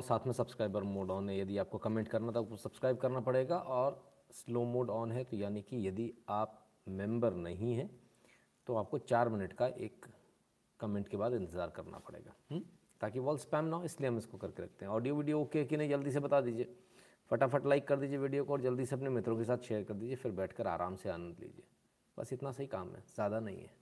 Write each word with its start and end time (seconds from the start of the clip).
साथ 0.00 0.26
में 0.26 0.32
subscriber 0.32 0.82
mode 0.82 1.10
on 1.10 1.28
है। 1.30 1.38
यदि 1.38 1.58
आपको 1.58 1.78
कमेंट 1.78 2.08
करना 2.08 2.32
था 2.32 2.42
तो 2.42 2.56
सब्सक्राइब 2.56 2.96
करना 2.96 3.20
पड़ेगा 3.20 3.58
और 3.58 4.02
स्लो 4.32 4.64
मोड 4.64 4.90
ऑन 4.90 5.12
है 5.12 5.24
तो 5.24 5.36
यानी 5.36 5.62
कि 5.62 5.86
यदि 5.88 6.12
आप 6.28 6.60
मेंबर 6.86 7.34
नहीं 7.34 7.74
हैं 7.74 7.88
तो 8.66 8.76
आपको 8.76 8.98
चार 9.00 9.28
मिनट 9.28 9.52
का 9.52 9.66
एक 9.66 10.06
कमेंट 10.80 11.08
के 11.08 11.16
बाद 11.16 11.34
इंतज़ार 11.34 11.70
करना 11.70 11.98
पड़ेगा। 11.98 12.34
हुँ? 12.50 12.58
हम्म? 12.58 12.68
ताकि 13.00 13.18
वॉल 13.18 13.36
स्पैम 13.38 13.64
ना 13.64 13.76
हो, 13.76 13.84
इसलिए 13.84 14.08
हम 14.08 14.18
इसको 14.18 14.38
करके 14.38 14.62
रखते 14.62 14.84
हैं। 14.84 14.92
ऑडियो 14.92 15.14
वीडियो 15.16 15.40
ओके 15.40 15.64
कि 15.64 15.76
नहीं, 15.76 15.88
जल्दी 15.88 16.10
से 16.10 16.20
बता 16.20 16.40
दीजिए। 16.40 16.74
फटाफट 17.30 17.66
लाइक 17.66 17.86
कर 17.88 17.96
दीजिए 17.96 18.18
वीडियो 18.18 18.44
को 18.44 18.52
और 18.52 18.60
जल्दी 18.60 18.86
से 18.86 18.96
अपने 18.96 19.10
मित्रों 19.10 19.36
के 19.36 19.44
साथ 19.44 19.58
शेयर 19.58 19.84
कर 19.84 19.94
दीजिए, 19.94 20.16
फिर 20.16 20.32
बैठकर 20.32 20.66
आराम 20.66 20.96
से 20.96 21.08
आनंद 21.10 21.40
लीजिए। 21.40 21.64
बस 22.16 22.32
इतना 22.32 22.52
सही 22.52 22.66
काम 22.66 22.94
है, 22.94 23.02
ज़्यादा 23.14 23.40
नहीं 23.40 23.56
है। 23.56 23.72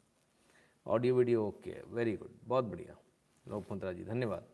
Audio 0.86 1.14
video 1.14 1.46
okay 1.46 1.76
very 1.88 2.16
good 2.16 2.38
बहुत 2.44 2.64
बढ़िया। 2.64 2.96
लोक 3.46 3.72
मंत्रा 3.72 3.92
जी, 3.92 4.04
धन्यवाद। 4.04 4.46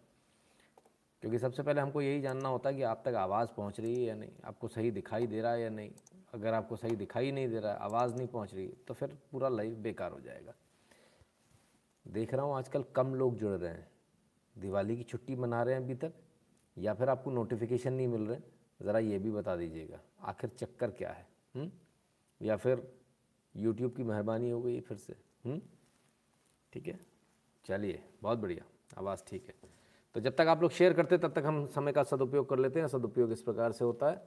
क्योंकि 1.22 1.38
सबसे 1.38 1.62
पहले 1.62 1.80
हमको 1.80 2.02
यही 2.02 2.20
जानना 2.20 2.48
होता 2.48 2.70
है 2.70 2.76
कि 2.76 2.82
आप 2.82 3.02
तक 3.04 3.14
आवाज़ 3.16 3.48
पहुँच 3.56 3.80
रही 3.80 3.94
है 3.94 4.02
या 4.02 4.14
नहीं, 4.14 4.30
आपको 4.44 4.68
सही 4.68 4.90
दिखाई 4.90 5.26
दे 5.26 5.40
रहा 5.40 5.52
है 5.52 5.62
या 5.62 5.70
नहीं 5.70 5.90
अगर 6.34 6.54
आपको 6.54 6.76
सही 6.76 6.96
दिखाई 6.96 7.30
नहीं 7.32 7.48
दे 7.48 7.60
रहा 7.60 7.72
है, 7.72 7.78
आवाज़ 7.78 8.14
नहीं 8.16 8.26
पहुँच 8.28 8.54
रही 8.54 8.66
तो 8.88 8.94
फिर 8.94 9.16
पूरा 9.32 9.48
लाइव 9.48 9.74
बेकार 9.82 10.12
हो 10.12 10.20
जाएगा 10.20 10.54
देख 12.06 12.34
रहा 12.34 12.44
हूँ 12.44 12.56
आजकल 12.56 12.84
कम 12.96 13.14
लोग 13.14 13.36
जुड़ 13.38 13.52
रहे 13.52 13.72
हैं 13.72 13.86
दिवाली 14.56 14.96
की 14.96 15.02
छुट्टी 15.04 15.36
मना 15.36 15.62
रहे 15.62 15.74
हैं 15.74 15.82
अभी 15.82 15.94
तक, 15.94 16.12
या 16.76 16.94
फिर 16.94 17.08
आपको 17.08 17.30
नोटिफिकेशन 17.30 17.92
नहीं 17.92 18.08
मिल 18.08 18.22
रहे 18.22 18.38
ज़रा 18.80 18.98
ये 18.98 19.18
भी 19.18 19.30
बता 19.30 19.56
दीजिएगा, 19.56 20.00
आखिर 20.22 20.50
चक्कर 20.50 20.90
क्या 20.90 21.10
है 21.10 21.26
हुँ? 21.54 21.62
हम्म? 21.62 21.70
या 22.40 22.56
फिर 22.56 22.86
यूट्यूब 23.54 23.94
की 23.96 24.02
मेहरबानी 24.02 24.50
हो 24.50 24.60
गई 24.62 24.80
फिर 24.80 24.96
से 24.96 25.16
हम्म? 25.44 25.60
ठीक 26.72 26.86
है 26.86 26.98
चलिए, 27.64 28.02
बहुत 28.22 28.38
बढ़िया, 28.38 28.64
आवाज़ 28.98 29.22
ठीक 29.28 29.48
है 29.48 29.67
तो 30.18 30.22
जब 30.22 30.34
तक 30.36 30.46
आप 30.48 30.62
लोग 30.62 30.70
शेयर 30.72 30.92
करते 30.92 31.16
तब 31.18 31.32
तक 31.32 31.42
हम 31.46 31.66
समय 31.74 31.92
का 31.92 32.02
सदुपयोग 32.02 32.48
कर 32.48 32.58
लेते 32.58 32.80
हैं। 32.80 32.86
सदुपयोग 32.88 33.32
इस 33.32 33.42
प्रकार 33.42 33.72
से 33.72 33.84
होता 33.84 34.08
है। 34.10 34.22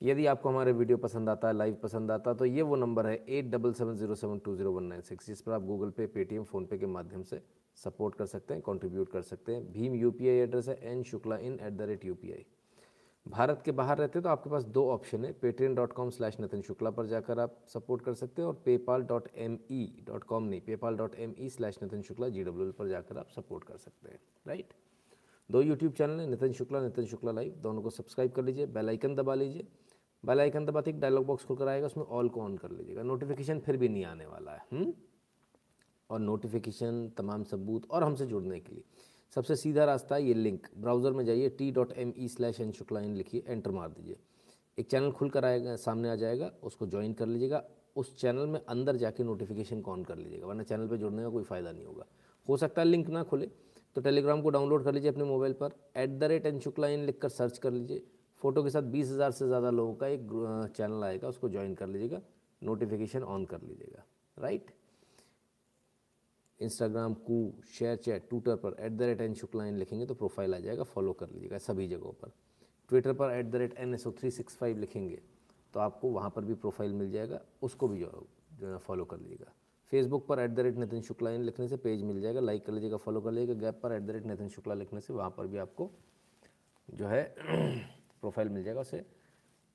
यदि 0.00 0.24
आपको 0.26 0.48
हमारे 0.48 0.72
वीडियो 0.72 0.96
पसंद 0.98 1.28
आता 1.28 1.48
है 1.48 1.54
लाइव 1.54 1.74
पसंद 1.82 2.10
आता 2.10 2.30
है 2.30 2.36
तो 2.36 2.44
ये 2.44 2.62
वो 2.62 2.76
नंबर 2.76 3.06
है 3.06 3.14
eight 3.28 3.50
double 3.50 3.72
seven 3.72 3.94
zero 3.94 4.14
seven 4.14 4.38
two 4.38 4.54
zero 4.56 4.72
one 4.72 4.84
nine 4.84 5.00
six 5.02 5.26
जिस 5.26 5.40
पर 5.40 5.52
आप 5.52 5.62
गूगल 5.62 5.90
पे 5.90 6.06
पेटीएम 6.14 6.44
फ़ोनपे 6.44 6.78
के 6.78 6.86
माध्यम 6.86 7.22
से 7.22 7.40
सपोर्ट 7.78 8.14
कर 8.14 8.26
सकते 8.26 8.54
हैं 8.54 8.62
कंट्रीब्यूट 8.62 9.10
कर 9.12 9.22
सकते 9.22 9.54
हैं। 9.54 9.72
भीम 9.72 9.94
यूपीआई 9.94 10.36
एड्रेस 10.36 10.68
है 10.68 10.78
N 10.92 11.02
Shukla 11.02 11.36
in 11.38 11.58
at 11.62 11.72
the 11.72 11.82
rate 11.82 12.04
U 12.04 12.16
Bharat 13.26 13.62
के 13.64 13.72
बाहर 13.72 13.98
रहते 13.98 14.18
हैं 14.18 14.22
तो 14.22 14.28
आपके 14.28 14.50
पास 14.50 14.64
दो 14.76 14.88
ऑप्शन 14.90 15.24
है 15.24 15.32
Paytm 15.42 15.74
dot 15.74 15.92
com 15.92 16.10
slash 16.10 16.38
Nitin 16.40 16.62
Shukla 16.62 16.90
पर 16.90 17.06
जाकर 17.06 17.40
आप 17.40 17.58
सपोर्ट 17.74 18.04
कर 18.04 18.14
सकते 18.14 18.42
हैं, 18.42 18.48
और 18.48 18.62
PayPal 18.64 19.02
dot 19.02 19.28
M 19.36 19.58
E 19.70 19.84
dot 20.06 20.24
com 20.24 20.44
नहीं 20.44 20.60
PayPal 20.62 20.96
dot 20.96 21.14
M 21.18 21.34
E 21.38 21.48
slash 21.50 21.78
Nitin 21.82 22.02
Shukla 22.02 22.28
G 22.28 22.44
W 22.44 22.72
पर 22.72 22.88
जाकर 22.88 23.18
आप 23.18 23.28
सपोर्ट 23.36 23.64
कर 23.64 23.76
सकते 23.76 24.10
हैं 24.10 24.18
राइट 24.46 24.74
दो 25.50 25.62
यूट्यूब 25.62 25.92
चैनल 25.92 26.20
है, 26.20 26.26
नितिन 26.26 26.52
शुक्ला 26.52 26.80
नितिन 26.80 27.06
शुक्ला 27.06 27.32
लाइव 27.32 27.54
दोनों 27.62 27.82
को 27.82 27.90
सब्सक्राइब 27.90 28.32
कर 28.32 28.44
लीजिए 28.44 28.66
बेल 28.66 28.88
आइकन 28.88 29.14
दबा 29.14 29.34
लीजिए। 29.34 29.66
बेल 30.24 30.40
आइकन 30.40 30.66
दबाते 30.66 30.90
एक 30.90 31.00
डायलॉग 31.00 31.26
बॉक्स 31.26 31.44
खुलकर 31.44 31.68
आएगा, 31.68 31.86
उसमें 31.86 32.04
ऑल 32.04 32.28
को 32.28 32.40
ऑन 32.40 32.56
कर 32.56 32.70
लीजिएगा। 32.70 33.02
नोटिफिकेशन 33.02 33.58
फिर 33.60 33.76
भी 33.76 33.88
नहीं 33.88 34.04
आने 34.04 34.26
वाला 34.26 34.52
है 34.52 34.62
हुँ? 34.72 34.78
हम्म? 34.78 34.92
और 36.10 36.20
नोटिफिकेशन 36.20 37.08
तमाम 37.16 37.44
सबूत 37.44 37.90
और 37.90 38.04
हमसे 38.04 38.26
जुड़ने 38.26 38.60
के 38.60 38.74
लिए। 38.74 38.84
सबसे 39.36 39.56
सीधा 39.56 39.84
रास्ता 39.84 40.14
है 40.14 40.24
ये 40.24 40.34
लिंक 40.34 40.66
ब्राउज़र 40.78 41.12
में 41.12 41.24
जाइए 41.24 41.48
T 41.48 41.70
dot 41.70 41.92
M 41.92 42.12
E 42.18 42.28
slash 42.28 42.60
N 42.60 42.72
Shukla 42.72 43.00
in 43.00 43.14
लिखिए 43.14 43.44
एंटर 43.46 43.70
मार 43.70 43.88
दीजिए। 43.88 44.16
एक 44.78 44.90
चैनल 44.90 45.10
खुल 45.10 45.30
कर 45.30 45.44
आएगा, 45.44 45.76
सामने 45.76 46.10
आ 46.10 46.14
जाएगा, 46.14 46.50
उसको 46.62 46.86
ज्वाइन 46.86 47.12
कर 47.12 47.26
लीजिएगा। 47.26 47.64
उस 47.96 48.16
चैनल 48.16 48.46
में 48.46 48.60
अंदर 48.60 48.96
जाके 48.96 49.24
नोटिफिकेशन 49.24 49.80
को 49.80 49.92
ऑन 49.92 50.04
कर 50.04 50.16
लीजिएगा, 50.16 50.46
वरना 50.46 50.62
चैनल 50.62 50.88
पर 50.88 50.96
जुड़ने 50.96 51.22
का 51.22 51.28
कोई 51.28 51.42
फ़ायदा 51.42 51.72
नहीं 51.72 51.84
होगा। 51.84 52.06
हो 52.48 52.56
सकता 52.56 52.82
है 52.82 52.88
लिंक 52.88 53.10
ना 53.10 53.22
खुले। 53.22 53.50
तो 53.96 54.00
टेलीग्राम 54.00 54.42
को 54.42 54.50
डाउनलोड 54.50 54.84
कर 54.84 54.92
लीजिए 54.94 55.10
अपने 55.10 55.24
मोबाइल 55.24 55.52
पर। 55.54 55.72
At 55.96 56.10
the 56.10 56.24
rate 56.24 56.46
N 56.46 56.58
Shukla 56.60 56.88
in 56.88 57.04
लिख 57.06 57.18
कर 57.20 57.28
सर्च 57.30 57.58
कर 57.58 57.72
लीजिए। 57.72 58.02
फ़ोटो 58.42 58.62
के 58.62 58.70
साथ 58.70 58.82
बीस 58.92 59.10
हज़ार 59.10 59.30
से 59.32 59.46
ज़्यादा 59.46 59.70
लोगों 59.70 59.94
का 59.94 60.06
एक 60.08 60.72
चैनल 60.76 61.04
आएगा, 61.04 61.28
उसको 61.28 61.48
ज्वाइन 61.48 61.74
कर 61.74 61.86
लीजिएगा। 61.86 62.20
नोटिफिकेशन 62.62 63.22
ऑन 63.24 63.44
कर 63.44 63.62
लीजिएगा। 63.62 64.04
Right 64.36 64.70
Instagram 66.60 67.14
Koo 67.22 67.36
ShareChat 67.96 68.28
Twitter 68.28 68.56
पर 68.56 68.76
at 68.80 68.92
the 68.92 69.02
rate 69.02 69.20
N 69.20 69.34
Shukla 69.34 69.64
in 69.66 69.76
लिखेंगे 69.78 70.06
तो 70.06 70.14
प्रोफ़ाइल 70.14 70.54
आ 70.54 70.58
जाएगा 70.58 70.82
फॉलो 70.84 71.12
कर 71.12 71.30
लीजिएगा 71.30 71.58
सभी 71.60 71.86
जगहों 71.88 72.12
पर। 72.12 72.30
ट्विटर 72.90 73.12
पर 73.12 73.30
at 73.30 73.46
the 73.46 73.56
rate 73.56 73.74
N 73.78 73.94
S 73.94 74.06
O 74.06 74.12
three 74.20 74.30
six 74.30 74.56
five 74.56 74.78
लिखेंगे 74.78 75.20
तो 75.74 75.80
आपको 75.80 76.08
वहाँ 76.10 76.30
पर 76.30 76.44
भी 76.44 76.54
प्रोफ़ाइल 76.54 76.92
मिल 76.92 77.10
जाएगा, 77.10 77.40
उसको 77.62 77.88
भी 77.88 77.98
जो 78.00 78.78
फॉलो 78.78 79.04
कर 79.04 79.18
लीजिएगा। 79.18 79.52
फेसबुक 79.94 80.26
पर 80.26 80.40
at 80.40 80.50
the 80.50 80.60
rate 80.60 80.76
Nitin 80.78 81.02
Shukla 81.02 81.30
in 81.30 81.42
लिखने 81.42 81.66
से 81.68 81.76
पेज 81.76 82.02
मिल 82.02 82.20
जाएगा। 82.20 82.40
लाइक 82.40 82.64
कर 82.66 82.72
लीजिएगा 82.72 82.96
फॉलो 82.96 83.20
कर 83.20 83.32
लीजिएगा। 83.32 83.60
गैप 83.60 83.78
पर 83.82 83.92
at 83.92 84.02
the 84.02 84.10
rate 84.10 84.24
Nitin 84.26 84.48
Shukla 84.48 84.74
लिखने 84.74 85.00
से 85.00 85.12
वहाँ 85.14 85.30
पर 85.36 85.46
भी 85.46 85.58
आपको 85.58 85.90
जो 86.88 87.06
है 87.06 87.22
प्रोफ़ाइल 88.20 88.48
मिल 88.48 88.64
जाएगा। 88.64 88.80
उसे 88.80 89.04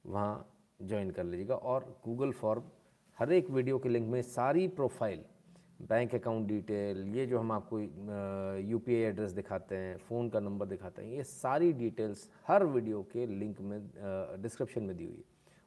वहाँ 0.06 0.34
ज्वाइन 0.80 1.12
कर 1.12 1.24
लीजिएगा। 1.24 1.56
और 1.56 1.86
गूगल 2.06 2.32
फॉर्म 2.34 2.64
हर 3.18 3.32
एक 3.34 3.50
वीडियो 3.52 3.80
के 3.80 3.90
लिंक 3.90 4.08
में 4.08 4.22
सारी 4.24 4.68
प्रोफ़ाइल 4.76 5.24
बैंक 5.82 6.16
अकाउंट 6.16 6.48
डिटेल 6.48 7.04
ये 7.16 7.26
जो 7.26 7.40
हम 7.40 7.52
आपको 7.52 7.80
यू 7.80 8.80
पी 8.80 8.96
एड्रेस 8.96 9.32
दिखाते 9.34 9.76
हैं 9.78 9.98
फ़ोन 10.00 10.30
का 10.30 10.40
नंबर 10.40 10.66
दिखाते 10.68 11.02
हैं, 11.02 11.12
ये 11.12 11.24
सारी 11.26 11.74
डिटेल्स 11.74 12.30
हर 12.48 12.66
वीडियो 12.68 13.02
के 13.14 13.26
लिंक 13.28 13.62
में 13.62 13.80
डिस्क्रिप्शन 14.42 14.84
में 14.84 14.96
दी 14.98 15.06
हुई 15.06 15.16
है। 15.16 15.24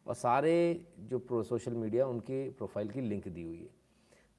और 0.06 0.14
सारे 0.14 0.56
जो 1.00 1.18
प्रो 1.20 1.42
सोशल 1.42 1.74
मीडिया 1.74 2.06
उनकी 2.06 2.48
प्रोफ़ाइल 2.50 2.88
की 2.90 3.00
लिंक 3.00 3.28
दी 3.28 3.42
हुई 3.42 3.58
है। 3.58 3.80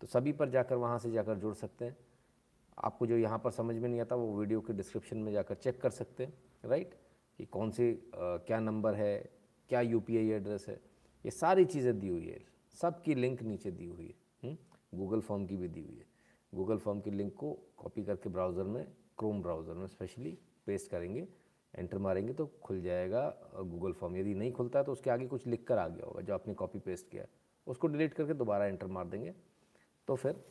तो 0.03 0.07
सभी 0.07 0.31
पर 0.33 0.49
जाकर 0.49 0.75
वहाँ 0.75 0.97
से 0.99 1.09
जाकर 1.11 1.35
जुड़ 1.35 1.53
सकते 1.55 1.85
हैं। 1.85 1.95
आपको 2.77 3.05
जो 3.07 3.17
यहाँ 3.17 3.37
पर 3.39 3.51
समझ 3.51 3.75
में 3.75 3.87
नहीं 3.89 3.99
आता, 4.01 4.15
वो 4.15 4.39
वीडियो 4.39 4.61
के 4.61 4.73
डिस्क्रिप्शन 4.73 5.17
में 5.17 5.31
जाकर 5.33 5.55
चेक 5.55 5.79
कर 5.81 5.89
सकते 5.91 6.25
हैं, 6.25 6.33
राइट? 6.63 6.95
कि 7.39 7.45
कौन 7.45 7.69
सी 7.71 7.93
क्या 8.15 8.59
नंबर 8.59 8.95
है, 8.95 9.29
क्या 9.69 9.81
यूपीआई 9.81 10.29
एड्रेस 10.31 10.65
है, 10.69 10.79
ये 11.25 11.31
सारी 11.31 11.65
चीज़ें 11.65 11.99
दी 11.99 12.07
हुई 12.07 12.25
है। 12.25 12.41
सब 12.77 13.01
की 13.01 13.15
लिंक 13.15 13.43
नीचे 13.43 13.71
दी 13.71 13.85
हुई 13.85 14.05
है 14.43 14.57
गूगल 14.93 15.15
हम्म? 15.15 15.21
फॉर्म 15.21 15.45
की 15.45 15.57
भी 15.57 15.67
दी 15.69 15.81
हुई 15.81 15.95
है। 15.95 16.05
गूगल 16.53 16.77
फॉर्म 16.79 16.99
की 16.99 17.11
लिंक 17.11 17.33
को 17.35 17.53
कॉपी 17.77 18.03
करके 18.03 18.29
ब्राउज़र 18.29 18.63
में, 18.65 18.85
क्रोम 19.17 19.41
ब्राउज़र 19.41 19.73
में 19.73 19.87
स्पेशली 19.87 20.37
पेस्ट 20.67 20.91
करेंगे, 20.91 21.27
एंटर 21.73 21.97
मारेंगे 21.99 22.33
तो 22.33 22.49
खुल 22.63 22.81
जाएगा 22.81 23.23
गूगल 23.55 23.93
फॉर्म। 23.93 24.17
यदि 24.17 24.33
नहीं 24.33 24.51
खुलता 24.51 24.79
है 24.79 24.85
तो 24.85 24.91
उसके 24.91 25.09
आगे 25.09 25.27
कुछ 25.27 25.47
लिख 25.47 25.65
कर 25.67 25.77
आ 25.77 25.87
गया 25.87 26.05
होगा, 26.05 26.21
जो 26.21 26.33
आपने 26.33 26.53
कॉपी 26.55 26.79
पेस्ट 26.81 27.09
किया 27.11 27.25
उसको 27.67 27.87
डिलीट 27.87 28.13
करके 28.13 28.33
दोबारा 28.33 28.65
एंटर 28.65 28.87
मार 28.89 29.07
देंगे। 29.07 29.33
तो 30.07 30.15
फिर 30.15 30.43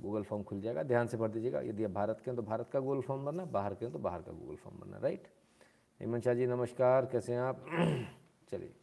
गूगल 0.00 0.22
फॉर्म 0.22 0.42
खुल 0.42 0.60
जाएगा। 0.60 0.82
ध्यान 0.82 1.06
से 1.06 1.16
भर 1.16 1.28
दीजिएगा। 1.28 1.60
यदि 1.60 1.84
आप 1.84 1.90
भारत 1.90 2.20
के 2.24 2.30
हैं 2.30 2.36
तो 2.36 2.42
भारत 2.42 2.68
का 2.72 2.80
गूगल 2.80 3.00
फॉर्म 3.02 3.24
भरना 3.24 3.44
बाहर 3.44 3.74
के 3.74 3.84
हैं 3.84 3.92
तो 3.92 3.98
बाहर 3.98 4.22
का 4.22 4.32
गूगल 4.32 4.56
फॉर्म 4.56 4.78
भरना 4.78 4.98
राइट 4.98 5.28
हेमंत 6.00 6.24
शाह 6.24 6.34
जी 6.34 6.46
नमस्कार। 6.46 7.06
कैसे 7.06 7.32
हैं 7.32 7.40
आप? 7.40 7.64
चलिए। 8.50 8.74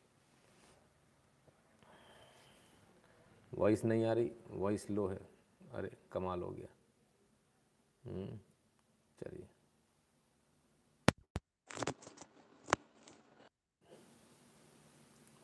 वॉइस 3.54 3.84
नहीं 3.86 4.06
आ 4.06 4.14
रही। 4.14 4.32
वॉइस 4.52 4.90
लो 4.92 5.08
है। 5.08 5.20
अरे 5.74 5.92
कमाल 6.12 6.42
हो 6.42 6.50
गया। 6.50 6.68
हम्म, 8.04 8.40
चलिए। 9.20 9.48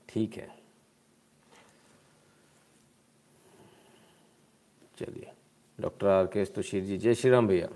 ठीक 0.10 0.38
है। 0.38 0.59
चलिए। 5.00 5.32
डॉक्टर 5.82 6.08
आर 6.08 6.26
के 6.26 6.46
तुशीर 6.46 6.84
जी, 6.84 6.98
जय 6.98 7.16
श्री 7.16 7.32
राम 7.32 7.48
भैया। 7.48 7.68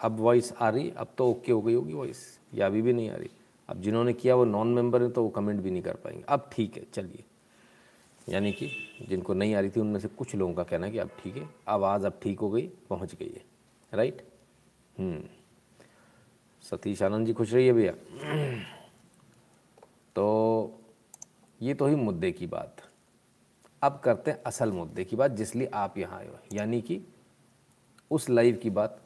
अब 0.00 0.20
वॉइस 0.20 0.52
आ 0.52 0.68
रही, 0.68 0.90
अब 0.90 1.08
तो 1.18 1.30
ओके 1.30 1.52
हो 1.52 1.62
गई 1.62 1.74
होगी 1.74 1.92
वॉइस 1.92 2.40
या 2.54 2.66
अभी 2.66 2.82
भी 2.82 2.92
नहीं 2.92 3.10
आ 3.10 3.14
रही। 3.14 3.30
अब 3.68 3.80
जिन्होंने 3.80 4.12
किया 4.12 4.34
वो 4.34 4.44
नॉन 4.44 4.68
मेंबर 4.68 5.02
हैं 5.02 5.12
तो 5.12 5.22
वो 5.22 5.28
कमेंट 5.28 5.60
भी 5.60 5.70
नहीं 5.70 5.82
कर 5.82 5.94
पाएँगे। 5.94 6.24
अब 6.28 6.50
ठीक 6.52 6.76
है, 6.76 6.86
चलिए। 6.94 7.24
यानी 8.28 8.52
कि 8.52 8.70
जिनको 9.08 9.34
नहीं 9.34 9.54
आ 9.54 9.60
रही 9.60 9.70
थी, 9.70 9.80
उनमें 9.80 10.00
से 10.00 10.08
कुछ 10.08 10.34
लोगों 10.34 10.54
का 10.54 10.62
कहना 10.62 10.86
है 10.86 10.92
कि 10.92 10.98
अब 10.98 11.08
ठीक 11.08 11.36
है 11.36 11.48
आवाज़ 11.68 12.06
अब 12.06 12.20
ठीक 12.22 12.40
हो 12.40 12.50
गई, 12.50 12.70
पहुँच 12.90 13.14
गई 13.14 13.28
है। 13.28 13.44
राइट 13.94 14.28
हम्म। 14.98 15.22
सतीश 16.62 17.02
आनंद 17.02 17.26
जी 17.26 17.32
खुश 17.32 17.54
रहिए 17.54 17.72
भैया। 17.72 17.92
तो 20.14 20.80
ये 21.62 21.74
तो 21.74 21.86
ही 21.86 21.94
मुद्दे 21.94 22.32
की 22.32 22.46
बात। 22.46 22.87
अब 23.82 24.00
करते 24.04 24.30
हैं 24.30 24.42
असल 24.46 24.72
मुद्दे 24.72 25.04
की 25.04 25.16
बात 25.16 25.30
जिसलिए 25.32 25.70
आप 25.74 25.98
यहाँ 25.98 26.18
आए 26.18 26.26
हो। 26.26 26.38
यानी 26.52 26.80
कि 26.80 27.00
उस 28.10 28.28
लाइव 28.30 28.58
की 28.62 28.70
बात, 28.70 28.98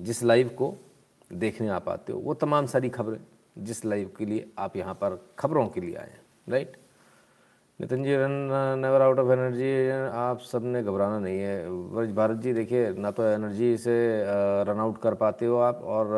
जिस 0.00 0.22
लाइव 0.22 0.48
को 0.48 0.74
देखने 1.32 1.68
आप 1.70 1.88
आते 1.88 2.12
हो, 2.12 2.18
वो 2.18 2.34
तमाम 2.34 2.66
सारी 2.66 2.88
खबरें 2.90 3.18
जिस 3.58 3.84
लाइव 3.84 4.10
के 4.18 4.26
लिए 4.26 4.46
आप 4.58 4.76
यहाँ 4.76 4.94
पर 4.94 5.18
खबरों 5.38 5.66
के 5.68 5.80
लिए 5.80 5.94
आए 5.94 6.08
हैं, 6.08 6.20
right? 6.48 6.76
Nitin 7.80 8.04
ji, 8.04 8.14
run 8.16 8.78
never 8.80 9.02
out 9.02 9.18
of 9.18 9.30
energy 9.32 9.88
आप 10.10 10.40
सबने 10.42 10.82
घबराना 10.82 11.18
नहीं 11.18 11.38
है। 11.38 11.68
वर्ज, 11.68 12.10
भारत 12.12 12.38
जी, 12.38 12.52
देखिए, 12.52 12.90
ना 12.92 13.10
तो 13.10 13.22
एनर्जी 13.24 13.76
से 13.78 13.96
रन 14.64 14.80
आउट 14.80 15.00
कर 15.02 15.14
पाते 15.14 15.46
हो 15.46 15.58
आप 15.58 15.82
और 15.84 16.12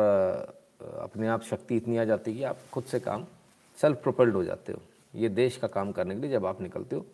अपने 0.99 1.27
आप 1.27 1.41
शक्ति 1.43 1.77
इतनी 1.77 1.97
आ 1.97 2.03
जाती 2.05 2.31
है 2.31 2.37
कि 2.37 2.43
आप 2.43 2.57
खुद 2.73 2.83
से 2.83 2.99
काम 2.99 3.25
सेल्फ 3.77 4.01
प्रोपेल्ड 4.03 4.35
हो 4.35 4.43
जाते 4.43 4.73
हो। 4.73 4.81
ये 5.15 5.29
देश 5.29 5.57
का 5.57 5.67
काम 5.67 5.91
करने 5.91 6.15
के 6.15 6.21
लिए 6.21 6.31
जब 6.31 6.45
आप 6.45 6.61
निकलते 6.61 6.95
हो, 6.95 7.05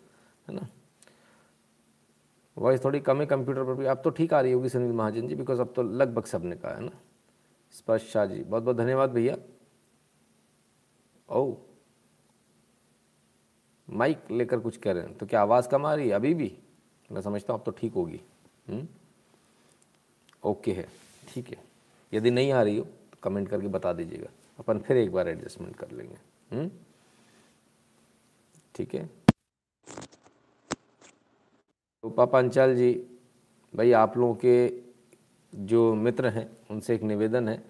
है 0.48 0.54
ना? 0.54 0.66
वॉइस 2.56 2.84
थोड़ी 2.84 3.00
कम 3.00 3.20
है 3.20 3.26
कंप्यूटर 3.26 3.64
पर 3.64 3.74
भी। 3.74 3.84
अब 3.84 4.00
तो 4.04 4.10
ठीक 4.10 4.32
आ 4.34 4.40
रही 4.40 4.52
होगी 4.52 4.68
सुनील 4.68 4.92
महाजन 4.92 5.28
जी 5.28 5.34
बिकॉज़ 5.34 5.60
अब 5.60 5.72
तो 5.76 5.82
लगभग 5.82 6.24
सबने 6.24 6.56
कहा 6.56 6.74
है 6.74 6.80
ना। 6.80 6.90
स्पर्श 7.74 8.10
शाह 8.12 8.26
जी, 8.26 8.42
बहुत 8.42 8.62
बहुत 8.62 8.76
धन्यवाद 8.76 9.10
भैया। 9.10 9.36
ओ 11.28 11.54
माइक 13.88 14.30
लेकर 14.30 14.60
कुछ 14.60 14.76
कह 14.76 14.92
रहे 14.92 15.02
हैं 15.02 15.16
तो 15.18 15.26
क्या 15.26 15.40
आवाज़ 15.40 15.68
कम 15.68 15.86
आ 15.86 15.94
रही 15.94 16.08
है? 16.08 16.14
अभी 16.14 16.34
भी? 16.34 16.52
मैं 17.10 17.20
समझता 17.20 17.52
हूँ 17.52 17.60
अब 17.60 17.64
तो 17.66 17.72
ठीक 17.72 17.94
होगी। 17.94 18.20
हम्म? 18.68 18.86
ओके 20.42 20.72
है, 20.72 20.86
ठीक 21.28 21.48
है। 21.48 21.62
यदि 22.12 22.30
नहीं 22.30 22.52
आ 22.52 22.62
रही 22.62 22.76
हो 22.76 22.84
तो 22.84 23.18
कमेंट 23.22 23.48
करके 23.48 23.68
बता 23.68 23.92
दीजिएगा। 23.92 24.28
अपन 24.58 24.78
फिर 24.78 24.96
एक 24.96 25.12
बार 25.12 25.28
एडजस्टमेंट 25.28 25.76
कर 25.76 25.90
लेंगे। 25.90 26.16
हम्म? 26.50 26.70
ठीक 28.74 28.94
है। 28.94 29.08
तो 32.04 32.10
पापा 32.10 32.38
अंचल 32.38 32.74
जी, 32.76 32.92
भाई 33.76 33.92
आप 33.92 34.16
लोगों 34.16 34.34
के 34.34 34.72
जो 35.52 35.94
मित्र 35.94 36.28
हैं, 36.28 36.56
उनसे 36.70 36.94
एक 36.94 37.02
निवेदन 37.02 37.48
है। 37.48 37.62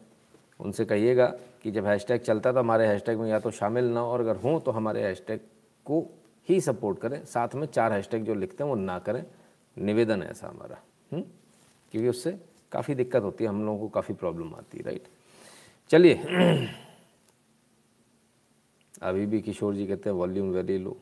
उनसे 0.61 0.85
कहिएगा 0.85 1.27
कि 1.63 1.71
जब 1.71 1.87
हैशटैग 1.87 2.21
चलता 2.21 2.51
है 2.51 2.55
तो 2.55 2.61
हमारे 2.61 2.87
हैशटैग 2.87 3.19
में 3.19 3.29
या 3.31 3.39
तो 3.41 3.51
शामिल 3.51 3.85
ना 3.85 4.01
हो, 4.01 4.07
और 4.07 4.21
अगर 4.21 4.37
हों 4.37 4.61
तो 4.61 4.71
हमारे 4.71 5.03
हैशटैग 5.03 5.41
को 5.87 6.01
ही 6.49 6.61
सपोर्ट 6.61 6.99
करें। 6.99 7.25
साथ 7.25 7.55
में 7.55 7.67
चार 7.67 7.93
हैशटैग 7.93 8.25
जो 8.25 8.35
लिखते 8.35 8.65
हैं, 8.65 8.71
वो 8.71 8.77
ना 8.77 8.99
करें। 8.99 9.25
निवेदन 9.77 10.23
है 10.23 10.31
ऐसा 10.31 10.49
हमारा? 10.49 10.83
हम्म? 11.13 11.23
क्योंकि 11.93 12.09
उससे 12.09 12.39
काफ़ी 12.73 12.95
दिक्कत 12.95 13.23
होती 13.23 13.45
है, 13.45 13.51
हम 13.51 13.65
लोगों 13.67 13.79
को 13.79 13.89
काफ़ी 13.89 14.15
प्रॉब्लम 14.15 14.55
आती 14.55 14.79
है 14.79 14.85
राइट 14.85 15.05
चलिए। 15.91 16.15
अभी 19.03 19.27
भी 19.27 19.41
किशोर 19.41 19.75
जी 19.75 19.87
कहते 19.87 20.11
हैं 20.11 20.17
वॉल्यूम 20.17 20.51
वेरी 20.51 20.79
लो 20.79 20.97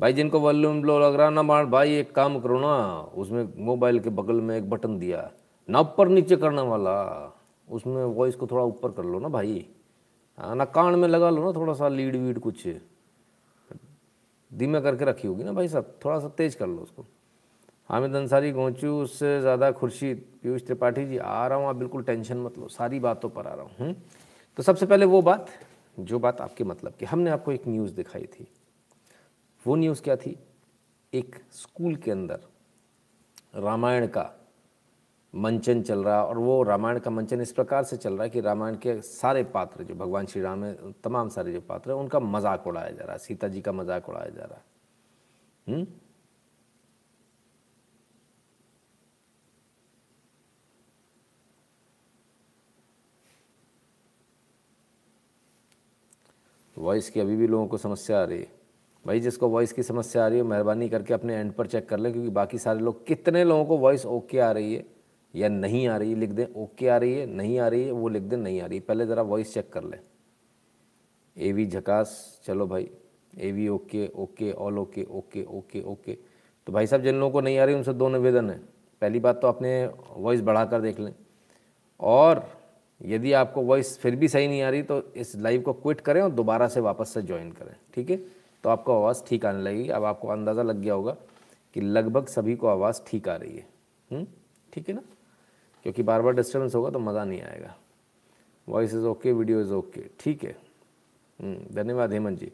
भाई, 0.00 0.12
जिनको 0.12 0.40
वॉल्यूम 0.40 0.84
लो 0.84 0.98
लग 0.98 1.14
रहा 1.14 1.30
ना 1.30 1.42
बाढ़, 1.42 1.66
भाई, 1.66 1.94
एक 1.94 2.14
काम 2.14 2.40
करो 2.40 2.60
ना, 2.60 3.00
उसमें 3.14 3.64
मोबाइल 3.64 4.00
के 4.00 4.10
बगल 4.10 4.40
में 4.40 4.58
एक 4.58 4.70
बटन 4.70 4.98
दिया। 4.98 5.30
ना 5.70 5.80
ऊपर 5.80 6.08
नीचे 6.08 6.36
करने 6.36 6.62
वाला, 6.62 7.32
उसमें 7.70 8.04
वॉइस 8.04 8.34
को 8.34 8.46
थोड़ा 8.46 8.64
ऊपर 8.64 8.90
कर 8.90 9.04
लो 9.04 9.18
ना 9.18 9.28
भाई। 9.28 9.68
हाँ 10.36 10.56
ना 10.56 10.64
कान 10.64 10.94
में 10.94 11.08
लगा 11.08 11.30
लो 11.30 11.44
ना 11.44 11.52
थोड़ा 11.52 11.72
सा 11.72 11.88
लीड 11.88 12.16
वीड 12.16 12.38
कुछ। 12.38 12.68
धीमे 14.54 14.80
करके 14.80 15.04
रखी 15.04 15.28
होगी 15.28 15.44
ना 15.44 15.52
भाई 15.52 15.68
साहब, 15.68 15.98
थोड़ा 16.04 16.18
सा 16.18 16.28
तेज 16.28 16.54
कर 16.54 16.66
लो 16.66 16.82
उसको। 16.82 17.04
हामिद 17.88 18.14
अंसारी, 18.14 18.52
गोचू, 18.52 19.02
उससे 19.02 19.40
ज़्यादा 19.40 19.70
खुर्शीद, 19.70 20.24
पीयूष 20.42 20.66
त्रिपाठी 20.66 21.04
जी, 21.04 21.18
आ 21.18 21.46
रहा 21.46 21.58
हूँ 21.58 21.66
आप, 21.66 21.76
बिल्कुल 21.76 22.02
टेंशन 22.02 22.36
मत 22.36 22.58
लो, 22.58 22.68
सारी 22.68 23.00
बातों 23.00 23.28
पर 23.28 23.46
आ 23.46 23.54
रहा 23.54 23.64
हूँ। 23.64 23.72
हम्म? 23.80 23.94
तो 24.56 24.62
सबसे 24.62 24.86
पहले 24.86 25.06
वो 25.06 25.22
बात, 25.22 25.46
जो 26.00 26.18
बात 26.18 26.40
आपके 26.40 26.64
मतलब 26.64 26.92
की, 26.92 27.06
हमने 27.06 27.30
आपको 27.30 27.52
एक 27.52 27.62
न्यूज़ 27.68 27.94
दिखाई 27.94 28.22
थी। 28.22 28.48
वो 29.66 29.74
न्यूज़ 29.76 30.02
क्या 30.02 30.16
थी? 30.16 30.36
एक 31.12 31.36
स्कूल 31.52 31.94
के 31.96 32.10
अंदर 32.10 32.40
रामायण 33.54 34.06
का 34.06 34.30
मंचन 35.34 35.82
चल 35.82 36.04
रहा 36.04 36.22
और 36.24 36.38
वो 36.38 36.62
रामायण 36.62 36.98
का 36.98 37.10
मंचन 37.10 37.40
इस 37.40 37.52
प्रकार 37.52 37.84
से 37.84 37.96
चल 37.96 38.12
रहा 38.12 38.22
है 38.22 38.30
कि 38.30 38.40
रामायण 38.40 38.76
के 38.76 39.00
सारे 39.02 39.42
पात्र 39.44 39.84
जो 39.84 39.94
भगवान 39.94 40.26
श्री 40.26 40.42
राम 40.42 40.64
है, 40.64 40.92
तमाम 41.04 41.28
सारे 41.28 41.52
जो 41.52 41.60
पात्र 41.60 41.90
हैं, 41.90 41.98
उनका 41.98 42.20
मज़ाक 42.20 42.66
उड़ाया 42.66 42.90
जा 42.90 43.04
रहा 43.04 43.12
है, 43.12 43.18
सीता 43.18 43.48
जी 43.48 43.60
का 43.60 43.72
मज़ाक 43.72 44.08
उड़ाया 44.08 44.30
जा 44.30 44.44
रहा 44.44 44.58
है। 45.68 45.76
हुँ? 45.76 45.86
वॉइस 56.76 57.10
की 57.10 57.20
अभी 57.20 57.36
भी 57.36 57.46
लोगों 57.46 57.66
को 57.66 57.78
समस्या 57.78 58.20
आ 58.20 58.24
रही 58.24 58.38
है। 58.38 58.55
भाई, 59.06 59.20
जिसको 59.20 59.48
वॉइस 59.48 59.72
की 59.72 59.82
समस्या 59.82 60.24
आ 60.24 60.28
रही 60.28 60.38
है, 60.38 60.44
मेहरबानी 60.44 60.88
करके 60.88 61.14
अपने 61.14 61.34
एंड 61.34 61.52
पर 61.52 61.66
चेक 61.66 61.88
कर 61.88 61.98
लें, 61.98 62.12
क्योंकि 62.12 62.30
बाकी 62.30 62.58
सारे 62.58 62.80
लोग 62.80 63.06
कितने 63.06 63.44
लोगों 63.44 63.64
को 63.64 63.76
वॉइस 63.78 64.06
ओके 64.06 64.38
आ 64.38 64.50
रही 64.52 64.74
है 64.74 64.84
या 65.34 65.48
नहीं 65.48 65.86
आ 65.88 65.96
रही 65.96 66.12
है 66.12 66.18
लिख 66.18 66.30
दें 66.30 66.46
ओके 66.54 66.88
आ 66.88 66.96
रही 66.96 67.12
है, 67.14 67.26
नहीं 67.26 67.58
आ 67.58 67.68
रही 67.68 67.84
है, 67.84 67.90
वो 67.92 68.08
लिख 68.08 68.22
दें 68.22 68.36
नहीं 68.36 68.60
आ 68.60 68.66
रही 68.66 68.80
पहले 68.80 69.06
ज़रा 69.06 69.22
वॉइस 69.22 69.52
चेक 69.54 69.72
कर 69.72 69.84
लें। 69.84 69.98
ए 71.36 71.52
वी 71.52 71.66
झकास, 71.66 72.40
चलो 72.44 72.66
भाई 72.66 72.90
A 73.34 73.50
V 73.52 73.68
okay 73.68 74.06
okay 74.16 74.50
all 74.52 74.78
okay 74.78 75.04
okay 75.10 75.44
okay 75.48 75.82
okay 75.82 76.16
तो 76.66 76.72
भाई 76.72 76.86
साहब, 76.86 77.02
जिन 77.02 77.14
लोगों 77.14 77.32
को 77.32 77.40
नहीं 77.40 77.58
आ 77.58 77.64
रही, 77.64 77.74
उनसे 77.74 77.92
दो 77.92 78.08
निवेदन 78.08 78.50
है। 78.50 78.58
पहली 79.02 79.20
बात 79.20 79.40
तो 79.42 79.48
अपने 79.48 79.70
वॉइस 80.16 80.40
बढ़ा 80.40 80.64
कर 80.64 80.80
देख 80.80 81.00
लें। 81.00 81.12
और 82.00 82.44
यदि 83.00 83.32
आपको 83.34 83.62
वॉइस 83.62 83.98
फिर 83.98 84.16
भी 84.16 84.28
सही 84.28 84.48
नहीं 84.48 84.62
आ 84.62 84.68
रही 84.70 84.82
तो 84.82 85.02
इस 85.16 85.34
लाइव 85.36 85.62
को 85.62 85.72
क्विट 85.74 86.00
करें 86.00 86.20
और 86.22 86.30
दोबारा 86.32 86.68
से 86.68 86.80
वापस 86.80 87.14
से 87.14 87.22
ज्वाइन 87.22 87.50
करें, 87.52 87.74
ठीक 87.94 88.10
है? 88.10 88.20
तो 88.66 88.70
आपको 88.70 88.92
आवाज़ 88.92 89.22
ठीक 89.26 89.44
आने 89.46 89.62
लगेगी 89.62 89.88
अब 89.88 90.04
आपको 90.04 90.28
अंदाज़ा 90.28 90.62
लग 90.62 90.76
गया 90.76 90.94
होगा 90.94 91.12
कि 91.76 91.80
लगभग 91.80 92.26
सभी 92.28 92.54
को 92.56 92.66
आवाज़ 92.66 93.00
ठीक 93.06 93.28
आ 93.28 93.36
रही 93.36 93.56
है। 93.56 93.66
हम्म? 94.10 94.26
ठीक 94.72 94.88
है 94.88 94.94
ना? 94.94 95.02
क्योंकि 95.84 96.02
बार 96.02 96.22
बार 96.22 96.34
डिस्टर्बेंस 96.34 96.74
होगा 96.74 96.90
तो 96.90 96.98
मज़ा 96.98 97.24
नहीं 97.24 97.40
आएगा। 97.42 97.74
Voice 98.68 98.94
is 98.94 99.04
okay 99.06 99.32
video 99.32 99.60
is 99.60 99.72
okay 99.72 100.04
ठीक 100.20 100.44
है? 100.44 100.56
हम्म, 101.38 101.74
धन्यवाद 101.74 102.12
हेमंत 102.12 102.38
जी। 102.38 102.50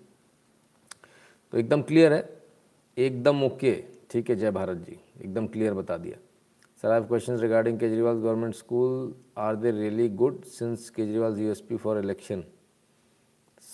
तो 1.52 1.58
एकदम 1.58 1.82
क्लियर 1.82 2.12
है? 2.12 2.28
एकदम 2.96 3.42
ओके 3.44 3.74
ठीक 4.10 4.30
है 4.30 4.36
जय 4.36 4.50
भारत 4.50 4.84
जी। 4.86 5.00
एकदम 5.20 5.46
क्लियर 5.48 5.74
बता 5.74 5.96
दिया। 5.98 6.18
Sir 6.82 6.88
I 6.88 6.98
have 6.98 7.08
questions 7.08 7.40
regarding 7.40 7.78
Kejriwal 7.80 8.16
government 8.16 8.54
school 8.54 9.14
are 9.38 9.56
they 9.56 9.70
really 9.72 10.08
good 10.16 10.44
since 10.52 10.90
Kejriwal 10.90 11.38
USP 11.40 11.76
for 11.76 11.98
election 11.98 12.44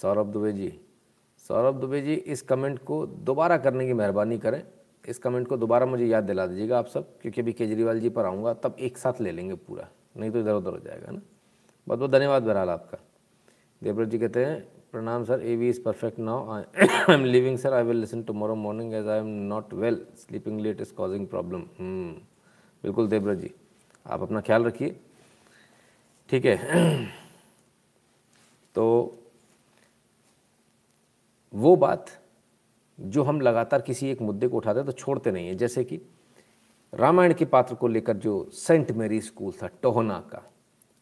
Saurabh 0.00 0.32
Dubey 0.32 0.52
ji 0.52 0.78
Saurabh 1.50 1.74
Dubey 1.80 2.00
ji, 2.00 2.14
इस 2.14 2.42
कमेंट 2.42 2.78
को 2.78 3.06
दोबारा 3.06 3.56
करने 3.56 3.86
की 3.86 3.92
मेहरबानी 3.92 4.38
करें। 4.38 4.62
इस 5.04 5.18
कमेंट 5.18 5.46
को 5.48 5.56
दोबारा 5.56 5.86
मुझे 5.86 6.06
याद 6.06 6.24
दिला 6.24 6.46
दीजिएगा 6.46 6.78
आप 6.78 6.86
सब, 6.86 7.18
क्योंकि 7.20 7.40
अभी 7.40 7.52
केजरीवाल 7.52 8.00
जी 8.00 8.08
पर 8.08 8.24
आऊँगा, 8.24 8.52
तब 8.54 8.76
एक 8.78 8.98
साथ 8.98 9.20
ले 9.20 9.32
लेंगे 9.32 9.54
पूरा। 9.54 9.88
नहीं 10.16 10.30
तो 10.30 10.40
इधर 10.40 10.54
उधर 10.54 10.70
हो 10.70 10.78
जाएगा 10.78 11.10
ना। 11.12 11.20
बहुत 11.86 11.98
बहुत 11.98 12.10
धन्यवाद 12.10 12.42
बहरहाल 12.42 12.68
आपका। 12.68 12.98
देवव्रत 13.82 14.08
जी 14.08 14.18
कहते 14.18 14.44
हैं, 14.44 14.60
प्रणाम 14.92 15.24
sir 15.24 15.40
A 15.40 15.54
V 15.56 15.68
is 15.68 15.80
perfect 15.82 16.18
now 16.18 16.50
I 16.50 17.14
am 17.14 17.24
living 17.24 17.58
sir 17.58 17.72
I 17.72 17.82
will 17.82 17.96
listen 17.96 18.22
tomorrow 18.22 18.54
morning 18.54 18.94
as 18.94 19.08
I 19.08 19.18
am 19.18 19.26
not 19.48 19.72
well 19.74 20.00
sleeping 20.16 20.60
late 20.60 20.80
is 20.80 20.92
causing 20.94 21.26
problem 21.26 21.62
बिल्कुल 22.84 23.08
देवव्रत 23.08 23.38
जी, 23.38 23.50
आप 24.06 24.22
अपना 24.22 24.40
ख्याल 24.40 24.64
रखिए। 24.64 24.96
ठीक 26.30 26.44
है। 26.44 27.06
तो 28.74 29.17
वो 31.52 31.74
बात 31.76 32.06
जो 32.98 33.22
हम 33.22 33.40
लगातार 33.40 33.82
किसी 33.82 34.10
एक 34.10 34.22
मुद्दे 34.22 34.48
को 34.48 34.56
उठाते 34.56 34.78
हैं 34.78 34.86
तो 34.86 34.92
छोड़ते 34.92 35.30
नहीं 35.30 35.46
हैं। 35.46 35.56
जैसे 35.56 35.84
कि 35.84 36.00
रामायण 36.92 37.34
के 37.34 37.44
पात्र 37.44 37.74
को 37.74 37.88
लेकर 37.88 38.16
जो 38.16 38.50
सेंट 38.54 38.90
मेरी 38.90 39.20
स्कूल 39.20 39.52
था, 39.52 39.66
टोहना 39.82 40.18
का, 40.32 40.42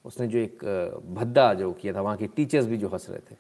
उसने 0.05 0.27
जो 0.27 0.39
एक 0.39 0.65
भद्दा 1.15 1.53
जो 1.55 1.73
किया 1.73 1.95
था, 1.95 2.01
वहाँ 2.01 2.17
के 2.17 2.27
टीचर्स 2.27 2.67
भी 2.67 2.77
जो 2.77 2.89
हंस 2.89 3.07
रहे 3.11 3.19
थे। 3.31 3.37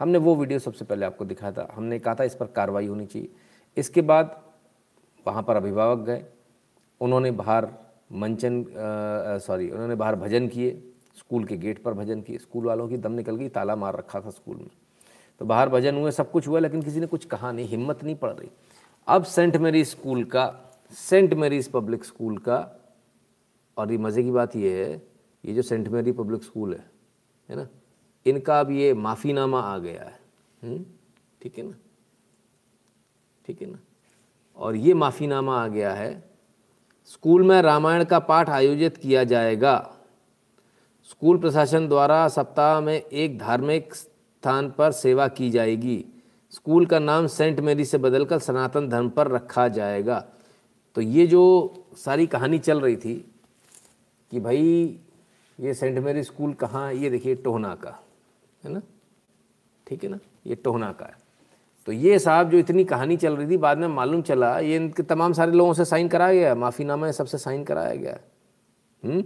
हमने 0.00 0.18
वो 0.18 0.34
वीडियो 0.36 0.58
सबसे 0.58 0.84
पहले 0.84 1.06
आपको 1.06 1.24
दिखाया 1.24 1.52
था। 1.52 1.68
हमने 1.74 1.98
कहा 1.98 2.14
था 2.14 2.24
इस 2.24 2.34
पर 2.34 2.46
कार्रवाई 2.46 2.86
होनी 2.86 3.06
चाहिए। 3.06 3.28
इसके 3.76 4.02
बाद 4.02 4.40
वहाँ 5.26 5.42
पर 5.42 5.56
अभिभावक 5.56 6.04
गए। 6.06 6.24
उन्होंने 7.00 7.30
बाहर 7.30 7.68
मंचन 8.12 8.64
सॉरी, 9.42 9.70
उन्होंने 9.70 9.94
बाहर 9.94 10.16
भजन 10.16 10.48
किए। 10.48 10.70
स्कूल 11.18 11.44
के 11.44 11.56
गेट 11.56 11.82
पर 11.82 11.94
भजन 11.94 12.20
किए। 12.20 12.38
स्कूल 12.38 12.64
वालों 12.64 12.88
की 12.88 12.96
दम 12.96 13.12
निकल 13.12 13.36
गई, 13.36 13.48
ताला 13.48 13.76
मार 13.76 13.96
रखा 13.96 14.20
था 14.20 14.30
स्कूल 14.30 14.56
में। 14.56 14.70
तो 15.38 15.44
बाहर 15.44 15.68
भजन 15.68 15.96
हुए, 15.96 16.10
सब 16.10 16.30
कुछ 16.30 16.48
हुआ, 16.48 16.58
लेकिन 16.58 16.82
किसी 16.82 17.00
ने 17.00 17.06
कुछ 17.06 17.24
कहा 17.24 17.52
नहीं, 17.52 17.68
हिम्मत 17.68 18.04
नहीं 18.04 18.14
पड़ 18.14 18.30
रही। 18.30 18.50
अब 19.06 19.24
सेंट 19.24 19.56
मेरी 19.56 19.84
स्कूल 19.84 20.24
का, 20.24 20.54
सेंट 20.92 21.34
मेरीज 21.34 21.70
पब्लिक 21.70 22.04
स्कूल 22.04 22.38
का, 22.38 22.80
और 23.76 23.92
ये 23.92 23.98
मज़े 23.98 24.22
की 24.22 24.30
बात 24.30 24.56
ये 24.56 24.84
है, 24.84 25.02
ये 25.44 25.54
जो 25.54 25.62
सेंट 25.62 25.88
मेरी 25.88 26.12
पब्लिक 26.12 26.42
स्कूल 26.42 26.74
है 26.74 26.90
है 27.50 27.56
ना? 27.56 27.68
इनका 28.26 28.60
अब 28.60 28.70
ये 28.70 28.94
माफ़ीनामा 28.94 29.60
आ 29.60 29.78
गया 29.78 30.02
है। 30.02 30.20
हम्म? 30.62 30.86
ठीक 31.42 31.58
है 31.58 31.64
ना? 31.64 31.74
ठीक 33.46 33.62
है 33.62 33.70
ना? 33.70 33.78
और 34.56 34.76
ये 34.76 34.94
माफ़ीनामा 34.94 35.64
आ 35.64 35.66
गया 35.66 35.92
है। 35.92 36.30
स्कूल 37.06 37.42
में 37.42 37.62
रामायण 37.62 38.04
का 38.04 38.18
पाठ 38.18 38.48
आयोजित 38.48 38.96
किया 38.96 39.24
जाएगा। 39.24 39.94
स्कूल 41.10 41.38
प्रशासन 41.38 41.88
द्वारा 41.88 42.28
सप्ताह 42.28 42.80
में 42.80 43.02
एक 43.02 43.38
धार्मिक 43.38 43.94
स्थान 44.42 44.70
पर 44.70 44.92
सेवा 44.92 45.28
की 45.28 45.50
जाएगी। 45.50 46.04
स्कूल 46.50 46.86
का 46.86 46.98
नाम 46.98 47.26
सेंट 47.26 47.60
मेरी 47.60 47.84
से 47.84 47.98
बदलकर 47.98 48.38
सनातन 48.38 48.88
धर्म 48.88 49.08
पर 49.08 49.28
रखा 49.28 49.68
जाएगा। 49.68 50.24
तो 50.94 51.00
ये 51.00 51.26
जो 51.26 51.42
सारी 51.96 52.26
कहानी 52.26 52.58
चल 52.58 52.80
रही 52.80 52.96
थी 52.96 53.14
कि 54.30 54.40
भाई, 54.40 54.98
ये 55.60 55.74
सेंट 55.74 55.98
मेरी 55.98 56.22
स्कूल 56.22 56.52
कहाँ 56.52 56.92
ये 56.92 57.10
देखिए, 57.10 57.34
टोहना 57.34 57.74
का, 57.74 57.98
है 58.64 58.72
ना? 58.72 58.82
ठीक 59.86 60.04
है 60.04 60.10
ना? 60.10 60.18
ये 60.46 60.54
टोहना 60.54 60.92
का 60.92 61.06
है। 61.06 61.16
तो 61.86 61.92
ये 61.92 62.18
साहब 62.18 62.50
जो 62.50 62.58
इतनी 62.58 62.84
कहानी 62.84 63.16
चल 63.16 63.36
रही 63.36 63.48
थी, 63.50 63.56
बाद 63.56 63.78
में 63.78 63.88
मालूम 63.88 64.22
चला, 64.22 64.58
ये 64.58 64.76
इनके 64.76 65.02
तमाम 65.02 65.32
सारे 65.32 65.52
लोगों 65.52 65.74
से 65.74 65.84
साइन 65.84 66.08
कराया 66.08 66.34
गया 66.34 66.54
माफ़ीनामा 66.54 67.10
सबसे 67.10 67.38
साइन 67.38 67.64
कराया 67.64 67.94
गया 67.94 68.18
हम्म? 69.02 69.24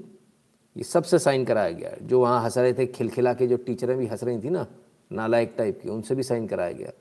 ये 0.76 0.84
सबसे 0.84 1.18
साइन 1.18 1.44
कराया 1.44 1.70
गया 1.70 1.96
जो 2.02 2.20
वहाँ 2.20 2.42
हंस 2.44 2.58
रहे 2.58 2.72
थे, 2.72 2.86
खिलखिला 2.86 3.34
के 3.34 3.46
जो 3.46 3.56
टीचरें 3.56 3.98
भी 3.98 4.06
हंस 4.06 4.24
रही 4.24 4.38
थी 4.38 4.50
ना 4.50 4.66
नालायक 5.12 5.54
टाइप 5.58 5.80
की, 5.82 5.88
उनसे 5.88 6.14
भी 6.14 6.22
साइन 6.22 6.46
कराया 6.46 6.72
गया। 6.72 6.92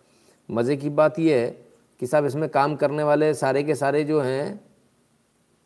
मज़े 0.49 0.75
की 0.77 0.89
बात 0.91 1.19
यह 1.19 1.37
है 1.37 1.49
कि 1.99 2.07
साहब 2.07 2.25
इसमें 2.25 2.47
काम 2.49 2.75
करने 2.75 3.03
वाले 3.03 3.33
सारे 3.33 3.63
के 3.63 3.75
सारे 3.75 4.03
जो 4.03 4.19
हैं, 4.21 4.59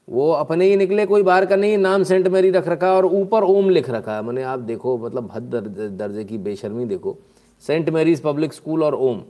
वो 0.07 0.31
अपने 0.31 0.65
ही 0.65 0.75
निकले, 0.75 1.05
कोई 1.05 1.23
बाहर 1.23 1.45
का 1.45 1.55
नहीं, 1.55 1.77
नाम 1.77 2.03
सेंट 2.03 2.27
मेरी 2.27 2.49
रख 2.51 2.67
रखा 2.67 2.91
और 2.93 3.05
ऊपर 3.05 3.43
ओम 3.43 3.69
लिख 3.69 3.89
रखा 3.89 4.15
है। 4.15 4.21
मैंने, 4.21 4.43
आप 4.43 4.59
देखो 4.61 4.97
मतलब 4.97 5.31
हद 5.31 5.55
दर्जे 5.97 6.23
की 6.23 6.37
बेशर्मी 6.39 6.85
देखो। 6.85 7.17
सेंट 7.63 7.89
मेरीज 7.89 8.21
पब्लिक 8.21 8.53
स्कूल 8.53 8.83
और 8.83 8.95
ओम। 8.95 9.23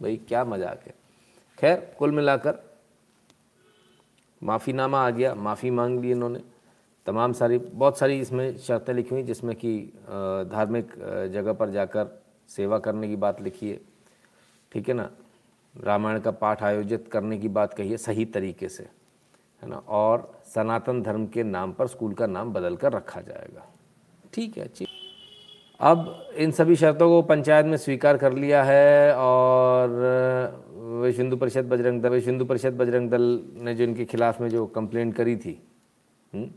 भाई, 0.00 0.16
क्या 0.28 0.44
मज़ाक 0.44 0.86
है। 0.86 0.94
खैर, 1.58 1.76
कुल 1.98 2.10
मिलाकर 2.10 2.62
माफ़ीनामा 4.42 5.06
आ 5.06 5.10
गया, 5.10 5.34
माफ़ी 5.34 5.70
मांग 5.70 6.00
ली 6.00 6.10
इन्होंने। 6.10 6.40
तमाम 7.06 7.32
सारी, 7.32 7.58
बहुत 7.58 7.98
सारी 7.98 8.18
इसमें 8.20 8.56
शर्तें 8.58 8.92
लिखी 8.94 9.10
हुई, 9.10 9.22
जिसमें 9.22 9.54
कि 9.56 9.78
धार्मिक 10.50 10.92
जगह 11.32 11.52
पर 11.52 11.70
जाकर 11.70 12.21
सेवा 12.56 12.78
करने 12.78 13.08
की 13.08 13.16
बात 13.16 13.40
लिखी 13.42 13.70
है 13.70 13.80
ठीक 14.72 14.88
है 14.88 14.94
ना? 14.94 15.10
रामायण 15.74 16.20
का 16.20 16.30
पाठ 16.30 16.62
आयोजित 16.62 17.08
करने 17.12 17.38
की 17.38 17.48
बात 17.48 17.74
कही 17.74 17.90
है 17.90 17.96
सही 17.96 18.24
तरीके 18.26 18.68
से 18.68 18.82
है 19.62 19.68
ना? 19.68 19.76
और 19.76 20.42
सनातन 20.54 21.02
धर्म 21.02 21.26
के 21.26 21.42
नाम 21.42 21.72
पर 21.72 21.86
स्कूल 21.86 22.14
का 22.14 22.26
नाम 22.26 22.52
बदल 22.52 22.76
कर 22.76 22.92
रखा 22.92 23.20
जाएगा। 23.20 23.66
ठीक 24.34 24.56
है 24.58 24.64
अच्छी। 24.64 24.86
अब 25.80 26.32
इन 26.38 26.50
सभी 26.50 26.76
शर्तों 26.76 27.08
को 27.08 27.22
पंचायत 27.22 27.66
में 27.66 27.76
स्वीकार 27.76 28.16
कर 28.16 28.32
लिया 28.32 28.62
है 28.64 29.14
और 29.16 29.90
विश्व 31.02 31.20
हिंदू 31.20 31.36
परिषद 31.36 31.68
बजरंग 31.68 32.02
दल 32.02 32.08
विश्व 32.08 32.30
हिंदू 32.30 32.44
परिषद 32.44 32.76
बजरंग 32.76 33.10
दल 33.10 33.22
ने 33.56 33.74
जो 33.74 33.84
इनके 33.84 34.04
खिलाफ 34.04 34.40
में 34.40 34.48
जो 34.48 34.66
कंप्लेंट 34.66 35.14
करी 35.14 35.36
थी 35.36 35.60
हम्म, 36.32 36.50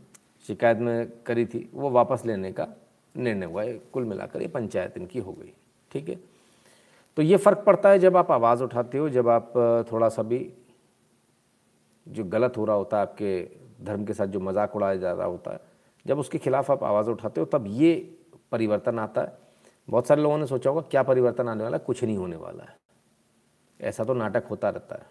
शिकायत 0.46 0.78
में 0.78 1.06
करी 1.26 1.46
थी 1.46 1.68
वो 1.74 1.90
वापस 1.90 2.22
लेने 2.26 2.52
का 2.52 2.68
निर्णय 3.14 3.46
हुआ 3.46 3.62
है। 3.62 3.72
कुल 3.92 4.04
मिलाकर 4.04 4.42
ये 4.42 4.48
पंचायत 4.48 4.96
इनकी 4.96 5.18
हो 5.18 5.32
गई। 5.32 5.52
ठीक 5.92 6.08
है? 6.08 6.18
तो 7.16 7.22
ये 7.22 7.36
फ़र्क 7.36 7.58
पड़ता 7.58 7.88
है 7.88 7.98
जब 7.98 8.16
आप 8.16 8.30
आवाज़ 8.30 8.62
उठाते 8.62 8.98
हो, 8.98 9.08
जब 9.08 9.28
आप 9.28 9.52
थोड़ा 9.92 10.08
सा 10.08 10.22
भी 10.22 10.38
जो 12.06 12.24
गलत 12.24 12.56
हो 12.56 12.64
रहा 12.64 12.76
होता 12.76 12.96
है, 12.96 13.02
आपके 13.02 13.48
धर्म 13.84 14.04
के 14.04 14.12
साथ 14.12 14.26
जो 14.26 14.40
मज़ाक 14.40 14.76
उड़ाया 14.76 14.96
जा 14.96 15.12
रहा 15.12 15.26
होता 15.26 15.52
है, 15.52 15.60
जब 16.06 16.18
उसके 16.18 16.38
खिलाफ 16.38 16.70
आप 16.70 16.84
आवाज़ 16.84 17.10
उठाते 17.10 17.40
हो, 17.40 17.46
तब 17.46 17.64
ये 17.68 17.94
परिवर्तन 18.52 18.98
आता 18.98 19.20
है। 19.20 19.38
बहुत 19.88 20.06
सारे 20.06 20.22
लोगों 20.22 20.38
ने 20.38 20.46
सोचा 20.46 20.70
होगा, 20.70 20.82
क्या 20.90 21.02
परिवर्तन 21.02 21.48
आने 21.48 21.64
वाला 21.64 21.78
कुछ 21.78 22.04
नहीं 22.04 22.16
होने 22.16 22.36
वाला 22.36 22.64
है। 22.64 22.76
ऐसा 23.80 24.04
तो 24.04 24.14
नाटक 24.14 24.46
होता 24.50 24.70
रहता 24.70 24.94
है। 24.94 25.06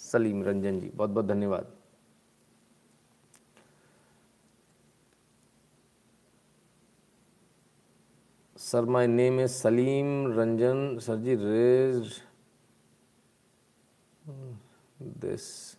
सलीम 0.00 0.42
रंजन 0.44 0.80
जी 0.80 0.90
बहुत 0.94 1.10
बहुत 1.10 1.26
धन्यवाद। 1.26 1.66
Sir 8.68 8.84
my 8.84 9.06
name 9.06 9.40
is 9.40 9.50
Salim, 9.50 10.32
Ranjan 10.32 10.98
sir 10.98 11.16
ji 11.16 11.34
raise, 11.34 12.12
this. 15.00 15.76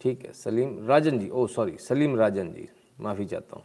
ठीक 0.00 0.24
है, 0.26 0.32
सलीम 0.32 0.86
राजन 0.86 1.18
जी। 1.18 1.28
Oh 1.28 1.46
sorry, 1.46 1.76
Salim 1.78 2.16
Rajan 2.16 2.52
ji. 2.52 2.68
माफ़ी 3.00 3.26
चाहता 3.26 3.56
हूँ। 3.56 3.64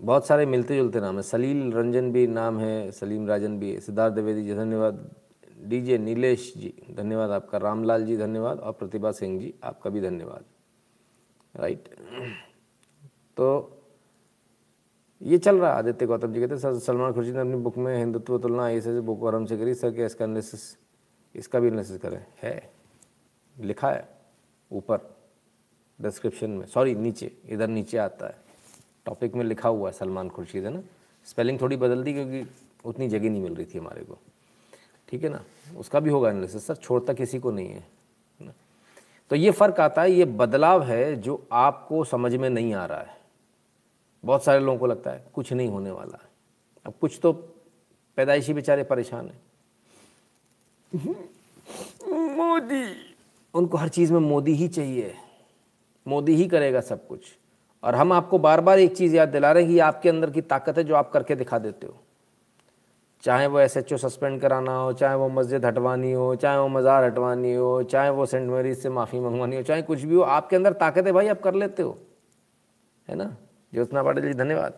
बहुत 0.00 0.26
सारे 0.26 0.46
मिलते 0.46 0.76
जुलते 0.76 1.00
नाम 1.00 1.16
है। 1.16 1.22
सलील 1.22 1.72
रंजन 1.72 2.12
भी 2.12 2.26
नाम 2.26 2.58
है, 2.58 2.90
सलीम 2.90 3.26
राजन 3.26 3.58
भी 3.58 3.78
सिद्धार्थ 3.80 4.14
द्विवेदी 4.14 4.42
जी, 4.42 4.54
धन्यवाद। 4.54 5.14
डीजे 5.58 5.98
नीलेश 5.98 6.52
जी, 6.56 6.72
धन्यवाद 6.90 7.30
आपका। 7.30 7.58
रामलाल 7.58 8.04
जी, 8.06 8.16
धन्यवाद। 8.16 8.60
और 8.60 8.72
प्रतिभा 8.72 9.12
सिंह 9.12 9.38
जी, 9.40 9.54
आपका 9.64 9.90
भी 9.90 10.00
धन्यवाद। 10.00 10.44
राइट। 11.54 11.88
तो 13.36 13.80
ये 15.24 15.38
चल 15.38 15.56
रहा 15.56 15.72
है, 15.72 15.78
आदित्य 15.78 16.06
गौतम 16.06 16.32
जी 16.32 16.40
कहते 16.40 16.58
सर, 16.58 16.78
सलमान 16.78 17.12
खुर्शीद 17.12 17.34
ने 17.34 17.40
अपनी 17.40 17.54
बुक 17.54 17.76
में 17.76 17.98
हिंदुत्व 17.98 18.38
तुलना 18.38 18.70
ऐसे 18.70 19.00
बुक 19.00 19.22
और 19.22 19.34
हमसे 19.34 19.56
करी, 19.56 19.74
सर 19.74 19.90
क्या 19.90 20.06
इसका 20.06 20.24
एनालिसिस 20.24 20.76
इसका 21.34 21.60
भी 21.60 21.68
एनालिसिस 21.68 22.00
करें। 22.00 22.26
है। 22.42 22.70
लिखा 23.60 23.90
है, 23.90 24.08
ऊपर 24.72 25.16
डिस्क्रिप्शन 26.00 26.50
में 26.50 26.66
सॉरी 26.66 26.94
नीचे, 26.94 27.32
इधर 27.48 27.68
नीचे 27.68 27.98
आता 27.98 28.26
है। 28.26 28.36
टॉपिक 29.06 29.34
में 29.34 29.44
लिखा 29.44 29.68
हुआ 29.68 29.88
है 29.88 29.94
सलमान 29.94 30.28
खुर्शीद, 30.28 30.64
है 30.64 30.70
ना? 30.70 30.82
स्पेलिंग 31.24 31.60
थोड़ी 31.60 31.76
बदल 31.76 32.02
दी 32.02 32.12
क्योंकि 32.12 32.46
उतनी 32.84 33.08
जगह 33.08 33.30
नहीं 33.30 33.42
मिल 33.42 33.54
रही 33.54 33.66
थी 33.66 33.78
हमारे 33.78 34.04
को। 34.04 34.18
ठीक 35.08 35.24
है 35.24 35.28
ना? 35.28 35.44
उसका 35.76 36.00
भी 36.00 36.10
होगा 36.10 36.30
एनालिसिस 36.30 36.66
सर 36.66 36.74
छोड़ता 36.74 37.12
किसी 37.12 37.38
को 37.38 37.50
नहीं 37.50 37.68
है 37.68 37.86
ना? 38.40 38.52
तो 39.30 39.36
ये 39.36 39.50
फ़र्क 39.50 39.80
आता 39.80 40.02
है, 40.02 40.12
ये 40.12 40.24
बदलाव 40.24 40.82
है 40.82 41.16
जो 41.16 41.46
आपको 41.52 42.04
समझ 42.04 42.34
में 42.34 42.50
नहीं 42.50 42.74
आ 42.74 42.86
रहा 42.86 43.00
है। 43.00 43.23
बहुत 44.24 44.44
सारे 44.44 44.60
लोगों 44.60 44.78
को 44.78 44.86
लगता 44.86 45.10
है 45.10 45.24
कुछ 45.34 45.52
नहीं 45.52 45.68
होने 45.68 45.90
वाला 45.90 46.18
है। 46.22 46.28
अब 46.86 46.94
कुछ 47.00 47.18
तो 47.22 47.32
पैदाइशी 48.18 48.52
बेचारे 48.54 48.84
परेशान 48.84 49.28
हैं। 49.28 49.40
मोदी। 52.36 52.84
उनको 53.54 53.76
हर 53.76 53.88
चीज़ 53.88 54.12
में 54.12 54.20
मोदी 54.20 54.52
ही 54.52 54.68
चाहिए। 54.68 55.14
मोदी 56.06 56.34
ही 56.34 56.46
करेगा 56.48 56.80
सब 56.80 57.06
कुछ। 57.06 57.20
और 57.82 57.94
हम 57.94 58.12
आपको 58.12 58.38
बार 58.38 58.60
बार 58.60 58.78
एक 58.78 58.96
चीज़ 58.96 59.16
याद 59.16 59.28
दिला 59.28 59.52
रहे 59.52 59.62
हैं 59.62 59.72
कि 59.72 59.78
आपके 59.78 60.08
अंदर 60.08 60.30
की 60.30 60.40
ताकत 60.42 60.78
है 60.78 60.84
जो 60.84 60.94
आप 60.94 61.10
करके 61.10 61.34
दिखा 61.34 61.58
देते 61.58 61.86
हो। 61.86 62.00
चाहे 63.24 63.46
वो 63.46 63.58
एसएचओ 63.60 63.96
सस्पेंड 63.96 64.40
कराना 64.40 64.76
हो 64.76 64.92
चाहे 64.92 65.14
वो 65.14 65.28
मस्जिद 65.28 65.64
हटवानी 65.64 66.12
हो 66.12 66.34
चाहे 66.36 66.58
वो 66.58 66.68
मज़ार 66.68 67.04
हटवानी 67.04 67.54
हो 67.54 67.82
चाहे 67.82 68.10
वो 68.10 68.26
सेंट 68.26 68.50
मेरीज 68.50 68.78
से 68.78 68.88
माफ़ी 68.88 69.20
मंगवानी 69.20 69.56
हो 69.56 69.62
चाहे 69.62 69.82
कुछ 69.82 70.02
भी 70.02 70.14
हो 70.14 70.22
आपके 70.22 70.56
अंदर 70.56 70.72
ताकत 70.72 71.06
है 71.06 71.12
भाई 71.12 71.28
आप 71.28 71.40
कर 71.40 71.54
लेते 71.54 71.82
हो। 71.82 71.96
है 73.08 73.16
ना? 73.16 73.36
ज्योत्ना 73.74 74.02
पाटिल 74.02 74.24
जी 74.24 74.34
धन्यवाद। 74.34 74.72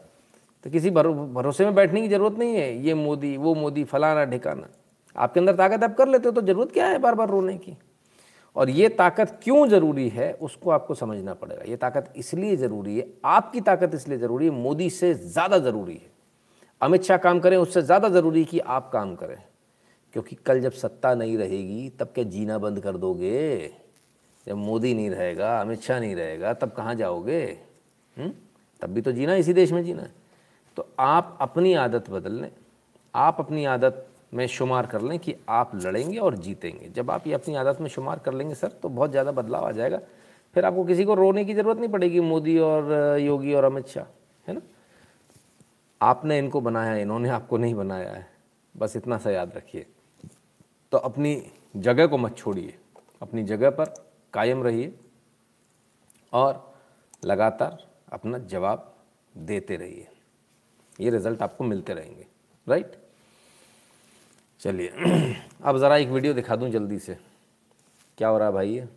तो 0.64 0.70
किसी 0.70 0.90
भरो, 0.90 1.12
भरोसे 1.14 1.64
में 1.64 1.74
बैठने 1.74 2.00
की 2.02 2.08
ज़रूरत 2.08 2.38
नहीं 2.38 2.54
है 2.56 2.84
ये 2.84 2.94
मोदी 2.96 3.36
वो 3.36 3.54
मोदी 3.54 3.84
फलाना 3.84 4.24
ढिकाना। 4.26 4.68
आपके 5.16 5.40
अंदर 5.40 5.54
ताकत 5.56 5.84
आप 5.84 5.96
कर 5.96 6.08
लेते 6.08 6.28
हो 6.28 6.32
तो 6.32 6.42
ज़रूरत 6.42 6.72
क्या 6.72 6.86
है 6.86 6.98
बार 6.98 7.14
बार 7.14 7.28
रोने 7.28 7.56
की? 7.58 7.76
और 8.56 8.70
ये 8.70 8.88
ताकत 8.90 9.38
क्यों 9.42 9.66
ज़रूरी 9.68 10.08
है 10.08 10.32
उसको 10.34 10.70
आपको 10.70 10.94
समझना 10.94 11.34
पड़ेगा। 11.34 11.62
ये 11.66 11.76
ताकत 11.76 12.12
इसलिए 12.16 12.56
ज़रूरी 12.56 12.96
है 12.98 13.06
आपकी 13.24 13.60
ताकत 13.60 13.94
इसलिए 13.94 14.18
ज़रूरी 14.18 14.44
है 14.44 14.50
मोदी 14.52 14.88
से 14.90 15.12
ज़्यादा 15.14 15.58
ज़रूरी 15.58 15.94
है। 15.94 16.10
अमित 16.80 17.02
शाह 17.02 17.16
काम 17.16 17.40
करें 17.40 17.56
उससे 17.56 17.82
ज़्यादा 17.82 18.08
ज़रूरी 18.08 18.44
कि 18.44 18.58
आप 18.60 18.90
काम 18.92 19.14
करें। 19.14 19.36
क्योंकि 20.14 20.36
कल 20.46 20.60
जब 20.60 20.72
सत्ता 20.72 21.14
नहीं 21.14 21.36
रहेगी 21.38 21.88
तब 22.00 22.12
क्या 22.14 22.24
जीना 22.26 22.58
बंद 22.58 22.80
कर 22.80 22.96
दोगे? 22.96 23.70
जब 24.46 24.56
मोदी 24.56 24.94
नहीं 24.94 25.10
रहेगा 25.10 25.60
अमित 25.60 25.80
शाह 25.82 26.00
नहीं 26.00 26.14
रहेगा 26.16 26.52
तब 26.54 26.72
कहाँ 26.72 26.94
जाओगे? 26.94 27.42
हुँ? 28.16 28.32
तब 28.82 28.90
भी 28.90 29.00
तो 29.00 29.12
जीना 29.12 29.34
इसी 29.34 29.52
देश 29.52 29.72
में 29.72 29.82
जीना 29.84 30.02
है। 30.02 30.12
तो 30.76 30.88
आप 30.98 31.36
अपनी 31.40 31.72
आदत 31.74 32.10
बदल 32.10 32.32
लें। 32.32 32.50
आप 33.14 33.36
अपनी 33.40 33.64
आदत 33.64 34.06
में 34.34 34.46
शुमार 34.46 34.86
कर 34.86 35.02
लें 35.02 35.18
कि 35.18 35.34
आप 35.48 35.74
लड़ेंगे 35.76 36.18
और 36.18 36.36
जीतेंगे। 36.36 36.88
जब 36.88 37.10
आप 37.10 37.26
ये 37.26 37.34
अपनी 37.34 37.54
आदत 37.54 37.80
में 37.80 37.88
शुमार 37.88 38.18
कर 38.18 38.34
लेंगे, 38.34 38.54
सर 38.54 38.68
तो 38.72 38.88
बहुत 38.88 39.10
ज़्यादा 39.10 39.32
बदलाव 39.32 39.66
आ 39.66 39.70
जाएगा। 39.72 40.00
फिर 40.56 40.64
आपको 40.64 40.84
किसी 40.84 41.04
को 41.04 41.14
रोने 41.14 41.44
की 41.44 41.54
ज़रूरत 41.54 41.78
नहीं 41.78 41.88
पड़ेगी, 41.88 42.20
मोदी 42.20 42.58
और 42.58 43.18
योगी 43.20 43.54
और 43.54 43.64
अमित 43.64 43.88
शाह, 43.88 44.04
है 44.46 44.54
ना? 44.54 44.60
आपने 46.00 46.38
इनको 46.38 46.60
बनाया 46.60 46.92
है 46.92 47.02
इन्होंने 47.02 47.28
आपको 47.28 47.56
नहीं 47.58 47.74
बनाया 47.74 48.10
है। 48.10 48.26
बस 48.74 48.96
इतना 48.96 49.18
सा 49.18 49.30
याद 49.30 49.52
रखिए। 49.56 49.86
तो 50.92 50.98
अपनी 50.98 51.42
जगह 51.76 52.06
को 52.06 52.18
मत 52.18 52.36
छोड़िए। 52.36 52.74
अपनी 53.22 53.42
जगह 53.44 53.70
पर 53.70 53.94
कायम 54.34 54.62
रहिए 54.62 54.92
और 56.32 56.74
लगातार 57.24 57.85
अपना 58.12 58.38
जवाब 58.50 58.92
देते 59.34 59.76
रहिए। 59.76 60.06
ये 61.00 61.10
रिज़ल्ट 61.10 61.42
आपको 61.42 61.64
मिलते 61.64 61.94
रहेंगे 61.94 62.26
राइट 62.66 62.96
चलिए, 64.60 64.88
अब 65.64 65.78
ज़रा 65.78 65.96
एक 65.96 66.08
वीडियो 66.08 66.34
दिखा 66.34 66.56
दूँ 66.56 66.68
जल्दी 66.70 66.98
से। 66.98 67.16
क्या 68.18 68.28
हो 68.28 68.38
रहा 68.38 68.48
है 68.48 68.54
भाई 68.54 68.70
ये? 68.70 68.88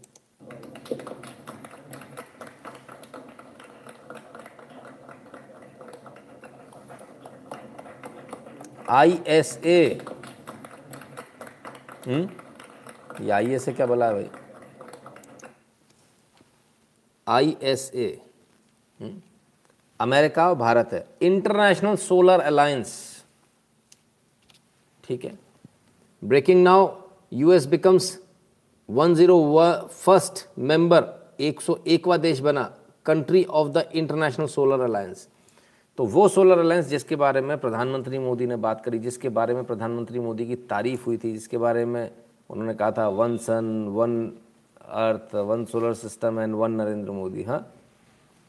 आई 8.89 9.19
एस 9.27 9.57
ए 9.65 10.01
ये 12.07 13.29
आई 13.31 13.51
एस 13.53 13.67
ए 13.69 13.73
क्या 13.73 13.85
बोला 13.85 14.05
है 14.07 14.13
भाई? 14.13 14.29
आई 17.27 17.57
एस 17.71 17.91
ए 17.95 18.07
अमेरिका 19.99 20.47
और 20.49 20.55
भारत 20.55 20.89
है। 20.93 21.05
इंटरनेशनल 21.21 21.95
सोलर 21.97 22.39
अलायंस 22.41 22.91
ठीक 25.03 25.25
है। 25.25 25.37
Breaking 26.21 26.63
now 26.63 26.87
US 27.33 27.65
becomes 27.65 28.17
one 28.89 29.15
zero 29.15 29.87
first 29.91 30.45
member 30.59 31.03
एक 31.39 31.61
सौ 31.61 31.77
एकवा 31.87 32.17
देश 32.19 32.39
बना 32.39 32.63
country 33.05 33.43
of 33.43 33.67
the 33.69 33.89
international 33.93 34.47
solar 34.47 34.81
alliance 34.81 35.27
तो 35.97 36.05
वो 36.05 36.27
सोलर 36.27 36.59
अलायंस 36.59 36.85
जिसके 36.87 37.15
बारे 37.15 37.41
में 37.41 37.57
प्रधानमंत्री 37.57 38.19
मोदी 38.19 38.45
ने 38.47 38.55
बात 38.55 38.83
करी, 38.83 38.99
जिसके 38.99 39.29
बारे 39.29 39.53
में 39.53 39.63
प्रधानमंत्री 39.63 40.19
मोदी 40.19 40.45
की 40.45 40.55
तारीफ़ 40.55 41.05
हुई 41.05 41.17
थी, 41.17 41.31
जिसके 41.33 41.57
बारे 41.57 41.85
में 41.85 42.11
उन्होंने 42.49 42.73
कहा 42.73 42.91
था 42.91 43.07
one 43.09 43.37
sun 43.37 43.65
one 43.89 44.13
earth 44.81 45.35
one 45.35 45.65
solar 45.65 45.93
system 45.93 46.39
and 46.39 46.55
one 46.55 46.71
Narendra 46.71 47.11
Modi. 47.11 47.43
हाँ? 47.43 47.65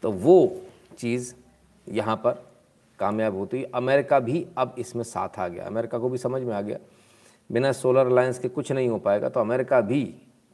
तो 0.02 0.11
वो 0.12 0.62
चीज़ 0.99 1.35
यहाँ 1.87 2.16
पर 2.16 2.42
कामयाब 2.99 3.37
होती 3.37 3.61
है 3.61 3.71
अमेरिका 3.75 4.19
भी 4.21 4.47
अब 4.59 4.75
इसमें 4.78 5.02
साथ 5.04 5.38
आ 5.38 5.47
गया। 5.49 5.66
अमेरिका 5.66 5.99
को 5.99 6.09
भी 6.09 6.19
समझ 6.19 6.42
में 6.42 6.54
आ 6.54 6.61
गया। 6.61 6.78
बिना 7.50 7.73
सोलर 7.73 8.07
अलायंस 8.07 8.38
के 8.38 8.49
कुछ 8.49 8.73
नहीं 8.73 8.88
हो 8.88 8.99
पाएगा 8.99 9.28
तो 9.28 9.40
अमेरिका 9.40 9.80
भी 9.83 10.02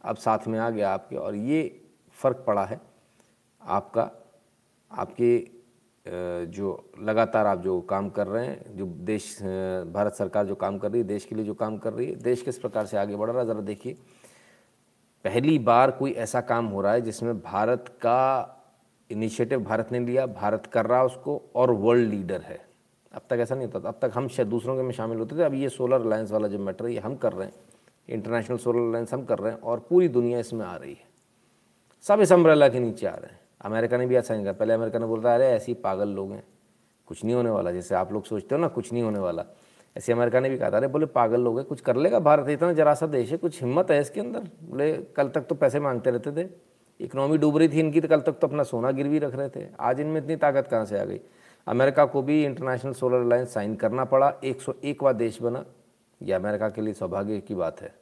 अब 0.05 0.17
साथ 0.17 0.47
में 0.49 0.59
आ 0.59 0.71
गया 0.71 0.93
आपके। 0.93 1.17
और 1.17 1.35
ये 1.35 1.81
फ़र्क 2.19 2.45
पड़ा 2.47 2.65
है 2.65 2.81
आपका, 3.63 4.11
आपके 4.91 5.57
जो 6.49 6.91
लगातार 7.03 7.47
आप 7.47 7.63
जो 7.63 7.81
काम 7.83 8.09
कर 8.11 8.27
रहे 8.27 8.47
हैं, 8.47 8.77
जो 8.77 8.87
देश 8.87 9.39
भारत 9.43 10.15
सरकार 10.15 10.47
जो 10.47 10.55
काम 10.55 10.79
कर 10.79 10.91
रही 10.91 11.01
है, 11.01 11.07
देश 11.07 11.25
के 11.25 11.35
लिए 11.35 11.45
जो 11.45 11.55
काम 11.55 11.79
कर 11.79 11.93
रही 11.93 12.07
है, 12.07 12.15
देश 12.17 12.43
किस 12.43 12.59
प्रकार 12.59 12.87
से 12.87 12.97
आगे 12.97 13.17
बढ़ 13.17 13.31
रहा 13.31 13.41
है, 13.41 13.47
ज़रा 13.47 13.61
देखिए। 13.63 13.97
पहली 15.25 15.59
बार 15.61 15.91
कोई 15.91 16.13
ऐसा 16.13 16.41
काम 16.43 16.67
हो 16.67 16.81
रहा 16.81 16.93
है 16.93 17.01
जिसमें 17.01 17.39
भारत 17.41 17.89
का 18.01 18.56
इनिशिएटिव 19.11 19.65
भारत 19.65 19.93
ने 19.93 19.99
लिया, 19.99 20.27
भारत 20.27 20.67
कर 20.67 20.87
रहा 20.87 21.05
उसको 21.05 21.43
और 21.55 21.71
वर्ल्ड 21.71 22.11
लीडर 22.11 22.41
है। 22.41 22.67
अब 23.13 23.23
तक 23.31 23.37
ऐसा 23.41 23.55
नहीं 23.55 23.67
होता 23.67 23.81
था। 23.81 23.89
अब 23.89 23.99
तक 24.03 24.11
हम 24.15 24.29
शायद 24.29 24.49
दूसरों 24.49 24.77
के 24.77 24.83
में 24.83 24.93
शामिल 24.93 25.19
होते 25.19 25.37
थे। 25.37 25.43
अब 25.43 25.55
ये 25.55 25.69
सोलर 25.69 26.01
अलायंस 26.01 26.33
वाला 26.33 26.49
जो 26.49 26.59
मैटर 26.59 26.87
है, 26.87 26.93
ये 26.93 26.99
हम 26.99 27.17
कर 27.17 27.33
रहे 27.33 27.47
हैं। 27.47 27.55
इंटरनेशनल 28.09 28.57
सोलर 28.57 28.89
अलायंस 28.89 29.15
हम 29.15 29.25
कर 29.25 29.39
रहे 29.39 29.53
हैं 29.53 29.61
और 29.61 29.87
पूरी 29.91 30.09
दुनिया 30.09 30.39
इसमें 30.39 30.67
आ 30.67 30.77
रही 30.77 30.93
है। 30.93 31.05
सब 32.03 32.21
इस 32.21 32.33
अम्ब्रेला 32.33 32.69
के 32.69 32.81
नीचे 32.81 33.07
आ 33.07 33.15
रहे 33.15 33.27
हैं। 33.27 33.41
अमेरिका 33.61 33.97
ने 33.97 34.07
भी 34.07 34.17
ऐसा 34.17 34.35
नहीं 34.35 34.45
कहा। 34.45 34.53
पहले 34.53 34.73
अमेरिका 34.73 34.99
ने 34.99 35.07
बोल 35.07 35.21
रहा 35.21 35.35
अरे, 35.35 35.47
ऐसे 35.47 35.73
ही 35.73 35.75
पागल 35.75 36.09
लोग 36.09 36.33
हैं। 36.33 36.45
कुछ 37.07 37.25
नहीं 37.25 37.35
होने 37.35 37.51
वाला। 37.51 37.73
जैसे 37.73 37.95
आप 37.95 38.13
लोग 38.13 38.25
सोचते 38.25 38.55
हो 38.55 38.61
ना, 38.61 38.69
कुछ 38.69 38.93
नहीं 38.93 39.03
होने 39.03 39.19
वाला। 39.19 39.45
ऐसे 39.97 40.13
अमेरिका 40.13 40.41
ने 40.41 40.51
भी 40.51 40.59
कहा 40.59 40.71
था, 40.71 40.77
अरे, 40.77 40.89
बोले, 40.89 41.07
पागल 41.07 41.41
लोग 41.41 41.59
हैं। 41.59 41.69
कुछ 41.69 41.81
कर 41.81 41.97
लेगा 41.97 42.19
भारत? 42.19 42.49
इतना 42.49 42.73
जरा 42.73 42.95
सा 42.95 43.07
देश 43.07 43.31
है, 43.31 43.37
कुछ 43.37 43.63
हिम्मत 43.63 43.91
है 43.91 44.01
इसके 44.01 44.21
अंदर? 44.21 44.41
बोले, 44.41 44.97
कल 44.97 45.29
तक 45.29 45.41
तो 45.41 45.55
पैसे 45.55 45.81
मांगते 45.81 46.11
रहते 46.11 46.33
थे। 46.33 46.49
इकनॉमी 47.01 47.39
डूब 47.39 47.57
रही 47.57 47.69
थी 47.69 47.81
इनकी 47.81 48.01
तो 48.01 48.09
कल 48.09 48.21
तक 48.21 48.33
तो 48.33 48.47
अपना 48.47 48.63
सोना 48.63 48.91
गिरवी 48.91 49.19
रख 49.19 49.35
रहे 49.35 49.49
थे। 49.49 49.69
आज 49.81 50.01
इनमें 50.01 50.21
इतनी 50.21 50.37
ताकत 50.37 50.69
कहाँ 50.71 50.85
से 50.85 50.99
आ 50.99 51.05
गई? 51.05 51.21
अमेरिका 51.67 52.05
को 52.05 52.23
भी 52.23 52.45
इंटरनेशनल 52.45 52.93
सोलर 52.93 53.17
अलायंस 53.17 53.55
साइन 53.55 53.77
करना 53.77 54.05
पड़ा। 54.05 54.41
एक 54.45 54.61
सौ 54.61 54.75
एकवा 54.85 55.13
देश 55.13 55.43
बना। 55.43 55.65
यह 56.23 56.37
अमेरिका 56.37 56.69
के 56.69 56.81
लिए 56.81 56.95
सौभाग्य 56.95 57.41
की 57.41 57.55
बात 57.55 57.81
है। 57.81 57.95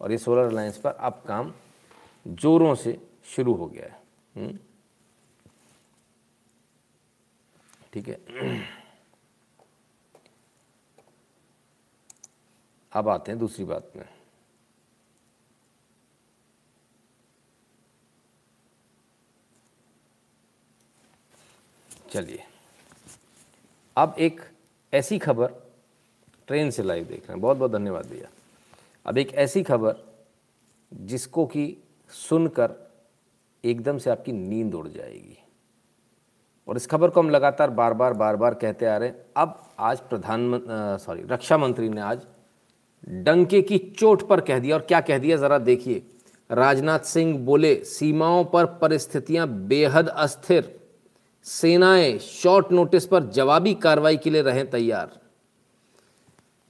और 0.00 0.12
ये 0.12 0.18
सोलर 0.18 0.42
अलायंस 0.42 0.78
पर 0.78 0.90
अब 0.90 1.22
काम 1.28 1.52
जोरों 2.28 2.74
से 2.74 3.08
शुरू 3.24 3.54
हो 3.54 3.66
गया 3.66 3.86
है। 3.86 4.02
हम्म? 4.36 4.58
ठीक 7.92 8.08
है। 8.08 8.20
अब 12.92 13.08
आते 13.08 13.32
हैं 13.32 13.38
दूसरी 13.38 13.64
बात 13.64 13.92
में। 13.96 14.19
चलिए। 22.10 22.42
अब 23.96 24.14
एक 24.18 24.40
ऐसी 24.92 25.18
खबर 25.18 25.52
ट्रेन 26.46 26.70
से 26.70 26.82
लाइव 26.82 27.04
देख 27.04 27.20
रहे 27.20 27.32
हैं। 27.32 27.40
बहुत 27.40 27.56
बहुत 27.56 27.72
धन्यवाद 27.72 28.06
भैया। 28.06 28.28
अब 29.06 29.18
एक 29.18 29.32
ऐसी 29.34 29.62
खबर 29.62 29.94
जिसको 30.92 31.46
कि 31.46 31.76
सुनकर 32.10 32.72
एकदम 33.64 33.98
से 33.98 34.10
आपकी 34.10 34.32
नींद 34.32 34.74
उड़ 34.74 34.88
जाएगी। 34.88 35.38
और 36.68 36.76
इस 36.76 36.86
खबर 36.86 37.10
को 37.10 37.20
हम 37.20 37.30
लगातार 37.30 37.70
बार 37.70 37.94
बार 37.94 38.12
बार 38.12 38.36
बार 38.36 38.54
कहते 38.54 38.86
आ 38.86 38.96
रहे 38.96 39.08
हैं। 39.08 39.24
अब 39.36 39.70
आज 39.78 40.00
प्रधान 40.00 40.60
सॉरी, 41.00 41.22
रक्षा 41.22 41.58
मंत्री 41.58 41.88
ने 41.88 42.00
आज 42.00 42.26
डंके 43.08 43.62
की 43.62 43.78
चोट 43.78 44.26
पर 44.28 44.40
कह 44.40 44.58
दिया। 44.58 44.76
और 44.76 44.82
क्या 44.82 45.00
कह 45.00 45.18
दिया? 45.18 45.36
ज़रा 45.36 45.58
देखिए। 45.58 46.02
राजनाथ 46.50 47.00
सिंह 47.00 47.38
बोले, 47.38 47.74
सीमाओं 47.84 48.44
पर 48.44 48.66
परिस्थितियाँ 48.78 49.48
बेहद 49.48 50.08
अस्थिर। 50.08 50.79
सेनाएँ 51.44 52.18
शॉर्ट 52.18 52.72
नोटिस 52.72 53.06
पर 53.06 53.24
जवाबी 53.24 53.74
कार्रवाई 53.74 54.16
के 54.16 54.30
लिए 54.30 54.42
रहें 54.42 54.70
तैयार। 54.70 55.18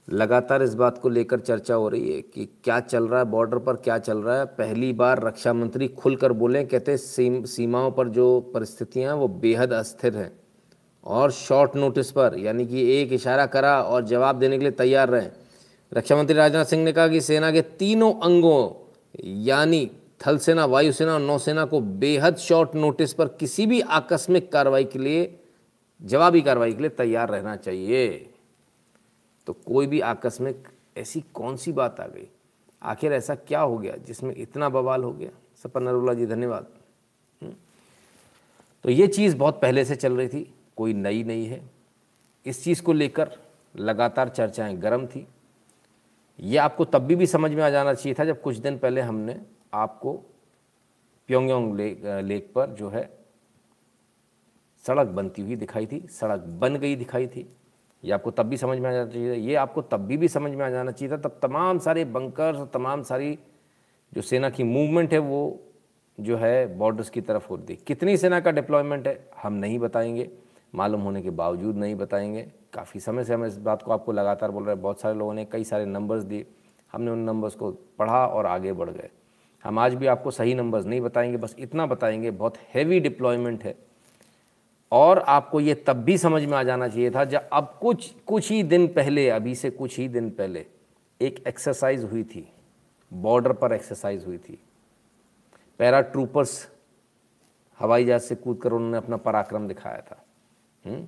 लगातार 0.07 0.63
इस 0.63 0.73
बात 0.73 0.97
को 0.97 1.09
लेकर 1.09 1.39
चर्चा 1.39 1.75
हो 1.75 1.89
रही 1.89 2.13
है 2.13 2.21
कि 2.21 2.45
क्या 2.63 2.79
चल 2.79 3.07
रहा 3.07 3.19
है 3.19 3.25
बॉर्डर 3.25 3.57
पर 3.57 3.75
क्या 3.75 3.97
चल 3.97 4.17
रहा 4.17 4.37
है। 4.39 4.45
पहली 4.45 4.93
बार 4.93 5.23
रक्षा 5.23 5.53
मंत्री 5.53 5.87
खुलकर 5.87 6.33
बोले 6.33 6.63
कहते 6.63 6.97
सीम, 6.97 7.43
सीमाओं 7.43 7.91
पर 7.91 8.07
जो 8.07 8.39
परिस्थितियाँ 8.53 9.15
वो 9.15 9.27
बेहद 9.27 9.73
अस्थिर 9.73 10.17
हैं। 10.17 10.31
और 11.03 11.31
शॉर्ट 11.31 11.75
नोटिस 11.75 12.11
पर 12.11 12.37
यानी 12.39 12.65
कि 12.65 12.91
एक 12.93 13.13
इशारा 13.13 13.45
करा 13.45 13.81
और 13.81 14.05
जवाब 14.05 14.35
देने 14.35 14.57
के 14.57 14.63
लिए 14.63 14.71
तैयार 14.71 15.09
रहें। 15.09 15.31
रक्षा 15.93 16.15
मंत्री 16.15 16.35
राजनाथ 16.35 16.65
सिंह 16.65 16.83
ने 16.83 16.91
कहा 16.91 17.07
कि 17.07 17.21
सेना 17.21 17.51
के 17.51 17.61
तीनों 17.61 18.13
अंगों 18.13 18.69
यानी 19.25 19.89
थल 20.25 20.37
सेना 20.37 20.65
वायुसेना 20.65 21.13
और 21.13 21.19
नौसेना 21.19 21.65
को 21.65 21.81
बेहद 21.81 22.35
शॉर्ट 22.35 22.75
नोटिस 22.75 23.13
पर 23.13 23.27
किसी 23.27 23.65
भी 23.65 23.81
आकस्मिक 23.81 24.51
कार्रवाई 24.51 24.83
के 24.83 24.99
लिए 24.99 25.39
जवाबी 26.01 26.41
कार्रवाई 26.41 26.73
के 26.73 26.79
लिए 26.79 26.89
तैयार 26.89 27.29
रहना 27.29 27.55
चाहिए। 27.55 28.29
तो 29.47 29.53
कोई 29.53 29.87
भी 29.87 29.99
आकस्मिक 29.99 30.67
ऐसी 30.97 31.23
कौन 31.33 31.57
सी 31.57 31.71
बात 31.71 31.99
आ 31.99 32.07
गई? 32.07 32.27
आखिर 32.83 33.13
ऐसा 33.13 33.35
क्या 33.35 33.61
हो 33.61 33.77
गया 33.77 33.95
जिसमें 33.95 34.35
इतना 34.35 34.69
बवाल 34.69 35.03
हो 35.03 35.13
गया? 35.13 35.29
सपन 35.63 35.83
नरूला 35.83 36.13
जी 36.13 36.25
धन्यवाद। 36.25 36.67
हम्म। 37.41 37.53
तो 38.83 38.89
ये 38.89 39.07
चीज़ 39.07 39.37
बहुत 39.37 39.61
पहले 39.61 39.85
से 39.85 39.95
चल 39.95 40.17
रही 40.17 40.27
थी 40.27 40.53
कोई 40.77 40.93
नई 40.93 41.23
नहीं 41.23 41.45
है। 41.45 41.61
इस 42.45 42.63
चीज़ 42.63 42.83
को 42.83 42.93
लेकर 42.93 43.31
लगातार 43.75 44.29
चर्चाएँ 44.29 44.77
गर्म 44.77 45.07
थी। 45.07 45.27
ये 46.39 46.57
आपको 46.57 46.85
तब 46.85 46.99
भी, 46.99 47.15
भी 47.15 47.27
समझ 47.27 47.51
में 47.51 47.63
आ 47.63 47.69
जाना 47.69 47.93
चाहिए 47.93 48.15
था 48.19 48.25
जब 48.25 48.41
कुछ 48.41 48.57
दिन 48.57 48.77
पहले 48.77 49.01
हमने 49.01 49.41
आपको 49.73 50.13
प्योंगयोंग 51.29 51.75
लेक 51.75 52.01
लेक 52.23 52.51
पर 52.55 52.69
जो 52.69 52.89
है 52.89 53.09
सड़क 54.85 55.07
बनती 55.07 55.41
हुई 55.41 55.55
दिखाई 55.55 55.85
थी, 55.85 55.99
सड़क 56.01 56.39
बन 56.39 56.75
गई 56.75 56.95
दिखाई 56.95 57.27
थी। 57.27 57.47
ये 58.03 58.11
आपको 58.11 58.31
तब 58.31 58.45
भी 58.45 58.57
समझ 58.57 58.77
में 58.79 58.89
आ 58.89 58.93
जाना 58.93 59.11
चाहिए 59.11 59.33
ये 59.33 59.55
आपको 59.55 59.81
तब 59.81 60.05
भी 60.05 60.17
भी 60.17 60.27
समझ 60.27 60.51
में 60.51 60.65
आ 60.65 60.69
जाना 60.69 60.91
चाहिए 60.91 61.11
था, 61.11 61.17
तब 61.17 61.39
तमाम 61.41 61.79
सारे 61.79 62.05
बंकर 62.05 62.65
तमाम 62.73 63.03
सारी 63.03 63.37
जो 64.13 64.21
सेना 64.21 64.49
की 64.49 64.63
मूवमेंट 64.63 65.13
है, 65.13 65.19
वो 65.19 65.59
जो 66.17 66.37
है 66.37 66.77
बॉर्डर्स 66.77 67.09
की 67.09 67.21
तरफ़ 67.21 67.47
होती 67.49 67.75
कितनी 67.77 68.17
सेना 68.17 68.39
का 68.39 68.51
डिप्लॉयमेंट 68.51 69.07
है, 69.07 69.29
हम 69.43 69.53
नहीं 69.53 69.79
बताएँगे, 69.79 70.29
मालूम 70.75 71.01
होने 71.01 71.21
के 71.21 71.29
बावजूद 71.29 71.75
नहीं 71.75 71.95
बताएँगे। 71.95 72.41
काफ़ी 72.73 72.99
समय 72.99 73.23
से 73.23 73.33
हम 73.33 73.45
इस 73.45 73.57
बात 73.59 73.81
को 73.83 73.91
आपको 73.91 74.11
लगातार 74.11 74.51
बोल 74.51 74.63
रहे 74.63 74.75
हैं, 74.75 74.81
बहुत 74.81 75.01
सारे 75.01 75.15
लोगों 75.15 75.33
ने 75.33 75.45
कई 75.45 75.63
सारे 75.63 75.85
नंबर्स 75.85 76.23
दिए, 76.23 76.45
हमने 76.91 77.11
उन 77.11 77.19
नंबर्स 77.19 77.55
को 77.55 77.71
पढ़ा 77.71 78.25
और 78.25 78.45
आगे 78.45 78.73
बढ़ 78.73 78.89
गए। 78.89 79.09
हम 79.63 79.79
आज 79.79 79.93
भी 79.93 80.07
आपको 80.07 80.31
सही 80.31 80.53
नंबर्स 80.53 80.85
नहीं 80.85 81.01
बताएँगे, 81.01 81.37
बस 81.37 81.55
इतना 81.59 81.85
बताएँगे, 81.85 82.31
बहुत 82.31 82.57
हैवी 82.73 82.99
डिप्लॉयमेंट 82.99 83.63
है 83.63 83.75
और 84.91 85.19
आपको 85.19 85.59
ये 85.59 85.73
तब 85.87 85.97
भी 85.97 86.17
समझ 86.17 86.43
में 86.45 86.57
आ 86.57 86.63
जाना 86.63 86.87
चाहिए 86.87 87.11
था 87.11 87.25
जब 87.25 87.49
अब 87.53 87.77
कुछ 87.81 88.11
कुछ 88.27 88.51
ही 88.51 88.63
दिन 88.63 88.87
पहले, 88.87 89.29
अभी 89.29 89.55
से 89.55 89.69
कुछ 89.69 89.97
ही 89.99 90.07
दिन 90.07 90.29
पहले 90.29 90.65
एक 91.21 91.43
एक्सरसाइज 91.47 92.03
हुई 92.03 92.23
थी 92.23 92.47
बॉर्डर 93.13 93.51
पर 93.51 93.73
एक्सरसाइज 93.73 94.25
हुई 94.25 94.37
थी 94.37 94.59
पैरा 95.77 96.01
ट्रूपर्स 96.01 96.67
हवाई 97.79 98.05
जहाज़ 98.05 98.21
से 98.21 98.35
कूद 98.35 98.61
कर 98.61 98.73
उन्होंने 98.73 98.97
अपना 98.97 99.17
पराक्रम 99.17 99.67
दिखाया 99.67 100.01
था 100.01 100.23
हुँ? 100.85 100.93
हम्म? 100.93 101.07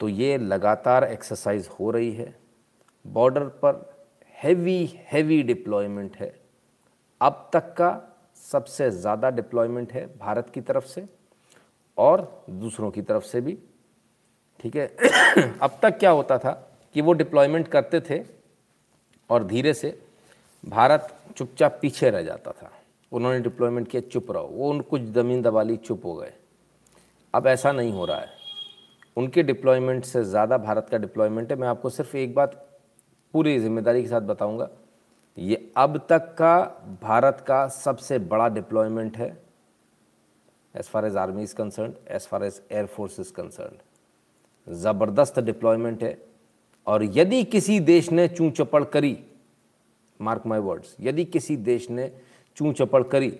तो 0.00 0.08
ये 0.08 0.38
लगातार 0.38 1.04
एक्सरसाइज 1.04 1.68
हो 1.80 1.90
रही 1.90 2.12
है 2.12 2.34
बॉर्डर 3.06 3.44
पर 3.44 4.04
हैवी 4.42 4.84
हैवी 5.12 5.42
डिप्लॉयमेंट 5.42 6.16
है 6.16 6.45
अब 7.20 7.48
तक 7.52 7.72
का 7.72 7.90
सबसे 8.42 8.90
ज़्यादा 8.90 9.30
डिप्लॉयमेंट 9.30 9.92
है 9.92 10.06
भारत 10.18 10.50
की 10.54 10.60
तरफ़ 10.60 10.84
से 10.84 11.06
और 11.98 12.44
दूसरों 12.50 12.90
की 12.90 13.02
तरफ़ 13.02 13.24
से 13.24 13.40
भी। 13.40 13.58
ठीक 14.60 14.76
है? 14.76 14.86
अब 15.62 15.78
तक 15.82 15.98
क्या 15.98 16.10
होता 16.10 16.38
था 16.38 16.50
कि 16.94 17.00
वो 17.00 17.12
डिप्लॉयमेंट 17.12 17.68
करते 17.68 18.00
थे 18.00 18.22
और 19.30 19.44
धीरे 19.44 19.74
से 19.74 19.98
भारत 20.64 21.14
चुपचाप 21.36 21.78
पीछे 21.82 22.10
रह 22.10 22.22
जाता 22.22 22.52
था। 22.52 22.70
उन्होंने 23.12 23.40
डिप्लॉयमेंट 23.40 23.88
किया, 23.88 24.02
चुप 24.02 24.30
रहो। 24.30 24.46
वो 24.46 24.70
उन 24.70 24.80
कुछ 24.80 25.02
ज़मीन 25.02 25.42
दबाली, 25.42 25.76
चुप 25.76 26.04
हो 26.04 26.14
गए। 26.14 26.32
अब 27.34 27.46
ऐसा 27.46 27.72
नहीं 27.72 27.92
हो 27.92 28.04
रहा 28.04 28.20
है। 28.20 28.34
उनके 29.16 29.42
डिप्लॉयमेंट 29.42 30.04
से 30.04 30.24
ज़्यादा 30.24 30.58
भारत 30.58 30.88
का 30.90 30.98
डिप्लॉयमेंट 30.98 31.50
है। 31.52 31.58
मैं 31.58 31.68
आपको 31.68 31.90
सिर्फ़ 31.90 32.16
एक 32.16 32.34
बात 32.34 32.54
पूरी 33.34 33.58
ज़िम्मेदारी 33.58 34.02
के 34.02 34.08
साथ 34.08 34.20
बताऊँगा। 34.20 34.68
ये 35.38 35.56
अब 35.76 35.96
तक 36.08 36.34
का 36.38 36.58
भारत 37.02 37.44
का 37.48 37.66
सबसे 37.68 38.18
बड़ा 38.20 38.48
डिप्लॉयमेंट 38.48 39.16
है 39.16 39.28
as 40.74 40.84
far 40.84 41.06
as 41.06 41.16
army 41.16 41.42
is 41.42 41.54
concern 41.54 41.94
as 42.10 42.26
far 42.26 42.44
as 42.44 42.60
air force 42.72 43.18
is 43.20 43.32
concern 43.32 44.74
ज़बरदस्त 44.74 45.38
डिप्लॉयमेंट 45.40 46.02
है। 46.02 46.16
और 46.86 47.04
यदि 47.04 47.42
किसी 47.44 47.78
देश 47.80 48.10
ने 48.12 48.26
चूँ 48.28 48.50
चपड़ 48.50 48.82
करी 48.84 49.18
मार्क 50.20 50.46
माई 50.46 50.60
वर्ड्स 50.60 50.96
यदि 51.00 51.24
किसी 51.26 51.56
देश 51.58 51.90
ने 51.90 52.10
चूँ 52.56 52.72
चपड़ 52.72 53.02
करी 53.04 53.30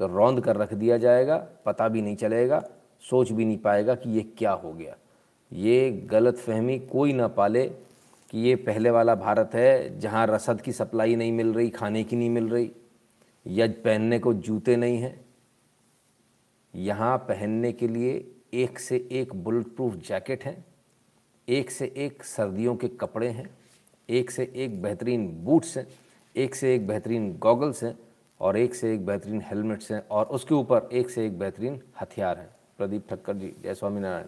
तो 0.00 0.06
रौंद 0.06 0.40
कर 0.40 0.56
रख 0.56 0.72
दिया 0.74 0.96
जाएगा, 0.98 1.36
पता 1.66 1.88
भी 1.88 2.02
नहीं 2.02 2.16
चलेगा, 2.16 2.62
सोच 3.04 3.32
भी 3.32 3.44
नहीं 3.44 3.58
पाएगा 3.58 3.94
कि 3.94 4.10
ये 4.10 4.22
क्या 4.38 4.52
हो 4.52 4.72
गया। 4.72 4.96
ये 5.52 5.90
गलत 6.10 6.36
फहमी 6.36 6.78
कोई 6.80 7.12
ना 7.12 7.28
पाले 7.28 7.66
कि 8.36 8.40
ये 8.40 8.56
पहले 8.56 8.90
वाला 8.90 9.14
भारत 9.14 9.50
है 9.54 9.98
जहाँ 10.00 10.26
रसद 10.26 10.60
की 10.60 10.72
सप्लाई 10.72 11.14
नहीं 11.16 11.32
मिल 11.32 11.52
रही, 11.54 11.68
खाने 11.70 12.04
की 12.04 12.16
नहीं 12.16 12.30
मिल 12.30 12.48
रही 12.48 12.70
या 13.46 13.66
पहनने 13.66 14.18
को 14.18 14.32
जूते 14.34 14.76
नहीं 14.76 14.98
हैं। 14.98 15.24
यहाँ 16.74 17.16
पहनने 17.18 17.72
के 17.72 17.88
लिए 17.88 18.34
एक 18.54 18.78
से 18.78 18.96
एक 19.12 19.34
बुलेट 19.34 19.66
प्रूफ 19.66 19.94
जैकेट 19.94 20.44
हैं, 20.44 20.64
एक 21.48 21.70
से 21.70 21.92
एक 21.96 22.24
सर्दियों 22.24 22.76
के 22.76 22.88
कपड़े 22.88 23.28
हैं, 23.28 23.48
एक 24.08 24.30
से 24.30 24.52
एक 24.56 24.82
बेहतरीन 24.82 25.26
बूट्स 25.44 25.76
हैं, 25.78 25.86
एक 26.36 26.54
से 26.54 26.74
एक 26.74 26.86
बेहतरीन 26.86 27.32
गॉगल्स 27.38 27.82
हैं 27.84 27.98
और 28.40 28.56
एक 28.56 28.74
से 28.74 28.92
एक 28.94 29.06
बेहतरीन 29.06 29.40
हेलमेट्स 29.40 29.92
हैं 29.92 30.02
और 30.10 30.26
उसके 30.26 30.54
ऊपर 30.54 30.88
एक 30.92 31.10
से 31.10 31.26
एक 31.26 31.38
बेहतरीन 31.38 31.80
हथियार 32.00 32.38
हैं। 32.38 32.48
प्रदीप 32.78 33.08
ठक्कर 33.10 33.36
जी, 33.36 33.54
जय 33.62 33.74
स्वामीनारायण। 33.74 34.26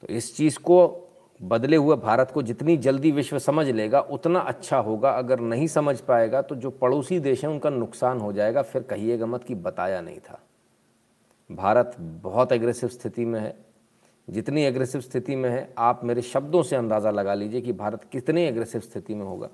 तो 0.00 0.06
इस 0.06 0.36
चीज़ 0.36 0.58
को 0.58 1.01
बदले 1.42 1.76
हुए 1.76 1.96
भारत 1.96 2.30
को 2.30 2.42
जितनी 2.42 2.76
जल्दी 2.78 3.10
विश्व 3.12 3.38
समझ 3.40 3.66
लेगा, 3.68 4.00
उतना 4.00 4.40
अच्छा 4.40 4.78
होगा। 4.78 5.10
अगर 5.10 5.40
नहीं 5.40 5.66
समझ 5.68 5.98
पाएगा 6.00 6.42
तो 6.42 6.54
जो 6.54 6.70
पड़ोसी 6.72 7.18
देश 7.20 7.44
हैं, 7.44 7.50
उनका 7.50 7.70
नुकसान 7.70 8.20
हो 8.20 8.32
जाएगा। 8.32 8.62
फिर 8.62 8.82
कहिएगा 8.84 9.26
मत 9.26 9.44
कि 9.44 9.54
बताया 9.56 10.00
नहीं 10.00 10.18
था। 10.20 10.40
भारत 11.50 11.96
बहुत 12.22 12.52
एग्रेसिव 12.52 12.88
स्थिति 12.90 13.24
में 13.24 13.38
है। 13.40 13.54
जितनी 14.28 14.62
एग्रेसिव 14.62 15.00
स्थिति 15.00 15.36
में 15.36 15.48
है, 15.50 15.72
आप 15.78 16.04
मेरे 16.04 16.22
शब्दों 16.22 16.62
से 16.62 16.76
अंदाज़ा 16.76 17.10
लगा 17.10 17.34
लीजिए 17.34 17.60
कि 17.60 17.72
भारत 17.74 18.04
कितने 18.12 18.46
एग्रेसिव 18.48 18.80
स्थिति 18.80 19.14
में 19.14 19.24
होगा। 19.24 19.48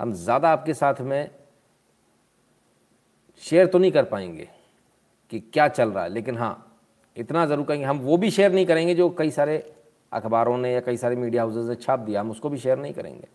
हम 0.00 0.12
ज़्यादा 0.14 0.50
आपके 0.50 0.74
साथ 0.74 1.00
में 1.00 1.30
शेयर 3.42 3.66
तो 3.66 3.78
नहीं 3.78 3.92
कर 3.92 4.04
पाएँगे 4.04 4.48
कि 5.32 5.40
क्या 5.42 5.68
चल 5.68 5.90
रहा 5.90 6.04
है, 6.04 6.10
लेकिन 6.10 6.36
हाँ 6.36 6.80
इतना 7.16 7.44
ज़रूर 7.46 7.66
कहेंगे। 7.66 7.86
हम 7.86 7.98
वो 8.00 8.16
भी 8.16 8.30
शेयर 8.30 8.52
नहीं 8.52 8.66
करेंगे 8.66 8.94
जो 8.94 9.08
कई 9.10 9.30
सारे 9.30 9.56
अखबारों 10.12 10.58
ने 10.58 10.72
या 10.72 10.80
कई 10.80 10.96
सारे 10.96 11.16
मीडिया 11.16 11.42
हाउसेज 11.42 11.68
ने 11.68 11.74
छाप 11.74 11.98
दिया, 11.98 12.20
हम 12.20 12.30
उसको 12.30 12.48
भी 12.48 12.58
शेयर 12.58 12.78
नहीं 12.78 12.94
करेंगे। 12.94 13.28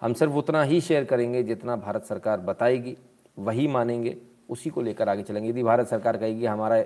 हम 0.00 0.12
सिर्फ़ 0.12 0.32
उतना 0.32 0.62
ही 0.62 0.80
शेयर 0.80 1.04
करेंगे 1.04 1.42
जितना 1.42 1.76
भारत 1.76 2.04
सरकार 2.04 2.40
बताएगी, 2.40 2.96
वही 3.38 3.68
मानेंगे, 3.68 4.16
उसी 4.50 4.70
को 4.70 4.82
लेकर 4.82 5.08
आगे 5.08 5.22
चलेंगे। 5.22 5.50
यदि 5.50 5.62
भारत 5.62 5.88
सरकार 5.88 6.16
कहेगी 6.16 6.46
हमारा 6.46 6.76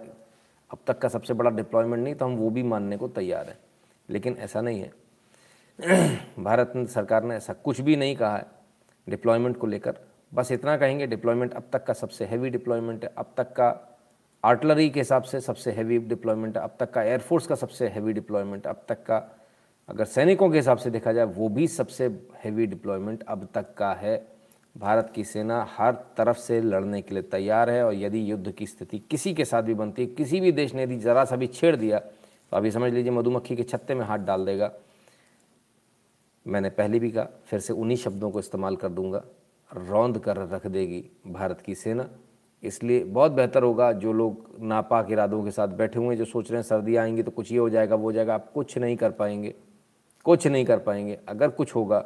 अब 0.70 0.78
तक 0.87 0.98
का 0.98 1.09
सबसे 1.09 1.35
बड़ा 1.35 1.50
डिप्लॉयमेंट 1.50 2.05
नहीं 2.05 2.14
तो 2.14 2.24
हम 2.24 2.37
वो 2.37 2.50
भी 2.50 2.62
मानने 2.62 2.96
को 2.96 3.09
तैयार 3.09 3.46
हैं। 3.46 3.59
लेकिन 4.11 4.37
ऐसा 4.38 4.61
नहीं 4.61 4.81
है। 4.81 4.92
भारत 6.38 6.72
सरकार 6.76 7.24
ने 7.24 7.37
ऐसा 7.37 7.52
कुछ 7.52 7.81
भी 7.81 7.96
नहीं 7.96 8.16
कहा 8.16 8.37
है 8.37 8.46
डिप्लॉयमेंट 9.09 9.57
को 9.57 9.66
लेकर। 9.66 9.98
बस 10.35 10.52
इतना 10.52 10.76
कहेंगे 10.76 11.07
डिप्लॉयमेंट 11.07 11.55
अब 11.55 11.62
तक 11.72 11.85
का 11.85 11.92
सबसे 11.92 12.24
हैवी 12.24 12.50
डिप्लॉयमेंट 12.50 13.05
है, 13.05 13.12
अब 13.18 13.26
तक 13.37 13.44
का 13.44 13.91
आर्टलरी 14.44 14.88
के 14.90 15.00
हिसाब 15.00 15.22
से 15.22 15.40
सबसे 15.40 15.70
हैवी 15.72 15.98
डिप्लॉयमेंट 16.00 16.57
अब 16.57 16.76
तक 16.81 16.90
का 16.92 17.02
एयरफोर्स 17.02 17.46
का 17.46 17.55
सबसे 17.55 17.88
हैवी 17.88 18.12
डिप्लॉयमेंट 18.12 18.66
अब 18.66 18.85
तक 18.88 19.02
का, 19.02 19.16
अगर 19.88 20.05
सैनिकों 20.05 20.48
के 20.50 20.57
हिसाब 20.57 20.78
से 20.78 20.90
देखा 20.90 21.12
जाए, 21.12 21.24
वो 21.26 21.48
भी 21.48 21.66
सबसे 21.68 22.07
हैवी 22.44 22.66
डिप्लॉयमेंट 22.66 23.22
अब 23.28 23.48
तक 23.55 23.74
का 23.74 23.92
है। 23.92 24.16
भारत 24.76 25.12
की 25.14 25.24
सेना 25.24 25.66
हर 25.70 25.92
तरफ़ 26.16 26.37
से 26.38 26.61
लड़ने 26.61 27.00
के 27.02 27.14
लिए 27.14 27.22
तैयार 27.24 27.70
है 27.70 27.85
और 27.85 27.94
यदि 27.94 28.31
युद्ध 28.31 28.52
की 28.52 28.66
स्थिति 28.66 28.98
किसी 29.11 29.33
के 29.35 29.44
साथ 29.44 29.62
भी 29.62 29.74
बनती 29.74 30.02
है, 30.02 30.09
किसी 30.09 30.40
भी 30.40 30.52
देश 30.52 30.74
ने 30.74 30.83
यदि 30.83 30.96
ज़रा 30.98 31.24
सा 31.24 31.37
भी 31.37 31.46
छेड़ 31.48 31.74
दिया 31.76 31.98
तो 31.98 32.57
अभी 32.57 32.70
समझ 32.70 32.92
लीजिए 32.92 33.12
मधुमक्खी 33.12 33.57
के 33.57 33.62
छत्ते 33.62 33.94
में 33.94 34.05
हाथ 34.05 34.18
डाल 34.20 34.44
देगा। 34.46 34.70
मैंने 36.46 36.70
पहले 36.70 36.98
भी 36.98 37.11
कहा, 37.11 37.26
फिर 37.44 37.61
से 37.61 37.72
उन्हीं 37.72 37.96
शब्दों 37.98 38.31
को 38.31 38.38
इस्तेमाल 38.38 38.76
कर 38.76 38.88
दूँगा, 38.90 39.22
रौंद 39.70 40.18
कर 40.18 40.37
रख 40.48 40.66
देगी 40.66 41.05
भारत 41.26 41.61
की 41.61 41.74
सेना। 41.74 42.09
इसलिए 42.62 43.05
बहुत 43.05 43.33
बेहतर 43.33 43.62
होगा 43.62 43.90
जो 43.94 44.12
लोग 44.12 44.51
नापाक 44.62 45.11
इरादों 45.11 45.42
के 45.44 45.51
साथ 45.51 45.68
बैठे 45.68 45.98
हुए 45.98 46.09
हैं, 46.09 46.16
जो 46.16 46.25
सोच 46.25 46.51
रहे 46.51 46.59
हैं 46.59 46.62
सर्दी 46.62 46.96
आएँगी 46.96 47.22
तो 47.22 47.31
कुछ 47.31 47.53
ये 47.53 47.59
हो 47.59 47.68
जाएगा, 47.70 47.94
वो 47.94 48.05
हो 48.05 48.12
जाएगा। 48.12 48.35
आप 48.35 48.51
कुछ 48.55 48.77
नहीं 48.79 48.96
कर 48.96 49.11
पाएँगे, 49.12 49.55
कुछ 50.27 50.46
नहीं 50.46 50.64
कर 50.64 50.79
पाएँगे। 50.79 51.18
अगर 51.29 51.48
कुछ 51.51 51.75
होगा 51.75 52.01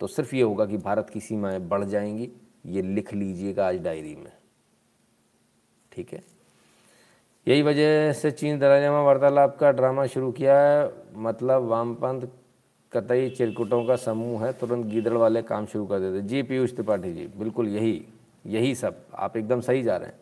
तो 0.00 0.06
सिर्फ़ 0.06 0.34
ये 0.36 0.42
होगा 0.42 0.66
कि 0.66 0.76
भारत 0.78 1.10
की 1.10 1.20
सीमाएँ 1.20 1.58
बढ़ 1.60 1.84
जाएँगी। 1.84 2.30
ये 2.66 2.82
लिख 2.82 3.12
लीजिएगा 3.14 3.66
आज 3.68 3.78
डायरी 3.82 4.14
में। 4.16 4.32
ठीक 5.92 6.12
है? 6.12 6.22
यही 7.46 7.62
वजह 7.62 8.12
से 8.12 8.30
चीन 8.30 8.58
दलाईनामा 8.58 9.00
वार्तालाप 9.02 9.56
का 9.56 9.70
ड्रामा 9.72 10.06
शुरू 10.06 10.30
किया 10.32 10.58
है। 10.60 10.92
मतलब 11.16 11.62
वामपंथ 11.62 12.26
कतई 12.92 13.28
चिरकुटों 13.30 13.84
का 13.84 13.96
समूह 13.96 14.44
है, 14.44 14.52
तुरंत 14.52 14.86
गीदड़ 14.86 15.12
वाले 15.12 15.42
काम 15.42 15.66
शुरू 15.66 15.86
कर 15.86 16.00
देते 16.00 16.26
जी, 16.28 16.42
पीयूष 16.42 16.74
त्रिपाठी 16.74 17.12
जी, 17.12 17.26
बिल्कुल 17.36 17.68
यही 17.68 18.04
यही 18.46 18.74
सब 18.74 19.06
आप 19.14 19.36
एकदम 19.36 19.60
सही 19.60 19.82
जा 19.82 19.96
रहे 19.96 20.08
हैं। 20.08 20.20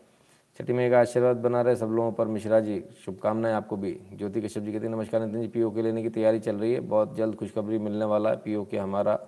छठी 0.59 0.73
में 0.73 0.91
का 0.91 1.01
आशीर्वाद 1.01 1.37
बना 1.37 1.61
रहे 1.63 1.77
सब 1.77 1.87
लोगों 1.87 2.13
पर। 2.13 2.27
मिश्रा 2.27 2.61
जी 2.61 2.85
शुभकामनाएँ 3.05 3.55
आपको 3.55 3.77
भी। 3.77 4.01
ज्योति 4.15 4.41
कश्यप 4.41 4.63
जी 4.63 4.73
कहते 4.73 4.87
हैं 4.87 4.95
नमस्कार 4.95 5.27
नितिन 5.27 5.41
जी 5.43 5.49
पीओ 5.49 5.71
के 5.71 5.83
लेने 5.83 6.03
की 6.03 6.09
तैयारी 6.09 6.41
चल 6.41 6.57
रही 6.57 6.73
है। 6.73 6.81
बहुत 6.81 7.17
जल्द 7.17 7.35
खुशखबरी 7.35 7.79
मिलने 7.79 8.05
वाला 8.05 8.31
है। 8.31 8.37
पीओ 8.37 8.65
के 8.65 8.79
हमारा 8.79 9.27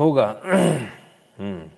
होगा। 0.00 0.40
हम्म। 1.38 1.70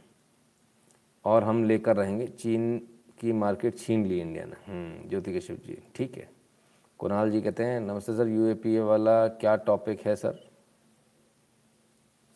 और 1.24 1.44
हम 1.44 1.64
लेकर 1.64 1.96
रहेंगे 1.96 2.26
चीन 2.26 2.78
की 3.20 3.32
मार्केट 3.32 3.78
छीन 3.78 4.06
ली 4.06 4.20
इंडिया 4.20 4.44
ने 4.44 4.72
हम्म, 4.72 5.08
ज्योति 5.08 5.34
कश्यप 5.34 5.64
जी 5.64 5.82
ठीक 5.94 6.16
है। 6.16 6.30
कुणाल 6.98 7.30
जी 7.30 7.42
कहते 7.42 7.64
हैं 7.64 7.80
नमस्ते 7.80 8.16
सर 8.16 8.28
यू 8.28 8.86
वाला 8.86 9.28
क्या 9.28 9.56
टॉपिक 9.56 10.00
है 10.00 10.16
सर? 10.16 10.48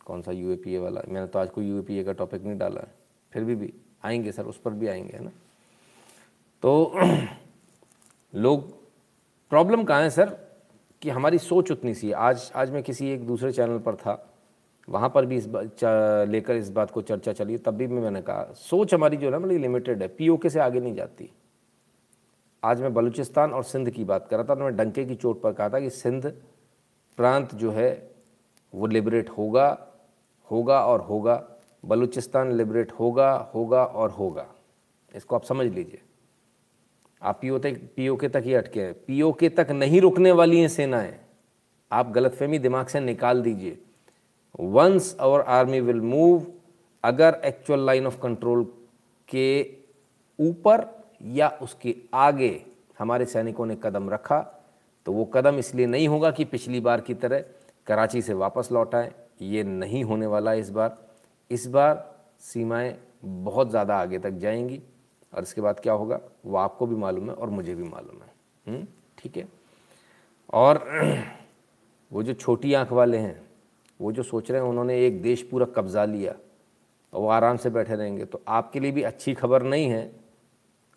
कौन 0.05 0.21
सा 0.21 0.31
यू 0.31 0.81
वाला? 0.81 1.01
मैंने 1.07 1.27
तो 1.27 1.39
आज 1.39 1.49
कोई 1.49 1.69
यू 1.69 1.85
का 1.89 2.11
टॉपिक 2.11 2.43
नहीं 2.43 2.57
डाला। 2.57 2.81
है 2.81 3.02
फिर 3.33 3.43
भी 3.43 3.55
भी 3.55 3.73
आएँगे 4.05 4.31
सर, 4.31 4.43
उस 4.43 4.57
पर 4.57 4.71
भी 4.71 4.87
आएँगे, 4.87 5.17
है 5.17 5.23
ना? 5.23 5.31
तो 6.63 6.93
लोग 8.35 8.71
प्रॉब्लम 9.49 9.83
कहाँ 9.83 10.01
है 10.01 10.09
सर? 10.09 10.37
कि 11.01 11.09
हमारी 11.09 11.37
सोच 11.37 11.71
उतनी 11.71 11.93
सी 11.93 12.07
है। 12.07 12.13
आज 12.13 12.51
आज 12.55 12.71
मैं 12.71 12.83
किसी 12.83 13.09
एक 13.11 13.25
दूसरे 13.27 13.51
चैनल 13.51 13.79
पर 13.79 13.95
था, 13.95 14.29
वहाँ 14.89 15.09
पर 15.09 15.25
भी 15.25 15.37
इस 15.37 15.47
लेकर 16.29 16.55
इस 16.55 16.69
बात 16.69 16.91
को 16.91 17.01
चर्चा 17.01 17.33
चली, 17.33 17.57
तब 17.57 17.73
भी 17.73 17.87
मैंने 17.87 18.21
कहा, 18.21 18.43
सोच 18.55 18.93
हमारी 18.93 19.17
जो 19.17 19.25
है 19.27 19.31
ना 19.31 19.39
बड़ी 19.39 19.57
लिमिटेड 19.57 20.01
है 20.01 20.07
पीओके 20.07 20.49
से 20.49 20.59
आगे 20.59 20.79
नहीं 20.79 20.93
जाती। 20.95 21.29
आज 22.63 22.81
मैं 22.81 22.93
बलूचिस्तान 22.93 23.53
और 23.53 23.63
सिंध 23.63 23.89
की 23.89 24.03
बात 24.03 24.27
कर 24.27 24.37
रहा 24.37 24.45
था 24.49 24.55
तो 24.55 24.63
मैं 24.63 24.75
डंके 24.75 25.05
की 25.05 25.15
चोट 25.15 25.41
पर 25.41 25.53
कहा 25.53 25.69
था 25.69 25.79
कि 25.79 25.89
सिंध 25.89 26.25
प्रांत 27.17 27.55
जो 27.55 27.71
है, 27.71 28.11
वो 28.73 28.87
लिबरेट 28.87 29.29
होगा 29.29 29.87
होगा 30.51 30.85
और 30.85 31.01
होगा। 31.01 31.35
बलूचिस्तान 31.83 32.51
लिबरेट 32.51 32.91
होगा 32.91 33.31
होगा 33.55 33.83
और 33.85 34.11
होगा। 34.11 34.45
इसको 35.15 35.35
आप 35.35 35.43
समझ 35.43 35.65
लीजिए। 35.67 36.01
आप 37.21 37.37
पीओ 37.41 37.57
तक 37.59 37.79
पीओ 37.95 38.15
के 38.15 38.29
तक 38.29 38.43
ही 38.45 38.53
अटके 38.53 38.81
हैं। 38.81 38.93
पीओ 38.93 39.31
के 39.31 39.49
तक 39.49 39.71
नहीं 39.71 40.01
रुकने 40.01 40.31
वाली 40.31 40.59
हैं 40.59 40.67
सेनाएँ। 40.67 41.13
आप 41.91 42.09
गलतफहमी 42.11 42.59
दिमाग 42.59 42.87
से 42.87 42.99
निकाल 42.99 43.41
दीजिए। 43.41 43.77
Once 44.59 45.15
our 45.19 45.41
army 45.41 45.79
will 45.79 46.01
move 46.01 46.45
अगर 47.03 47.41
एक्चुअल 47.45 47.85
लाइन 47.85 48.07
ऑफ़ 48.07 48.19
कंट्रोल 48.19 48.63
के 49.29 49.77
ऊपर 50.39 50.85
या 51.23 51.47
उसके 51.61 51.95
आगे 52.13 52.61
हमारे 52.99 53.25
सैनिकों 53.25 53.65
ने 53.65 53.77
कदम 53.83 54.09
रखा 54.09 54.39
तो 55.05 55.11
वो 55.11 55.25
कदम 55.25 55.57
इसलिए 55.59 55.85
नहीं 55.85 56.07
होगा 56.07 56.31
कि 56.31 56.45
पिछली 56.45 56.79
बार 56.79 57.01
की 57.01 57.13
तरह 57.13 57.43
कराची 57.87 58.21
से 58.21 58.33
वापस 58.33 58.69
लौट 58.71 58.95
आए। 58.95 59.11
ये 59.41 59.63
नहीं 59.63 60.03
होने 60.03 60.25
वाला 60.25 60.53
इस 60.53 60.69
बार। 60.69 60.97
इस 61.53 61.67
बार 61.67 61.95
सीमाएँ 62.43 62.95
बहुत 63.25 63.69
ज़्यादा 63.69 63.97
आगे 63.97 64.19
तक 64.19 64.31
जाएँगी 64.39 64.81
और 65.33 65.43
इसके 65.43 65.61
बाद 65.61 65.79
क्या 65.79 65.93
होगा? 65.93 66.19
वो 66.45 66.57
आपको 66.57 66.85
भी 66.87 66.95
मालूम 66.97 67.29
है 67.29 67.35
और 67.35 67.49
मुझे 67.49 67.75
भी 67.75 67.83
मालूम 67.83 68.21
है। 68.21 68.31
हम्म, 68.65 68.85
ठीक 69.17 69.37
है? 69.37 69.47
और 70.53 70.85
वो 72.11 72.23
जो 72.23 72.33
छोटी 72.35 72.73
आँख 72.73 72.91
वाले 72.93 73.17
हैं 73.17 73.41
वो 73.99 74.11
जो 74.11 74.23
सोच 74.23 74.49
रहे 74.51 74.61
हैं 74.61 74.67
उन्होंने 74.67 74.99
एक 75.05 75.21
देश 75.21 75.41
पूरा 75.41 75.65
कब्ज़ा 75.75 76.03
लिया 76.05 76.31
और 77.13 77.21
वो 77.21 77.27
आराम 77.29 77.57
से 77.57 77.69
बैठे 77.69 77.95
रहेंगे 77.95 78.25
तो 78.25 78.41
आपके 78.49 78.79
लिए 78.79 78.91
भी 78.91 79.01
अच्छी 79.03 79.33
खबर 79.33 79.63
नहीं 79.63 79.87
है। 79.87 80.11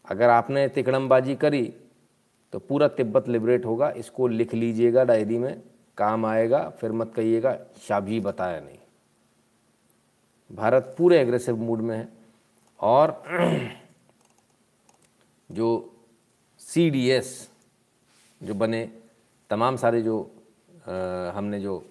अगर 0.04 0.30
आपने 0.30 0.66
तिकड़मबाजी 0.68 1.34
करी 1.36 1.62
तो 2.52 2.58
पूरा 2.60 2.88
तिब्बत 2.90 3.28
लिबरेट 3.28 3.64
होगा। 3.66 3.90
इसको 3.92 4.26
लिख 4.28 4.54
लीजिएगा 4.54 5.04
डायरी 5.04 5.38
में 5.38 5.62
काम 5.98 6.26
आएगा 6.26 6.68
फिर 6.80 6.92
मत 6.92 7.12
कहिएगा 7.16 7.56
शाबजी 7.82 8.20
बताया 8.20 8.60
नहीं। 8.60 8.75
भारत 10.50 10.94
पूरे 10.98 11.20
एग्रेसिव 11.20 11.56
मूड 11.56 11.80
में 11.80 11.96
है 11.96 12.08
और 12.80 13.22
जो 15.50 15.68
सी 16.60 16.88
डी 16.90 17.08
एस 17.10 17.48
जो 18.40 18.54
बने 18.54 18.84
तमाम 19.50 19.76
सारे 19.76 20.02
जो 20.02 20.20
आ, 20.88 21.32
हमने 21.36 21.60
जो 21.60 21.82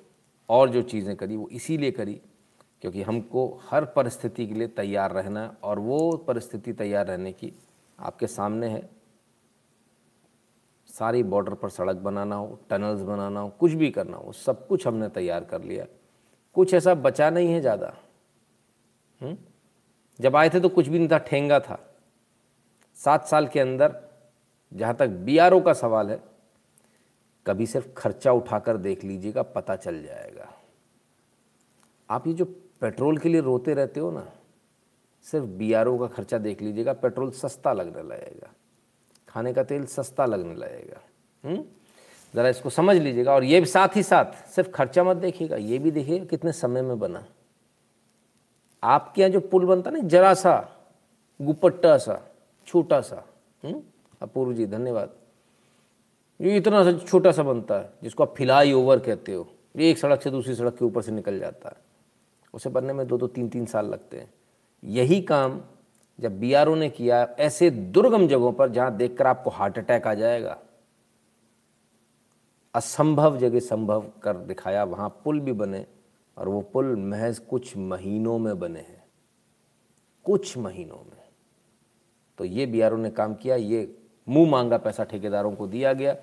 और 0.49 0.69
जो 0.69 0.81
चीज़ें 0.81 1.15
करी 1.15 1.35
वो 1.35 1.47
इसीलिए 1.51 1.91
करी 1.91 2.19
क्योंकि 2.81 3.01
हमको 3.01 3.47
हर 3.69 3.85
परिस्थिति 3.85 4.45
के 4.47 4.53
लिए 4.53 4.67
तैयार 4.67 5.11
रहना 5.11 5.55
और 5.63 5.79
वो 5.79 5.99
परिस्थिति 6.27 6.73
तैयार 6.73 7.07
रहने 7.07 7.31
की 7.31 7.51
आपके 7.99 8.27
सामने 8.27 8.67
है। 8.67 8.89
सारी 10.89 11.23
बॉर्डर 11.23 11.53
पर 11.53 11.69
सड़क 11.69 11.95
बनाना 11.97 12.35
हो 12.35 12.59
टनल्स 12.69 13.01
बनाना 13.01 13.39
हो 13.39 13.49
कुछ 13.59 13.71
भी 13.73 13.89
करना 13.91 14.17
हो 14.17 14.31
सब 14.31 14.67
कुछ 14.67 14.87
हमने 14.87 15.09
तैयार 15.09 15.43
कर 15.43 15.63
लिया। 15.63 15.85
कुछ 16.55 16.73
ऐसा 16.73 16.93
बचा 16.95 17.29
नहीं 17.29 17.53
है 17.53 17.61
ज़्यादा। 17.61 17.93
हम्म? 19.21 19.37
जब 20.21 20.35
आए 20.35 20.49
थे 20.49 20.59
तो 20.59 20.69
कुछ 20.69 20.87
भी 20.87 20.99
नहीं 20.99 21.09
था, 21.11 21.17
ठेंगा 21.17 21.59
था। 21.59 21.95
सात 22.95 23.25
साल 23.25 23.47
के 23.47 23.59
अंदर 23.59 24.01
जहाँ 24.73 24.95
तक 24.95 25.07
बीआरओ 25.07 25.61
का 25.61 25.73
सवाल 25.73 26.11
है, 26.11 26.19
कभी 27.47 27.65
सिर्फ़ 27.65 27.87
खर्चा 27.93 28.31
उठाकर 28.31 28.77
देख 28.77 29.03
लीजिएगा, 29.03 29.43
पता 29.43 29.75
चल 29.75 30.03
जाएगा। 30.03 30.53
आप 32.09 32.27
ये 32.27 32.33
जो 32.33 32.45
पेट्रोल 32.81 33.17
के 33.17 33.29
लिए 33.29 33.41
रोते 33.41 33.73
रहते 33.73 33.99
हो 33.99 34.11
ना, 34.11 34.31
सिर्फ़ 35.23 35.45
बीआरओ 35.45 35.97
का 35.97 36.07
खर्चा 36.07 36.37
देख 36.37 36.61
लीजिएगा, 36.61 36.93
पेट्रोल 36.93 37.31
सस्ता 37.31 37.73
लगने 37.73 38.03
लगेगा। 38.03 38.53
खाने 39.29 39.53
का 39.53 39.63
तेल 39.63 39.85
सस्ता 39.85 40.25
लगने 40.25 40.55
लगेगा। 40.55 41.01
हम्म? 41.49 41.65
ज़रा 42.35 42.49
इसको 42.49 42.69
समझ 42.69 42.97
लीजिएगा 42.97 43.33
और 43.33 43.43
ये 43.43 43.59
भी 43.59 43.65
साथ 43.65 43.95
ही 43.95 44.03
साथ, 44.03 44.49
सिर्फ़ 44.49 44.69
खर्चा 44.69 45.03
मत 45.03 45.17
देखिएगा, 45.17 45.55
ये 45.55 45.79
भी 45.79 45.91
देखिएगा 45.91 46.25
कितने 46.25 46.51
समय 46.51 46.81
में 46.81 46.99
बना। 46.99 47.25
आपके 48.85 49.21
यहाँ 49.21 49.31
जो 49.31 49.39
पुल 49.39 49.65
बनता 49.65 49.91
ना, 49.91 49.99
जरा 49.99 50.33
सा 50.33 50.71
गुपट्टा 51.41 51.97
सा, 51.97 52.31
छोटा 52.67 53.01
सा 53.01 53.25
हम्म? 53.65 53.81
अपूर्व 54.21 54.53
जी, 54.53 54.65
धन्यवाद। 54.65 55.09
ये 56.41 56.57
इतना 56.57 56.83
सा 56.83 56.97
छोटा 56.97 57.31
सा 57.31 57.43
बनता 57.43 57.75
है, 57.75 57.89
जिसको 58.03 58.23
आप 58.23 58.35
फिलाई 58.37 58.73
ओवर 58.73 58.99
कहते 58.99 59.33
हो। 59.33 59.47
ये 59.75 59.89
एक 59.89 59.97
सड़क 59.97 60.21
से 60.21 60.31
दूसरी 60.31 60.55
सड़क 60.55 60.77
के 60.77 60.85
ऊपर 60.85 61.01
से 61.01 61.11
निकल 61.11 61.39
जाता 61.39 61.69
है। 61.69 61.75
उसे 62.53 62.69
बनने 62.69 62.93
में 62.93 63.07
दो 63.07 63.17
दो, 63.17 63.27
तीन 63.27 63.49
तीन 63.49 63.65
साल 63.65 63.85
लगते 63.85 64.17
हैं। 64.17 64.33
यही 64.83 65.21
काम 65.21 65.61
जब 66.19 66.39
बीआरओ 66.39 66.75
ने 66.75 66.89
किया, 66.89 67.23
ऐसे 67.39 67.69
दुर्गम 67.69 68.27
जगहों 68.27 68.51
पर 68.51 68.69
जहाँ 68.69 68.95
देखकर 68.95 69.27
आपको 69.27 69.49
हार्ट 69.49 69.77
अटैक 69.77 70.07
आ 70.07 70.13
जाएगा। 70.13 70.57
असंभव 72.75 73.37
जगह 73.37 73.59
संभव 73.59 74.05
कर 74.23 74.37
दिखाया, 74.37 74.83
वहाँ 74.83 75.21
पुल 75.23 75.39
भी 75.39 75.51
बने। 75.51 75.85
और 76.37 76.49
वो 76.49 76.61
पुल 76.61 76.95
महज 76.95 77.39
कुछ 77.39 77.77
महीनों 77.77 78.39
में 78.39 78.59
बने 78.59 78.79
हैं। 78.79 79.03
कुछ 80.23 80.57
महीनों 80.57 80.95
में। 80.95 81.23
तो 82.37 82.45
ये 82.45 82.65
बी 82.65 82.81
ने 82.83 83.09
काम 83.09 83.35
किया, 83.35 83.55
ये 83.55 83.97
मुँह 84.29 84.49
मांगा 84.49 84.77
पैसा 84.77 85.03
ठेकेदारों 85.03 85.55
को 85.55 85.67
दिया 85.67 85.93
गया। 85.93 86.15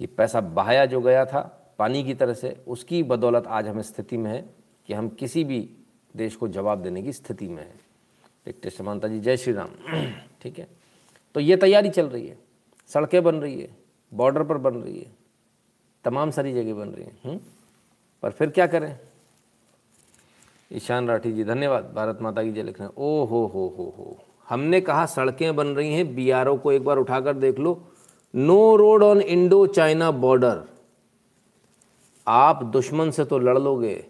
ये 0.00 0.06
पैसा 0.06 0.40
बहाया 0.40 0.86
जो 0.86 1.00
गया 1.00 1.26
था, 1.26 1.74
पानी 1.78 2.04
की 2.04 2.14
तरह 2.14 2.34
से, 2.34 2.64
उसकी 2.68 3.02
बदौलत 3.02 3.46
आज 3.46 3.68
हम 3.68 3.80
स्थिति 3.82 4.16
में 4.16 4.30
है 4.30 4.54
कि 4.86 4.94
हम 4.94 5.08
किसी 5.08 5.44
भी 5.44 5.70
देश 6.16 6.36
को 6.36 6.48
जवाब 6.48 6.82
देने 6.82 7.02
की 7.02 7.12
स्थिति 7.12 7.48
में 7.48 7.62
हैं। 7.62 7.80
लिखते 8.46 8.70
समानता 8.70 9.08
जी, 9.08 9.20
जय 9.20 9.36
श्री 9.36 9.52
राम 9.52 9.68
ठीक 10.42 10.58
है? 10.58 10.68
तो 11.34 11.40
ये 11.40 11.56
तैयारी 11.56 11.90
चल 11.90 12.06
रही 12.06 12.28
है। 12.28 12.38
सड़कें 12.86 13.22
बन 13.22 13.36
रही 13.36 13.60
है, 13.60 13.76
बॉर्डर 14.14 14.42
पर 14.42 14.58
बन 14.58 14.74
रही 14.74 15.00
है, 15.00 15.12
तमाम 16.04 16.30
सारी 16.30 16.54
जगह 16.54 16.74
बन 16.74 16.88
रही 16.88 17.04
हैं। 17.04 17.18
हम्म? 17.24 17.40
पर 18.22 18.30
फिर 18.30 18.50
क्या 18.50 18.66
करें? 18.66 18.98
ईशान 20.72 21.08
राठी 21.08 21.32
जी, 21.32 21.44
धन्यवाद, 21.44 21.92
भारत 21.96 22.18
माता 22.22 22.42
की 22.42 22.52
जय 22.52 22.62
लिख 22.62 22.80
रहे 22.80 22.88
हैं 22.88 22.94
ओ 22.98 23.24
हो 23.24 23.46
हो 23.46 23.74
हो 23.78 23.94
हो। 23.98 24.18
हमने 24.48 24.80
कहा 24.80 25.06
सड़कें 25.06 25.56
बन 25.56 25.66
रही 25.66 25.94
हैं 25.94 26.14
बी 26.14 26.30
को 26.34 26.72
एक 26.72 26.84
बार 26.84 26.96
उठाकर 26.96 27.34
देख 27.34 27.58
लो। 27.58 27.82
No 28.34 28.76
road 28.76 29.02
on 29.02 29.20
Indo 29.20 29.66
China 29.66 30.10
border. 30.10 30.62
आप 32.28 32.64
दुश्मन 32.64 33.10
से 33.10 33.24
तो 33.24 33.38
लड़ 33.38 33.58
लोगे। 33.58 34.06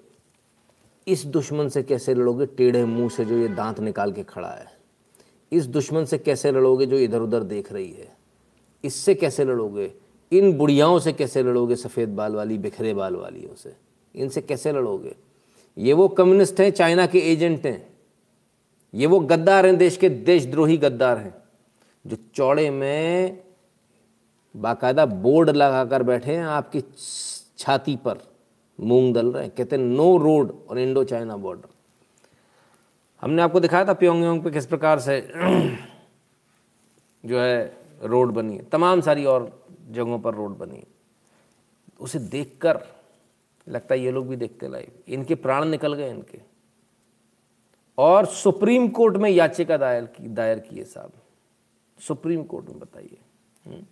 इस 1.09 1.25
दुश्मन 1.25 1.69
से 1.69 1.83
कैसे 1.83 2.14
लड़ोगे? 2.14 2.47
टेढ़े 2.47 2.85
मुँह 2.85 3.09
से 3.09 3.25
जो 3.25 3.38
ये 3.38 3.49
दांत 3.49 3.81
निकाल 3.81 4.12
के 4.12 4.23
खड़ा 4.23 4.49
है। 4.49 4.66
इस 5.53 5.66
दुश्मन 5.66 6.05
से 6.05 6.19
कैसे 6.19 6.53
लड़ोगे 6.53 6.87
जो 6.87 6.97
इधर 6.97 7.21
उधर 7.21 7.42
देख 7.42 7.73
रही 7.73 7.92
है? 7.92 8.16
इससे 8.85 9.14
कैसे 9.14 9.45
लड़ोगे? 9.45 9.95
इन 10.33 10.59
बुढ़ियाओं 10.59 10.99
से 10.99 11.12
कैसे 11.12 11.42
लड़ोगे, 11.42 11.77
सफ़ेद 11.77 12.09
बाल 12.09 12.35
वाली, 12.35 12.59
बिखरे 12.59 12.95
बाल 12.95 13.16
वालियों 13.16 13.55
से? 13.55 13.77
इनसे 14.14 14.40
कैसे 14.40 14.73
लड़ोगे? 14.73 15.16
ये 15.79 15.93
वो 15.93 16.09
कम्युनिस्ट 16.09 16.61
हैं, 16.61 16.71
चाइना 16.71 17.07
के 17.07 17.19
एजेंट 17.33 17.67
हैं। 17.67 17.87
ये 18.95 19.07
वो 19.07 19.19
गद्दार 19.21 19.67
हैं, 19.67 19.77
देश 19.77 19.97
के 19.97 20.09
देशद्रोही 20.09 20.77
गद्दार 20.77 21.19
हैं, 21.19 21.35
जो 22.07 22.17
चौड़े 22.35 22.71
में 22.71 23.43
बाकायदा 24.57 25.07
बोर्ड 25.07 25.51
लगाकर 25.51 26.03
बैठे 26.03 26.37
हैं 26.37 26.45
आपकी 26.45 26.83
छाती 27.59 27.97
पर, 27.97 28.19
मूंग 28.81 29.15
दल 29.15 29.33
रहे 29.33 29.43
हैं। 29.45 29.55
कहते 29.55 29.77
हैं, 29.77 29.83
नो 29.83 30.17
रोड 30.17 30.53
और 30.71 30.79
इंडो 30.79 31.05
चाइना 31.05 31.37
बॉर्डर। 31.37 31.69
हमने 33.23 33.43
आपको 33.43 33.61
दिखाया 33.61 33.85
था 33.85 33.93
प्योंगयांग 33.93 34.43
पे 34.43 34.51
किस 34.51 34.67
प्रकार 34.67 34.99
से 34.99 35.21
जो 37.25 37.41
है 37.41 37.77
रोड 38.03 38.33
बनी 38.33 38.57
है। 38.57 38.62
तमाम 38.62 39.01
सारी 39.01 39.25
और 39.25 39.51
जगहों 39.91 40.19
पर 40.19 40.35
रोड 40.35 40.57
बनी 40.59 40.77
है। 40.77 40.87
उसे 42.01 42.19
देखकर 42.19 42.79
लगता 43.69 43.95
है 43.95 44.01
ये 44.01 44.11
लोग 44.11 44.29
भी 44.29 44.37
देखते 44.37 44.69
लाइव। 44.69 44.93
इनके 45.09 45.35
प्राण 45.35 45.65
निकल 45.65 45.95
गए 45.95 46.11
इनके। 46.11 46.41
और 47.99 48.27
सुप्रीम 48.27 48.89
कोर्ट 48.89 49.17
में 49.17 49.31
याचिका 49.31 49.77
दायर 49.77 50.05
की 50.05 50.29
दायर 50.29 50.59
की 50.59 50.77
है 50.77 50.85
साहब। 50.85 51.13
सुप्रीम 52.01 52.43
कोर्ट 52.43 52.67
में 52.67 52.79
बताइए। 52.79 53.19
हम्म? 53.67 53.85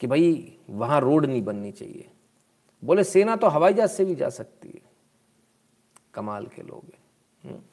कि 0.00 0.06
भाई, 0.06 0.58
वहाँ 0.70 1.00
रोड 1.00 1.26
नहीं 1.26 1.42
बननी 1.42 1.72
चाहिए। 1.72 2.10
बोले, 2.84 3.04
सेना 3.04 3.36
तो 3.36 3.46
हवाई 3.46 3.74
जहाज़ 3.74 3.90
से 3.90 4.04
भी 4.04 4.14
जा 4.14 4.28
सकती 4.28 4.68
है। 4.68 4.80
कमाल 6.14 6.46
के 6.46 6.62
लोग 6.62 6.84
हैं। 7.44 7.64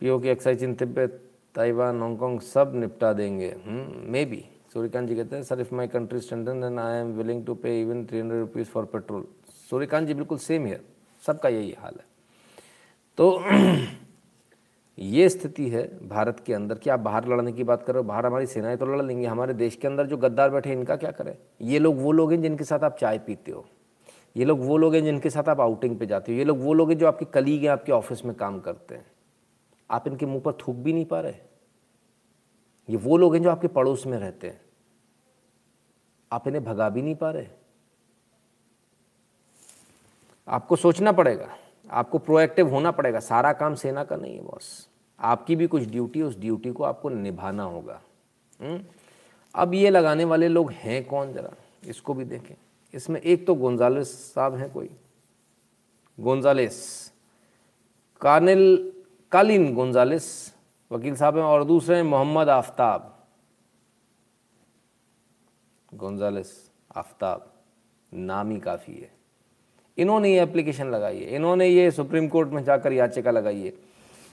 पीओ 0.00 0.20
की 0.20 0.28
एक्साइज 0.28 0.78
तिब्बत 0.78 1.30
ताइवान 1.54 2.00
हांगकॉन्ग 2.00 2.40
सब 2.40 2.72
निपटा 2.74 3.12
देंगे। 3.12 3.56
May 4.10 4.24
be. 4.24 4.48
सूर्यकांत 4.74 5.08
जी 5.08 5.14
कहते 5.16 5.36
हैं 5.36 5.42
sir 5.42 5.60
if 5.60 5.74
my 5.74 5.88
country 5.88 6.20
standard 6.20 6.64
and 6.64 6.78
I 6.78 6.96
am 6.96 7.12
willing 7.12 7.44
to 7.46 7.54
pay 7.54 7.80
even 7.80 8.04
three 8.06 8.18
hundred 8.20 8.40
rupees 8.40 8.68
for 8.68 8.84
petrol 8.84 9.24
Suryakant 9.70 10.06
ji 10.08 10.14
बिल्कुल 10.14 10.38
सेम 10.38 10.66
है 10.66 10.80
सबका 11.22 11.48
यही 11.48 11.74
हाल 11.78 11.94
है। 11.98 12.04
तो 13.18 13.42
ये 14.98 15.28
स्थिति 15.28 15.68
है 15.68 15.82
भारत 16.08 16.42
के 16.46 16.54
अंदर 16.54 16.78
कि 16.78 16.90
आप 16.90 17.00
बाहर 17.00 17.28
लड़ने 17.28 17.52
की 17.52 17.64
बात 17.64 17.82
कर 17.82 17.92
रहे 17.92 18.02
हो, 18.02 18.08
बाहर 18.08 18.26
हमारी 18.26 18.46
सेनाएँ 18.46 18.76
तो 18.76 18.86
लड़ 18.86 19.02
लेंगी, 19.02 19.24
हमारे 19.24 19.54
देश 19.54 19.76
के 19.76 19.88
अंदर 19.88 20.06
जो 20.06 20.16
गद्दार 20.16 20.50
बैठे 20.50 20.72
इनका 20.72 20.96
क्या 20.96 21.10
करें? 21.10 21.36
ये 21.60 21.78
लोग 21.78 22.02
वो 22.02 22.12
लोग 22.12 22.32
हैं 22.32 22.40
जिनके 22.42 22.64
साथ 22.64 22.84
आप 22.84 22.96
चाय 22.96 23.18
पीते 23.18 23.52
हो। 23.52 23.64
ये 24.36 24.44
लोग 24.44 24.64
वो 24.66 24.76
लोग 24.76 24.94
हैं 24.94 25.04
जिनके 25.04 25.30
साथ 25.30 25.48
आप 25.48 25.60
आउटिंग 25.60 25.98
पे 25.98 26.06
जाते 26.06 26.32
हो। 26.32 26.38
ये 26.38 26.44
लोग 26.44 26.60
वो 26.60 26.74
लोग 26.74 26.90
हैं 26.90 26.98
जो 26.98 27.06
आपके 27.06 27.24
कलीग 27.24 27.62
हैं, 27.62 27.70
आपके 27.70 27.92
ऑफ़िस 27.92 28.24
में 28.24 28.34
काम 28.34 28.60
करते 28.60 28.94
हैं। 28.94 29.06
आप 29.90 30.08
इनके 30.08 30.26
मुँह 30.26 30.40
पर 30.40 30.52
थूक 30.52 30.76
भी 30.76 30.92
नहीं 30.92 31.04
पा 31.04 31.20
रहे? 31.20 31.47
ये 32.90 32.96
वो 32.96 33.16
लोग 33.16 33.34
हैं 33.34 33.42
जो 33.42 33.50
आपके 33.50 33.68
पड़ोस 33.68 34.06
में 34.06 34.18
रहते 34.18 34.46
हैं। 34.46 34.60
आप 36.32 36.48
इन्हें 36.48 36.64
भगा 36.64 36.88
भी 36.88 37.02
नहीं 37.02 37.14
पा 37.14 37.30
रहे। 37.30 37.46
आपको 40.48 40.76
सोचना 40.76 41.12
पड़ेगा, 41.12 41.56
आपको 41.90 42.18
प्रोएक्टिव 42.18 42.68
होना 42.68 42.90
पड़ेगा, 42.90 43.20
सारा 43.20 43.52
काम 43.52 43.74
सेना 43.74 44.04
का 44.04 44.16
नहीं 44.16 44.36
है 44.36 44.42
बॉस 44.42 44.88
आपकी 45.20 45.56
भी 45.56 45.66
कुछ 45.66 45.82
ड्यूटी 45.82 46.22
उस 46.22 46.38
ड्यूटी 46.38 46.72
को 46.72 46.84
आपको 46.84 47.08
निभाना 47.08 47.62
होगा। 47.62 48.02
हुँ? 48.60 48.70
हम्म? 48.70 48.84
अब 49.54 49.74
ये 49.74 49.90
लगाने 49.90 50.24
वाले 50.24 50.48
लोग 50.48 50.70
हैं 50.72 51.04
कौन 51.04 51.32
ज़रा? 51.32 51.50
इसको 51.84 52.14
भी 52.14 52.24
देखें। 52.24 52.54
इसमें 52.94 53.20
एक 53.20 53.46
तो 53.46 53.54
गोंजालेस 53.54 54.34
साहब 54.34 54.54
हैं 54.54 54.72
कोई। 54.72 54.90
गोंजालेस। 56.20 57.12
कानिल 58.20 58.92
कालिन 59.32 59.74
गोंजालेस। 59.74 60.54
वकील 60.92 61.16
साहब 61.16 61.36
हैं 61.36 61.44
और 61.44 61.64
दूसरे 61.64 61.96
हैं 61.96 62.02
मोहम्मद 62.02 62.48
आफ्ताब। 62.48 63.26
गोंजालेस 65.94 66.70
आफ्ताब, 66.96 67.52
नाम 68.14 68.50
ही 68.50 68.60
काफ़ी 68.60 68.94
है। 68.94 69.10
इन्होंने 69.98 70.34
ये 70.34 70.42
एप्लीकेशन 70.42 70.86
लगाई 70.86 71.18
है। 71.18 71.34
इन्होंने 71.34 71.66
ये 71.66 71.90
सुप्रीम 71.90 72.28
कोर्ट 72.28 72.48
में 72.48 72.64
जाकर 72.64 72.92
याचिका 72.92 73.30
लगाई 73.30 73.62
है 73.62 73.72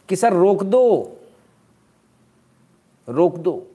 कि 0.09 0.15
सर 0.15 0.33
रोक 0.33 0.63
दो। 0.63 1.17
रोक 3.09 3.37
दो। 3.37 3.67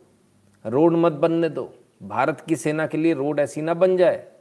रोड 0.67 0.93
मत 0.93 1.13
बनने 1.13 1.49
दो। 1.49 1.75
भारत 2.03 2.41
की 2.41 2.57
सेना 2.57 2.87
के 2.87 2.99
लिए 2.99 3.15
रोड 3.15 3.41
ऐसी 3.41 3.63
ना 3.63 3.75
बन 3.75 3.97
जाए 3.97 4.33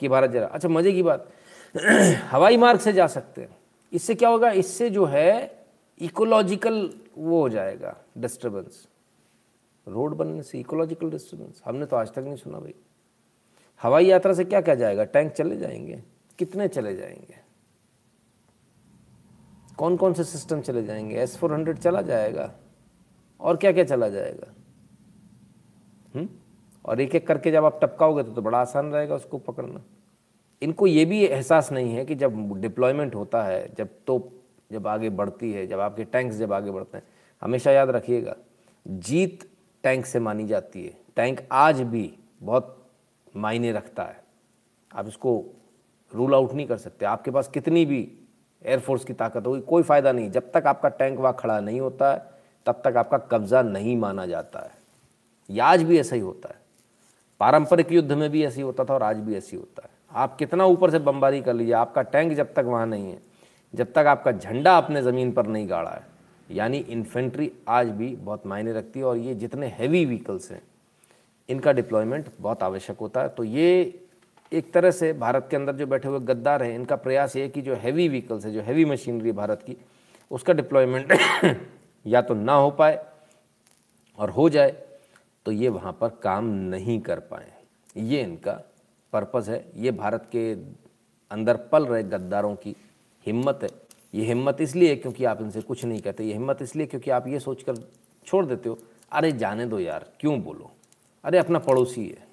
कि 0.00 0.08
भारत 0.08 0.30
जरा। 0.30 0.46
अच्छा 0.46 0.68
मज़े 0.68 0.92
की 0.92 1.02
बात। 1.02 1.32
हवाई 2.30 2.56
मार्ग 2.56 2.80
से 2.80 2.92
जा 2.92 3.06
सकते 3.06 3.42
हैं। 3.42 3.56
इससे 3.92 4.14
क्या 4.14 4.28
होगा? 4.28 4.50
इससे 4.50 4.90
जो 4.90 5.04
है 5.04 5.64
इकोलॉजिकल 6.00 6.94
वो 7.18 7.40
हो 7.40 7.48
जाएगा 7.48 7.96
डिस्टर्बेंस 8.18 8.88
रोड 9.88 10.14
बनने 10.14 10.42
से 10.42 10.60
इकोलॉजिकल 10.60 11.10
डिस्टर्बेंस 11.10 11.62
हमने 11.64 11.86
तो 11.86 11.96
आज 11.96 12.12
तक 12.12 12.18
नहीं 12.18 12.36
सुना 12.36 12.58
भाई। 12.58 12.74
हवाई 13.82 14.06
यात्रा 14.06 14.32
से 14.32 14.44
क्या 14.44 14.60
क्या 14.60 14.74
जाएगा? 14.74 15.04
टैंक 15.04 15.32
चले 15.32 15.56
जाएँगे। 15.56 16.02
कितने 16.38 16.68
चले 16.68 16.96
जाएँगे? 16.96 17.36
कौन 19.78 19.96
कौन 19.96 20.12
से 20.12 20.24
सिस्टम 20.24 20.60
चले 20.60 20.84
जाएँगे? 20.84 21.16
एस 21.16 21.36
फोर 21.36 21.52
हंड्रेड 21.52 21.78
चला 21.78 22.02
जाएगा। 22.02 22.54
और 23.40 23.56
क्या 23.56 23.72
क्या 23.72 23.84
चला 23.84 24.08
जाएगा? 24.08 24.54
हुँ? 26.14 26.28
और 26.84 27.00
एक 27.00 27.14
एक 27.14 27.26
करके 27.26 27.50
जब 27.50 27.64
आप 27.64 27.80
टपकाओगे 27.82 28.22
तो, 28.22 28.32
तो 28.32 28.42
बड़ा 28.42 28.58
आसान 28.58 28.92
रहेगा 28.92 29.14
उसको 29.14 29.38
पकड़ना। 29.38 29.84
इनको 30.62 30.86
ये 30.86 31.04
भी 31.04 31.24
एहसास 31.24 31.72
नहीं 31.72 31.94
है 31.94 32.04
कि 32.04 32.14
जब 32.14 32.60
डिप्लॉयमेंट 32.60 33.14
होता 33.14 33.42
है 33.42 33.74
जब 33.74 33.88
तोप 34.06 34.43
जब 34.70 34.86
आगे 34.86 35.10
बढ़ती 35.10 35.52
है, 35.52 35.66
जब 35.66 35.80
आपके 35.80 36.04
टैंक्स 36.04 36.36
जब 36.36 36.52
आगे 36.52 36.70
बढ़ते 36.70 36.98
हैं, 36.98 37.04
हमेशा 37.42 37.70
याद 37.70 37.90
रखिएगा, 37.90 38.36
जीत 38.86 39.48
टैंक 39.82 40.06
से 40.06 40.18
मानी 40.18 40.46
जाती 40.46 40.84
है। 40.84 40.92
टैंक 41.16 41.40
आज 41.52 41.80
भी 41.80 42.18
बहुत 42.42 42.90
मायने 43.36 43.72
रखता 43.72 44.02
है। 44.02 44.22
आप 44.94 45.08
इसको 45.08 45.44
रूल 46.14 46.34
आउट 46.34 46.52
नहीं 46.52 46.66
कर 46.66 46.76
सकते। 46.76 47.06
आपके 47.06 47.30
पास 47.30 47.48
कितनी 47.48 47.84
भी 47.86 48.18
एयरफोर्स 48.62 49.04
की 49.04 49.12
ताकत 49.12 49.46
होगी, 49.46 49.60
कोई 49.60 49.82
फ़ायदा 49.82 50.12
नहीं। 50.12 50.30
जब 50.30 50.50
तक 50.52 50.66
आपका 50.66 50.88
टैंक 50.88 51.18
वहाँ 51.18 51.36
खड़ा 51.38 51.60
नहीं 51.60 51.80
होता 51.80 52.12
है, 52.12 52.30
तब 52.66 52.82
तक 52.84 52.96
आपका 52.96 53.18
कब्ज़ा 53.18 53.62
नहीं 53.62 53.96
माना 53.96 54.26
जाता 54.26 54.60
है। 54.60 55.60
आज 55.60 55.82
भी 55.82 55.98
ऐसा 55.98 56.16
ही 56.16 56.22
होता 56.22 56.48
है। 56.48 56.60
पारंपरिक 57.40 57.92
युद्ध 57.92 58.12
में 58.12 58.30
भी 58.30 58.44
ऐसे 58.44 58.56
ही 58.56 58.62
होता 58.62 58.84
था 58.84 58.94
और 58.94 59.02
आज 59.02 59.16
भी 59.16 59.36
ऐसे 59.36 59.56
ही 59.56 59.60
होता 59.60 59.82
है। 59.84 59.90
आप 60.12 60.36
कितना 60.36 60.64
ऊपर 60.64 60.90
से 60.90 60.98
बमबारी 60.98 61.40
कर 61.42 61.54
लीजिए, 61.54 61.74
आपका 61.74 62.02
टैंक 62.02 62.32
जब 62.32 62.54
तक 62.54 62.64
वहाँ 62.64 62.86
नहीं 62.86 63.10
है 63.10 63.18
जब 63.74 63.92
तक 63.92 64.06
आपका 64.06 64.32
झंडा 64.32 64.76
अपने 64.78 65.02
ज़मीन 65.02 65.32
पर 65.32 65.46
नहीं 65.46 65.68
गाड़ा 65.70 65.90
है, 65.90 66.06
यानी 66.50 66.78
इन्फेंट्री 66.78 67.50
आज 67.68 67.88
भी 67.90 68.14
बहुत 68.16 68.46
मायने 68.46 68.72
रखती 68.72 68.98
है 68.98 69.04
और 69.06 69.16
ये 69.16 69.34
जितने 69.34 69.66
हैवी 69.68 70.04
व्हीकल्स 70.04 70.50
हैं, 70.52 70.62
इनका 71.48 71.72
डिप्लॉयमेंट 71.72 72.28
बहुत 72.40 72.62
आवश्यक 72.62 72.98
होता 72.98 73.22
है। 73.22 73.28
तो 73.28 73.44
ये 73.44 74.00
एक 74.52 74.72
तरह 74.72 74.90
से 74.90 75.12
भारत 75.12 75.46
के 75.50 75.56
अंदर 75.56 75.74
जो 75.74 75.86
बैठे 75.86 76.08
हुए 76.08 76.20
गद्दार 76.20 76.62
हैं, 76.62 76.74
इनका 76.74 76.96
प्रयास 76.96 77.36
ये 77.36 77.48
कि 77.48 77.62
जो 77.62 77.74
हैवी 77.74 78.08
व्हीकल्स 78.08 78.44
है, 78.46 78.52
जो 78.52 78.62
हैवी 78.62 78.84
मशीनरी 78.84 79.32
भारत 79.32 79.62
की, 79.62 79.76
उसका 80.30 80.52
डिप्लॉयमेंट 80.52 81.12
या 82.06 82.22
तो 82.22 82.34
ना 82.34 82.54
हो 82.54 82.70
पाए 82.70 83.04
और 84.18 84.30
हो 84.30 84.48
जाए 84.48 84.70
तो 85.46 85.52
ये 85.52 85.68
वहाँ 85.68 85.92
पर 86.00 86.08
काम 86.22 86.44
नहीं 86.44 87.00
कर 87.00 87.18
पाए। 87.20 87.52
ये 87.96 88.20
इनका 88.22 88.52
पर्पज़ 89.12 89.50
है। 89.50 89.64
ये 89.76 89.90
भारत 89.90 90.28
के 90.32 90.52
अंदर 91.30 91.56
पल 91.72 91.86
रहे 91.86 92.02
गद्दारों 92.02 92.54
की 92.54 92.74
हिम्मत 93.26 93.60
है। 93.62 93.68
ये 94.14 94.24
हिम्मत 94.26 94.60
इसलिए 94.60 94.96
क्योंकि 94.96 95.24
आप 95.24 95.40
इनसे 95.40 95.60
कुछ 95.60 95.84
नहीं 95.84 96.00
कहते। 96.00 96.24
ये 96.24 96.32
हिम्मत 96.32 96.62
इसलिए 96.62 96.86
क्योंकि 96.86 97.10
आप 97.10 97.26
ये 97.28 97.40
सोचकर 97.40 97.76
छोड़ 98.26 98.44
देते 98.46 98.68
हो, 98.68 98.78
अरे 99.12 99.32
जाने 99.32 99.66
दो 99.66 99.78
यार, 99.78 100.06
क्यों 100.20 100.40
बोलो? 100.40 100.70
अरे 101.24 101.38
अपना 101.38 101.58
पड़ोसी 101.58 102.06
है। 102.06 102.26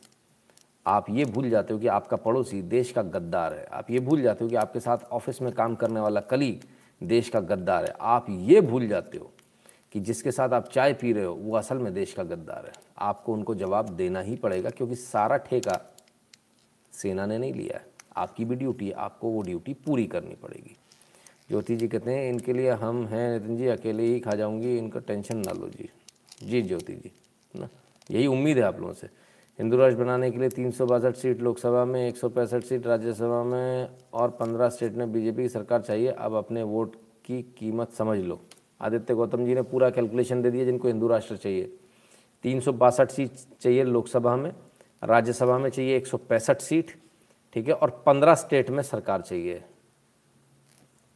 आप 0.86 1.10
ये 1.10 1.26
भूल 1.26 1.50
जाते 1.50 1.74
हो 1.74 1.80
कि 1.80 1.88
आपका 1.88 2.18
पड़ोसी 2.18 2.62
देश 2.62 2.92
का 2.92 3.02
गद्दार 3.02 3.54
है। 3.54 3.66
आप 3.66 3.92
ये 3.92 4.00
भूल 4.00 4.22
जाते 4.22 4.44
हो 4.44 4.50
कि 4.50 4.56
आपके 4.56 4.80
साथ 4.80 4.98
ऑफ़िस 5.12 5.42
में 5.42 5.52
काम 5.54 5.76
करने 5.76 6.00
वाला 6.00 6.22
कलीग 6.22 6.64
देश 7.02 7.30
का 7.30 7.40
गद्दार 7.40 7.86
है। 7.86 7.94
आप 8.02 8.26
ये 8.30 8.62
भूल 8.62 8.88
जाते 8.88 9.18
हो 9.18 9.32
कि 9.92 10.00
जिसके 10.00 10.32
साथ 10.32 10.50
आप 10.50 10.70
चाय 10.70 10.94
पी 10.94 11.14
रहे 11.14 11.24
हो, 11.24 11.34
वो 11.34 11.56
असल 11.58 11.78
में 11.78 11.94
देश 11.94 12.14
का 12.14 12.24
गद्दार 12.24 12.66
है। 12.66 12.74
आपको 12.98 13.34
उनको 13.34 13.56
जवाब 13.56 13.90
देना 13.90 14.22
ही 14.22 14.36
पड़ेगा 14.36 14.70
क्योंकि 14.70 14.96
सारा 14.96 15.38
ठेका 15.38 15.80
सेना 16.94 17.26
ने 17.26 17.38
नहीं 17.38 17.54
लिया 17.54 17.78
है। 17.78 17.86
आपकी 18.18 18.46
भी 18.46 18.56
ड्यूटी 18.56 18.88
है, 18.88 18.94
आपको 18.94 19.30
वो 19.30 19.42
ड्यूटी 19.42 19.74
पूरी 19.76 20.06
करनी 20.06 20.36
पड़ेगी। 20.36 20.78
ज्योति 21.52 21.76
जी 21.76 21.88
कहते 21.88 22.12
हैं, 22.12 22.30
इनके 22.30 22.54
लिए 22.54 22.70
हम 22.72 23.06
हैं 23.06 23.40
नितिन 23.40 23.58
जी, 23.58 23.68
अकेले 23.68 24.04
ही 24.04 24.20
खा 24.20 24.32
जाऊँगी, 24.32 24.78
इनका 24.78 25.00
टेंशन 25.00 25.38
ना 25.38 25.52
लो 25.52 25.68
जी। 25.70 25.90
जी, 26.44 26.62
ज्योति 26.62 26.94
जी, 26.94 27.12
ना? 27.60 27.68
यही 28.12 28.28
उम्मीद 28.28 28.58
है 28.58 28.64
आप 28.64 28.80
लोगों 28.80 28.94
से। 28.94 29.08
हिंदू 29.60 29.78
राष्ट्र 29.78 30.04
बनाने 30.04 30.30
के 30.32 30.40
लिए 30.40 30.50
तीन 30.50 30.72
सौ 30.72 30.86
बासठ 30.86 31.16
सीट 31.16 31.42
लोकसभा 31.42 31.86
में, 31.86 32.08
एक 32.08 32.18
सौ 32.18 32.30
पैंसठ 32.30 32.64
सीट 32.64 32.88
राज्यसभा 32.88 33.44
में 33.44 33.90
और 34.14 34.30
पंद्रह 34.30 34.70
स्टेट 34.70 34.94
में 34.94 35.12
बीजेपी 35.12 35.42
की 35.42 35.50
सरकार 35.50 35.82
चाहिए, 35.82 36.08
अब 36.08 36.34
अपने 36.34 36.64
वोट 36.64 36.96
की 37.26 37.42
कीमत 37.58 37.92
समझ 37.92 38.18
लो। 38.20 38.40
आदित्य 38.82 39.14
गौतम 39.14 39.46
जी 39.46 39.56
ने 39.56 39.62
पूरा 39.62 39.90
कैलकुलेशन 39.90 40.42
दे 40.42 40.52
दिया, 40.52 40.66
जिनको 40.66 40.88
हिंदू 40.88 41.08
राष्ट्र 41.08 41.38
चाहिए। 41.38 41.74
तीन 42.44 42.60
सौ 42.60 42.74
बासठ 42.74 43.12
सीट 43.12 43.32
चाहिए 43.62 43.84
लोकसभा 43.84 44.36
में, 44.36 44.52
राज्यसभा 45.04 45.58
में 45.58 45.70
चाहिए 45.70 45.98
एक 45.98 46.08
सौ 46.08 46.18
पैंसठ 46.18 46.62
सीट, 46.62 46.96
ठीक 47.54 47.68
है, 47.68 47.74
और 47.74 48.04
पंद्रह 48.06 48.36
स्टेट 48.36 48.70
में 48.70 48.84
सरकार 48.84 49.22
चाहिए। 49.22 49.64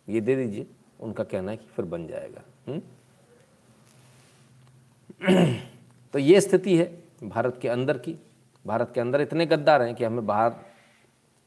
ये 0.09 0.21
दे 0.21 0.35
दीजिए। 0.35 0.67
उनका 0.99 1.23
कहना 1.23 1.51
है 1.51 1.57
कि 1.57 1.65
फिर 1.75 1.85
बन 1.85 2.07
जाएगा? 2.07 2.41
हम्म? 2.67 2.81
तो 6.13 6.19
ये 6.19 6.41
स्थिति 6.41 6.77
है 6.77 7.03
भारत 7.23 7.59
के 7.61 7.67
अंदर 7.67 7.97
की। 7.97 8.15
भारत 8.65 8.91
के 8.93 9.01
अंदर 9.01 9.21
इतने 9.21 9.45
गद्दार 9.45 9.81
हैं 9.81 9.95
कि 9.95 10.03
हमें 10.03 10.25
बाहर 10.25 10.55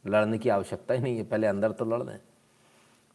लड़ने 0.07 0.39
की 0.39 0.49
आवश्यकता 0.49 0.95
ही 0.95 1.01
नहीं 1.01 1.17
है। 1.17 1.25
पहले 1.25 1.47
अंदर 1.47 1.73
तो 1.73 1.85
लड़ 1.85 2.03
दें। 2.03 2.19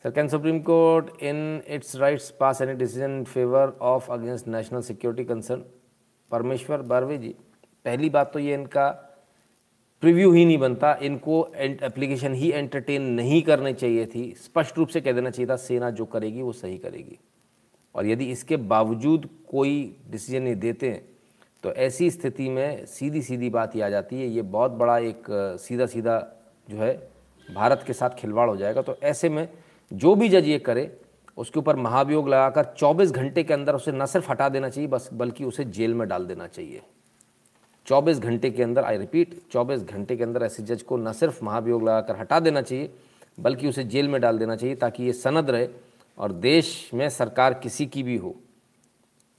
Sir 0.04 0.12
can 0.12 0.28
supreme 0.28 0.60
court 0.60 1.24
in 1.24 1.64
its 1.68 1.96
rights 1.96 2.30
pass 2.30 2.62
any 2.62 2.74
decision 2.74 3.18
in 3.18 3.24
favour 3.24 3.78
of 3.82 4.12
against 4.12 4.48
national 4.48 4.82
security 4.82 5.26
concern 5.26 5.64
Parmeshwar 6.32 6.82
Barve 6.82 7.18
ji, 7.18 7.36
पहली 7.86 8.10
बात 8.10 8.34
तो 8.34 8.40
ये 8.40 8.54
इनका 8.54 8.90
प्रीव्यू 10.04 10.32
ही 10.32 10.44
नहीं 10.46 10.58
बनता, 10.58 10.94
इनको 11.02 11.36
एप्लीकेशन 11.56 12.34
ही 12.34 12.52
एंटरटेन 12.52 13.02
नहीं 13.12 13.42
करनी 13.42 13.74
चाहिए 13.74 14.06
थी। 14.06 14.24
स्पष्ट 14.38 14.78
रूप 14.78 14.88
से 14.88 15.02
कह 15.02 15.12
देना 15.12 15.30
चाहिए 15.30 15.50
था, 15.50 15.56
सेना 15.58 15.90
जो 15.90 16.06
करेगी 16.06 16.42
वो 16.42 16.52
सही 16.54 16.78
करेगी। 16.78 17.18
और 17.96 18.08
यदि 18.08 18.26
इसके 18.32 18.58
बावजूद 18.58 19.30
कोई 19.50 19.96
डिसीज़न 20.12 20.44
नहीं 20.44 20.56
देते 20.58 20.90
तो 21.64 21.72
ऐसी 21.74 22.10
स्थिति 22.12 22.50
में 22.50 22.86
सीधी 22.86 23.22
सीधी 23.22 23.50
बात 23.50 23.76
ही 23.76 23.82
आ 23.82 23.90
जाती 23.90 24.16
है। 24.16 24.28
ये 24.28 24.42
बहुत 24.42 24.72
बड़ा 24.74 24.98
एक 25.00 25.26
सीधा 25.62 25.86
सीधा 25.86 26.18
जो 26.68 26.78
है, 26.78 26.94
भारत 27.48 27.84
के 27.88 27.94
साथ 27.94 28.20
खिलवाड़ 28.20 28.50
हो 28.50 28.56
जाएगा। 28.58 28.82
तो 28.82 28.98
ऐसे 29.04 29.30
में 29.30 29.48
जो 29.92 30.16
भी 30.16 30.30
जज 30.30 30.48
ये 30.48 30.58
करे, 30.60 30.90
उसके 31.38 31.60
ऊपर 31.60 31.76
महाभियोग 31.76 32.30
लगाकर 32.30 32.74
24 32.78 33.12
घंटे 33.12 33.44
के 33.44 33.54
अंदर 33.54 33.76
उसे 33.76 33.92
न 33.92 34.06
सिर्फ़ 34.06 34.32
हटा 34.32 34.50
देना 34.50 34.70
चाहिए, 34.70 34.88
बस, 34.88 35.10
बल्कि 35.14 35.46
उसे 35.46 35.66
जेल 35.66 35.94
में 35.94 36.08
डाल 36.08 36.26
देना 36.26 36.48
चाहिए। 36.48 36.82
24 37.88 38.20
घंटे 38.20 38.50
के 38.52 38.64
अंदर 38.64 38.84
आई 38.84 38.98
रिपीट 38.98 39.36
24 39.52 39.84
घंटे 39.84 40.16
के 40.18 40.24
अंदर 40.24 40.44
ऐसे 40.44 40.64
जज 40.64 40.82
को 40.82 40.98
न 40.98 41.12
सिर्फ़ 41.14 41.44
महाभियोग 41.46 41.84
लगाकर 41.84 42.16
हटा 42.16 42.40
देना 42.40 42.62
चाहिए, 42.62 42.94
बल्कि 43.38 43.68
उसे 43.68 43.84
जेल 43.84 44.08
में 44.08 44.20
डाल 44.22 44.38
देना 44.38 44.56
चाहिए 44.56 44.76
ताकि 44.76 45.04
ये 45.04 45.14
सनद 45.14 45.50
रहे 45.50 45.68
और 46.18 46.32
देश 46.32 46.90
में 46.94 47.08
सरकार 47.10 47.54
किसी 47.54 47.86
की 47.86 48.04
भी 48.04 48.18
हो, 48.18 48.36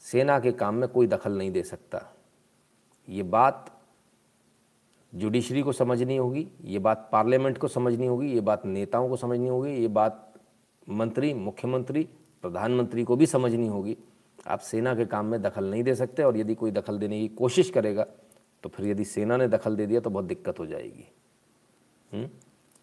सेना 0.05 0.39
के 0.41 0.53
काम 0.53 0.75
में 0.75 0.89
कोई 0.89 1.07
दखल 1.07 1.39
नहीं 1.39 1.51
दे 1.53 1.63
सकता। 1.63 2.03
ये 3.09 3.23
बात 3.23 3.71
जुडिशरी 5.13 5.63
को 5.63 5.73
समझनी 5.73 6.17
होगी, 6.17 6.47
ये 6.65 6.79
बात 6.79 7.09
पार्लियामेंट 7.13 7.59
को 7.59 7.69
समझनी 7.69 8.07
होगी, 8.07 8.33
ये 8.33 8.41
बात 8.41 8.67
नेताओं 8.67 9.09
को 9.09 9.17
समझनी 9.17 9.49
होगी, 9.49 9.73
ये 9.73 9.89
बात 9.89 10.33
मंत्री, 10.87 11.33
मुख्यमंत्री, 11.35 12.03
प्रधानमंत्री 12.45 13.05
को 13.05 13.17
भी 13.17 13.27
समझनी 13.27 13.67
होगी। 13.67 13.97
आप 14.47 14.61
सेना 14.61 14.95
के 14.95 15.05
काम 15.07 15.27
में 15.27 15.41
दखल 15.43 15.65
नहीं 15.65 15.83
दे 15.83 15.95
सकते 15.95 16.23
और 16.23 16.37
यदि 16.37 16.55
कोई 16.55 16.71
दखल 16.71 16.99
देने 16.99 17.21
की 17.21 17.29
कोशिश 17.29 17.71
करेगा 17.71 18.07
तो 18.65 18.71
फिर 18.71 18.87
यदि 18.87 19.05
सेना 19.05 19.37
ने 19.37 19.49
दखल 19.49 19.77
दे 19.77 19.87
दिया 19.87 20.01
तो 20.01 20.11
बहुत 20.11 20.25
दिक्कत 20.25 20.59
हो 20.59 20.67
जाएगी। 20.67 21.09
हम्म? 22.13 22.29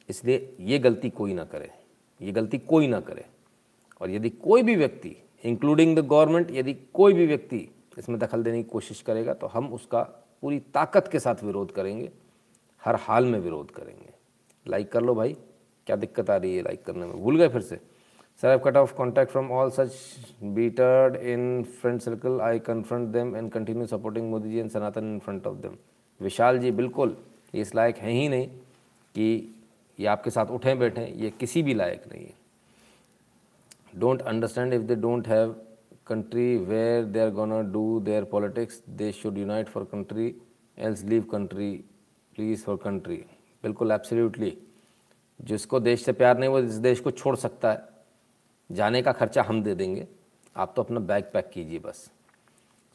इसलिए 0.10 0.56
ये 0.60 0.80
गलती 0.80 1.10
कोई 1.10 1.34
ना 1.34 1.44
करे। 1.46 1.70
ये 2.22 2.32
गलती 2.32 2.58
कोई 2.58 2.88
ना 2.88 3.00
करे। 3.00 3.26
और 4.02 4.10
यदि 4.10 4.30
कोई 4.30 4.63
भी 4.63 4.76
व्यक्ति 4.76 5.15
इंक्लूडिंग 5.44 5.96
द 5.98 6.00
गवर्नमेंट 6.00 6.52
यदि 6.52 6.74
कोई 6.74 7.13
भी 7.13 7.26
व्यक्ति 7.26 7.67
इसमें 8.00 8.20
दखल 8.20 8.44
देने 8.44 8.63
की 8.63 8.70
कोशिश 8.70 9.02
करेगा 9.02 9.34
तो 9.34 9.48
हम 9.48 9.74
उसका 9.74 10.02
पूरी 10.41 10.60
ताकत 10.60 11.10
के 11.12 11.20
साथ 11.20 11.44
विरोध 11.44 11.72
करेंगे। 11.72 12.12
हर 12.86 12.96
हाल 12.96 13.26
में 13.26 13.39
विरोध 13.39 13.72
करेंगे। 13.72 14.10
लाइक 14.67 14.91
कर 14.91 15.02
लो 15.02 15.15
भाई। 15.15 15.34
क्या 15.88 15.96
दिक्कत 15.96 16.30
आ 16.30 16.38
रही 16.38 16.56
है 16.56 16.62
लाइक 16.62 16.84
करने 16.84 17.06
में? 17.06 17.17
भूल 17.17 17.38
गए 17.38 17.48
फिर 17.48 17.62
से। 17.62 17.80
Sir 18.41 18.47
I 18.49 18.58
cut 18.63 18.77
off 18.77 18.93
contact 18.95 19.32
from 19.32 19.51
all 19.51 19.69
such 19.69 20.43
bigoted 20.54 21.15
in 21.15 21.41
friend 21.82 21.99
circle 22.01 22.39
I 22.41 22.60
confront 22.67 23.08
them 23.13 23.36
and 23.36 23.51
continue 23.51 23.86
supporting 23.88 24.30
Modi 24.32 24.49
ji 24.49 24.60
and 24.60 24.69
Sanatan 24.71 25.13
in 25.13 25.19
front 25.25 25.47
of 25.47 25.58
them 25.58 25.75
Vishal 26.19 26.58
ji 26.60 26.71
बिल्कुल 26.80 27.15
ये 27.56 27.62
इस 27.62 27.73
लायक 27.75 27.97
हैं 27.97 28.12
ही 28.12 28.27
नहीं 28.30 28.47
कि 29.15 29.27
ये 29.99 30.08
आपके 30.08 30.30
साथ 30.30 30.51
उठें 30.51 30.77
बैठें 30.80 31.06
ये 31.08 31.30
किसी 31.39 31.63
भी 31.63 31.73
लायक 31.73 32.08
नहीं 32.13 32.25
है 32.25 33.99
don't 33.99 34.21
understand 34.34 34.73
if 34.73 34.84
they 34.84 34.95
don't 34.95 35.27
have 35.27 35.56
country 36.08 36.47
where 36.65 37.06
they 37.06 37.21
are 37.21 37.32
gonna 37.32 37.62
do 37.75 37.84
their 38.01 38.25
politics, 38.25 38.82
they 38.95 39.12
should 39.12 39.38
unite 39.38 39.69
for 39.69 39.86
country, 39.86 40.34
else 40.77 41.04
leave 41.04 41.30
country, 41.30 41.69
please, 42.34 42.65
for 42.65 42.77
country. 42.80 43.21
बिल्कुल 43.63 43.91
एब्सोल्युटली 43.91 44.58
जिसको 45.39 45.80
देश 45.82 46.04
से 46.06 46.12
प्यार 46.13 46.38
नहीं 46.38 46.49
वो 46.49 46.60
इस 46.60 46.75
देश 46.86 46.99
को 46.99 47.12
छोड़ 47.13 47.36
सकता 47.38 47.71
है 47.71 47.90
जाने 48.72 49.02
का 49.02 49.12
खर्चा 49.12 49.44
हम 49.44 49.62
दे 49.64 49.76
देंगे। 49.76 50.08
आप 50.56 50.74
तो 50.76 50.84
अपना 50.84 51.00
बैग 51.02 51.24
पैक 51.34 51.50
कीजिए 51.54 51.80
बस। 51.80 52.10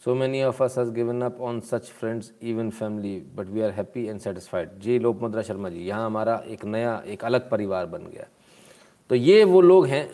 So 0.02 0.14
many 0.14 0.42
of 0.42 0.62
us 0.64 0.78
has 0.78 0.90
given 0.90 1.22
up 1.22 1.40
on 1.40 1.60
such 1.60 1.88
friends 1.90 2.32
even 2.42 2.70
family 2.70 3.18
but 3.36 3.46
we 3.46 3.60
are 3.60 3.70
happy 3.70 4.04
and 4.06 4.20
satisfied 4.20 4.78
जी 4.80 4.98
लोक 4.98 5.20
मुद्रा 5.20 5.42
शर्मा 5.42 5.68
जी 5.68 5.84
यहाँ 5.86 6.06
हमारा 6.06 6.42
एक 6.46 6.64
नया, 6.64 7.02
एक 7.06 7.24
अलग 7.24 7.48
परिवार 7.50 7.86
बन 7.86 8.06
गया। 8.06 8.26
तो 9.10 9.14
ये 9.14 9.44
वो 9.44 9.60
लोग 9.60 9.86
हैं। 9.86 10.08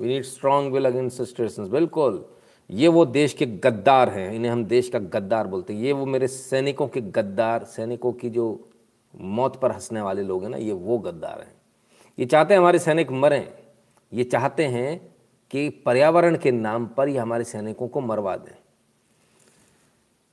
We 0.00 0.08
need 0.08 0.24
strong 0.24 0.72
will 0.72 0.86
against 0.86 1.16
situations 1.16 1.68
बिल्कुल, 1.68 2.24
ये 2.70 2.88
वो 2.88 3.04
देश 3.06 3.32
के 3.32 3.46
गद्दार 3.46 4.08
हैं। 4.08 4.32
इन्हें 4.32 4.50
हम 4.52 4.64
देश 4.64 4.88
का 4.88 4.98
गद्दार 4.98 5.46
बोलते 5.46 5.72
हैं। 5.72 5.80
ये 5.80 5.92
वो 5.92 6.06
मेरे 6.06 6.28
सैनिकों 6.28 6.88
के 6.88 7.00
गद्दार, 7.00 7.64
सैनिकों 7.64 8.12
की 8.12 8.30
जो 8.30 8.48
मौत 9.14 9.60
पर 9.60 9.72
हंसने 9.72 10.00
वाले 10.00 10.22
लोग 10.22 10.42
हैं 10.42 10.50
ना, 10.50 10.56
ये 10.56 10.72
वो 10.72 10.98
गद्दार 10.98 11.40
हैं। 11.40 11.54
ये 12.18 12.26
चाहते 12.26 12.54
हैं 12.54 12.60
हमारे 12.60 12.78
सैनिक 12.78 13.10
मरें। 13.12 13.48
ये 14.12 14.24
चाहते 14.24 14.64
हैं 14.64 15.16
कि 15.50 15.68
पर्यावरण 15.68 16.36
के 16.36 16.50
नाम 16.50 16.86
पर 16.86 17.08
ये 17.08 17.18
हमारे 17.18 17.44
सैनिकों 17.44 17.88
को 17.88 18.00
मरवा 18.00 18.36
दें। 18.36 18.56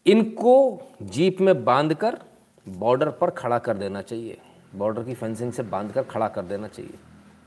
इनको 0.05 0.81
जीप 1.01 1.41
में 1.41 1.65
बांधकर 1.65 2.19
बॉर्डर 2.69 3.11
पर 3.11 3.29
खड़ा 3.29 3.59
कर 3.59 3.77
देना 3.77 4.01
चाहिए। 4.01 4.41
बॉर्डर 4.75 5.03
की 5.03 5.13
फेंसिंग 5.13 5.53
से 5.53 5.63
बांधकर 5.63 6.03
खड़ा 6.03 6.27
कर 6.27 6.41
देना 6.41 6.67
चाहिए 6.67 6.93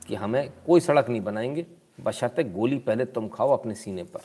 कि 0.09 0.15
हमें 0.15 0.53
कोई 0.67 0.81
सड़क 0.81 1.09
नहीं 1.09 1.21
बनाएँगे। 1.21 1.67
बशर्ते 2.01 2.45
गोली 2.45 2.79
पहले 2.79 3.05
तुम 3.05 3.29
खाओ 3.29 3.51
अपने 3.51 3.75
सीने 3.75 4.03
पर। 4.03 4.21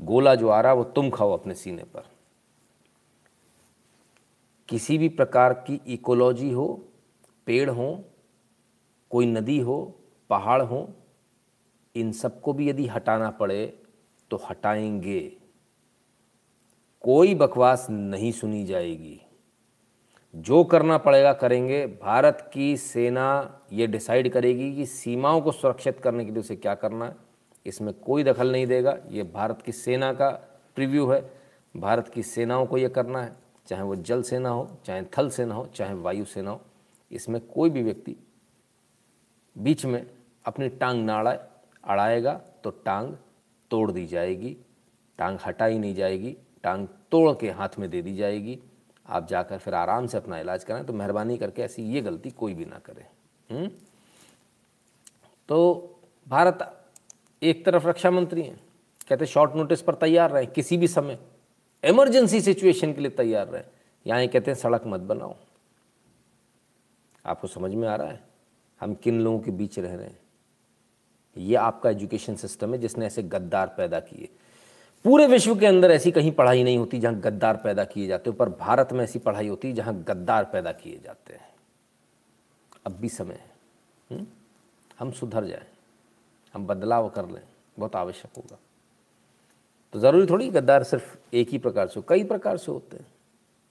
गोला 0.00 0.34
जो 0.34 0.48
आ 0.48 0.60
रहा 0.60 0.72
वो 0.72 0.84
तुम 0.84 1.10
खाओ 1.10 1.32
अपने 1.32 1.54
सीने 1.54 1.82
पर। 1.82 2.06
किसी 4.68 4.98
भी 4.98 5.08
प्रकार 5.08 5.52
की 5.52 5.80
इकोलॉजी 5.86 6.50
हो, 6.50 6.84
पेड़ 7.46 7.70
हो, 7.70 8.04
कोई 9.10 9.26
नदी 9.26 9.58
हो 9.58 9.96
पहाड़ 10.30 10.62
हो, 10.62 10.94
इन 11.94 12.12
सबको 12.12 12.52
भी 12.52 12.70
यदि 12.70 12.86
हटाना 12.86 13.30
पड़े 13.30 13.82
तो 14.30 14.42
हटाएँगे। 14.50 15.36
कोई 17.00 17.34
बकवास 17.34 17.86
नहीं 17.90 18.32
सुनी 18.32 18.64
जाएगी। 18.64 19.20
जो 20.36 20.64
करना 20.64 20.98
पड़ेगा 20.98 21.32
करेंगे। 21.32 21.86
भारत 21.86 22.50
की 22.54 22.76
सेना 22.76 23.60
ये 23.72 23.86
डिसाइड 23.86 24.32
करेगी 24.32 24.76
कि 24.76 24.86
सीमाओं 24.86 25.40
को 25.40 25.52
सुरक्षित 25.52 26.00
करने 26.00 26.24
के 26.24 26.30
लिए 26.30 26.40
उसे 26.40 26.56
क्या 26.56 26.74
करना 26.74 27.06
है। 27.06 27.16
इसमें 27.66 27.94
कोई 27.94 28.24
दखल 28.24 28.52
नहीं 28.52 28.66
देगा। 28.66 28.98
ये 29.08 29.22
भारत 29.22 29.62
की 29.62 29.72
सेना 29.72 30.12
का 30.12 30.30
प्रीव्यू 30.74 31.06
है। 31.06 31.34
भारत 31.76 32.08
की 32.08 32.22
सेनाओं 32.22 32.66
को 32.66 32.78
ये 32.78 32.88
करना 32.88 33.22
है। 33.22 33.36
चाहे 33.66 33.82
वो 33.82 33.96
जल 33.96 34.22
सेना 34.22 34.48
हो, 34.48 34.78
चाहे 34.84 35.02
थल 35.02 35.30
सेना 35.30 35.54
हो, 35.54 35.66
चाहे 35.66 35.94
वायु 35.94 36.24
सेना 36.24 36.50
हो, 36.50 36.60
इसमें 37.12 37.40
कोई 37.40 37.70
भी 37.70 37.82
व्यक्ति 37.82 38.16
बीच 39.58 39.86
में 39.86 40.10
अपनी 40.50 40.68
टांग 40.68 41.04
ना 41.04 41.18
अड़ाए 41.18 41.38
अड़ाएगा 41.84 42.32
तो 42.64 42.70
टांग 42.84 43.14
तोड़ 43.70 43.90
दी 43.92 44.06
जाएगी। 44.06 44.56
टांग 45.18 45.38
हटाई 45.46 45.78
नहीं 45.78 45.94
जाएगी। 45.94 46.36
टांग 46.62 46.86
तोड़ 47.10 47.36
के 47.40 47.50
हाथ 47.50 47.78
में 47.78 47.88
दे 47.90 48.02
दी 48.02 48.16
जाएगी। 48.16 48.58
आप 49.06 49.26
जाकर 49.28 49.58
फिर 49.58 49.74
आराम 49.74 50.06
से 50.06 50.16
अपना 50.18 50.38
इलाज 50.38 50.64
कराएँ 50.64 50.84
तो 50.84 50.92
मेहरबानी 50.92 51.36
करके 51.38 51.62
ऐसी 51.62 51.82
ये 51.82 52.00
गलती 52.00 52.30
कोई 52.30 52.54
भी 52.54 52.64
ना 52.64 52.78
करे। 52.78 53.06
हुँ? 53.50 53.68
तो 55.48 55.58
भारत 56.28 56.86
एक 57.42 57.64
तरफ़ 57.64 57.86
रक्षा 57.86 58.10
मंत्री 58.10 58.42
हैं। 58.42 58.60
कहते 59.08 59.26
शॉर्ट 59.26 59.54
नोटिस 59.56 59.82
पर 59.82 59.94
तैयार 59.94 60.30
रहे, 60.30 60.46
किसी 60.46 60.76
भी 60.76 60.88
समय 60.88 61.18
इमरजेंसी 61.84 62.40
सिचुएशन 62.40 62.92
के 62.92 63.00
लिए 63.00 63.10
तैयार 63.10 63.48
रहे। 63.48 63.62
यहाँ 64.06 64.26
कहते 64.26 64.50
हैं, 64.50 64.58
सड़क 64.58 64.82
मत 64.86 65.00
बनाओ। 65.00 65.36
आपको 67.26 67.48
समझ 67.48 67.74
में 67.74 67.88
आ 67.88 67.96
रहा 67.96 68.08
है? 68.08 68.20
हम 68.80 68.94
किन 68.94 69.20
लोगों 69.20 69.40
के 69.40 69.50
बीच 69.50 69.78
रह 69.78 69.94
रहे 69.94 70.06
हैं? 70.06 70.19
ये 71.36 71.54
आपका 71.56 71.90
एजुकेशन 71.90 72.34
सिस्टम 72.36 72.72
है 72.74 72.78
जिसने 72.80 73.06
ऐसे 73.06 73.22
गद्दार 73.22 73.74
पैदा 73.76 74.00
किए 74.00 74.28
पूरे 75.04 75.26
विश्व 75.26 75.54
के 75.58 75.66
अंदर 75.66 75.90
ऐसी 75.90 76.10
कहीं 76.12 76.32
पढ़ाई 76.32 76.62
नहीं 76.62 76.78
होती 76.78 76.98
जहाँ 76.98 77.14
गद्दार 77.20 77.56
पैदा 77.56 77.84
किए 77.84 78.06
जाते 78.06 78.30
हैं, 78.30 78.36
पर 78.36 78.48
भारत 78.48 78.92
में 78.92 79.02
ऐसी 79.04 79.18
पढ़ाई 79.18 79.48
होती 79.48 79.68
है 79.68 79.74
जहाँ 79.74 79.94
गद्दार 80.08 80.44
पैदा 80.52 80.72
किए 80.72 81.00
जाते 81.04 81.34
हैं 81.34 81.48
अब 82.86 82.96
भी 83.00 83.08
समय 83.08 83.34
है 83.34 83.50
हुँ? 84.10 84.18
हम्म? 84.18 84.26
हम 84.98 85.10
सुधर 85.12 85.44
जाएँ, 85.44 85.66
हम 86.54 86.66
बदलाव 86.66 87.08
कर 87.08 87.28
लें, 87.28 87.42
बहुत 87.78 87.96
आवश्यक 87.96 88.36
होगा 88.36 88.58
तो 89.92 89.98
ज़रूरी 90.00 90.26
थोड़ी 90.30 90.48
गद्दार 90.50 90.82
सिर्फ़ 90.84 91.16
एक 91.36 91.48
ही 91.50 91.58
प्रकार 91.58 91.86
से 91.88 92.00
हो, 92.00 92.04
कई 92.08 92.24
प्रकार 92.24 92.56
से 92.56 92.72
होते 92.72 92.96
हैं 92.96 93.06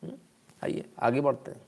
हम्म? 0.03 0.17
आइए, 0.63 0.85
आगे 0.99 1.21
बढ़ते 1.21 1.51
हैं 1.51 1.61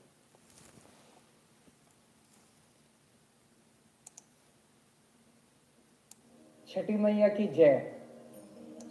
छठी 6.72 6.94
मैया 6.94 7.26
की 7.28 7.46
जय, 7.46 7.80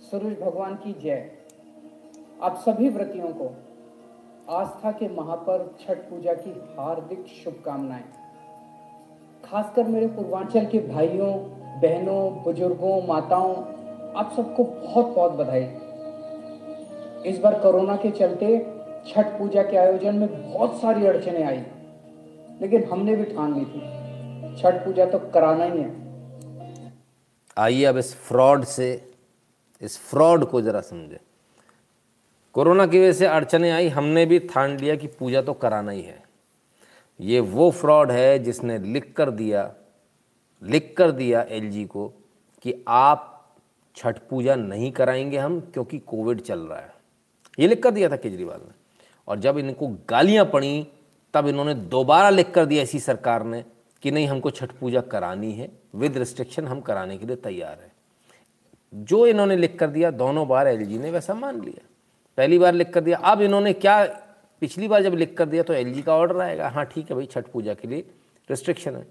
सूरज 0.01 0.33
भगवान 0.39 0.73
की 0.75 0.91
जय। 1.03 1.29
आप 2.41 2.55
सभी 2.55 2.89
व्रतियों 2.89 3.27
को 3.27 3.45
आस्था 4.49 4.91
के 4.91 5.07
महापर्व, 5.09 5.69
छठ 5.79 5.97
पूजा 6.09 6.33
की 6.33 6.51
हार्दिक 6.77 7.25
शुभकामनाएँ। 7.35 8.03
खासकर 9.43 9.87
मेरे 9.87 10.07
पूर्वांचल 10.07 10.65
के 10.65 10.79
भाइयों, 10.87 11.31
बहनों, 11.81 12.43
बुज़ुर्गों, 12.43 13.01
माताओं, 13.07 13.55
आप 14.15 14.33
सबको 14.35 14.63
बहुत 14.63 15.07
बहुत 15.07 15.31
बधाई। 15.31 15.63
इस 17.25 17.39
बार 17.39 17.59
कोरोना 17.59 17.95
के 17.95 18.11
चलते 18.11 18.57
छठ 19.07 19.37
पूजा 19.39 19.63
के 19.63 19.77
आयोजन 19.77 20.15
में 20.15 20.51
बहुत 20.51 20.79
सारी 20.81 21.05
अड़चने 21.05 21.43
आई, 21.43 21.63
लेकिन 22.61 22.83
हमने 22.83 23.15
भी 23.15 23.25
ठान 23.25 23.55
ली 23.55 23.65
थी। 23.65 24.61
छठ 24.61 24.85
पूजा 24.85 25.05
तो 25.05 25.19
कराना 25.29 25.63
ही 25.63 25.81
है। 25.81 26.00
आइए 27.57 27.85
अब 27.85 27.97
इस 27.97 28.15
फ्रॉड 28.15 28.63
से, 28.63 29.11
इस 29.81 29.99
फ्रॉड 29.99 30.45
को 30.45 30.61
ज़रा 30.61 30.81
समझे। 30.81 31.19
कोरोना 32.53 32.85
की 32.85 32.99
वजह 32.99 33.13
से 33.13 33.25
अड़चने 33.25 33.71
आई, 33.71 33.87
हमने 33.87 34.25
भी 34.25 34.39
ठान 34.39 34.77
लिया 34.77 34.95
कि 34.95 35.07
पूजा 35.07 35.41
तो 35.41 35.53
कराना 35.53 35.91
ही 35.91 36.01
है। 36.01 36.23
ये 37.21 37.39
वो 37.39 37.71
फ्रॉड 37.71 38.11
है 38.11 38.39
जिसने 38.39 38.79
लिख 38.79 39.13
कर 39.13 39.29
दिया, 39.29 39.73
लिख 40.63 40.95
कर 40.97 41.11
दिया 41.11 41.41
एलजी 41.41 41.85
को 41.85 42.13
कि 42.61 42.85
आप 42.87 43.27
छठ 43.95 44.17
पूजा 44.29 44.55
नहीं 44.55 44.91
कराएँगे 44.91 45.37
हम 45.37 45.59
क्योंकि 45.59 45.99
कोविड 45.99 46.41
चल 46.41 46.59
रहा 46.59 46.79
है। 46.79 46.93
ये 47.59 47.67
लिख 47.67 47.83
कर 47.83 47.91
दिया 47.91 48.09
था 48.09 48.15
केजरीवाल 48.15 48.59
ने। 48.59 48.73
और 49.27 49.39
जब 49.39 49.57
इनको 49.57 49.87
गालियाँ 49.87 50.45
पड़ी, 50.45 50.87
तब 51.33 51.47
इन्होंने 51.47 51.73
दोबारा 51.73 52.29
लिख 52.29 52.51
कर 52.51 52.65
दिया 52.65 52.83
इसी 52.83 52.99
सरकार 52.99 53.43
ने 53.43 53.65
कि 54.03 54.11
नहीं, 54.11 54.27
हमको 54.27 54.49
छठ 54.49 54.71
पूजा 54.71 55.01
करानी 55.01 55.51
है। 55.51 55.69
विद 55.95 56.17
रिस्ट्रिक्शन 56.17 56.67
हम 56.67 56.81
कराने 56.81 57.17
के 57.17 57.25
लिए 57.25 57.35
तैयार 57.35 57.77
हैं। 57.81 57.91
जो 58.93 59.25
इन्होंने 59.27 59.55
लिख 59.55 59.77
कर 59.79 59.87
दिया, 59.87 60.11
दोनों 60.11 60.47
बार 60.47 60.67
एलजी 60.67 60.97
ने 60.97 61.11
वैसा 61.11 61.33
मान 61.33 61.61
लिया। 61.61 61.87
पहली 62.37 62.59
बार 62.59 62.73
लिख 62.73 62.89
कर 62.89 63.01
दिया। 63.01 63.17
अब 63.17 63.41
इन्होंने 63.41 63.73
क्या, 63.73 64.03
पिछली 64.61 64.87
बार 64.87 65.03
जब 65.03 65.13
लिख 65.13 65.37
कर 65.37 65.45
दिया 65.45 65.63
तो 65.63 65.73
एलजी 65.73 66.01
का 66.01 66.15
ऑर्डर 66.15 66.41
आएगा। 66.41 66.69
हाँ 66.69 66.85
ठीक 66.85 67.09
है 67.09 67.15
भाई, 67.15 67.25
छठ 67.25 67.47
पूजा 67.47 67.73
के 67.73 67.87
लिए 67.87 68.05
रिस्ट्रिक्शन 68.49 68.95
है। 68.95 69.05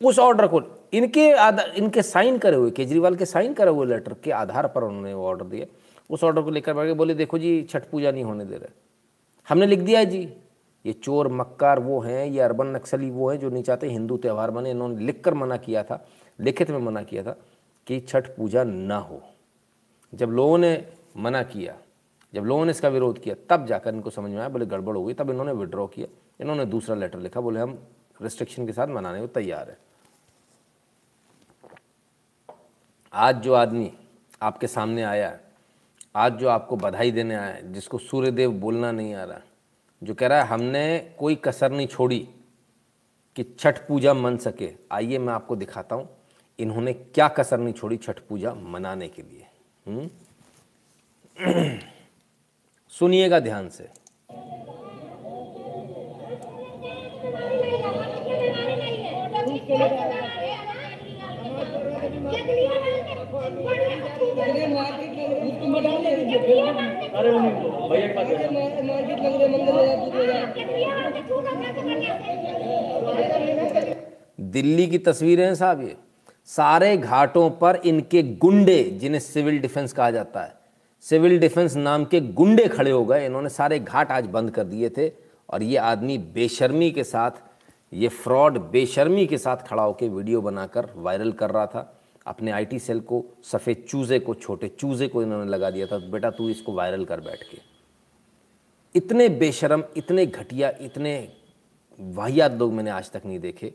उस 0.00 0.18
ऑर्डर 0.18 0.46
को 0.46 0.60
इनके 0.92 1.30
आधार 1.32 1.72
इनके 1.76 2.02
साइन 2.02 2.38
करे 2.38 2.56
हुए, 2.56 2.70
केजरीवाल 2.70 3.16
के 3.16 3.26
साइन 3.26 3.54
करे 3.54 3.70
हुए 3.70 3.86
लेटर 3.86 4.14
के 4.24 4.30
आधार 4.30 4.66
पर 4.68 4.84
उन्होंने 4.84 5.14
वो 5.14 5.26
ऑर्डर 5.26 5.44
दिया। 5.44 5.66
उस 6.10 6.24
ऑर्डर 6.24 6.42
को 6.42 6.50
लेकर 6.50 6.74
बैठ 6.74 6.96
बोले, 6.96 7.14
देखो 7.14 7.38
जी, 7.38 7.62
छठ 7.62 7.84
पूजा 7.84 8.10
नहीं 8.10 8.24
होने 8.24 8.44
दे 8.44 8.56
रहे 8.56 8.68
हमने 9.48 9.66
लिख 9.66 9.78
दिया 9.78 10.04
जी। 10.04 10.28
ये 10.84 10.92
चोर 10.92 11.28
मक्कार 11.28 11.78
वो 11.78 12.00
हैं, 12.00 12.26
ये 12.26 12.40
अरबन 12.40 12.66
नक्सली 12.66 13.10
वो 13.10 13.30
हैं 13.30 13.38
जो 13.38 13.50
नहीं 13.50 13.62
चाहते 13.62 13.88
हिंदू 13.88 14.16
त्यौहार 14.16 14.50
बने 14.50 14.70
इन्होंने 14.70 15.04
लिख 15.04 15.22
कर 15.24 15.34
मना 15.34 15.56
किया 15.56 15.82
था, 15.82 16.04
लिखित 16.38 16.70
में 16.70 16.78
मना 16.78 17.02
किया 17.02 17.22
था 17.22 17.36
कि 17.86 18.00
छठ 18.00 18.26
पूजा 18.36 18.64
ना 18.64 18.96
हो। 18.96 19.22
जब 20.12 20.30
लोगों 20.30 20.58
ने 20.58 20.72
मना 21.16 21.42
किया, 21.42 21.76
जब 22.34 22.44
लोगों 22.44 22.64
ने 22.64 22.70
इसका 22.70 22.88
विरोध 22.88 23.18
किया, 23.18 23.34
तब 23.50 23.66
जाकर 23.66 23.94
इनको 23.94 24.10
समझ 24.10 24.30
में 24.30 24.38
आया 24.38 24.48
बोले 24.48 24.66
गड़बड़ 24.66 24.96
हो 24.96 25.04
गई, 25.04 25.14
तब 25.14 25.30
इन्होंने 25.30 25.52
विड्रॉ 25.52 25.86
किया। 25.86 26.06
इन्होंने 26.40 26.64
दूसरा 26.64 26.96
लेटर 26.96 27.18
लिखा, 27.18 27.40
बोले, 27.40 27.60
हम 27.60 27.78
रिस्ट्रिक्शन 28.22 28.66
के 28.66 28.72
साथ 28.72 28.88
मनाने 28.88 29.20
को 29.20 29.26
तैयार 29.26 29.70
है। 29.70 29.78
आज 33.12 33.36
जो 33.36 33.54
आदमी 33.54 33.90
आपके 34.42 34.66
सामने 34.66 35.02
आया, 35.02 35.38
आज 36.16 36.32
जो 36.32 36.48
आपको 36.48 36.76
बधाई 36.76 37.10
देने 37.10 37.34
आया 37.34 37.52
है 37.54 37.72
जिसको 37.72 37.98
सूर्यदेव 37.98 38.52
बोलना 38.52 38.92
नहीं 38.92 39.14
आ 39.14 39.24
रहा 39.24 39.40
जो 40.02 40.14
कह 40.14 40.26
रहा 40.26 40.42
है, 40.42 40.48
हमने 40.48 40.98
कोई 41.18 41.34
कसर 41.34 41.72
नहीं 41.72 41.86
छोड़ी 41.86 42.28
कि 43.36 43.56
छठ 43.58 43.78
पूजा 43.88 44.14
मन 44.14 44.36
सके। 44.36 44.70
आइए 44.92 45.18
मैं 45.18 45.32
आपको 45.32 45.56
दिखाता 45.56 45.96
हूँ, 45.96 46.08
इन्होंने 46.58 46.92
क्या 46.92 47.28
कसर 47.28 47.58
नहीं 47.58 47.74
छोड़ी 47.74 47.96
छठ 47.96 48.18
पूजा 48.18 48.54
मनाने 48.54 49.08
के 49.08 49.22
लिए। 49.22 49.46
हम्म? 49.86 50.10
सुनिएगा 52.88 53.40
ध्यान 53.40 53.68
से। 53.68 54.02
दिल्ली 74.40 74.86
की 74.86 74.98
तस्वीरें 74.98 75.46
हैं 75.46 75.54
साहब 75.54 75.80
ये। 75.80 75.96
सारे 76.44 76.96
घाटों 76.96 77.50
पर 77.50 77.76
इनके 77.76 78.22
गुंडे 78.22 78.82
जिन्हें 78.82 79.20
सिविल 79.20 79.58
डिफेंस 79.58 79.92
कहा 79.92 80.10
जाता 80.10 80.42
है। 80.42 80.54
सिविल 81.00 81.38
डिफेंस 81.38 81.76
नाम 81.76 82.04
के 82.04 82.20
गुंडे 82.20 82.64
खड़े 82.64 82.90
हो 82.90 83.04
गए। 83.04 83.26
इन्होंने 83.26 83.48
सारे 83.48 83.78
घाट 83.78 84.12
आज 84.12 84.26
बंद 84.26 84.50
कर 84.50 84.64
दिए 84.64 84.88
थे। 84.88 85.12
और 85.50 85.62
ये 85.62 85.76
आदमी 85.76 86.18
बेशर्मी 86.18 86.90
के 86.90 87.04
साथ 87.04 87.30
ये 87.94 88.08
फ्रॉड 88.08 88.58
बेशर्मी 88.58 89.26
के 89.26 89.38
साथ 89.38 89.56
खड़ा 89.56 89.82
होकर 89.82 90.06
वीडियो 90.06 90.40
बनाकर 90.40 90.88
वायरल 90.96 91.32
कर 91.32 91.50
रहा 91.50 91.66
था। 91.66 92.01
अपने 92.26 92.50
आईटी 92.50 92.78
सेल 92.78 93.00
को, 93.00 93.24
सफ़ेद 93.44 93.84
चूज़े 93.88 94.18
को, 94.18 94.34
छोटे 94.34 94.68
चूज़े 94.68 95.08
को 95.08 95.22
इन्होंने 95.22 95.50
लगा 95.50 95.70
दिया 95.70 95.86
था 95.86 95.98
तो 95.98 96.10
बेटा 96.10 96.30
तू 96.30 96.48
इसको 96.48 96.72
वायरल 96.72 97.04
कर 97.04 97.20
बैठ 97.20 97.42
के। 97.42 97.58
इतने 98.94 99.28
बेशरम, 99.28 99.84
इतने 99.96 100.26
घटिया, 100.26 100.72
इतने 100.80 101.28
वाहियात 101.98 102.52
लोग 102.52 102.72
मैंने 102.72 102.90
आज 102.90 103.10
तक 103.10 103.22
नहीं 103.26 103.38
देखे, 103.40 103.72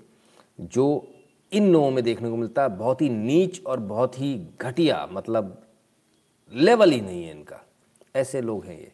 जो 0.59 1.07
इन 1.51 1.71
लोगों 1.71 1.91
में 1.91 2.03
देखने 2.03 2.29
को 2.29 2.35
मिलता 2.35 2.61
है 2.61 2.69
बहुत 2.69 3.01
ही 3.01 3.09
नीच 3.09 3.61
और 3.65 3.79
बहुत 3.79 4.19
ही 4.19 4.35
घटिया 4.61 5.07
मतलब 5.11 5.61
लेवल 6.51 6.91
ही 6.91 7.01
नहीं 7.01 7.23
है 7.23 7.31
इनका। 7.31 7.63
ऐसे 8.15 8.41
लोग 8.41 8.65
हैं 8.65 8.79
ये। 8.79 8.91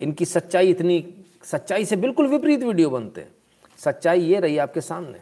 इनकी 0.00 0.24
सच्चाई 0.24 0.70
इतनी, 0.70 1.04
सच्चाई 1.44 1.84
से 1.84 1.96
बिल्कुल 1.96 2.26
विपरीत 2.26 2.62
वीडियो 2.62 2.90
बनते 2.90 3.20
हैं। 3.20 3.34
सच्चाई 3.78 4.20
ये 4.20 4.40
रही 4.40 4.58
आपके 4.58 4.80
सामने। 4.80 5.20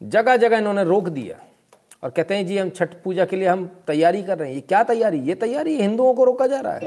जगह 0.00 0.36
जगह 0.36 0.58
इन्होंने 0.58 0.84
रोक 0.84 1.08
दिया। 1.08 1.38
और 2.02 2.10
कहते 2.10 2.34
हैं 2.34 2.46
जी 2.46 2.56
हम 2.58 2.70
छठ 2.70 2.94
पूजा 3.04 3.24
के 3.24 3.36
लिए 3.36 3.48
हम 3.48 3.64
तैयारी 3.86 4.22
कर 4.22 4.38
रहे 4.38 4.48
हैं। 4.48 4.54
ये 4.54 4.60
क्या 4.60 4.82
तैयारी? 4.82 5.18
ये 5.18 5.34
तैयारी 5.34 5.76
हिंदुओं 5.76 6.14
को 6.14 6.24
रोका 6.24 6.46
जा 6.46 6.60
रहा 6.60 6.74
है। 6.74 6.80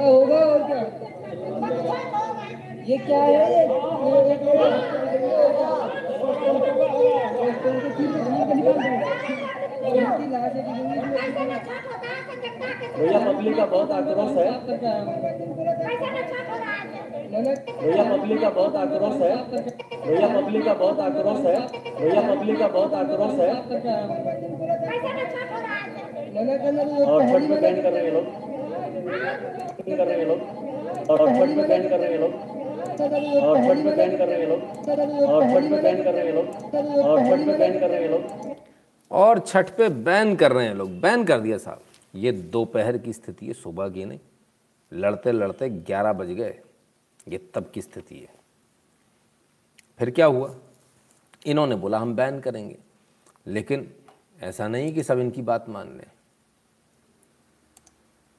होगा 0.00 0.38
और 0.40 0.62
क्या 0.66 0.80
ये 2.86 2.96
क्या 2.98 3.22
है। 3.22 3.40
भैया 12.40 13.18
पब्लिक 13.32 13.56
का 13.56 13.64
बहुत 13.66 13.90
आक्रोश 13.92 14.36
है। 14.36 14.50
भैया 17.80 18.04
पब्लिक 18.16 18.40
का 18.40 18.50
बहुत 18.50 18.76
आक्रोश 18.76 19.20
है। 19.22 19.34
भैया 20.06 20.28
पब्लिक 20.40 20.64
का 20.64 20.72
बहुत 20.74 21.00
आक्रोश 21.00 21.44
है। 21.46 21.56
भैया 22.00 22.22
पब्लिक 22.34 22.58
का 22.58 22.68
बहुत 22.68 22.94
आक्रोश 22.94 23.38
है। 23.40 23.50
और 27.06 27.22
छठ 27.28 27.42
में 27.42 27.60
बैंड 27.60 27.82
कर 27.82 27.92
रहे 27.92 28.04
हैं 28.04 28.12
लोग। 28.12 28.26
कर 29.90 30.06
रहे 30.06 30.18
हैं 30.18 30.26
लोग। 30.26 31.10
और 31.10 31.28
छठ 31.28 31.48
में 31.56 31.68
बैंड 31.68 31.88
कर 31.90 31.98
रहे 32.00 32.12
हैं 32.12 32.18
लोग। 32.18 32.32
और 33.42 33.58
छठ 33.58 33.84
पे 33.84 33.92
बैन 33.96 34.16
कर 34.16 34.28
रहे 34.28 34.38
हैं 34.40 34.48
लोग। 34.48 34.60
और 35.28 35.42
छठ 35.44 35.70
पे 35.70 35.80
बैन 35.82 36.02
कर 36.02 36.14
रहे 36.14 36.26
हैं 36.26 36.32
लोग। 36.34 36.48
और 37.04 37.20
छठ 37.20 37.46
पे 37.46 37.56
बैन 37.58 37.78
कर 37.80 37.90
रहे 37.90 38.02
हैं 38.02 38.10
लोग। 38.10 38.24
और 39.10 39.38
छठ 39.38 39.70
पे 39.70 39.88
बैन 39.88 40.34
कर 40.36 40.52
रहे 40.52 40.66
हैं 40.66 40.74
लोग। 40.74 40.90
बैन 41.00 41.24
कर 41.24 41.40
दिया 41.40 41.58
साहब। 41.58 41.80
ये 42.14 42.32
दोपहर 42.32 42.98
की 42.98 43.12
स्थिति 43.12 43.46
है, 43.46 43.52
सुबह 43.52 43.88
की 43.88 44.04
नहीं। 44.04 44.18
लड़ते 44.92 45.32
लड़ते 45.32 45.68
ग्यारह 45.68 46.12
बज 46.12 46.26
गए, 46.26 46.60
ये 47.28 47.38
तब 47.54 47.70
की 47.70 47.82
स्थिति 47.82 48.18
है। 48.18 48.34
फिर 49.98 50.10
क्या 50.10 50.26
हुआ? 50.26 50.54
इन्होंने 51.46 51.74
बोला, 51.74 51.98
हम 51.98 52.16
बैन 52.16 52.40
करेंगे। 52.40 52.78
लेकिन 53.46 53.94
ऐसा 54.40 54.68
नहीं 54.68 54.94
कि 54.94 55.02
सब 55.02 55.18
इनकी 55.18 55.42
बात 55.42 55.68
मान 55.68 55.96
लें। 55.98 56.06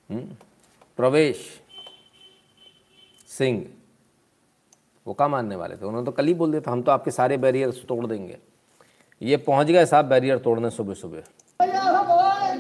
हम्म? 0.10 0.36
प्रवेश 0.98 1.62
सिंह, 3.28 3.74
वो 5.08 5.14
क्या 5.14 5.28
मानने 5.28 5.56
वाले 5.56 5.78
थे? 5.78 5.86
उन्होंने 5.86 6.06
तो 6.06 6.12
कल 6.12 6.28
ही 6.28 6.34
बोल 6.34 6.52
दिया 6.52 6.62
था, 6.62 6.72
हम 6.72 6.82
तो 6.82 6.92
आपके 6.92 7.12
सारे 7.12 7.38
बैरियर 7.38 7.72
तोड़ 7.72 8.08
देंगे। 8.08 8.38
ये 9.22 9.38
पहुँच 9.38 9.68
गए 9.68 9.86
साहब 9.86 10.06
बैरियर 10.06 10.38
तोड़ने 10.38 10.70
सुबह 10.70 10.94
सुबह 10.94 11.24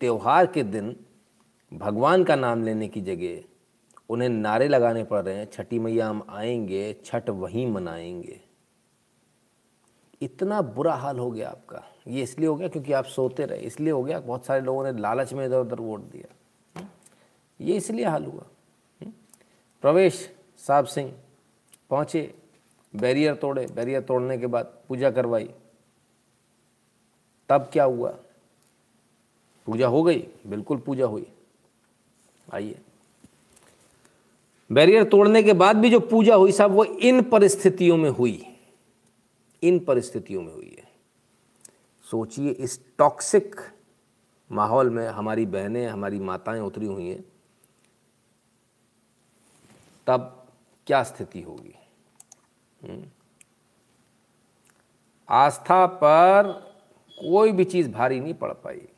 त्यौहार 0.00 0.46
के 0.46 0.62
दिन 0.62 0.96
भगवान 1.74 2.24
का 2.24 2.36
नाम 2.36 2.64
लेने 2.64 2.88
की 2.88 3.00
जगह 3.00 3.44
उन्हें 4.10 4.28
नारे 4.28 4.68
लगाने 4.68 5.04
पड़ 5.04 5.22
रहे 5.22 5.34
हैं, 5.34 5.48
छठी 5.52 5.78
मैया 5.78 6.08
हम 6.08 6.26
आएँगे, 6.30 6.96
छठ 7.04 7.30
वहीं 7.30 7.66
मनाएँगे। 7.66 8.40
इतना 10.22 10.62
बुरा 10.62 10.94
हाल 10.94 11.18
हो 11.18 11.30
गया 11.30 11.48
आपका। 11.48 11.84
ये 12.08 12.22
इसलिए 12.22 12.48
हो 12.48 12.56
गया 12.56 12.68
क्योंकि 12.68 12.92
आप 12.92 13.04
सोते 13.04 13.44
रहे। 13.44 13.58
इसलिए 13.58 13.90
हो 13.90 14.04
गया 14.04 14.20
बहुत 14.20 14.46
सारे 14.46 14.60
लोगों 14.60 14.92
ने 14.92 15.00
लालच 15.00 15.32
में 15.32 15.46
इधर 15.46 15.60
उधर 15.60 15.80
वोट 15.80 16.00
दिया। 16.00 16.88
ये 17.60 17.76
इसलिए 17.76 18.04
हाल 18.04 18.24
हुआ? 18.24 18.46
प्रवेश, 19.82 20.36
साहब 20.58 20.84
सिंह 20.84 21.14
पहुँचे, 21.90 22.34
बैरियर 22.96 23.34
तोड़े। 23.34 23.66
बैरियर 23.66 24.02
तोड़ने 24.02 24.38
के 24.38 24.46
बाद 24.46 24.78
पूजा 24.88 25.10
करवाई। 25.10 25.50
तब 27.48 27.70
क्या 27.72 27.84
हुआ? 27.84 28.16
पूजा 29.68 29.88
हो 29.88 30.02
गई, 30.02 30.28
बिल्कुल 30.46 30.78
पूजा 30.78 31.06
हुई। 31.06 31.26
आइए। 32.54 32.78
बैरियर 34.72 35.04
तोड़ने 35.04 35.42
के 35.42 35.52
बाद 35.52 35.76
भी 35.76 35.90
जो 35.90 36.00
पूजा 36.00 36.34
हुई, 36.34 36.52
साहब, 36.52 36.70
वो 36.70 36.84
इन 36.84 37.22
परिस्थितियों 37.22 37.96
में 37.96 38.10
हुई। 38.10 38.56
इन 39.62 39.78
परिस्थितियों 39.78 40.42
में 40.42 40.54
हुई 40.54 40.76
है। 40.78 40.92
सोचिए, 42.10 42.50
इस 42.50 42.80
टॉक्सिक 42.98 43.60
माहौल 44.52 44.90
में 44.90 45.08
हमारी 45.08 45.46
बहनें, 45.46 45.86
हमारी 45.86 46.18
माताएँ 46.18 46.60
उतरी 46.60 46.86
हुई 46.86 47.08
हैं, 47.08 47.24
तब 50.06 50.46
क्या 50.86 51.02
स्थिति 51.02 51.42
होगी? 51.42 51.74
हम्म? 52.82 53.04
आस्था 55.28 55.86
पर 55.86 56.52
कोई 57.10 57.52
भी 57.52 57.64
चीज़ 57.64 57.90
भारी 57.90 58.20
नहीं 58.20 58.34
पड़ 58.34 58.52
पाई 58.52 58.88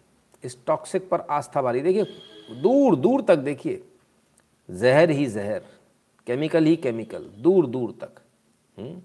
इस 0.45 0.57
टॉक्सिक 0.67 1.09
पर 1.09 1.21
आस्था 1.31 1.63
भारी 1.63 1.81
देखिए, 1.81 2.05
दूर 2.53 2.97
दूर 2.97 3.23
तक 3.23 3.39
देखिए, 3.39 3.83
जहर 4.69 5.11
ही 5.11 5.27
जहर 5.27 5.63
केमिकल 6.27 6.65
ही 6.65 6.77
केमिकल 6.77 7.25
दूर 7.39 7.67
दूर 7.67 7.93
तक 8.01 8.21
हम्म? 8.77 9.01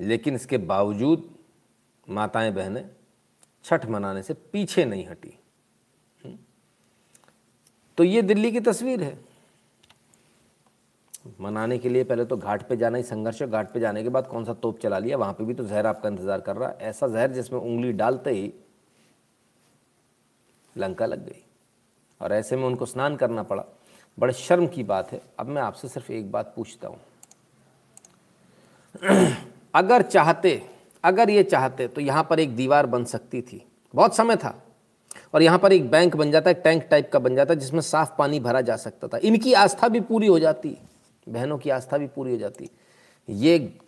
लेकिन 0.00 0.34
इसके 0.34 0.58
बावजूद 0.58 1.28
माताएँ 2.08 2.52
बहनें 2.52 2.88
छठ 3.64 3.86
मनाने 3.86 4.22
से 4.22 4.34
पीछे 4.52 4.84
नहीं 4.84 5.06
हटी 5.06 5.38
हम्म? 6.24 6.38
तो 7.98 8.04
ये 8.04 8.22
दिल्ली 8.22 8.52
की 8.52 8.60
तस्वीर 8.60 9.02
है 9.02 9.27
मनाने 11.40 11.78
के 11.78 11.88
लिए 11.88 12.04
पहले 12.04 12.24
तो 12.24 12.36
घाट 12.36 12.62
पे 12.68 12.76
जाना 12.76 12.96
ही 12.98 13.02
संघर्ष 13.04 13.40
है। 13.42 13.48
घाट 13.50 13.72
पे 13.72 13.80
जाने 13.80 14.02
के 14.02 14.08
बाद 14.08 14.26
कौन 14.26 14.44
सा 14.44 14.52
तोप 14.54 14.78
चला 14.78 14.98
लिया? 14.98 15.16
वहाँ 15.16 15.32
पे 15.32 15.44
भी 15.44 15.54
तो 15.54 15.64
जहर 15.64 15.86
आपका 15.86 16.08
इंतज़ार 16.08 16.40
कर 16.40 16.56
रहा 16.56 16.72
ऐसा 16.80 17.08
जहर 17.08 17.30
जिसमें 17.30 17.60
उंगली 17.60 17.92
डालते 17.92 18.30
ही 18.30 18.52
लंका 20.76 21.06
लग 21.06 21.24
गई। 21.26 21.42
और 22.20 22.32
ऐसे 22.32 22.56
में 22.56 22.64
उनको 22.64 22.86
स्नान 22.86 23.16
करना 23.16 23.42
पड़ा। 23.42 23.64
बड़े 24.18 24.32
शर्म 24.32 24.66
की 24.66 24.82
बात 24.82 25.12
है। 25.12 25.20
अब 25.38 25.46
मैं 25.46 25.62
आपसे 25.62 25.88
सिर्फ़ 25.88 26.12
एक 26.12 26.30
बात 26.32 26.52
पूछता 26.56 26.88
हूँ। 26.88 26.98
अगर 29.74 30.02
चाहते, 30.02 30.62
अगर 31.04 31.30
ये 31.30 31.42
चाहते 31.42 31.88
तो 31.88 32.00
यहाँ 32.00 32.26
पर 32.30 32.40
एक 32.40 32.56
दीवार 32.56 32.86
बन 32.86 33.04
सकती 33.04 33.42
थी। 33.42 33.62
बहुत 33.94 34.16
समय 34.16 34.36
था। 34.36 34.54
और 35.34 35.42
यहाँ 35.42 35.58
पर 35.58 35.72
एक 35.72 35.90
बैंक 35.90 36.16
बन 36.16 36.30
जाता 36.30 36.50
है, 36.50 36.54
टैंक 36.54 36.82
टाइप 36.82 37.10
का 37.12 37.18
बन 37.18 37.34
जाता 37.34 37.54
है, 37.54 37.60
जिसमें 37.60 37.80
साफ़ 37.80 38.10
पानी 38.18 38.40
भरा 38.40 38.60
जा 38.60 38.76
सकता 38.76 39.08
था। 39.08 39.18
इनकी 39.18 39.52
आस्था 39.52 39.88
भी 39.88 40.00
पूरी 40.00 40.26
हो 40.26 40.38
जाती। 40.38 40.76
बहनों 41.28 41.58
की 41.58 41.70
आस्था 41.70 41.98
भी 41.98 42.06
पूरी 42.06 42.32
हो 42.32 42.38
जाती। 42.38 42.70
ये 43.28 43.78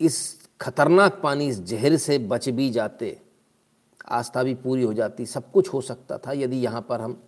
इस 0.00 0.48
खतरनाक 0.60 1.20
पानी 1.22 1.48
इस 1.48 1.60
जहर 1.60 1.96
से 1.96 2.18
बच 2.18 2.48
भी 2.48 2.70
जाते, 2.70 3.20
आस्था 4.08 4.42
भी 4.42 4.54
पूरी 4.54 4.82
हो 4.82 4.94
जाती। 4.94 5.26
सब 5.26 5.50
कुछ 5.50 5.68
हो 5.68 5.80
सकता 5.80 6.18
था 6.18 6.32
यदि 6.32 6.56
यहाँ 6.56 6.82
पर 6.82 7.00
हम 7.00 7.22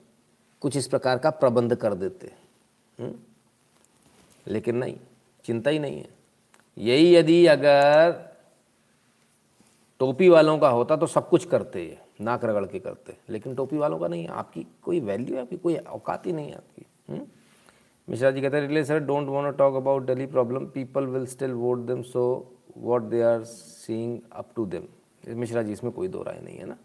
कुछ 0.61 0.77
इस 0.77 0.87
प्रकार 0.87 1.19
का 1.19 1.31
प्रबंध 1.31 1.75
कर 1.75 1.95
देते। 1.95 2.33
हुँ? 3.01 3.27
लेकिन 4.47 4.77
नहीं, 4.77 4.97
चिंता 5.45 5.71
ही 5.71 5.79
नहीं 5.79 5.99
है। 5.99 6.09
यही 6.79 7.15
यदि 7.17 7.47
अगर 7.47 8.29
टोपी 9.99 10.29
वालों 10.29 10.59
का 10.59 10.69
होता 10.69 10.97
तो 10.97 11.07
सब 11.07 11.29
कुछ 11.29 11.45
करते, 11.45 11.99
नाक 12.21 12.45
रगड़ 12.45 12.67
के 12.67 12.79
करते। 12.79 13.17
लेकिन 13.29 13.55
टोपी 13.55 13.77
वालों 13.77 13.99
का 13.99 14.09
नहीं, 14.09 14.29
आपकी 14.29 14.67
कोई 14.83 15.01
वैल्यू 15.01 15.37
है, 15.37 15.43
आपकी 15.43 15.57
कोई 15.57 15.77
औकात 15.77 16.27
ही 16.27 16.33
नहीं 16.33 16.49
है 16.49 16.55
आपकी। 16.55 16.87
हुँ? 17.11 17.27
मिश्रा 18.09 18.31
जी 18.31 18.41
कहते 18.41 18.57
हैं, 18.57 18.67
really 18.69 18.85
sir 18.85 18.99
don't 19.01 19.29
want 19.29 19.57
talk 19.57 19.75
about 19.77 20.03
Delhi 20.07 20.27
problem 20.27 20.67
people 20.75 21.07
will 21.07 21.27
still 21.27 21.53
vote 21.53 21.79
them 21.87 22.03
so 22.03 22.25
what 22.77 23.03
they 23.05 23.23
are 23.23 23.43
seeing 23.45 24.19
up 24.33 24.49
to 24.57 24.65
them 24.67 24.85
Mishra 25.39 25.63
ji, 25.63 25.73
इसमें 25.73 25.93
कोई 25.93 26.09
दो 26.09 26.23
राय 26.23 26.41
नहीं 26.45 26.57
है 26.59 26.67
ना? 26.67 26.77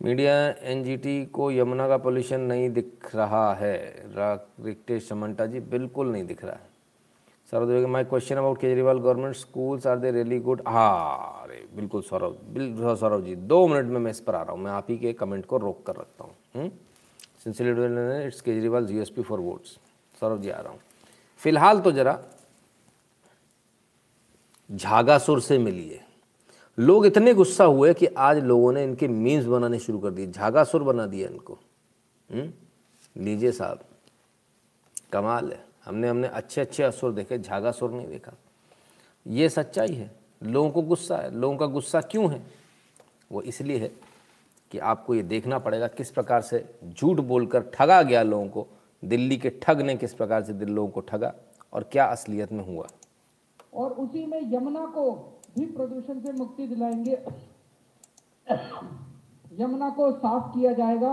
मीडिया 0.00 0.34
एनजीटी 0.70 1.24
को 1.26 1.50
यमुना 1.52 1.86
का 1.88 1.96
पोल्यूशन 1.98 2.40
नहीं 2.42 2.68
दिख 2.70 3.14
रहा 3.14 3.52
है। 3.54 3.76
रिक्टेश 4.16 5.08
समंटा 5.08 5.46
जी, 5.46 5.60
बिल्कुल 5.60 6.10
नहीं 6.12 6.24
दिख 6.26 6.44
रहा 6.44 6.54
है। 6.54 6.72
Saurabh 7.52 7.86
my 7.88 8.04
question 8.04 8.36
about 8.36 8.58
Kejriwal 8.60 8.98
government 8.98 9.34
schools 9.36 9.86
are 9.86 9.98
they 9.98 10.10
really 10.10 10.38
good 10.40 10.62
हाँ 10.66 11.42
अरे, 11.42 11.62
बिल्कुल 11.76 12.02
सौरभ 12.02 12.38
बिल्कुल 12.54 12.96
सौरभ 12.96 13.24
जी, 13.24 13.34
दो 13.36 13.66
मिनट 13.66 13.86
में 13.86 14.00
मैं 14.00 14.10
इस 14.10 14.20
पर 14.20 14.34
आ 14.34 14.42
रहा 14.42 14.52
हूँ। 14.52 14.62
मैं 14.62 14.70
आप 14.72 14.86
ही 14.90 14.96
के 14.98 15.12
कमेंट 15.14 15.46
को 15.46 15.58
रोक 15.58 15.86
कर 15.86 15.96
रखता 15.96 16.24
हूँ। 16.24 16.70
It's 17.46 18.40
Kejriwal 18.40 18.86
ji 18.86 18.98
S 19.00 19.10
P 19.10 19.22
for 19.22 19.40
votes 19.40 19.78
Saurabh 20.20 20.40
ji 20.42 20.50
आ 20.50 20.60
रहा 20.60 20.72
हूँ। 20.72 20.80
फ़िलहाल 21.40 21.80
तो 21.80 21.92
जरा 21.92 22.18
झागासुर 24.70 25.40
से 25.40 25.58
मिलिए। 25.58 26.00
लोग 26.78 27.06
इतने 27.06 27.34
गुस्सा 27.34 27.64
हुए 27.64 27.92
कि 27.94 28.06
आज 28.06 28.38
लोगों 28.38 28.72
ने 28.72 28.84
इनके 28.84 29.08
मीम्स 29.08 29.44
बनाने 29.44 29.78
शुरू 29.78 29.98
कर 29.98 30.10
दिए। 30.10 30.26
झागासुर 30.26 30.82
बना 30.82 31.06
दिया 31.06 31.28
इनको। 31.28 31.58
लीजिए 33.16 33.52
साहब। 33.52 33.84
कमाल 35.12 35.52
है। 35.52 35.64
हमने 35.84 36.08
हमने 36.08 36.28
अच्छे 36.28 36.60
अच्छे 36.60 36.82
असुर 36.82 37.12
देखे, 37.12 37.38
झागासुर 37.38 37.90
नहीं 37.90 38.06
देखा। 38.06 38.32
ये 39.26 39.48
सच्चाई 39.48 39.92
है। 39.92 40.10
लोगों 40.42 40.70
को 40.70 40.82
गुस्सा 40.82 41.16
है। 41.16 41.34
लोगों 41.34 41.56
का 41.56 41.66
गुस्सा 41.66 42.00
क्यों 42.00 42.30
है? 42.32 42.42
वो 43.32 43.42
इसलिए 43.42 43.78
है 43.78 43.90
कि 44.70 44.78
आपको 44.78 45.14
ये 45.14 45.22
देखना 45.22 45.58
पड़ेगा 45.58 45.86
किस 45.88 46.10
प्रकार 46.10 46.42
से 46.42 46.64
झूठ 46.88 47.20
बोलकर 47.20 47.62
ठगा 47.74 48.02
गया 48.02 48.22
लोगों 48.22 48.48
को। 48.48 48.66
दिल्ली 49.04 49.36
के 49.36 49.50
ठग 49.62 49.80
ने 49.80 49.96
किस 49.96 50.14
प्रकार 50.14 50.42
से 50.42 50.52
दिल 50.52 50.68
लोगों 50.68 50.88
को 50.88 51.00
ठगा 51.00 51.32
और 51.72 51.82
क्या 51.82 52.04
असलियत 52.04 52.52
में 52.52 52.64
हुआ? 52.66 52.86
और 53.74 53.90
उसी 53.90 54.26
में 54.26 54.40
यमुना 54.54 54.86
को 54.86 55.10
भी 55.58 55.66
प्रदूषण 55.66 56.20
से 56.20 56.32
मुक्ति 56.32 56.66
दिलाएँगे। 56.66 57.18
यमुना 59.60 59.90
को 59.90 60.10
साफ़ 60.12 60.54
किया 60.54 60.72
जाएगा। 60.72 61.12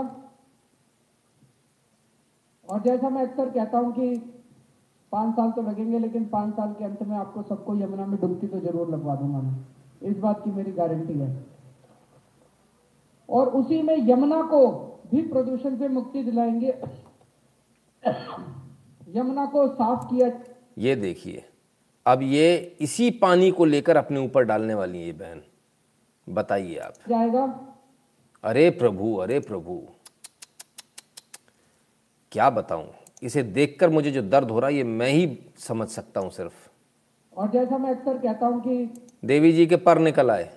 और 2.68 2.82
जैसा 2.82 3.08
मैं 3.08 3.22
अक्सर 3.22 3.50
कहता 3.50 3.78
हूँ 3.78 3.92
कि 3.92 4.16
पाँच 5.12 5.34
साल 5.34 5.50
तो 5.50 5.62
लगेंगे, 5.62 5.98
लेकिन 5.98 6.24
पाँच 6.24 6.54
साल 6.54 6.72
के 6.72 6.84
अंत 6.84 7.02
में 7.02 7.16
आपको 7.16 7.42
सबको 7.42 7.74
यमुना 7.74 8.06
में 8.06 8.20
डुबकी 8.20 8.46
तो 8.46 8.60
ज़रूर 8.60 8.90
लगवा 8.90 9.14
दूँगा 9.16 9.40
मैं। 9.40 9.66
इस 10.02 10.18
बात 10.18 10.44
की 10.44 10.50
मेरी 10.50 10.72
गारंटी 10.72 11.18
है। 11.18 11.44
और 13.28 13.48
उसी 13.48 13.82
में 13.82 13.96
यमुना 14.08 14.42
को 14.42 14.66
भी 15.10 15.22
प्रदूषण 15.22 15.78
से 15.78 15.88
मुक्ति 15.88 16.22
दिलाएँगे। 16.22 17.01
यमुना 19.16 19.46
को 19.46 19.66
साफ़ 19.68 20.04
किया। 20.04 20.30
ये 20.78 20.94
देखिए 20.96 21.44
अब 22.06 22.22
ये 22.22 22.76
इसी 22.80 23.10
पानी 23.10 23.50
को 23.50 23.64
लेकर 23.64 23.96
अपने 23.96 24.20
ऊपर 24.20 24.44
डालने 24.44 24.74
वाली 24.74 25.00
है 25.00 25.06
ये 25.06 25.12
बहन। 25.12 25.42
बताइए 26.28 26.76
आप। 26.76 26.94
जाएगा। 27.08 27.44
अरे 28.44 28.70
प्रभु 28.70 29.14
अरे 29.16 29.38
प्रभु। 29.40 29.82
क्या 32.32 32.50
बताऊँ? 32.50 32.88
इसे 33.22 33.42
देखकर 33.42 33.90
मुझे 33.90 34.10
जो 34.10 34.22
दर्द 34.22 34.50
हो 34.50 34.60
रहा 34.60 34.70
है 34.70 34.76
ये 34.76 34.84
मैं 34.84 35.08
ही 35.08 35.38
समझ 35.58 35.88
सकता 35.88 36.20
हूँ 36.20 36.30
सिर्फ़। 36.30 36.68
और 37.36 37.50
जैसा 37.50 37.78
मैं 37.78 37.90
अक्सर 37.90 38.18
कहता 38.18 38.46
हूँ 38.46 38.60
कि 38.60 39.02
देवी 39.24 39.52
जी 39.52 39.66
के 39.66 39.76
पर 39.76 39.98
निकल 39.98 40.30
आए। 40.30 40.50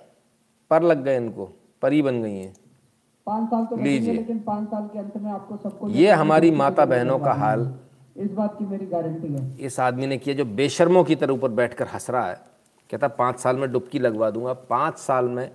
पर 0.70 0.82
लग 0.82 1.04
गए 1.04 1.16
इनको 1.16 1.44
परी 1.82 2.02
बन 2.02 2.22
गई 2.22 2.36
हैं। 2.36 2.54
पाँच 3.26 3.48
साल 3.50 3.64
तो 3.66 3.76
लीजिए। 3.76 4.12
लेकिन 4.14 4.38
पाँच 4.40 4.68
साल 4.68 4.86
के 4.88 4.98
अंत 4.98 5.16
में 5.16 5.30
आपको 5.30 5.56
सबको 5.58 5.88
ये 5.90 6.10
हमारी 6.12 6.50
माता 6.52 6.84
बहनों 6.86 7.18
का 7.18 7.32
हाल। 7.34 7.72
इस 8.16 8.30
बात 8.32 8.54
की 8.58 8.64
मेरी 8.66 8.86
गारंटी 8.86 9.28
है। 9.28 9.66
इस 9.66 9.78
आदमी 9.80 10.06
ने 10.06 10.18
किया 10.18 10.34
जो 10.36 10.44
बेशर्मों 10.56 11.04
की 11.04 11.14
तरह 11.16 11.32
ऊपर 11.32 11.48
बैठकर 11.52 11.86
हंस 11.88 12.10
रहा 12.10 12.28
है। 12.28 12.40
कहता 12.90 13.08
पाँच 13.10 13.38
साल 13.40 13.56
में 13.56 13.70
डुबकी 13.72 13.98
लगवा 13.98 14.30
दूँगा। 14.30 14.52
पाँच 14.70 14.98
साल 14.98 15.28
में 15.28 15.50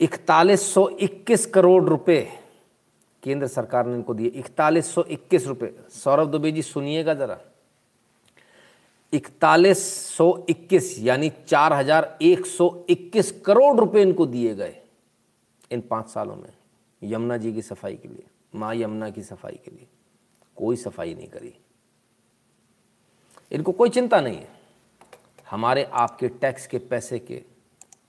इकतालीस 0.00 0.62
सौ 0.74 0.88
इक्कीस 1.00 1.46
करोड़ 1.46 1.82
रुपए 1.84 2.20
केंद्र 3.22 3.46
सरकार 3.48 3.86
ने 3.86 3.94
इनको 3.94 4.14
दिए। 4.14 4.28
इकतालीस 4.28 4.94
सौ 4.94 5.04
इक्कीस 5.10 5.46
रुपये 5.46 5.74
सौरभ 5.94 6.30
दुबे 6.30 6.52
जी 6.52 6.62
सुनिएगा 6.64 7.14
ज़रा। 7.14 7.38
इकतालीस 9.12 9.82
सौ 10.08 10.28
इक्कीस 10.48 10.96
यानी 11.00 11.30
चार 11.46 11.72
हज़ार 11.72 12.16
एक 12.22 12.46
सौ 12.46 12.74
इक्कीस 12.90 13.30
करोड़ 13.46 13.76
रुपए 13.78 14.02
इनको 14.02 14.26
दिए 14.26 14.54
गए। 14.54 14.74
इन 15.70 15.80
पाँच 15.80 16.08
सालों 16.08 16.36
में, 16.36 16.52
यमुना 17.02 17.36
जी 17.36 17.52
की 17.52 17.62
सफ़ाई 17.62 17.96
के 17.96 18.08
लिए, 18.08 18.24
माँ 18.54 18.74
यमुना 18.74 19.10
की 19.10 19.22
सफ़ाई 19.22 19.60
के 19.64 19.70
लिए, 19.70 19.86
कोई 20.56 20.76
सफ़ाई 20.76 21.14
नहीं 21.14 21.28
करी। 21.28 21.54
इनको 23.52 23.72
कोई 23.72 23.90
चिंता 23.90 24.20
नहीं 24.20 24.36
है। 24.36 24.48
हमारे 25.50 25.84
आपके 25.84 26.28
टैक्स 26.28 26.66
के 26.66 26.78
पैसे 26.78 27.18
के 27.18 27.42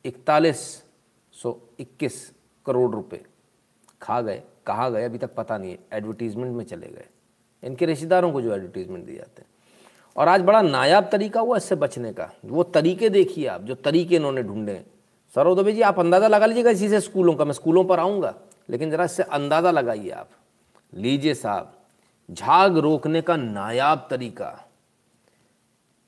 इकतालीस 0.06 0.84
सौ 1.34 1.60
इक्कीस 1.80 2.34
करोड़ 2.66 2.92
रुपए 2.92 3.26
खा 4.02 4.22
गए, 4.22 4.44
कहाँ 4.66 4.92
गए, 4.92 5.04
अभी 5.04 5.18
तक 5.18 5.36
पता 5.36 5.58
नहीं 5.58 5.72
है। 5.72 5.80
एडवर्टीजमेंट 5.94 6.56
में 6.56 6.66
चले 6.66 6.88
गए। 6.88 7.06
इनके 7.64 7.86
रिश्तेदारों 7.86 8.32
को 8.32 8.42
जो 8.42 8.56
एडवर्टीजमेंट 8.56 9.06
दिए 9.06 9.16
जाते 9.16 9.42
हैं। 9.42 9.50
और 10.18 10.28
आज 10.28 10.42
बड़ा 10.42 10.62
नायाब 10.62 11.10
तरीका 11.12 11.42
हुआ 11.42 11.58
इससे 11.58 11.76
बचने 11.76 12.14
का। 12.14 12.32
वो 12.46 12.64
तरीके 12.64 13.10
देखिए 13.10 13.48
आप, 13.48 13.62
जो 13.62 13.76
तरीके 13.76 14.16
इन्होंने 14.16 14.44
ढूंढे 14.44 14.86
सौरव 15.36 15.56
दुबे 15.56 15.72
जी, 15.72 15.82
आप 15.82 16.00
अंदाज़ा 16.00 16.28
लगा 16.28 16.46
लीजिएगा 16.46 16.70
इसी 16.70 16.90
से 16.90 17.02
स्कूलों 17.02 17.36
का, 17.36 17.46
मैं 17.46 17.54
स्कूलों 17.54 17.86
पर 17.86 18.00
आऊँगा। 18.00 18.34
लेकिन 18.70 18.92
ज़रा 18.92 19.06
इससे 19.06 19.24
अंदाज़ा 19.24 19.72
लगाइए 19.72 20.10
आप। 20.10 20.30
लीजिए 20.94 21.34
साहब, 21.34 21.74
झाग 22.32 22.78
रोकने 22.78 23.22
का 23.22 23.36
नायाब 23.36 24.08
तरीका। 24.10 24.68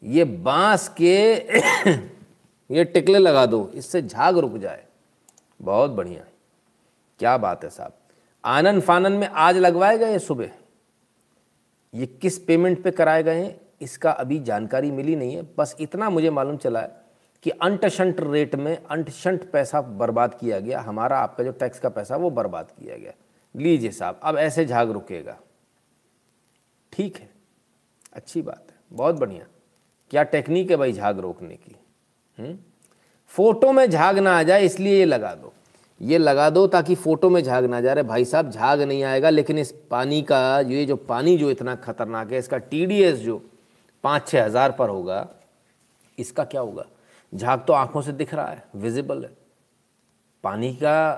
ये 0.03 0.23
बाँस 0.23 0.87
के 0.87 1.33
ये 2.71 2.83
टिकले 2.83 3.19
लगा 3.19 3.45
दो, 3.45 3.71
इससे 3.75 4.01
झाग 4.01 4.37
रुक 4.37 4.57
जाए। 4.57 4.85
बहुत 5.61 5.91
बढ़िया। 5.91 6.23
क्या 7.19 7.37
बात 7.37 7.63
है 7.63 7.69
साहब। 7.69 7.93
आनंद 8.45 8.81
फानन 8.81 9.13
में 9.13 9.27
आज 9.27 9.57
लगवाए 9.57 9.97
गए 9.97 10.19
सुबह। 10.19 10.49
ये 11.93 12.05
किस 12.05 12.39
पेमेंट 12.39 12.83
पे 12.83 12.91
कराए 12.91 13.23
गए 13.23 13.43
हैं, 13.43 13.61
इसका 13.81 14.11
अभी 14.11 14.39
जानकारी 14.39 14.91
मिली 14.91 15.15
नहीं 15.15 15.35
है। 15.35 15.47
बस 15.57 15.75
इतना 15.79 16.09
मुझे 16.09 16.29
मालूम 16.29 16.57
चला 16.57 16.79
है। 16.79 17.02
कि 17.43 17.49
अंटशंट 17.51 18.19
रेट 18.21 18.55
में 18.55 18.75
अंटशंट 18.77 19.43
पैसा 19.51 19.81
बर्बाद 19.81 20.33
किया 20.33 20.59
गया, 20.59 20.81
हमारा 20.81 21.17
आपका 21.17 21.43
जो 21.43 21.51
टैक्स 21.51 21.79
का 21.79 21.89
पैसा 21.89 22.15
वो 22.15 22.29
बर्बाद 22.29 22.71
किया 22.71 22.97
गया। 22.97 23.13
लीजिए 23.55 23.91
साहब, 23.91 24.19
अब 24.23 24.37
ऐसे 24.37 24.65
झाग 24.65 24.91
रुकेगा। 24.91 25.37
ठीक 26.93 27.17
है, 27.17 27.29
अच्छी 28.13 28.41
बात 28.41 28.65
है, 28.69 28.77
बहुत 28.91 29.19
बढ़िया। 29.19 29.45
क्या 30.11 30.23
टेक्निक 30.23 30.71
है 30.71 30.77
भाई 30.77 30.93
झाग 30.93 31.19
रोकने 31.19 31.55
की? 31.55 31.75
हुँ? 32.37 32.57
फ़ोटो 33.31 33.71
में 33.71 33.89
झाग 33.89 34.19
ना 34.19 34.37
आ 34.39 34.43
जाए, 34.43 34.65
इसलिए 34.65 34.97
ये 34.99 35.05
लगा 35.05 35.33
दो। 35.35 35.53
ये 36.01 36.17
लगा 36.17 36.49
दो 36.49 36.65
ताकि 36.67 36.95
फ़ोटो 36.95 37.29
में 37.29 37.41
झाग 37.43 37.65
ना 37.65 37.81
जा 37.81 37.93
रहे 37.93 38.03
भाई 38.03 38.25
साहब, 38.25 38.49
झाग 38.49 38.81
नहीं 38.81 39.03
आएगा, 39.03 39.29
लेकिन 39.29 39.59
इस 39.59 39.71
पानी 39.91 40.21
का, 40.21 40.59
ये 40.59 40.85
जो 40.85 40.95
पानी 40.95 41.37
जो 41.37 41.51
इतना 41.51 41.75
खतरनाक 41.75 42.31
है, 42.31 42.39
इसका 42.39 42.57
टीडीएस 42.57 43.19
जो 43.19 43.41
पाँच 44.03 44.27
छः 44.27 44.45
हज़ार 44.45 44.71
पर 44.71 44.89
होगा, 44.89 45.27
इसका 46.17 46.43
क्या 46.43 46.61
होगा? 46.61 46.85
झाग 47.33 47.63
तो 47.67 47.73
आँखों 47.73 48.01
से 48.01 48.11
दिख 48.11 48.33
रहा 48.33 48.47
है 48.47 48.63
विजिबल 48.75 49.23
है। 49.23 49.31
पानी 50.43 50.73
का, 50.73 51.13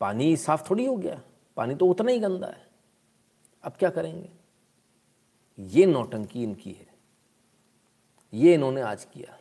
पानी 0.00 0.36
साफ़ 0.36 0.68
थोड़ी 0.70 0.84
हो 0.84 0.96
गया, 0.96 1.20
पानी 1.56 1.74
तो 1.74 1.86
उतना 1.86 2.10
ही 2.10 2.18
गंदा 2.18 2.46
है। 2.46 2.66
अब 3.64 3.72
क्या 3.78 3.90
करेंगे? 3.90 4.28
ये 5.58 5.86
नौटंकी 5.86 6.42
इनकी 6.42 6.70
है। 6.70 6.86
ये 8.32 8.54
इन्होंने 8.54 8.80
आज 8.80 9.04
किया। 9.04 9.36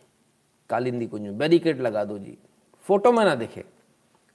कालिंदी 0.70 1.07
कुंज 1.07 1.22
में 1.22 1.38
बैरिकेड 1.38 1.82
लगा 1.82 2.03
दो 2.05 2.18
जी। 2.20 2.38
फ़ोटो 2.86 3.11
में 3.11 3.24
ना 3.26 3.36
दिखे। 3.36 3.63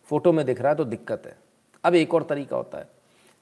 फ़ोटो 0.09 0.33
में 0.33 0.45
दिख 0.47 0.61
रहा 0.61 0.71
है 0.71 0.77
तो 0.77 0.85
दिक्कत 0.85 1.23
है। 1.27 1.37
अब 1.85 1.95
एक 1.95 2.15
और 2.15 2.23
तरीका 2.23 2.57
होता 2.57 2.79
है। 2.79 2.89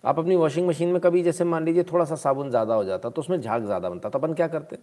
आप 0.04 0.18
अपनी 0.18 0.36
वॉशिंग 0.36 0.66
मशीन 0.68 0.88
में 0.88 1.00
कभी 1.00 1.22
जैसे 1.22 1.44
मान 1.44 1.64
लीजिए 1.64 1.82
थोड़ा 1.82 2.04
सा 2.04 2.16
साबुन 2.16 2.50
ज़्यादा 2.50 2.74
हो 2.74 2.84
जाता 2.84 3.10
तो 3.10 3.20
उसमें 3.20 3.40
झाग 3.40 3.64
ज़्यादा 3.64 3.90
बनता 3.90 4.08
तो 4.08 4.18
अपन 4.18 4.34
क्या 4.34 4.48
करते? 4.48 4.78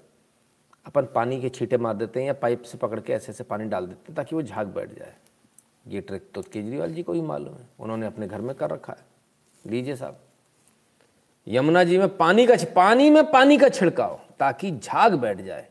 अपन 0.87 1.07
पानी 1.15 1.41
के 1.41 1.49
छींटे 1.49 1.77
मार 1.77 1.93
देते 1.93 2.19
हैं 2.19 2.27
या 2.27 2.33
पाइप 2.33 2.61
से 2.61 2.77
पकड़ 2.77 2.99
के 2.99 3.13
ऐसे 3.13 3.31
ऐसे 3.31 3.43
पानी 3.43 3.65
डाल 3.65 3.87
देते 3.87 4.05
हैं 4.07 4.15
ताकि 4.15 4.35
वो 4.35 4.41
झाग 4.41 4.67
बैठ 4.67 4.97
जाए। 4.99 5.13
ये 5.87 6.01
ट्रिक 6.01 6.29
तो 6.35 6.41
केजरीवाल 6.41 6.93
जी 6.93 7.03
को 7.03 7.13
भी 7.13 7.21
मालूम 7.21 7.53
है। 7.53 7.67
उन्होंने 7.79 8.05
अपने 8.05 8.27
घर 8.27 8.41
में 8.41 8.55
कर 8.55 8.69
रखा 8.69 8.93
है। 8.93 9.71
लीजिए 9.71 9.95
साहब। 9.95 10.19
यमुना 11.47 11.83
जी 11.83 11.97
में 11.97 12.17
पानी 12.17 12.45
का 12.47 12.55
पानी 12.75 13.09
में 13.09 13.31
पानी 13.31 13.57
का 13.57 13.69
छिड़काव 13.69 14.19
ताकि 14.39 14.71
झाग 14.71 15.13
बैठ 15.13 15.41
जाए। 15.41 15.67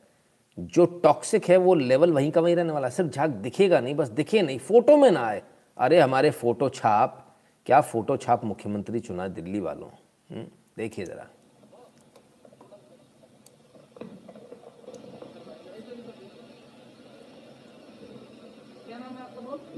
जो 0.58 0.84
टॉक्सिक 0.86 1.48
है 1.48 1.56
वो 1.56 1.74
लेवल 1.74 2.12
वहीं 2.12 2.30
का 2.30 2.40
वहीं 2.40 2.56
रहने 2.56 2.72
वाला 2.72 2.88
सिर्फ़ 2.88 3.10
झाग 3.10 3.30
दिखेगा 3.30 3.80
नहीं 3.80 3.94
बस 3.94 4.08
दिखे 4.08 4.42
नहीं 4.42 4.58
फ़ोटो 4.58 4.96
में 4.96 5.10
ना 5.10 5.26
आए। 5.26 5.42
अरे 5.76 6.00
हमारे 6.00 6.30
फ़ोटो 6.30 6.68
छाप 6.68 7.22
क्या 7.66 7.80
फ़ोटो 7.80 8.16
छाप 8.16 8.44
मुख्यमंत्री 8.44 9.00
चुना 9.00 9.28
दिल्ली 9.28 9.60
वालों? 9.60 9.88
हम्म, 10.30 10.46
देखिए 10.76 11.04
ज़रा। 11.04 11.26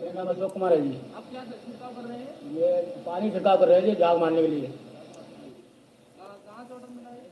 मेरा 0.09 0.31
अशोक 0.31 0.53
कुमार 0.53 0.73
है 0.73 0.81
जी। 0.83 0.97
आप 1.17 1.25
क्या 1.31 1.43
छिड़काव 1.45 1.95
कर 1.95 2.05
रहे 2.09 2.19
हैं 2.19 2.31
ये 2.57 2.69
पानी 3.07 3.31
छिड़काव 3.31 3.57
कर 3.59 3.69
रहे 3.69 3.77
हैं 3.79 3.85
जी 3.87 3.95
झाग 3.95 4.19
मारने 4.21 4.43
के 4.43 4.49
लिए। 4.49 4.69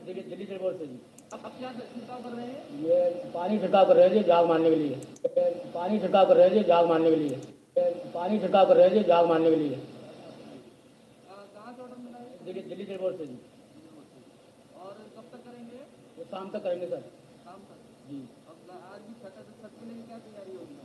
दिल्ली 0.05 0.21
दिल्ली 0.23 0.45
से 0.45 0.57
जी। 0.81 0.99
आप 1.33 1.51
क्या 1.57 1.71
छिड़काव 1.73 2.23
कर 2.23 2.31
रहे 2.31 2.45
हैं 2.45 2.59
ये 2.83 2.97
पानी 3.33 3.59
छिड़काव 3.59 3.85
कर 3.87 3.95
रहे 3.95 4.07
हैं 4.07 4.13
जी 4.13 4.21
झाग 4.23 4.45
मारने 4.47 4.69
के 4.69 4.75
लिए। 4.75 4.95
पानी 5.73 5.99
छिड़काव 5.99 6.25
कर 6.27 6.35
रहे 6.37 6.47
हैं 6.47 6.53
जी 6.53 6.63
झाग 6.63 6.85
मारने 6.89 7.09
के 7.09 7.15
लिए। 7.17 7.35
पानी 8.13 8.39
छिड़काव 8.39 8.65
कर 8.67 8.75
रहे 8.77 8.87
हैं 8.87 8.93
जी 8.93 9.03
झाग 9.03 9.25
मारने 9.29 9.49
के 9.49 9.55
लिए। 9.57 9.75
दिल्ली 12.45 12.85
से 12.85 12.97
से 13.17 13.25
जी। 13.25 13.37
और 14.77 14.93
कब 15.15 15.25
तक 15.31 15.41
करेंगे 15.45 15.79
शाम 16.31 16.49
तक 16.49 16.63
करेंगे 16.63 16.87
सर। 16.87 17.01
शाम 17.45 17.59
तक 17.69 17.77
जी। 18.09 18.19
आज 18.69 19.01
भी 19.01 19.13
छठ 19.21 19.35
क्या 20.07 20.17
तैयारी 20.17 20.53
होगी 20.57 20.75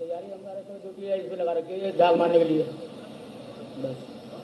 तैयारी 0.00 0.28
हमारे 0.32 0.60
तो 0.66 0.74
ड्यूटी 0.82 1.06
है 1.06 1.16
इसमें 1.20 1.38
लगा 1.38 1.52
रखी 1.52 1.78
है 1.80 1.88
झाग 1.96 2.14
मारने 2.18 2.38
के 2.38 2.44
लिए। 2.44 2.62
बस। 3.82 3.96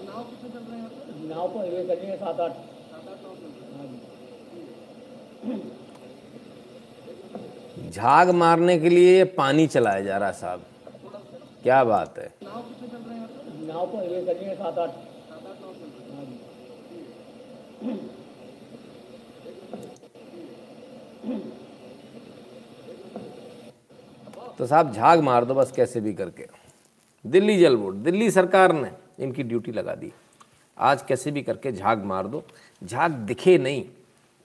नाव 0.06 0.22
कितने 0.24 0.48
चल 0.50 0.58
रहे 0.60 0.78
हैं 0.80 0.90
नाव 1.28 1.48
पर 1.54 1.64
ये 1.66 1.82
रही 1.84 2.06
है 2.06 2.16
सात 2.18 2.40
आठ। 2.40 2.52
सात 2.90 3.08
आठ 3.08 3.22
नाव 3.22 3.34
हाँ 3.76 3.86
जी 3.86 3.96
झाग 7.90 8.30
मारने 8.42 8.78
के 8.78 8.88
लिए 8.90 9.24
पानी 9.38 9.66
चलाया 9.68 10.00
जा 10.02 10.18
रहा 10.18 10.30
साहब। 10.40 10.62
क्या 11.62 11.82
बात 11.84 12.18
है। 12.18 12.28
नाव 12.42 12.62
पर 13.86 14.12
ये 14.12 14.24
चल 14.26 14.32
रही 14.32 14.44
है 14.46 14.54
सात 14.56 14.78
आठ। 14.78 14.90
सात 14.90 15.46
आठ 15.46 15.60
नाव 15.60 15.72
हाँ 16.16 16.24
जी 16.24 16.38
तो 24.58 24.66
साहब 24.66 24.92
झाग 24.92 25.20
मार 25.20 25.44
दो, 25.44 25.54
बस 25.54 25.72
कैसे 25.72 26.00
भी 26.00 26.12
करके। 26.14 26.46
दिल्ली 27.24 27.58
जल 27.58 27.76
बोर्ड, 27.76 27.96
दिल्ली 27.96 28.30
सरकार 28.30 28.72
ने 28.72 28.90
इनकी 29.18 29.42
ड्यूटी 29.42 29.72
लगा 29.72 29.94
दी। 29.94 30.12
आज 30.76 31.02
कैसे 31.02 31.30
भी 31.30 31.42
करके 31.42 31.72
झाग 31.72 32.04
मार 32.04 32.26
दो। 32.26 32.42
झाग 32.82 33.10
दिखे 33.10 33.56
नहीं, 33.58 33.84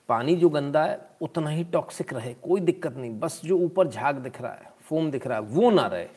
पानी 0.10 0.36
जो 0.36 0.50
गंदा 0.50 0.84
है, 0.86 1.00
उतना 1.22 1.50
ही 1.50 1.64
टॉक्सिक 1.64 2.14
रहे, 2.14 2.34
कोई 2.34 2.62
दिक्कत 2.62 2.98
नहीं। 2.98 3.20
बस 3.20 3.42
जो 3.46 3.58
ऊपर 3.58 3.88
झाग 3.88 4.18
दिख 4.18 4.42
रहा 4.42 4.52
है 4.52 4.70
फोम 4.82 5.10
दिख 5.12 5.28
रहा 5.28 5.38
है, 5.38 5.44
वो 5.44 5.70
ना 5.72 5.86
रहे। 5.88 6.08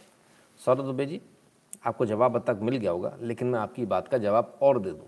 सौरभ 0.61 0.85
दुबे 0.85 1.07
जी, 1.07 1.21
आपको 1.87 2.07
जवाब 2.07 2.37
अब 2.37 2.45
तक 2.47 2.61
मिल 2.63 2.77
गया 2.77 2.91
होगा, 2.91 3.13
लेकिन 3.21 3.49
मैं 3.49 3.59
आपकी 3.59 3.87
बात 3.87 4.09
का 4.09 4.19
जवाब 4.19 4.59
और 4.63 4.79
दे 4.79 4.91
दूँ। 4.91 5.07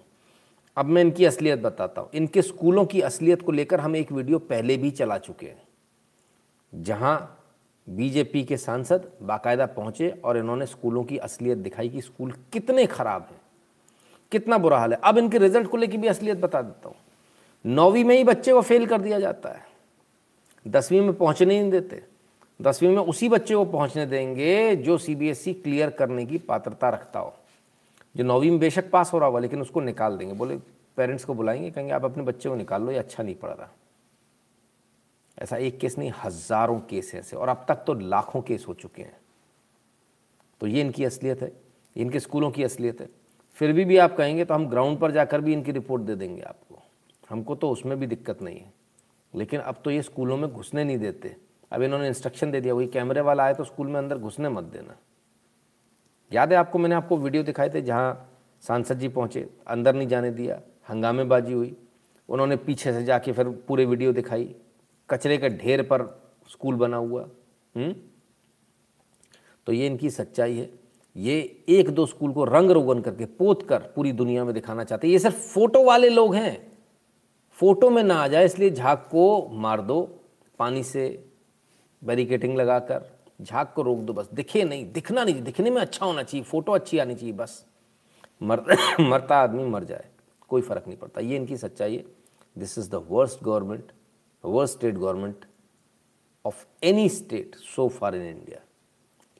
अब 0.76 0.86
मैं 0.86 1.02
इनकी 1.02 1.24
असलियत 1.24 1.58
बताता 1.58 2.00
हूँ। 2.00 2.10
इनके 2.14 2.42
स्कूलों 2.42 2.84
की 2.86 3.00
असलियत 3.00 3.42
को 3.42 3.52
लेकर 3.52 3.80
हम 3.80 3.96
एक 3.96 4.12
वीडियो 4.12 4.38
पहले 4.40 4.76
भी 4.76 4.90
चला 4.90 5.18
चुके 5.18 5.46
हैं, 5.46 5.62
जहाँ 6.72 7.35
बीजेपी 7.88 8.42
के 8.44 8.56
सांसद 8.56 9.10
बाकायदा 9.22 9.66
पहुँचे 9.66 10.08
और 10.24 10.38
इन्होंने 10.38 10.66
स्कूलों 10.66 11.04
की 11.04 11.18
असलियत 11.18 11.58
दिखाई 11.58 11.88
कि 11.88 12.00
स्कूल 12.00 12.32
कितने 12.52 12.86
खराब 12.86 13.22
हैं, 13.22 13.40
कितना 14.32 14.58
बुरा 14.58 14.78
हाल 14.78 14.92
है। 14.92 14.98
अब 15.04 15.18
इनके 15.18 15.38
रिज़ल्ट 15.38 15.68
को 15.68 15.76
लेकर 15.76 15.96
भी 15.96 16.08
असलियत 16.08 16.38
बता 16.38 16.62
देता 16.62 16.88
हूँ। 16.88 16.96
नौवीं 17.64 18.04
में 18.04 18.16
ही 18.16 18.24
बच्चे 18.24 18.52
को 18.52 18.60
फेल 18.60 18.86
कर 18.86 19.00
दिया 19.00 19.20
जाता 19.20 19.48
है। 19.48 19.64
दसवीं 20.66 21.00
में 21.00 21.12
पहुँचने 21.12 21.60
नहीं 21.60 21.70
देते। 21.70 22.02
दसवीं 22.60 22.90
में 22.90 22.98
उसी 22.98 23.28
बच्चे 23.28 23.54
को 23.54 23.64
पहुँचने 23.64 24.06
देंगे 24.06 24.76
जो 24.76 24.98
सीबीएसई 24.98 25.52
क्लियर 25.52 25.90
करने 25.90 26.26
की 26.26 26.38
पात्रता 26.38 26.88
रखता 26.88 27.20
हो। 27.20 27.34
जो 28.16 28.24
नौवीं 28.24 28.50
में 28.50 28.58
बेशक 28.60 28.90
पास 28.90 29.12
हो 29.12 29.18
रहा 29.18 29.26
होगा, 29.26 29.40
लेकिन 29.40 29.62
उसको 29.62 29.80
निकाल 29.80 30.16
देंगे। 30.16 30.34
बोले 30.34 30.56
पेरेंट्स 30.96 31.24
को 31.24 31.34
बुलाएँगे, 31.34 31.70
कहेंगे, 31.70 31.92
आप 31.92 32.04
अपने 32.04 32.22
बच्चे 32.22 32.48
को 32.48 32.54
निकाल 32.54 32.82
लो, 32.82 32.90
ये 32.90 32.98
अच्छा 32.98 33.22
नहीं 33.22 33.34
पढ़ 33.34 33.50
रहा। 33.50 33.68
ऐसा 35.46 35.56
एक 35.58 35.78
केस 35.78 35.96
नहीं, 35.98 36.10
हज़ारों 36.16 36.78
केस 36.80 37.14
ऐसे, 37.14 37.36
और 37.36 37.48
अब 37.48 37.64
तक 37.68 37.82
तो 37.86 37.94
लाखों 37.94 38.40
केस 38.42 38.64
हो 38.68 38.74
चुके 38.74 39.02
हैं। 39.02 39.16
तो 40.60 40.66
ये 40.66 40.80
इनकी 40.80 41.04
असलियत 41.04 41.42
है 41.42 41.52
इनके 41.96 42.20
स्कूलों 42.20 42.50
की 42.50 42.64
असलियत 42.64 43.00
है। 43.00 43.08
फिर 43.58 43.72
भी 43.72 43.84
भी 43.84 43.96
आप 43.96 44.16
कहेंगे 44.16 44.44
तो 44.44 44.54
हम 44.54 44.66
ग्राउंड 44.68 44.98
पर 44.98 45.10
जाकर 45.10 45.40
भी 45.40 45.52
इनकी 45.52 45.72
रिपोर्ट 45.72 46.02
दे 46.02 46.14
देंगे 46.14 46.42
आपको। 46.42 46.82
हमको 47.28 47.54
तो 47.54 47.70
उसमें 47.70 47.98
भी 48.00 48.06
दिक्कत 48.06 48.42
नहीं 48.42 48.58
है। 48.58 48.72
लेकिन 49.34 49.60
अब 49.60 49.80
तो 49.84 49.90
ये 49.90 50.02
स्कूलों 50.02 50.36
में 50.36 50.50
घुसने 50.50 50.84
नहीं 50.84 50.98
देते। 50.98 51.34
अब 51.72 51.82
इन्होंने 51.82 52.08
इंस्ट्रक्शन 52.08 52.50
दे 52.50 52.60
दिया, 52.60 52.74
वही 52.74 52.86
कैमरे 52.88 53.20
वाला 53.20 53.44
आए 53.44 53.54
तो 53.54 53.64
स्कूल 53.64 53.86
में 53.86 53.98
अंदर 53.98 54.18
घुसने 54.18 54.48
मत 54.48 54.64
देना। 54.66 54.96
याद 56.32 56.52
है 56.52 56.58
आपको, 56.58 56.78
मैंने 56.78 56.94
आपको 56.94 57.16
वीडियो 57.16 57.42
दिखाए 57.42 57.68
थे 57.68 57.82
जहाँ 57.82 58.30
सांसद 58.64 58.98
जी 58.98 59.08
पहुँचे, 59.08 59.48
अंदर 59.66 59.94
नहीं 59.94 60.08
जाने 60.08 60.30
दिया, 60.32 60.60
हंगामेबाजी 60.88 61.52
हुई। 61.52 61.76
उन्होंने 62.28 62.56
पीछे 62.58 62.92
से 62.92 63.04
जाके 63.04 63.32
फिर 63.32 63.48
पूरे 63.68 63.84
वीडियो 63.84 64.12
दिखाई। 64.12 64.54
कचरे 65.10 65.38
के 65.38 65.48
ढेर 65.48 65.82
पर 65.82 66.32
स्कूल 66.50 66.74
बना 66.74 66.96
हुआ 66.96 67.28
हुँ? 67.76 67.94
तो 69.66 69.72
ये 69.72 69.86
इनकी 69.86 70.10
सच्चाई 70.10 70.56
है। 70.56 70.70
ये 71.16 71.64
एक 71.68 71.90
दो 71.90 72.06
स्कूल 72.06 72.32
को 72.32 72.44
रंग 72.44 72.70
रोगन 72.70 73.00
करके, 73.00 73.24
पोत 73.24 73.68
कर 73.68 73.78
पूरी 73.78 74.12
दुनिया 74.12 74.44
में 74.44 74.54
दिखाना 74.54 74.84
चाहते 74.84 75.06
हैं। 75.06 75.12
ये 75.12 75.18
सिर्फ़ 75.18 75.36
फ़ोटो 75.36 75.84
वाले 75.84 76.08
लोग 76.08 76.34
हैं। 76.34 76.78
फ़ोटो 77.52 77.90
में 77.90 78.02
ना 78.02 78.14
आ 78.14 78.28
जाए, 78.28 78.44
इसलिए 78.44 78.70
झाग 78.70 78.98
को 78.98 79.48
मार 79.48 79.80
दो, 79.80 80.20
पानी 80.58 80.82
से 80.82 81.28
बैरिकेटिंग 82.04 82.56
लगाकर, 82.56 83.10
झाग 83.42 83.66
को 83.74 83.82
रोक 83.82 83.98
दो 83.98 84.12
बस। 84.12 84.28
दिखे 84.34 84.64
नहीं, 84.64 84.92
दिखना 84.92 85.24
नहीं, 85.24 85.42
दिखने 85.42 85.70
में 85.70 85.82
अच्छा 85.82 86.06
होना 86.06 86.22
चाहिए, 86.22 86.44
फ़ोटो 86.44 86.72
अच्छी 86.72 86.98
आनी 86.98 87.14
चाहिए 87.14 87.32
बस। 87.32 87.66
मर, 88.42 88.60
मरता 89.00 89.36
आदमी 89.36 89.64
मर 89.64 89.84
जाए, 89.84 90.04
कोई 90.48 90.62
फ़र्क 90.62 90.84
नहीं 90.86 90.98
पड़ता। 90.98 91.20
ये 91.20 91.36
इनकी 91.36 91.56
सच्चाई 91.56 91.96
है। 91.96 92.04
This 92.58 92.78
is 92.78 92.90
the 92.90 93.06
worst 93.10 93.44
government 93.44 93.92
worst 94.44 94.74
state 94.74 94.94
government 94.94 95.44
of 96.44 96.64
any 96.82 97.08
state 97.08 97.54
so 97.66 97.88
far 97.88 98.14
in 98.14 98.22
India 98.22 98.60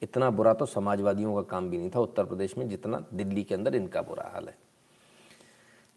इतना 0.01 0.29
बुरा 0.29 0.53
तो 0.53 0.65
समाजवादियों 0.65 1.35
का 1.35 1.41
काम 1.49 1.69
भी 1.69 1.77
नहीं 1.77 1.89
था 1.89 1.99
उत्तर 1.99 2.23
प्रदेश 2.25 2.57
में, 2.57 2.67
जितना 2.69 3.03
दिल्ली 3.13 3.43
के 3.43 3.55
अंदर 3.55 3.75
इनका 3.75 4.01
बुरा 4.01 4.31
हाल 4.33 4.47
है। 4.47 4.55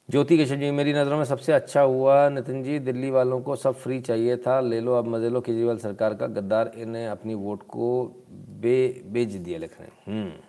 ज्योति 0.09 0.37
किशन 0.37 0.61
जी, 0.61 0.71
मेरी 0.71 0.93
नज़रों 0.93 1.17
में 1.19 1.25
सबसे 1.25 1.53
अच्छा 1.53 1.81
हुआ 1.81 2.29
नितिन 2.29 2.63
जी, 2.63 2.79
दिल्ली 2.79 3.11
वालों 3.11 3.41
को 3.41 3.57
सब 3.57 3.75
फ्री 3.75 4.01
चाहिए 4.01 4.37
था। 4.37 4.61
ले 4.61 4.81
लो, 4.81 4.95
अब 4.95 5.07
मज़े 5.07 5.29
लो, 5.29 5.41
केजरीवाल 5.41 5.79
सरकार 5.79 6.15
का 6.15 6.27
गद्दार, 6.29 6.73
इन्हें 6.77 7.07
अपनी 7.09 7.35
वोट 7.35 7.63
को 7.69 8.05
बे, 8.31 9.03
बेच 9.07 9.29
दिया 9.29 9.59
लिख 9.59 9.79
रहे 9.81 10.15
हैं 10.15 10.41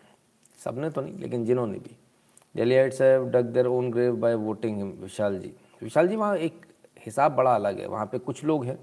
सबने 0.60 0.89
तो 0.89 1.02
नहीं, 1.02 1.18
लेकिन 1.20 1.45
जिन्होंने 1.45 1.80
भी। 1.80 1.95
Delhiites 2.56 3.02
have 3.02 3.30
dug 3.32 3.68
own 3.68 3.91
grave 3.91 4.16
by 4.16 4.36
voting 4.38 4.82
Vishal 5.02 5.39
ji. 5.39 5.54
Vishal 5.82 6.08
ji, 6.08 6.16
वहाँ 6.16 6.38
एक 6.38 6.66
हिसाब 7.02 7.36
बड़ा 7.36 7.56
अलग 7.56 7.80
है, 7.80 7.88
वहाँ 7.88 8.06
पे 8.06 8.18
कुछ 8.20 8.43
लोग 8.43 8.66
हैं 8.66 8.80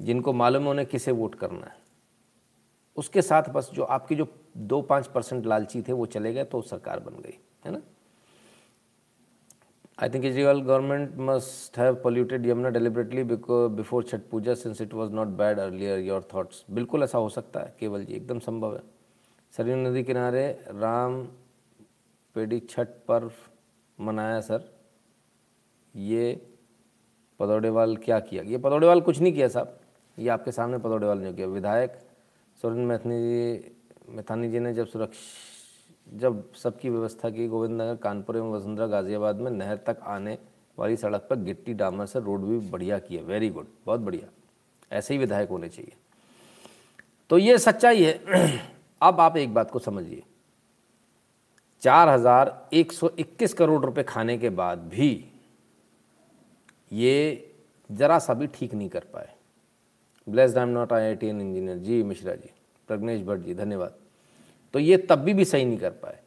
जिनको 0.00 0.32
मालूम 0.34 0.62
है 0.62 0.70
उन्हें 0.70 0.86
किसे 0.88 1.12
वोट 1.12 1.34
करना 1.34 1.66
है। 1.66 1.76
उसके 2.96 3.22
साथ 3.22 3.48
बस 3.50 3.70
जो 3.74 3.82
आपकी 3.84 4.14
जो 4.16 4.26
दो 4.56 4.80
पाँच 4.84 5.06
परसेंट 5.08 5.46
लालची 5.46 5.82
थे 5.82 5.92
वो 5.92 6.06
चले 6.08 6.32
गए 6.32 6.44
तो 6.44 6.60
सरकार 6.64 7.00
बन 7.00 7.22
गई, 7.22 7.38
है 7.64 7.72
ना? 7.72 7.80
I 9.98 10.08
think 10.08 10.22
Kejriwal 10.22 10.60
government 10.60 11.14
must 11.20 11.78
have 11.78 11.94
polluted 12.02 12.46
Yamuna 12.46 12.68
deliberately 12.70 13.22
before 13.24 14.04
Chhath 14.04 14.20
Puja 14.30 14.54
since 14.56 14.80
it 14.80 14.94
was 14.94 15.12
not 15.12 15.28
bad 15.38 15.58
earlier 15.58 15.98
your 16.00 16.28
thoughts 16.34 16.64
बिल्कुल 16.70 17.02
ऐसा 17.02 17.18
हो 17.18 17.28
सकता 17.28 17.60
है, 17.60 17.74
केवल 17.80 18.04
जी 18.04 18.14
एकदम 18.14 18.38
संभव 18.40 18.76
है। 18.76 18.82
सरयू 19.54 19.76
नदी 19.78 20.02
किनारे 20.04 20.46
राम 20.70 21.22
पेड़ी 22.36 22.60
छठ 22.60 22.88
पर्व 23.08 23.32
मनाया, 23.98 24.40
सर। 24.40 24.70
ये 25.94 26.47
पदौड़ेवाल 27.40 27.96
क्या 27.96 28.20
किया? 28.20 28.42
ये 28.42 28.58
पदौड़ेवाल 28.58 29.00
कुछ 29.00 29.20
नहीं 29.20 29.32
किया 29.32 29.48
साहब। 29.48 29.80
ये 30.18 30.28
आपके 30.28 30.52
सामने 30.52 30.78
पदौड़ेवाल 30.78 31.18
ने 31.18 31.32
किया। 31.32 31.46
विधायक 31.46 31.98
सुरेंद्र 32.62 32.84
मैथनी 32.84 33.18
जी, 33.18 33.70
मैथानी 34.08 34.50
जी 34.50 34.58
ने 34.58 34.74
जब 34.74 34.86
सुरक्ष, 34.86 35.18
जब 36.14 36.52
सबकी 36.54 36.90
व्यवस्था 36.90 37.30
की 37.30 37.48
गोविंद 37.48 37.82
नगर 37.82 37.96
कानपुर 37.96 38.36
एवं 38.36 38.52
वसुंधरा, 38.52 38.86
गाजियाबाद 38.86 39.36
में 39.36 39.50
नहर 39.50 39.76
तक 39.76 39.96
आने 40.02 40.38
वाली 40.78 40.96
सड़क 40.96 41.26
पर 41.30 41.36
गिट्टी 41.36 41.74
डामर 41.74 42.06
से 42.06 42.20
रोड 42.20 42.40
भी 42.40 42.58
बढ़िया 42.70 42.98
किया। 42.98 43.22
वेरी 43.22 43.50
गुड 43.50 43.66
बहुत 43.86 44.00
बढ़िया। 44.00 44.28
ऐसे 44.96 45.14
ही 45.14 45.20
विधायक 45.20 45.48
होने 45.48 45.68
चाहिए। 45.68 45.92
तो 47.30 47.38
ये 47.38 47.58
सच्चाई 47.58 48.02
है। 48.02 48.20
अब 49.02 49.20
आप 49.20 49.36
एक 49.36 49.54
बात 49.54 49.70
को 49.70 49.78
समझिए। 49.78 50.22
चार 51.80 52.08
हज़ार 52.08 52.68
एक 52.72 52.92
सौ 52.92 53.10
इक्कीस 53.18 53.54
करोड़ 53.54 53.84
रुपए 53.84 54.02
खाने 54.02 54.38
के 54.38 54.50
बाद 54.50 54.78
भी 54.78 55.27
ये 56.92 57.44
ज़रा 57.90 58.18
सा 58.18 58.34
भी 58.34 58.46
ठीक 58.46 58.74
नहीं 58.74 58.88
कर 58.88 59.04
पाए। 59.04 59.34
Blessed 60.26 60.58
I 60.58 60.62
am 60.62 60.68
not 60.68 60.92
I 60.92 61.02
I 61.02 61.14
T 61.14 61.26
an 61.26 61.40
engineer 61.40 61.78
ji, 61.78 62.02
Mishra 62.02 62.34
ji, 62.34 62.50
Pragnesh 62.88 63.22
Bhatt 63.22 63.42
ji, 63.42 63.54
धन्यवाद। 63.54 63.94
तो 64.74 64.78
ये 64.78 64.96
तब 64.98 65.18
भी 65.18 65.34
भी 65.34 65.44
सही 65.44 65.64
नहीं 65.64 65.78
कर 65.78 65.90
पाए। 65.90 66.18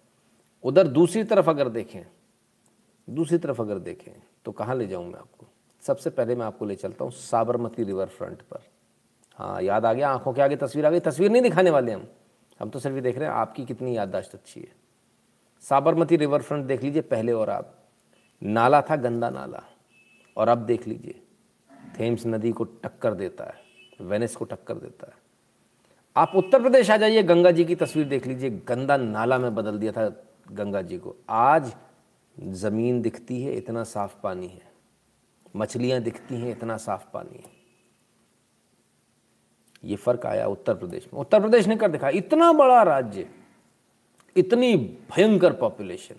उधर 0.64 0.88
दूसरी 0.88 1.24
तरफ़ 1.24 1.50
अगर 1.50 1.70
देखें, 1.70 2.02
दूसरी 3.08 3.38
तरफ़ 3.38 3.62
अगर 3.62 3.80
देखें 3.80 4.12
तो 4.46 4.52
कहाँ 4.52 4.76
ले 4.76 4.88
जाऊँ 4.88 5.06
मैं 5.06 5.20
आपको? 5.20 5.48
सबसे 5.84 6.10
पहले 6.10 6.36
मैं 6.36 6.46
आपको 6.46 6.66
ले 6.66 6.76
चलता 6.76 7.04
हूँ 7.04 7.12
साबरमती 7.12 7.84
रिवर 7.84 8.08
फ्रंट 8.08 8.42
पर। 8.42 8.60
हाँ 9.40 9.62
याद 9.62 9.86
आ 9.86 9.94
गया, 9.94 10.10
आँखों 10.10 10.34
के 10.34 10.42
आगे 10.42 10.56
तस्वीर 10.56 10.86
आ 10.86 10.90
गई। 10.90 11.00
तस्वीर 11.00 11.32
नहीं 11.32 11.42
दिखाने 11.42 11.70
वाले 11.70 11.92
हम। 11.92 12.08
हम 12.60 12.70
तो 12.70 12.80
सिर्फ़ 12.80 12.96
ये 12.96 13.02
देख 13.02 13.18
रहे 13.18 13.28
हैं, 13.28 13.36
आपकी 13.36 13.66
कितनी 13.66 13.98
याददाश्त 13.98 14.34
अच्छी 14.36 14.60
है। 14.60 14.76
साबरमती 15.62 16.16
रिवर 16.16 16.42
फ्रंट 16.42 16.66
देख 16.66 16.84
लीजिए, 16.84 17.02
पहले 17.02 17.32
और 17.32 17.50
आप। 17.50 17.76
नाला 18.44 18.82
था, 18.82 18.96
गंदा 18.96 19.30
नाला। 19.30 19.64
और 20.38 20.48
अब 20.48 20.58
देख 20.58 20.88
लीजिए, 20.88 21.22
थेम्स 22.00 22.26
नदी 22.26 22.52
को 22.52 22.64
टक्कर 22.64 23.14
देता 23.14 23.44
है, 23.44 23.62
वेनिस 24.02 24.36
को 24.36 24.46
टक्कर 24.46 24.76
देता 24.76 25.08
है। 25.08 25.14
आप 26.16 26.32
उत्तर 26.36 26.62
प्रदेश 26.62 26.90
आ 26.92 26.98
जाइए, 26.98 27.24
गंगा 27.24 27.52
जी 27.52 27.66
की 27.66 27.76
तस्वीर 27.76 28.08
देख 28.08 28.28
लीजिए, 28.28 28.50
गंदा 28.50 28.98
नाला 28.98 29.38
में 29.40 29.56
बदल 29.56 29.78
दिया 29.78 29.92
था 29.92 30.24
गंगा 30.52 30.82
जी 30.82 30.98
को। 30.98 31.16
आज 31.30 31.76
ज़मीन 32.40 33.02
दिखती 33.02 33.42
है, 33.42 33.54
इतना 33.54 33.84
साफ़ 33.84 34.16
पानी 34.24 34.48
है। 34.48 34.72
मछलियाँ 35.56 36.02
दिखती 36.02 36.36
हैं, 36.36 36.52
इतना 36.52 36.78
साफ़ 36.78 37.06
पानी 37.14 37.38
है। 37.38 37.60
ये 39.84 39.96
फ़र्क 39.96 40.26
आया 40.26 40.48
उत्तर 40.48 40.74
प्रदेश 40.74 41.08
में। 41.14 41.20
उत्तर 41.22 41.40
प्रदेश 41.40 41.68
ने 41.68 41.76
कर 41.76 41.92
दिखा, 41.92 42.10
इतना 42.10 42.54
बड़ा 42.54 42.84
राज्य, 42.84 43.30
इतनी 44.38 44.78
भयंकर 44.78 45.54
पॉपुलेशन 45.54 46.16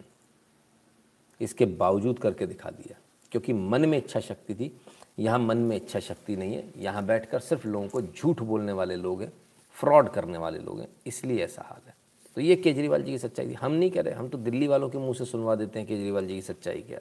इसके 1.41 1.67
बावजूद 1.67 2.19
करके 2.19 2.47
दिखा 2.47 2.71
दिया। 2.71 3.02
क्योंकि 3.33 3.53
मन 3.53 3.85
में 3.85 3.99
इच्छा 3.99 4.20
शक्ति 4.20 4.55
थी, 4.55 4.72
यहाँ 5.18 5.39
मन 5.39 5.59
में 5.59 5.76
इच्छा 5.76 6.01
शक्ति 6.01 6.37
नहीं 6.37 6.55
है। 6.55 6.64
यहाँ 6.78 7.05
बैठकर 7.07 7.39
सिर्फ़ 7.39 7.66
लोगों 7.68 7.89
को 7.89 8.03
झूठ 8.03 8.41
बोलने 8.43 8.72
वाले 8.72 8.97
लोग 8.97 9.22
हैं, 9.22 9.33
फ्रॉड 9.76 10.09
करने 10.09 10.39
वाले 10.39 10.59
लोग 10.59 10.80
हैं, 10.80 10.89
इसलिए 11.07 11.45
ऐसा 11.45 11.62
हाल 11.62 11.89
है। 11.89 11.95
तो 12.37 12.41
ये 12.41 12.57
केजरीवाल 12.57 13.03
जी 13.03 13.11
की 13.12 13.18
सच्चाई 13.18 13.49
थी। 13.49 13.55
हम 13.55 13.72
नहीं 13.72 13.91
कह 13.91 14.01
रहे, 14.01 14.14
हम 14.14 14.28
तो 14.28 14.39
दिल्ली 14.39 14.66
वालों 14.66 14.89
के 14.89 14.99
मुँह 14.99 15.14
से 15.14 15.24
सुनवा 15.24 15.55
देते 15.55 15.78
हैं 15.78 15.89
केजरीवाल 15.89 16.26
जी 16.26 16.35
की 16.35 16.43
सच्चाई 16.43 16.80
क्या 16.80 17.01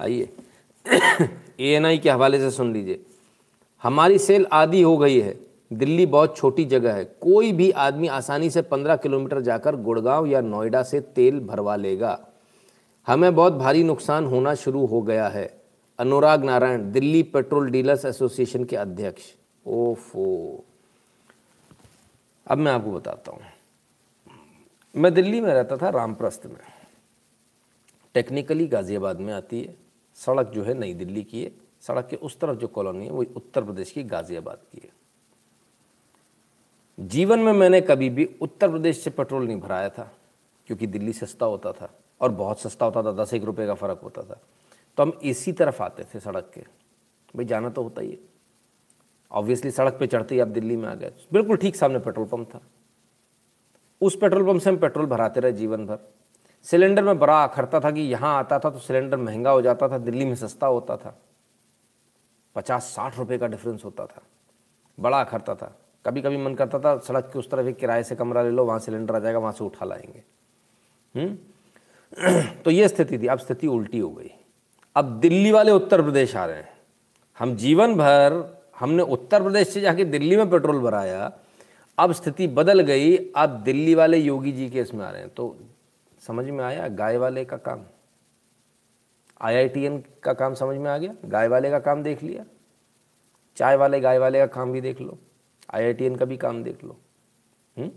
आइए 0.00 0.28
ए 1.60 1.74
एन 1.74 1.98
के 1.98 2.10
हवाले 2.10 2.38
से 2.38 2.50
सुन 2.50 2.72
लीजिए। 2.72 3.04
हमारी 3.82 4.18
सेल 4.18 4.46
आदि 4.52 4.82
हो 4.82 4.96
गई 4.98 5.20
है, 5.20 5.40
दिल्ली 5.72 6.06
बहुत 6.06 6.36
छोटी 6.36 6.64
जगह 6.64 6.94
है। 6.94 7.04
कोई 7.04 7.52
भी 7.52 7.70
आदमी 7.70 8.08
आसानी 8.08 8.50
से 8.50 8.62
पंद्रह 8.62 8.96
किलोमीटर 8.96 9.40
जाकर 9.40 9.76
गुड़गांव 9.76 10.26
या 10.26 10.40
नोएडा 10.40 10.82
से 10.82 11.00
तेल 11.00 11.40
भरवा 11.40 11.76
लेगा। 11.76 12.26
हमें 13.10 13.34
बहुत 13.34 13.52
भारी 13.52 13.82
नुकसान 13.84 14.24
होना 14.24 14.54
शुरू 14.54 14.86
हो 14.86 15.02
गया 15.02 15.28
है। 15.28 15.62
Anurag 15.98 16.44
Narayan, 16.44 16.92
Delhi 16.92 17.22
petrol 17.22 17.70
dealers 17.70 18.04
association 18.04 18.64
के 18.64 18.76
अध्यक्ष। 18.76 19.22
ओफो। 19.66 20.64
अब 22.46 22.58
मैं 22.58 22.72
आपको 22.72 22.92
बताता 22.92 23.32
हूँ। 23.32 23.40
मैं 24.94 25.14
दिल्ली 25.14 25.40
में 25.40 25.54
रहता 25.54 25.76
था, 25.76 25.88
रामप्रस्थ 25.88 26.46
में। 26.46 26.56
टेक्निकली 28.14 28.66
गाज़ियाबाद 28.66 29.20
में 29.20 29.32
आती 29.32 29.60
है। 29.60 29.76
सड़क 30.14 30.46
जो 30.46 30.64
है 30.64 30.74
नई 30.74 30.94
दिल्ली 30.94 31.22
की 31.22 31.42
है। 31.44 31.52
सड़क 31.80 32.06
के 32.06 32.16
उस 32.16 32.40
तरफ़ 32.40 32.58
जो 32.58 32.66
कॉलोनी 32.66 33.04
है, 33.04 33.10
वो 33.10 33.24
उत्तर 33.36 33.64
प्रदेश 33.64 33.90
की 33.90 34.02
गाज़ियाबाद 34.02 34.58
की 34.72 34.80
है। 34.84 34.90
जीवन 37.06 37.38
में 37.38 37.52
मैंने 37.52 37.80
कभी 37.80 38.10
भी 38.10 38.28
उत्तर 38.40 38.70
प्रदेश 38.70 39.00
से 39.00 39.10
पेट्रोल 39.10 39.46
नहीं 39.46 39.60
भराया 39.60 39.88
था, 39.88 40.12
क्योंकि 40.66 40.86
दिल्ली 40.86 41.12
सस्ता 41.12 41.46
होता 41.46 41.72
था। 41.72 41.94
और 42.20 42.30
बहुत 42.30 42.60
सस्ता 42.60 42.86
होता 42.86 43.02
था, 43.02 43.12
दस 43.12 43.34
एक 43.34 43.44
रुपये 43.44 43.66
का 43.66 43.74
फ़र्क 43.74 44.00
होता 44.02 44.22
था। 44.22 44.40
तो 44.96 45.02
हम 45.02 45.18
इसी 45.22 45.52
तरफ़ 45.52 45.82
आते 45.82 46.04
थे 46.04 46.20
सड़क 46.20 46.50
के। 46.54 46.60
भाई, 47.36 47.44
जाना 47.44 47.68
तो 47.68 47.82
होता 47.82 48.00
ही 48.00 48.10
है। 48.10 48.18
ऑब्वियसली 49.32 49.70
सड़क 49.70 49.96
पे 50.00 50.06
चढ़ते 50.06 50.34
ही 50.34 50.40
आप 50.40 50.48
दिल्ली 50.48 50.76
में 50.76 50.88
आ 50.88 50.94
गए। 50.94 51.12
बिल्कुल 51.32 51.56
ठीक 51.56 51.76
सामने 51.76 51.98
पेट्रोल 51.98 52.26
पंप 52.26 52.54
था। 52.54 52.60
उस 54.00 54.16
पेट्रोल 54.16 54.46
पंप 54.46 54.60
से 54.60 54.70
हम 54.70 54.76
पेट्रोल 54.76 55.06
भराते 55.06 55.40
रहे 55.40 55.52
जीवन 55.52 55.86
भर। 55.86 55.98
सिलेंडर 56.62 57.02
में 57.02 57.18
बड़ा 57.18 57.44
अखरता 57.44 57.80
था 57.80 57.90
कि 57.90 58.00
यहाँ 58.00 58.38
आता 58.38 58.58
था 58.58 58.70
तो 58.70 58.78
सिलेंडर 58.78 59.16
महँगा 59.16 59.50
हो 59.50 59.62
जाता 59.62 59.88
था, 59.88 59.98
दिल्ली 59.98 60.24
में 60.24 60.34
सस्ता 60.34 60.66
होता 60.66 60.96
था। 60.96 61.18
पचास 62.54 62.82
साठ 62.82 63.18
रुपये 63.18 63.38
का 63.38 63.46
डिफरेंस 63.46 63.84
होता 63.84 64.06
था। 64.06 64.22
बड़ा 65.00 65.20
अखरता 65.20 65.54
था। 65.54 65.78
कभी 66.06 66.22
कभी 66.22 66.36
मन 66.36 66.54
करता 66.54 66.78
था, 66.78 66.98
सड़क 66.98 67.30
के 67.32 67.38
उस 67.38 67.50
तरफ़ 67.50 67.66
एक 67.66 67.76
किराए 67.76 68.02
से 68.02 68.16
कमरा 68.16 68.42
ले 68.42 68.50
लो, 68.50 68.64
वहाँ 68.64 68.78
सिलेंडर 68.78 69.16
आ 69.16 69.18
जाएगा, 69.18 69.38
वहाँ 69.38 69.52
से 69.52 69.64
उठा 69.64 69.86
लाएँगे। 69.86 70.24
हम्म? 71.20 71.38
तो 72.64 72.70
ये 72.70 72.88
स्थिति 72.88 73.18
थी। 73.18 73.26
अब 73.26 73.38
स्थिति 73.38 73.66
उल्टी 73.66 73.98
हो 73.98 74.10
गई। 74.10 74.30
अब 74.96 75.20
दिल्ली 75.20 75.52
वाले 75.52 75.72
उत्तर 75.72 76.02
प्रदेश 76.02 76.36
आ 76.36 76.46
रहे 76.46 76.56
हैं। 76.56 76.78
हम 77.38 77.56
जीवन 77.56 77.94
भर 77.94 78.60
हमने 78.78 79.02
उत्तर 79.02 79.42
प्रदेश 79.42 79.68
से 79.68 79.80
जाके 79.80 80.04
दिल्ली 80.04 80.36
में 80.36 80.50
पेट्रोल 80.50 80.80
भराया। 80.80 81.32
अब 81.98 82.12
स्थिति 82.12 82.46
बदल 82.46 82.80
गई। 82.80 83.16
अब 83.16 83.62
दिल्ली 83.64 83.94
वाले 83.94 84.18
योगी 84.18 84.52
जी 84.52 84.70
के 84.70 84.80
इसमें 84.80 85.04
आ 85.04 85.10
रहे 85.10 85.20
हैं। 85.20 85.30
तो 85.30 85.56
समझ 86.20 86.46
में 86.46 86.64
आया? 86.64 86.88
गाय 86.88 87.16
वाले 87.16 87.44
का 87.44 87.56
काम। 87.56 87.82
आईआईटीएन 89.40 90.04
का 90.22 90.32
काम 90.32 90.54
समझ 90.54 90.76
में 90.76 90.90
आ 90.90 90.98
गया? 90.98 91.14
गाय 91.24 91.48
वाले 91.48 91.70
का 91.70 91.78
काम 91.78 92.02
देख 92.02 92.22
लिया। 92.22 92.44
चाय 93.56 93.76
वाले, 93.76 94.00
गाय 94.00 94.18
वाले 94.18 94.38
का 94.38 94.46
काम 94.46 94.72
भी 94.72 94.80
देख 94.80 95.00
लो। 95.00 95.18
आईआईटीएन 95.74 96.16
का 96.16 96.24
भी 96.24 96.36
काम 96.36 96.62
देख 96.62 96.84
लो। 96.84 96.96
हुँ? 97.78 97.88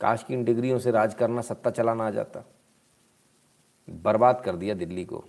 काश 0.00 0.22
की 0.22 0.34
इन 0.34 0.44
डिग्रियों 0.44 0.78
से 0.78 0.90
राज 0.90 1.14
करना 1.14 1.40
सत्ता 1.40 1.70
चलाना 1.70 2.06
आ 2.06 2.10
जाता। 2.10 2.44
बर्बाद 3.88 4.42
कर 4.44 4.56
दिया 4.56 4.74
दिल्ली 4.74 5.04
को। 5.04 5.24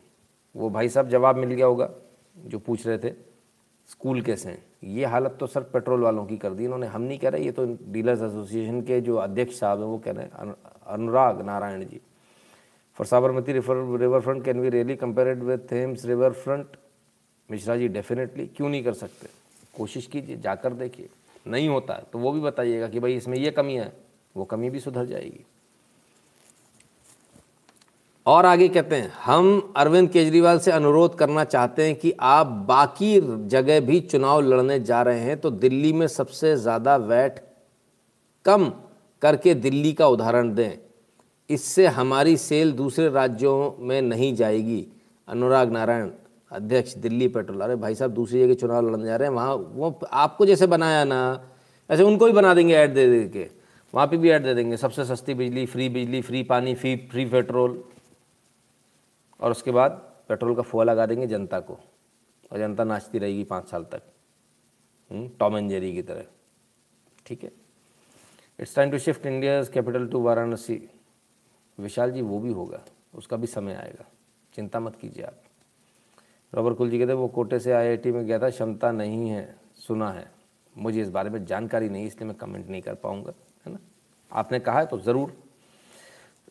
वो 0.55 0.70
भाई 0.70 0.89
साहब 0.89 1.10
जवाब 1.10 1.38
मिल 1.38 1.51
गया 1.51 1.66
होगा, 1.66 1.89
जो 2.38 2.60
पूछ 2.60 2.86
रहे 2.88 2.97
थे। 2.97 3.14
स्कूल 3.89 4.22
कैसे 4.22 4.49
हैं? 4.49 4.64
ये 4.86 5.05
हालत 5.05 5.38
तो 5.39 5.47
सर 5.47 5.62
पेट्रोल 5.64 6.01
वालों 6.01 6.26
की 6.26 6.38
कर 6.38 6.53
दी। 6.53 6.66
इन्होंने 6.66 6.88
हम 6.88 7.01
नहीं 7.01 7.20
कह 7.20 7.30
रहे, 7.30 7.43
ये 7.43 7.51
तो 7.51 7.66
डीलर्स 7.84 8.22
एसोसिएशन 8.22 8.82
के 8.82 8.99
जो 9.01 9.16
अध्यक्ष 9.18 9.60
साहब 9.60 9.80
हैं, 9.80 9.88
वो 9.88 9.97
कह 9.97 10.12
रहे 10.12 10.26
हैं 10.26 10.55
Anurag 10.88 11.41
Narayan 11.41 11.86
ji. 11.86 11.99
For 12.97 13.07
Sabarmati 13.07 13.53
river 13.53 13.99
river 13.99 14.22
front 14.22 14.43
can 14.45 14.60
we 14.60 14.70
really 14.70 14.95
compare 14.95 15.36
with 15.36 15.68
Thames 15.72 16.05
river 16.05 16.34
front 16.34 16.78
Mishra 17.49 17.76
ji, 17.78 17.88
definitely, 17.88 18.45
क्यों 18.47 18.70
नहीं 18.70 18.84
कर 18.84 18.93
सकते? 18.93 19.28
कोशिश 19.74 20.07
कीजिए, 20.07 20.38
जाकर 20.38 20.74
देखिए। 20.74 21.10
नहीं 21.47 21.70
होता 21.70 21.93
तो 22.14 22.20
वो 22.20 22.32
भी 22.32 22.39
बताइएगा 22.41 22.88
कि 22.88 22.99
भाई 22.99 23.16
इसमें 23.16 23.38
ये 23.38 23.51
कमी 23.51 23.76
है, 23.76 23.91
वो 24.36 24.45
कमी 24.45 24.70
भी 24.70 24.80
सुधर 24.80 25.05
जाएगी। 25.05 25.45
और 28.30 28.45
आगे 28.45 28.67
कहते 28.69 28.95
हैं, 28.95 29.11
हम 29.23 29.73
अरविंद 29.77 30.09
केजरीवाल 30.09 30.59
से 30.59 30.71
अनुरोध 30.71 31.17
करना 31.17 31.43
चाहते 31.45 31.86
हैं 31.86 31.95
कि 31.95 32.13
आप 32.21 32.47
बाकी 32.67 33.19
जगह 33.47 33.80
भी 33.82 33.99
चुनाव 34.01 34.41
लड़ने 34.43 34.80
जा 34.82 35.01
रहे 35.01 35.19
हैं 35.19 35.39
तो 35.39 35.51
दिल्ली 35.53 35.93
में 35.93 36.07
सबसे 36.09 36.55
ज़्यादा 36.57 36.95
वैट 36.97 37.39
कम 38.45 38.69
करके 39.21 39.53
दिल्ली 39.55 39.93
का 39.93 40.07
उदाहरण 40.07 40.53
दें। 40.55 40.77
इससे 41.49 41.88
हमारी 41.89 42.38
सेल 42.38 42.71
दूसरे 42.73 43.09
राज्यों 43.09 43.71
में 43.80 44.01
नहीं 44.03 44.34
जाएगी। 44.36 44.86
अनुराग 45.27 45.71
नारायण, 45.71 46.09
अध्यक्ष 46.51 46.93
दिल्ली 46.97 47.27
पेट्रोल। 47.30 47.61
अरे 47.61 47.75
भाई 47.77 47.95
साहब, 47.95 48.11
दूसरी 48.13 48.39
जगह 48.39 48.53
चुनाव 48.55 48.89
लड़ने 48.89 49.05
जा 49.05 49.15
रहे 49.15 49.27
हैं, 49.27 49.36
वहाँ 49.36 49.55
वो 49.55 49.99
आपको 50.03 50.45
जैसे 50.45 50.67
बनाया 50.67 51.03
ना, 51.05 51.21
ऐसे 51.89 52.03
उनको 52.03 52.25
भी 52.25 52.32
बना 52.34 52.53
देंगे 52.53 52.75
ऐड 52.75 52.93
दे 52.93 53.07
दे 53.09 53.27
के 53.30 53.49
वहाँ 53.93 54.07
पे 54.07 54.17
भी 54.17 54.30
ऐड 54.30 54.43
दे 54.43 54.53
देंगे, 54.53 54.77
सबसे 54.77 55.05
सस्ती 55.05 55.34
बिजली, 55.36 55.65
फ्री 55.65 55.89
बिजली, 55.89 56.21
फ्री 56.21 56.43
पानी, 56.45 56.75
फ्री 56.75 56.95
फ्री 57.11 57.25
पेट्रोल। 57.27 57.84
और 59.40 59.52
उसके 59.52 59.72
बाद 59.72 59.92
पेट्रोल 60.30 60.56
का 60.56 60.62
फुआ 60.62 60.84
लगा 60.84 61.06
देंगे 61.06 61.28
जनता 61.28 61.60
को। 61.60 61.80
और 62.52 62.60
जनता 62.60 62.84
नाचती 62.84 63.20
रहेगी 63.20 63.44
पाँच 63.44 63.68
साल 63.68 63.84
तक। 63.84 64.02
हम्म, 65.12 65.30
टॉम 65.40 65.58
एंड 65.58 65.70
जेरी 65.70 65.94
की 65.94 66.02
तरह। 66.02 66.26
ठीक 67.26 67.44
है? 67.44 67.52
It's 68.60 68.76
time 68.76 68.92
to 68.92 68.98
shift 68.98 69.26
India 69.26 69.64
capital 69.64 70.08
to 70.08 70.22
Varanasi 70.22 70.82
Vishal 71.78 72.12
ji 72.12 72.22
वो 72.22 72.40
भी 72.40 72.52
होगा। 72.52 72.82
उसका 73.16 73.38
भी 73.38 73.48
समय 73.48 73.74
आएगा। 73.74 74.06
चिंता 74.54 74.80
मत 74.80 74.96
कीजिए 74.96 75.24
आप। 75.24 75.42
रॉबर 76.54 76.74
कुल 76.74 76.90
जी 76.90 77.00
कहते 77.00 77.14
वो 77.14 77.28
कोटे 77.28 77.60
से 77.60 77.72
आईआईटी 77.72 78.12
में 78.12 78.26
गया 78.26 78.40
था 78.40 78.50
क्षमता 78.50 78.92
नहीं 78.92 79.30
है 79.30 79.56
सुना 79.78 80.12
है। 80.12 80.32
मुझे 80.76 81.02
इस 81.02 81.10
बारे 81.10 81.30
में 81.30 81.46
जानकारी 81.46 81.90
नहीं 81.90 82.06
इसलिए 82.06 82.28
मैं 82.28 82.36
कमेंट 82.38 82.70
नहीं 82.70 82.82
कर 82.82 82.94
पाऊँगा 82.94 83.34
है 83.66 83.74
ना? 83.74 83.80
आपने 84.32 84.60
कहा 84.60 84.80
है 84.80 84.86
तो 84.86 85.00
ज़रूर। 85.00 85.34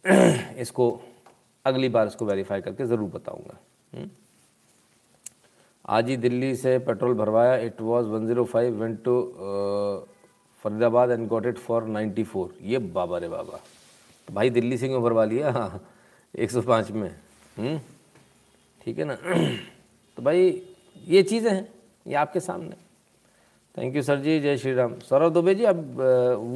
इसको 0.59 0.91
अगली 1.69 1.89
बार 1.89 2.07
इसको 2.07 2.25
वेरीफाई 2.27 2.61
करके 2.61 2.87
ज़रूर 2.87 3.11
बताऊँगा। 3.11 3.59
हम्म? 3.93 4.09
आज 5.89 6.09
ही 6.09 6.17
दिल्ली 6.17 6.55
से 6.57 6.79
पेट्रोल 6.87 7.15
भरवाया 7.15 7.57
it 7.67 7.81
was 7.81 8.07
105 8.07 8.73
went 8.81 9.03
to 9.05 9.15
Faridabad 10.65 11.11
and 11.11 11.27
got 11.29 11.47
it 11.47 11.59
for 11.59 11.85
94 11.87 12.49
ये 12.63 12.79
बाबा 12.95 13.19
रे 13.19 13.29
बाबा। 13.29 13.61
तो 14.29 14.35
भाई 14.35 14.51
दिल्ली 14.51 14.79
से 14.79 14.89
क्यों 14.89 15.03
भरवा 15.03 15.25
लिया? 15.25 15.51
हाँ 15.51 15.81
एक 16.37 16.51
सौ 16.51 16.63
पाँच 16.63 16.91
में। 16.91 17.09
हम्म? 17.59 17.79
ठीक 18.81 18.99
है 18.99 19.05
ना? 19.05 19.15
तो 20.17 20.23
भाई 20.23 20.63
ये 21.07 21.23
चीज़ें 21.23 21.51
हैं, 21.51 21.69
ये 22.07 22.15
आपके 22.15 22.41
सामने। 22.41 22.77
Thank 23.75 23.97
you 23.97 24.03
sir 24.03 24.21
ji. 24.21 24.39
जय 24.41 24.57
श्री 24.57 24.73
राम। 24.75 24.99
सौरभ 25.01 25.33
दुबे 25.33 25.55
जी, 25.55 25.65
अब 25.65 26.01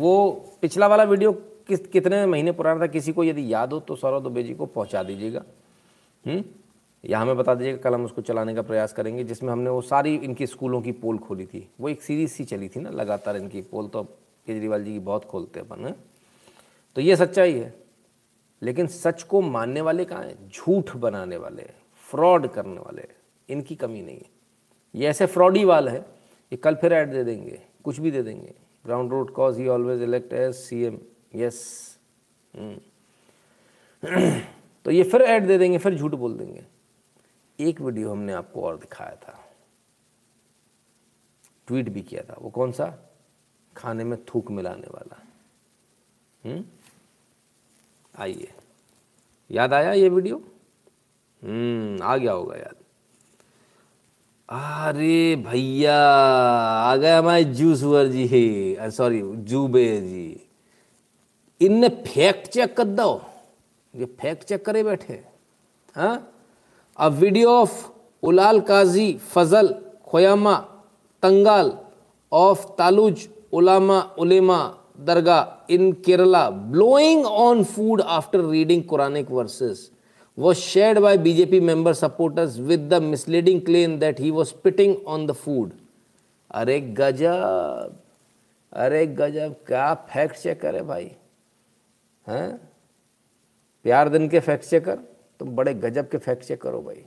वो 0.00 0.30
पिछला 0.62 0.86
वाला 0.86 1.04
वीडियो 1.04 1.32
किस 1.72 1.86
कितने 1.86 2.24
महीने 2.26 2.52
पुराना 2.52 2.80
था, 2.80 2.86
किसी 2.86 3.12
को 3.12 3.24
यदि 3.24 3.52
याद 3.52 3.72
हो 3.72 3.80
तो 3.80 3.96
सौरभ 3.96 4.22
दुबे 4.22 4.42
जी 4.42 4.54
को 4.54 4.66
पहुँचा 4.66 5.02
दीजिएगा। 5.02 5.42
हम्म? 6.24 6.44
या 7.04 7.18
हमें 7.18 7.36
बता 7.36 7.54
दीजिएगा, 7.54 7.78
कल 7.78 7.94
हम 7.94 8.04
उसको 8.04 8.22
चलाने 8.22 8.54
का 8.54 8.62
प्रयास 8.62 8.92
करेंगे, 8.92 9.24
जिसमें 9.24 9.52
हमने 9.52 9.70
वो 9.70 9.80
सारी 9.82 10.14
इनकी 10.16 10.46
स्कूलों 10.46 10.80
की 10.82 10.92
पोल 10.94 11.18
खोली 11.18 11.46
थी। 11.46 11.68
वो 11.80 11.88
एक 11.88 12.02
सीरीज़ 12.02 12.30
सी 12.30 12.44
चली 12.44 12.68
थी 12.68 12.80
ना, 12.80 12.90
लगातार 12.90 13.36
इनकी 13.36 13.60
पोल 13.62 13.88
तो 13.88 14.02
केजरीवाल 14.46 14.84
जी 14.84 14.92
की 14.92 14.98
बहुत 14.98 15.24
खोलते 15.24 15.60
अपन 15.60 15.94
तो 16.96 17.00
ये 17.00 17.16
सच्चाई 17.16 17.52
है। 17.52 17.74
लेकिन 18.62 18.86
सच 18.86 19.22
को 19.22 19.40
मानने 19.40 19.80
वाले 19.80 20.04
कहाँ 20.04 20.24
हैं? 20.24 20.48
झूठ 20.48 20.96
बनाने 20.96 21.36
वाले, 21.36 21.62
फ्रॉड 22.10 22.46
करने 22.46 22.80
वाले, 22.80 23.06
इनकी 23.48 23.74
कमी 23.74 24.02
नहीं 24.02 24.16
है। 24.16 24.30
ये 24.94 25.06
ऐसे 25.08 25.26
फ्रॉडी 25.26 25.64
वाल 25.64 25.88
है, 25.88 25.98
ये 25.98 26.56
कल 26.56 26.74
फिर 26.74 26.92
ऐड 26.92 27.12
दे 27.12 27.24
देंगे, 27.24 27.60
कुछ 27.84 28.00
भी 28.00 28.10
दे 28.10 28.22
देंगे। 28.22 28.52
Ground 28.84 29.10
road 29.10 29.30
cause 29.30 29.58
he 29.58 29.66
always 29.68 30.02
elect 30.02 30.32
as 30.32 30.54
C 30.54 30.82
M 30.84 30.98
yes 31.34 31.98
तो 34.84 34.90
ये 34.90 35.02
फिर 35.02 35.22
ऐड 35.22 35.46
दे 35.46 35.58
देंगे, 35.58 35.78
फिर 35.78 35.94
झूठ 35.94 36.10
बोल 36.10 36.38
देंगे। 36.38 36.64
एक 37.60 37.80
वीडियो 37.80 38.10
हमने 38.10 38.32
आपको 38.32 38.62
और 38.62 38.76
दिखाया 38.76 39.16
था। 39.16 39.48
ट्वीट 41.66 41.88
भी 41.88 42.02
किया 42.02 42.22
था। 42.22 42.36
वो 42.40 42.50
कौन 42.50 42.72
सा? 42.72 42.98
खाने 43.76 44.04
में 44.04 44.24
थूक 44.24 44.50
मिलाने 44.50 44.80
वाला। 44.80 45.22
हम्म 46.44 46.64
आइए। 48.18 48.48
याद 49.50 49.72
आया 49.72 49.92
ये 49.92 50.08
वीडियो 50.08 50.44
हम्म 51.44 52.02
आ 52.02 52.16
गया 52.16 52.32
होगा 52.32 52.56
याद। 52.56 52.74
अरे 54.48 55.36
भैया, 55.36 56.02
आ 56.82 56.96
गए 56.96 57.10
हमारे 57.10 57.44
जूसवर 57.44 58.06
जी। 58.06 58.76
सॉरी 58.80 59.22
जूबे 59.22 60.00
जी। 60.00 60.48
इनने 61.62 61.88
फैक्ट 61.88 62.48
चेक 62.48 62.76
कर 62.76 62.84
दो। 62.84 63.22
ये 63.94 64.04
फैक्ट 64.20 64.44
चेक 64.44 64.64
करे 64.64 64.82
बैठे। 64.82 65.22
हाँ? 65.96 66.32
A 66.98 67.08
video 67.08 67.50
of 67.50 67.90
Ullal 68.22 68.60
Qazi, 68.60 69.12
Fazal, 69.32 69.74
Koyamma, 70.10 70.54
Thangal 71.22 71.72
of 72.32 72.66
तालुज, 72.78 73.28
ulama, 73.52 74.00
ulema 74.18 74.60
dargah 75.00 75.72
in 75.74 75.92
Kerala 75.92 76.48
blowing 76.50 77.26
on 77.26 77.64
food 77.64 78.00
after 78.00 78.40
reading 78.40 78.82
Quranic 78.84 79.30
verses 79.30 79.90
was 80.38 80.58
shared 80.58 80.98
by 81.02 81.10
BJP 81.18 81.58
member 81.60 81.92
supporters 81.92 82.54
with 82.58 82.88
the 82.88 82.98
misleading 82.98 83.58
claim 83.64 83.98
that 83.98 84.18
he 84.18 84.30
was 84.30 84.48
spitting 84.48 84.94
on 85.06 85.26
the 85.26 85.34
food. 85.34 85.72
अरे 86.50 86.80
गजब। 86.80 87.98
अरे 88.72 89.06
गजब, 89.06 89.54
क्या 89.66 89.94
fact 89.94 90.36
check 90.36 90.64
है 90.64 90.82
भाई? 90.82 91.10
हैं? 92.28 92.72
प्यार 93.82 94.08
दिन 94.08 94.28
के 94.28 94.40
फैक्ट 94.40 94.64
चेकर 94.64 94.96
तुम 95.38 95.56
बड़े 95.56 95.74
गजब 95.74 96.08
के 96.08 96.18
फैक्ट 96.18 96.44
चेकर 96.44 96.72
हो 96.72 96.82
भाई। 96.82 97.06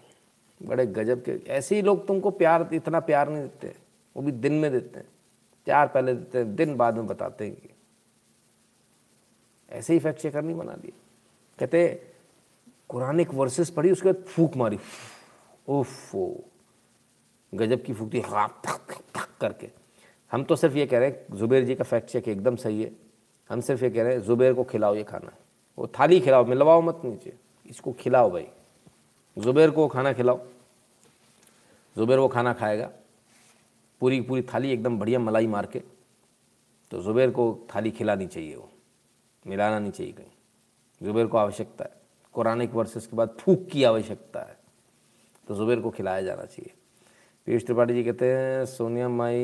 बड़े 0.63 0.85
गजब 0.85 1.23
के। 1.23 1.31
ऐसे 1.31 1.75
ही 1.75 1.81
लोग 1.81 2.07
तुमको 2.07 2.31
प्यार, 2.31 2.69
इतना 2.73 2.99
प्यार 2.99 3.29
नहीं 3.29 3.41
देते। 3.41 3.75
वो 4.17 4.23
भी 4.23 4.31
दिन 4.31 4.53
में 4.53 4.71
देते 4.71 4.99
हैं। 4.99 5.07
प्यार 5.65 5.87
पहले 5.87 6.13
देते 6.13 6.37
हैं, 6.37 6.55
दिन 6.55 6.75
बाद 6.75 6.93
में 6.93 7.07
बताते 7.07 7.45
हैं 7.45 7.55
कि। 7.55 7.69
ऐसे 9.69 9.93
ही 9.93 9.99
फैक्ट 9.99 10.19
चेकर 10.19 10.41
नहीं 10.41 10.57
बना 10.57 10.73
दिए। 10.73 10.93
कहते 11.59 12.07
कुरानिक 12.89 13.33
वर्सेस 13.33 13.69
पढ़ी, 13.69 13.91
उसके 13.91 14.11
बाद 14.11 14.23
फूक 14.23 14.55
मारी। 14.55 14.79
ओफो 15.67 16.43
गजब 17.55 17.83
की 17.83 17.93
फूक 17.93 18.13
थी 18.13 18.19
हाँ 18.19 18.61
थक 18.67 18.93
थक 18.93 19.29
करके। 19.41 19.69
हम 20.31 20.43
तो 20.43 20.55
सिर्फ़ 20.55 20.75
ये 20.75 20.85
कह 20.85 20.99
रहे 20.99 21.09
हैं, 21.09 21.37
जुबेर 21.37 21.63
जी 21.63 21.75
का 21.75 21.83
फैक्ट 21.83 22.09
चेक 22.09 22.27
एकदम 22.27 22.55
सही 22.55 22.83
है। 22.83 23.04
हम 23.49 23.61
सिर्फ़ 23.61 23.83
ये 23.83 23.89
कह 23.89 24.03
रहे 24.03 24.13
हैं, 24.13 24.21
जुबेर 24.21 24.53
को 24.53 24.63
खिलाओ 24.63 24.95
ये 24.95 25.03
खाना। 25.03 25.31
वो 25.77 25.87
थाली 25.87 26.19
खिलाओ, 26.19 26.45
मिलवाओ 26.45 26.81
मत 26.81 27.01
नीचे। 27.05 27.33
इसको 27.65 27.93
खिलाओ 27.93 28.31
भाई। 28.31 28.47
जुबेर 29.37 29.71
को 29.71 29.87
खाना 29.87 30.13
खिलाओ। 30.13 30.45
जुबेर 31.97 32.19
वो 32.19 32.27
खाना 32.27 32.53
खाएगा। 32.53 32.91
पूरी 33.99 34.21
पूरी 34.21 34.41
थाली 34.41 34.71
एकदम 34.71 34.99
बढ़िया 34.99 35.19
मलाई 35.19 35.47
मार 35.47 35.65
के 35.65 35.79
तो 36.91 37.01
जुबेर 37.01 37.31
को 37.31 37.67
थाली 37.75 37.91
खिलानी 37.91 38.27
चाहिए 38.27 38.55
वो। 38.55 38.69
मिलाना 39.47 39.79
नहीं 39.79 39.91
चाहिए 39.91 40.13
कहीं। 40.13 40.31
जुबेर 41.03 41.27
को 41.27 41.37
आवश्यकता 41.37 41.85
है। 41.85 41.91
कुरानिक 42.33 42.73
वर्सेस 42.73 43.07
के 43.07 43.17
बाद 43.17 43.37
फूक 43.39 43.67
की 43.71 43.83
आवश्यकता 43.83 44.39
है। 44.39 44.57
तो 45.47 45.55
ज़ुबैर 45.55 45.79
को 45.79 45.89
खिलाया 45.89 46.21
जाना 46.21 46.45
चाहिए। 46.45 46.73
पीयूष 47.45 47.65
त्रिपाठी 47.65 47.93
जी 47.93 48.03
कहते 48.03 48.33
हैं, 48.33 48.65
सोनिया 48.65 49.09
माई 49.09 49.41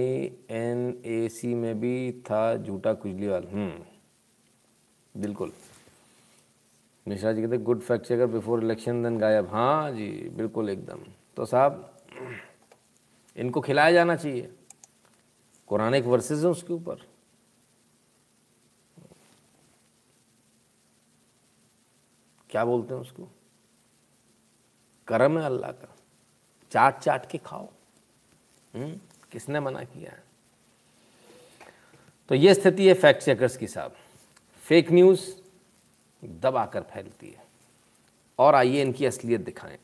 एन 0.50 1.02
ए 1.06 1.30
सी 1.30 1.54
में 1.56 1.80
भी 1.80 2.12
था 2.12 2.58
झूठा 2.58 2.94
कुजलीवाल 2.94 3.44
हम्म। 3.44 3.84
बिल्कुल। 5.18 5.52
मिश्रा 7.08 7.32
जी 7.34 7.42
कहते 7.42 7.56
हैं 7.56 7.64
good 7.66 7.82
fact 7.82 8.06
checker 8.06 8.26
before 8.26 8.64
election 8.64 9.04
then 9.04 9.18
गायब। 9.18 9.48
हाँ 9.48 9.92
जी, 9.92 10.10
बिल्कुल 10.30 10.70
एकदम। 10.70 11.04
तो 11.36 11.46
साहब, 11.46 11.98
इनको 13.36 13.62
खिलाया 13.62 13.92
जाना 13.92 14.16
चाहिए। 14.16 14.54
कुरानिक 15.68 16.06
वर्सेज 16.06 16.44
है 16.46 16.52
उसके 16.52 16.74
ऊपर। 16.74 17.06
क्या 22.50 22.66
बोलते 22.66 22.94
हैं 22.94 23.02
उसको? 23.02 23.28
करम 25.08 25.40
है 25.40 25.46
अल्लाह 25.46 25.72
का। 25.72 25.96
चाट 26.72 27.00
चाट 27.00 27.30
के 27.30 27.38
खाओ। 27.38 27.68
हम्म 28.74 29.00
किसने 29.32 29.60
मना 29.60 29.84
किया 29.84 30.12
है? 30.12 30.24
तो 32.30 32.36
ये 32.36 32.54
स्थिति 32.54 32.88
है 32.88 32.94
फैक्ट 32.94 33.24
चेकर्स 33.24 33.58
की 33.58 33.68
साहब। 33.68 33.96
फेक 34.62 34.92
न्यूज़ 34.92 35.22
दबाकर 36.24 36.82
फैलती 36.84 37.28
है। 37.28 37.44
और 38.40 38.56
आइए 38.56 38.82
इनकी 38.82 39.06
असलियत 39.06 39.42
दिखाएँ। 39.42 39.78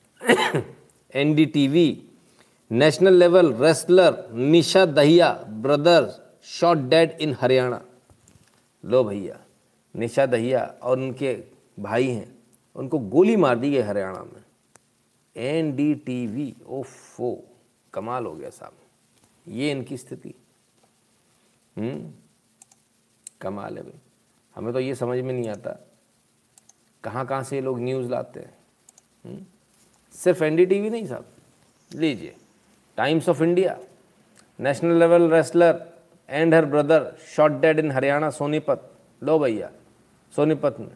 NDTV 1.14 2.04
national 2.72 3.14
level 3.14 3.54
wrestler 3.54 4.32
Nisha 4.32 4.86
Dahiya 4.86 5.32
brother 5.34 6.10
shot 6.44 6.78
dead 6.78 7.12
in 7.12 7.36
Haryana 7.42 7.82
लो 8.84 9.04
भैया, 9.04 9.40
निशा 9.96 10.26
दहिया 10.26 10.64
और 10.84 11.00
उनके 11.00 11.34
भाई 11.80 12.08
हैं, 12.08 12.36
उनको 12.76 13.00
गोली 13.00 13.36
मार 13.36 13.58
दी 13.60 13.72
गई 13.72 13.82
हरियाणा 13.82 14.24
में। 14.24 14.44
एन 15.36 15.76
डी 15.76 15.94
टी 15.96 16.26
वी 16.28 16.54
ओफो, 16.68 17.44
कमाल 17.94 18.26
हो 18.26 18.36
गया 18.36 18.50
साहब। 18.50 18.74
ये 19.48 19.72
इनकी 19.72 19.98
स्थिति। 19.98 20.34
हम्म 21.78 22.12
कमाल 23.42 23.78
है 23.78 23.84
भाई। 23.84 24.00
हमें 24.58 24.74
तो 24.74 24.80
ये 24.80 24.96
समझ 24.96 25.20
में 25.20 25.34
नहीं 25.34 25.50
आता। 25.50 25.88
कहाँ 27.04 27.28
कहाँ 27.28 27.44
से 27.44 27.56
ये 27.56 27.62
लोग 27.62 27.80
न्यूज़ 27.80 28.10
लाते 28.10 28.40
हैं? 28.40 28.58
हम्म? 29.26 29.46
सिर्फ़ 30.12 30.44
एन 30.44 30.54
नहीं 30.92 31.08
साहब। 31.08 31.26
लीजिए। 31.96 32.36
Times 32.98 33.30
of 33.30 33.44
India 33.44 33.80
national 34.60 35.00
level 35.00 35.32
wrestler 35.32 35.94
and 36.30 36.54
her 36.54 36.66
brother 36.66 37.18
shot 37.28 37.52
dead 37.52 37.80
in 37.80 37.92
Haryana 37.92 38.30
Sonipat 38.30 38.96
लो 39.24 39.40
भैया 39.40 39.72
सोनीपत 40.36 40.80
में। 40.80 40.96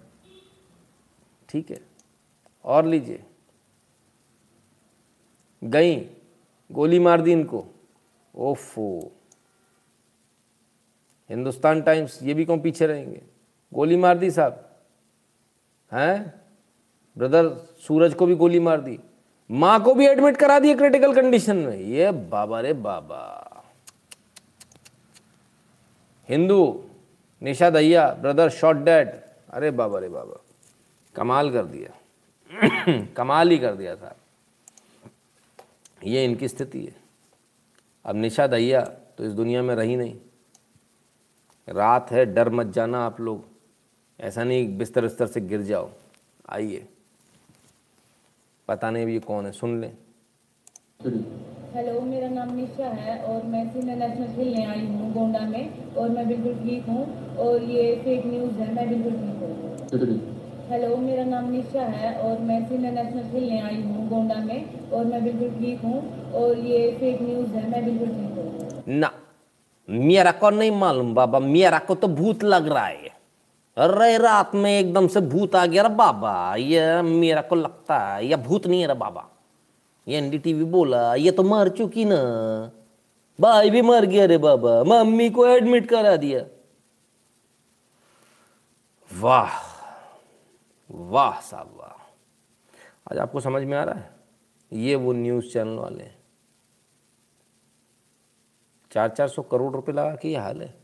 ठीक 1.49 1.71
है। 1.71 1.81
और 2.65 2.85
लीजिए। 2.85 3.23
गई, 5.63 6.09
गोली 6.71 6.99
मार 6.99 7.21
दी 7.21 7.31
इनको। 7.31 7.65
ओफो। 8.35 9.11
हिंदुस्तान 11.29 11.81
टाइम्स 11.81 12.23
ये 12.23 12.33
भी 12.33 12.45
कौन 12.45 12.61
पीछे 12.61 12.87
रहेंगे? 12.87 13.30
गोली 13.73 13.95
मार 13.97 14.17
दी 14.17 14.31
साहब। 14.31 14.79
हैं? 15.93 16.41
ब्रदर 17.17 17.49
सूरज 17.55 18.13
को 18.13 18.25
भी 18.25 18.35
गोली 18.35 18.59
मार 18.59 18.81
दी। 18.81 18.99
माँ 19.51 19.83
को 19.83 19.93
भी 19.93 20.07
एडमिट 20.07 20.37
करा 20.37 20.59
दिए 20.59 20.75
क्रिटिकल 20.75 21.15
कंडीशन 21.15 21.57
में। 21.57 21.77
ये 21.77 22.11
बाबा 22.11 22.59
रे 22.59 22.73
बाबा। 22.73 23.47
हिंदू, 26.29 26.89
निशा 27.43 27.69
दैया 27.69 28.13
ब्रदर 28.13 28.49
शॉट 28.49 28.75
डेड 28.75 29.21
अरे 29.49 29.71
बाबा 29.71 29.99
रे 29.99 30.09
बाबा। 30.09 30.41
कमाल 31.15 31.51
कर 31.51 31.65
दिया। 31.65 31.97
कमाल 33.05 33.49
ही 33.49 33.57
कर 33.57 33.73
दिया 33.73 33.95
साहब। 33.95 34.15
ये 36.03 36.25
इनकी 36.25 36.47
स्थिति 36.47 36.85
है। 36.85 36.95
अब 38.05 38.15
निशा 38.15 38.47
दैया 38.47 38.81
तो 38.81 39.23
इस 39.23 39.33
दुनिया 39.33 39.61
में 39.63 39.75
रही 39.75 39.95
नहीं। 39.95 40.19
रात 41.69 42.11
है, 42.11 42.25
डर 42.25 42.49
मत 42.49 42.67
जाना 42.67 43.05
आप 43.05 43.21
लोग। 43.21 43.50
ऐसा 44.21 44.43
नहीं 44.43 44.77
बिस्तर 44.77 45.01
बिस्तर 45.01 45.27
से 45.27 45.41
गिर 45.41 45.61
जाओ। 45.63 45.89
आइए। 46.49 46.85
पता 48.67 48.89
नहीं 48.91 49.03
अभी 49.03 49.19
कौन 49.19 49.45
है 49.45 49.51
सुन 49.51 49.79
लें। 49.81 49.91
हेलो 51.75 51.99
मेरा 52.01 52.27
नाम 52.29 52.53
निशा 52.55 52.87
है 52.87 53.17
और 53.23 53.43
मैं 53.51 53.63
सीनियर 53.73 53.97
नेशनल 53.97 54.27
खेलने 54.35 54.65
आई 54.65 54.85
हूँ 54.85 55.11
गोंडा 55.13 55.39
में 55.49 55.95
और 55.95 56.09
मैं 56.09 56.27
बिल्कुल 56.27 56.53
ठीक 56.63 56.85
हूँ 56.89 57.05
और 57.45 57.63
ये 57.71 57.95
फेक 58.03 58.25
न्यूज़ 58.25 58.59
है 58.59 58.73
मैं 58.73 58.87
बिल्कुल 58.89 59.13
ठीक 59.13 60.01
हूँ। 60.01 60.19
हेलो 60.71 60.95
मेरा 60.97 61.23
नाम 61.25 61.49
निशा 61.51 61.81
है 61.93 62.13
और 62.19 62.39
मैं 62.41 62.59
सीनियर 62.67 62.93
नेशनल 62.93 63.31
खेलने 63.31 63.59
आई 63.61 63.81
हूँ 63.81 64.07
गोंडा 64.09 64.35
में 64.43 64.89
और 64.91 65.05
मैं 65.05 65.23
बिल्कुल 65.23 65.49
ठीक 65.59 65.81
हूँ 65.83 66.31
और 66.41 66.57
ये 66.67 66.91
फेक 66.99 67.21
न्यूज़ 67.21 67.55
है 67.55 67.69
मैं 67.71 67.83
बिल्कुल 67.85 68.07
ठीक 68.09 68.37
हूँ। 68.37 68.99
ना 68.99 69.11
मेरा 69.89 70.31
को 70.33 70.49
नहीं 70.49 70.71
मालूम 70.79 71.13
बाबा 71.13 71.39
मेरा 71.39 71.79
को 71.87 71.95
तो 71.95 72.07
भूत 72.19 72.43
लग 72.43 72.67
रहा 72.67 72.85
है। 72.85 73.19
अरे 73.77 74.17
रात 74.17 74.55
में 74.55 74.79
एकदम 74.79 75.07
से 75.07 75.21
भूत 75.21 75.55
आ 75.55 75.65
गया 75.65 75.87
बाबा, 75.87 76.55
ये 76.55 77.01
मेरा 77.01 77.41
को 77.41 77.55
लगता 77.55 77.99
है, 77.99 78.25
ये 78.25 78.35
भूत 78.35 78.67
नहीं 78.67 78.81
है 78.81 78.87
रे 78.87 78.93
बाबा। 78.93 79.29
ये 80.07 80.17
एनडीटीवी 80.17 80.63
बोला, 80.63 81.15
ये 81.15 81.31
तो 81.31 81.43
मर 81.43 81.69
चुकी 81.69 82.05
ना। 82.05 82.15
भाई 83.41 83.69
भी 83.69 83.81
मर 83.81 84.05
गया 84.05 84.25
रे 84.25 84.37
बाबा, 84.37 84.83
मम्मी 84.83 85.29
को 85.29 85.47
एडमिट 85.47 85.89
करा 85.89 86.15
दिया। 86.15 86.45
वाह 89.21 89.51
वाह 90.91 91.39
साहब। 91.39 91.73
वाह 91.77 91.97
आज 93.11 93.17
आपको 93.17 93.39
समझ 93.39 93.63
में 93.63 93.77
आ 93.77 93.83
रहा 93.83 93.95
है? 93.95 94.15
ये 94.73 94.95
वो 94.95 95.13
न्यूज़ 95.13 95.45
चैनल 95.45 95.79
वाले। 95.79 96.11
चार 98.91 99.09
चार 99.09 99.27
सौ 99.27 99.41
करोड़ 99.41 99.73
रुपए 99.73 99.91
लगा 99.91 100.15
के 100.15 100.29
ये 100.29 100.37
हाल 100.37 100.61
है। 100.61 100.80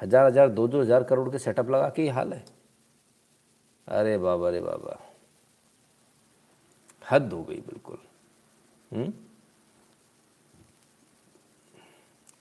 हज़ार 0.00 0.26
हज़ार, 0.26 0.48
दो 0.48 0.66
दो 0.68 0.80
हज़ार 0.80 1.04
करोड़ 1.04 1.30
के 1.30 1.38
सेटअप 1.38 1.70
लगा 1.70 1.88
के 1.88 2.02
ये 2.02 2.10
हाल 2.10 2.32
है। 2.32 2.44
अरे 3.88 4.16
बाबा 4.18 4.48
अरे 4.48 4.60
बाबा। 4.60 4.98
हद 7.10 7.32
हो 7.32 7.42
गई 7.44 7.56
बिल्कुल। 7.58 7.98
हम्म? 8.90 9.12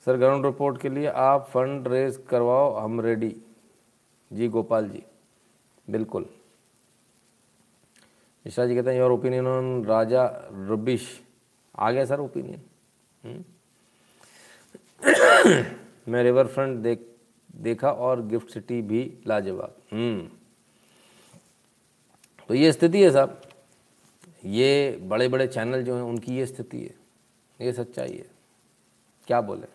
सर 0.08 0.18
ग्राउंड 0.18 0.46
रिपोर्ट 0.46 0.82
के 0.82 0.90
लिए 0.90 1.08
आप 1.08 1.48
फंड 1.54 1.88
रेज 1.88 2.20
करवाओ, 2.30 2.74
हम 2.76 3.02
रेडी 3.02 3.36
जी, 4.32 4.48
गोपाल 4.48 4.90
जी। 4.90 5.04
बिल्कुल। 5.88 6.26
मिश्रा 8.46 8.66
जी 8.66 8.76
कहते 8.76 8.90
हैं 8.90 8.98
your 8.98 9.12
opinion 9.12 9.48
on 9.48 9.84
Raja 9.86 10.26
Ravish 10.70 11.08
आ 11.76 11.92
गया, 11.92 12.06
सर 12.06 12.20
ओपिनियन 12.20 12.62
मैं 16.10 16.24
रिवर 16.24 16.48
फ्रंट 16.48 16.78
देख 16.84 17.00
देखा 17.58 17.92
और 17.92 18.26
गिफ्ट 18.26 18.50
सिटी 18.50 18.82
भी 18.82 19.14
लाजवाब। 19.28 19.76
हम्म। 19.94 20.30
तो 22.48 22.54
ये 22.54 22.72
स्थिति 22.72 23.04
है 23.04 23.12
साहब। 23.12 23.42
ये 24.46 25.00
बड़े 25.02 25.28
बड़े 25.28 25.48
चैनल 25.48 25.84
जो 25.84 25.96
हैं 25.96 26.04
उनकी 26.04 26.36
ये 26.36 26.46
स्थिति 26.46 26.78
है। 26.78 26.96
ये 27.62 27.74
सच्चाई 27.74 28.14
है। 28.14 28.26
क्या 29.28 29.42
बोले? 29.42 29.68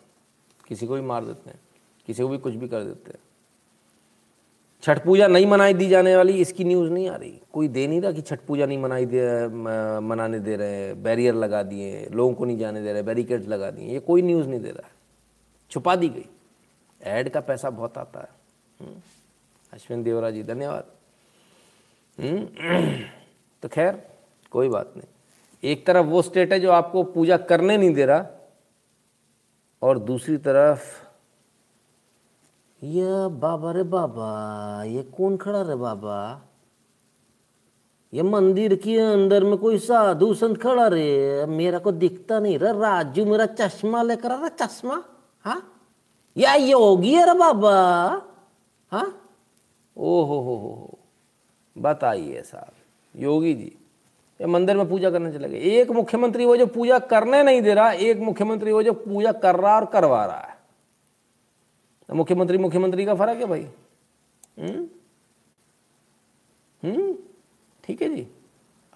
किसी 0.69 0.87
को 0.87 0.95
भी 0.95 1.01
मार 1.01 1.25
देते 1.25 1.51
हैं। 1.51 1.61
किसी 2.07 2.23
को 2.23 2.29
भी 2.29 2.39
कुछ 2.39 2.55
भी 2.55 2.69
कर 2.69 2.85
देते 2.85 3.11
हैं। 3.11 3.19
छठ 4.83 5.05
पूजा 5.05 5.27
नहीं 5.27 5.47
मनाई 5.47 5.75
दी 5.75 5.89
जाने 5.89 6.17
वाली 6.17 6.33
इसकी 6.33 6.65
न्यूज़ 6.65 6.91
नहीं 6.91 7.09
आ 7.09 7.17
रही। 7.17 7.41
कोई 7.53 7.69
दे 7.69 7.87
नहीं 7.87 8.01
रहा 8.01 8.13
कि 8.13 8.23
छठ 8.23 8.41
पूजा 8.41 8.67
नहीं 8.67 8.79
मनाई 8.79 9.07
दे 9.07 9.49
मनाने 10.01 10.39
दे 10.39 10.57
रहे 10.57 10.75
हैं। 10.75 11.03
बैरियर 11.03 11.35
लगा 11.35 11.63
दिए 11.63 12.09
लोगों 12.13 12.35
को 12.35 12.45
नहीं 12.45 12.59
जाने 12.59 12.83
दे 12.83 12.93
रहे। 12.93 13.03
बैरिकेड्स 13.03 13.49
लगा 13.49 13.71
दिए 13.71 13.93
ये 13.93 13.99
कोई 13.99 14.23
न्यूज़ 14.23 14.49
नहीं 14.49 14.61
दे 14.61 14.71
रहा 14.71 14.87
है। 14.87 14.93
छुपा 15.71 15.97
दी 15.97 16.09
गई। 16.09 16.27
ऐड 17.03 17.29
का 17.29 17.41
पैसा 17.41 17.71
बहुत 17.71 17.99
आता 17.99 18.21
है। 18.21 18.29
हम्म। 18.81 19.01
अश्विन 19.73 20.03
देवरा 20.03 20.31
जी, 20.31 20.43
धन्यवाद। 20.43 20.85
हम्म। 22.21 22.49
तो 23.63 23.69
खैर, 23.69 24.09
कोई 24.51 24.69
बात 24.69 24.93
नहीं। 24.97 25.09
एक 25.65 25.87
तरफ़ 25.87 26.07
वो 26.07 26.23
स्टेट 26.23 26.53
है 26.53 26.61
जो 26.61 26.71
आपको 26.71 27.03
पूजा 27.03 27.37
करने 27.37 27.77
नहीं 27.77 27.95
दे 27.95 28.07
रहा, 28.07 28.27
और 29.83 29.99
दूसरी 29.99 30.37
तरफ़, 30.37 31.03
ये 32.85 33.29
बाबा 33.29 33.73
रे 33.73 33.83
बाबा, 33.83 34.83
ये 34.85 35.03
कौन 35.03 35.37
खड़ा 35.37 35.63
रे 35.63 35.75
बाबा? 35.75 36.43
ये 38.15 38.23
मंदिर 38.23 38.75
के 38.75 38.99
अंदर 38.99 39.45
में 39.45 39.57
कोई 39.57 39.79
साधु 39.79 40.35
संत 40.35 40.63
खड़ा 40.63 40.89
रे। 40.89 41.47
मेरा 41.47 41.79
को 41.79 41.93
दिखता 41.93 42.39
नहीं 42.39 42.59
रे, 42.59 42.73
राजू 42.73 43.25
मेरा 43.25 43.47
चश्मा 43.47 44.03
लेकर 44.03 44.33
आ 44.33 44.41
रहा 44.41 44.49
चश्मा? 44.49 45.05
हाँ? 45.45 45.82
या 46.37 46.55
योगी 46.55 47.15
है 47.15 47.33
रे 47.33 47.39
बाबा। 47.39 47.73
हाँ? 48.91 49.29
ओ, 49.97 50.25
हो 50.25 50.41
हो 50.41 50.57
हो 50.57 50.57
हो। 50.57 50.99
बताइए 51.79 52.43
साहब, 52.43 52.73
योगी 53.17 53.55
जी, 53.55 53.77
ये 54.41 54.47
मंदिर 54.47 54.77
में 54.77 54.89
पूजा 54.89 55.11
करने 55.11 55.33
चले 55.33 55.49
गए। 55.49 55.59
एक 55.59 55.91
मुख्यमंत्री 55.91 56.45
वो 56.45 56.57
जो 56.57 56.67
पूजा 56.67 56.99
करने 56.99 57.43
नहीं 57.43 57.63
दे 57.63 57.75
रहा, 57.75 57.93
एक 57.93 58.19
मुख्यमंत्री 58.19 58.73
वो 58.73 58.83
जो 58.83 58.93
पूजा 58.93 59.33
कर 59.33 59.57
रहा 59.57 59.77
और 59.77 59.87
करवा 59.87 60.27
रहा 60.27 60.41
है। 60.41 60.59
तो 62.09 62.15
मुख्यमंत्री 62.15 62.59
मुख्यमंत्री 62.59 63.07
का 63.07 63.15
फ़र्क 63.15 63.39
है 63.39 63.47
भाई। 63.47 63.69
हम्म? 64.59 64.89
हम्म? 66.85 67.19
ठीक 67.85 68.03
है 68.03 68.17
जी। 68.17 68.29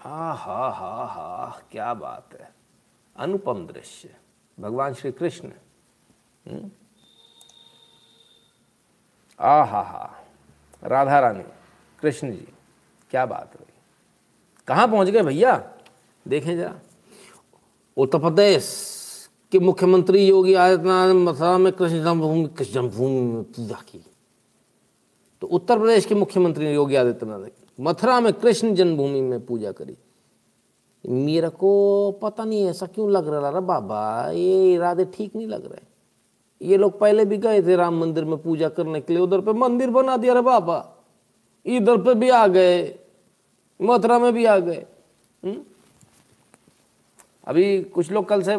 आ 0.04 0.32
हा 0.32 0.70
हा 0.70 1.04
हा, 1.04 1.60
क्या 1.72 1.94
बात 1.94 2.40
है। 2.40 2.54
अनुपम 3.16 3.66
दृश्य। 3.66 4.16
भगवान 4.60 4.94
श्री 4.94 5.12
कृष्ण। 5.12 5.48
हम्म? 6.48 6.70
आ 9.40 9.62
हा 9.64 9.80
हा 9.82 10.10
राधा 10.84 11.18
रानी 11.20 11.42
कृष्ण 12.02 12.30
जी, 12.30 12.48
क्या 13.10 13.26
बात 13.26 13.52
हुई? 13.54 13.72
कहाँ 14.68 14.88
पहुँच 14.88 15.08
गए 15.08 15.22
भैया? 15.22 15.56
देखें 16.28 16.56
जरा। 16.56 16.74
उत्तर 17.96 18.18
प्रदेश 18.18 18.68
के 19.52 19.58
मुख्यमंत्री 19.58 20.26
योगी 20.26 20.54
आदित्यनाथ 20.54 21.06
ने 21.06 21.14
मथुरा 21.14 21.58
में 21.58 21.72
कृष्ण 21.72 22.02
जन्मभूमि 22.04 22.48
कृष्ण 22.48 22.72
जन्मभूमि 22.72 23.20
में 23.20 23.42
पूजा 23.44 23.76
की। 23.88 24.04
तो 25.40 25.46
उत्तर 25.46 25.78
प्रदेश 25.78 26.06
के 26.06 26.14
मुख्यमंत्री 26.14 26.74
योगी 26.74 26.96
आदित्यनाथ 26.96 27.38
ने 27.38 27.50
मथुरा 27.80 28.20
में 28.20 28.32
कृष्ण 28.32 28.74
जन्मभूमि 28.74 29.20
में 29.20 29.46
पूजा 29.46 29.72
करी। 29.72 29.96
मेरे 31.04 31.48
को 31.48 32.10
पता 32.22 32.44
नहीं 32.44 32.66
ऐसा 32.66 32.86
क्यों 32.86 33.10
लग 33.10 33.28
रहा 33.28 33.60
बाबा, 33.60 34.30
ये 34.30 34.74
इरादे 34.74 35.04
ठीक 35.04 35.36
नहीं 35.36 35.46
लग 35.46 35.72
रहे। 35.72 35.95
ये 36.62 36.76
लोग 36.76 36.98
पहले 36.98 37.24
भी 37.24 37.36
गए 37.36 37.62
थे 37.62 37.76
राम 37.76 38.00
मंदिर 38.00 38.24
में 38.24 38.36
पूजा 38.38 38.68
करने 38.68 39.00
के 39.00 39.12
लिए, 39.12 39.22
उधर 39.22 39.40
पे 39.40 39.52
मंदिर 39.52 39.90
बना 39.90 40.16
दिया 40.16 40.34
रे 40.34 40.40
बाबा। 40.40 40.92
इधर 41.66 41.96
पे 41.96 42.14
भी 42.14 42.30
आ 42.30 42.46
गए, 42.46 42.98
मथुरा 43.82 44.18
में 44.18 44.32
भी 44.32 44.44
आ 44.44 44.58
गए। 44.58 44.84
हम्म? 45.44 45.56
अभी 47.46 47.82
कुछ 47.82 48.12
लोग 48.12 48.28
कल 48.28 48.42
से 48.42 48.56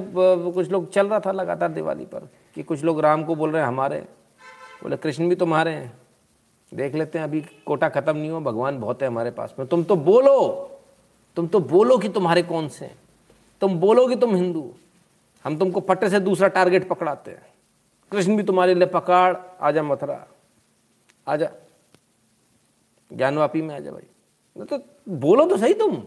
कुछ 0.52 0.70
लोग 0.70 0.90
चल 0.92 1.08
रहा 1.08 1.20
था 1.20 1.32
लगातार 1.32 1.72
दिवाली 1.72 2.06
पर, 2.06 2.20
कि 2.56 2.64
कुछ 2.64 2.84
लोग 2.84 3.00
राम 3.00 3.24
को 3.24 3.36
बोल 3.36 3.52
रहे 3.52 3.62
हैं, 3.62 3.68
हमारे। 3.68 4.00
बोले, 4.84 4.98
कृष्ण 4.98 5.30
भी 5.30 5.36
तुम्हारे 5.36 5.72
हैं। 5.72 5.98
देख 6.74 6.96
लेते 6.96 7.18
हैं, 7.20 7.26
अभी 7.26 7.42
कोटा 7.66 7.90
खत्म 7.90 8.18
नहीं 8.18 8.30
हो 8.30 8.40
भगवान 8.40 8.80
बहुत 8.80 9.02
है 9.02 9.08
हमारे 9.08 9.32
पास 9.32 9.56
में। 9.60 9.68
तुम 9.68 9.84
तो 9.84 9.96
बोलो, 9.96 10.70
तुम 11.36 11.48
तो 11.48 11.60
बोलो 11.60 11.98
कि 11.98 12.10
तुम्हारे 12.10 12.44
कौन 12.44 12.68
से 12.68 12.86
हैं। 12.86 12.96
तुम 13.62 13.80
बोलो 13.80 14.08
कि 14.08 14.16
तुम 14.16 14.36
हिंदू। 14.36 14.72
हम 15.46 15.58
तुमको 15.58 15.80
पट्टे 15.80 16.10
से 16.10 16.20
दूसरा 16.20 16.48
टारगेट 16.48 16.88
पकड़ाते 16.90 17.32
हैं। 17.32 17.57
कृष्ण 18.12 18.38
भी 18.38 18.44
तुम्हारे 18.44 18.74
लिए 18.74 18.88
पकड़ 18.88 19.38
आजा 19.62 19.84
मथुरा। 19.84 20.28
आजा। 21.28 21.52
ज्ञानवापी 23.14 23.62
में 23.62 23.76
आजा 23.76 23.92
भाई। 23.92 24.66
तो 24.66 24.84
बोलो 25.10 25.46
तो 25.46 25.58
सही 25.58 25.74
तुम। 25.74 26.04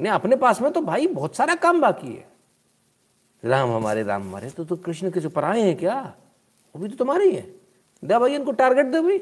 नहीं 0.00 0.12
अपने 0.12 0.36
पास 0.36 0.60
में 0.60 0.72
तो 0.72 0.80
भाई 0.80 1.06
बहुत 1.06 1.36
सारा 1.36 1.54
काम 1.54 1.80
बाकी 1.80 2.14
है। 2.14 2.28
राम 3.44 3.70
हमारे 3.70 4.02
राम 4.02 4.22
हमारे 4.22 4.50
तो, 4.50 4.64
तो 4.64 4.76
कृष्ण 4.76 5.10
के 5.10 5.20
जो 5.20 5.30
पराए 5.30 5.60
हैं 5.60 5.76
क्या? 5.76 6.14
वो 6.76 6.82
भी 6.82 6.88
तो 6.88 6.96
तुम्हारे 6.96 7.24
ही 7.24 7.36
है। 7.36 7.42
दे 8.04 8.18
भाई 8.18 8.34
इनको 8.34 8.52
टारगेट 8.52 8.86
दे 8.86 9.00
भाई। 9.00 9.18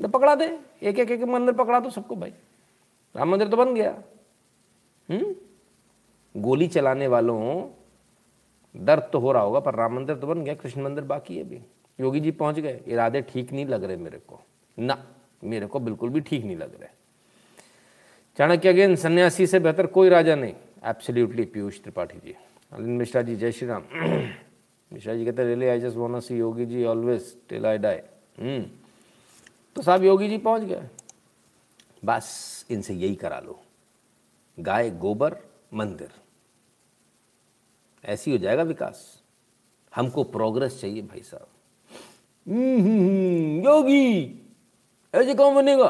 दे 0.00 0.08
पकड़ा 0.08 0.34
दे। 0.34 0.60
एक 0.82 0.98
एक 0.98 1.10
एक 1.10 1.22
मंदिर 1.22 1.54
पकड़ा 1.54 1.80
दो 1.80 1.90
सबको 1.90 2.16
भाई। 2.16 2.34
राम 3.16 3.28
मंदिर 3.28 3.48
तो 3.48 3.56
बन 3.56 3.74
गया। 3.74 4.02
हम्म? 5.10 5.34
गोली 6.36 6.68
चलाने 6.68 7.06
वालों 7.06 7.68
दर्द 8.78 9.08
तो 9.12 9.18
हो 9.18 9.32
रहा 9.32 9.42
होगा, 9.42 9.60
पर 9.60 9.74
राम 9.74 9.94
मंदिर 9.94 10.16
तो 10.16 10.26
बन 10.26 10.42
गया, 10.44 10.54
कृष्ण 10.54 10.82
मंदिर 10.82 11.04
बाकी 11.04 11.36
है 11.36 11.44
अभी 11.44 11.60
योगी 11.98 12.20
जी 12.20 12.30
पहुँच 12.30 12.58
गए, 12.58 12.80
इरादे 12.86 13.20
ठीक 13.22 13.52
नहीं 13.52 13.66
लग 13.66 13.84
रहे 13.84 13.96
मेरे 13.96 14.18
को। 14.18 14.40
ना, 14.78 14.98
मेरे 15.44 15.66
को 15.66 15.80
बिल्कुल 15.80 16.10
भी 16.10 16.20
ठीक 16.20 16.44
नहीं 16.44 16.56
लग 16.56 16.80
रहे। 16.80 16.88
चाणक्य 18.38 18.68
अगेन 18.68 18.94
सन्यासी 18.96 19.46
से 19.46 19.58
बेहतर 19.58 19.86
कोई 19.88 20.08
राजा 20.08 20.34
नहीं। 20.34 20.54
एब्सोल्युटली 20.84 21.44
पीयूष 21.44 21.80
त्रिपाठी 21.82 22.18
जी। 22.18 22.34
अलिन 22.72 22.96
मिश्रा 22.96 23.22
जी, 23.22 23.36
जय 23.36 23.52
श्री 23.52 23.68
राम 23.68 23.82
मिश्रा 24.92 25.14
जी 25.14 25.24
कहते 25.24 25.44
really 25.44 25.66
I 25.66 25.80
just 25.80 25.96
want 25.96 26.22
see 26.22 26.38
Yogi 26.38 26.66
ji 26.66 26.84
always 26.84 27.34
till 27.48 27.66
I 27.66 27.78
die 27.78 27.98
तो 29.76 29.82
साहब 29.82 30.04
योगी 30.04 30.28
जी 30.28 30.38
पहुँच 30.38 30.62
गए। 30.62 30.88
बस, 32.04 32.66
इनसे 32.70 32.94
यही 32.94 33.14
करा 33.14 33.38
लो। 33.40 33.58
गाय, 34.58 34.90
गोबर, 34.90 35.36
मंदिर। 35.74 36.10
ऐसी 38.08 38.32
हो 38.32 38.38
जाएगा 38.38 38.62
विकास। 38.62 39.22
हमको 39.92 40.24
प्रोग्रेस 40.24 40.80
चाहिए 40.80 41.02
भाई 41.02 41.20
साहब। 41.20 41.46
हम्म, 42.46 43.64
योगी 43.64 44.44
ऐसे 45.14 45.34
कौन 45.34 45.54
बनेगा? 45.54 45.88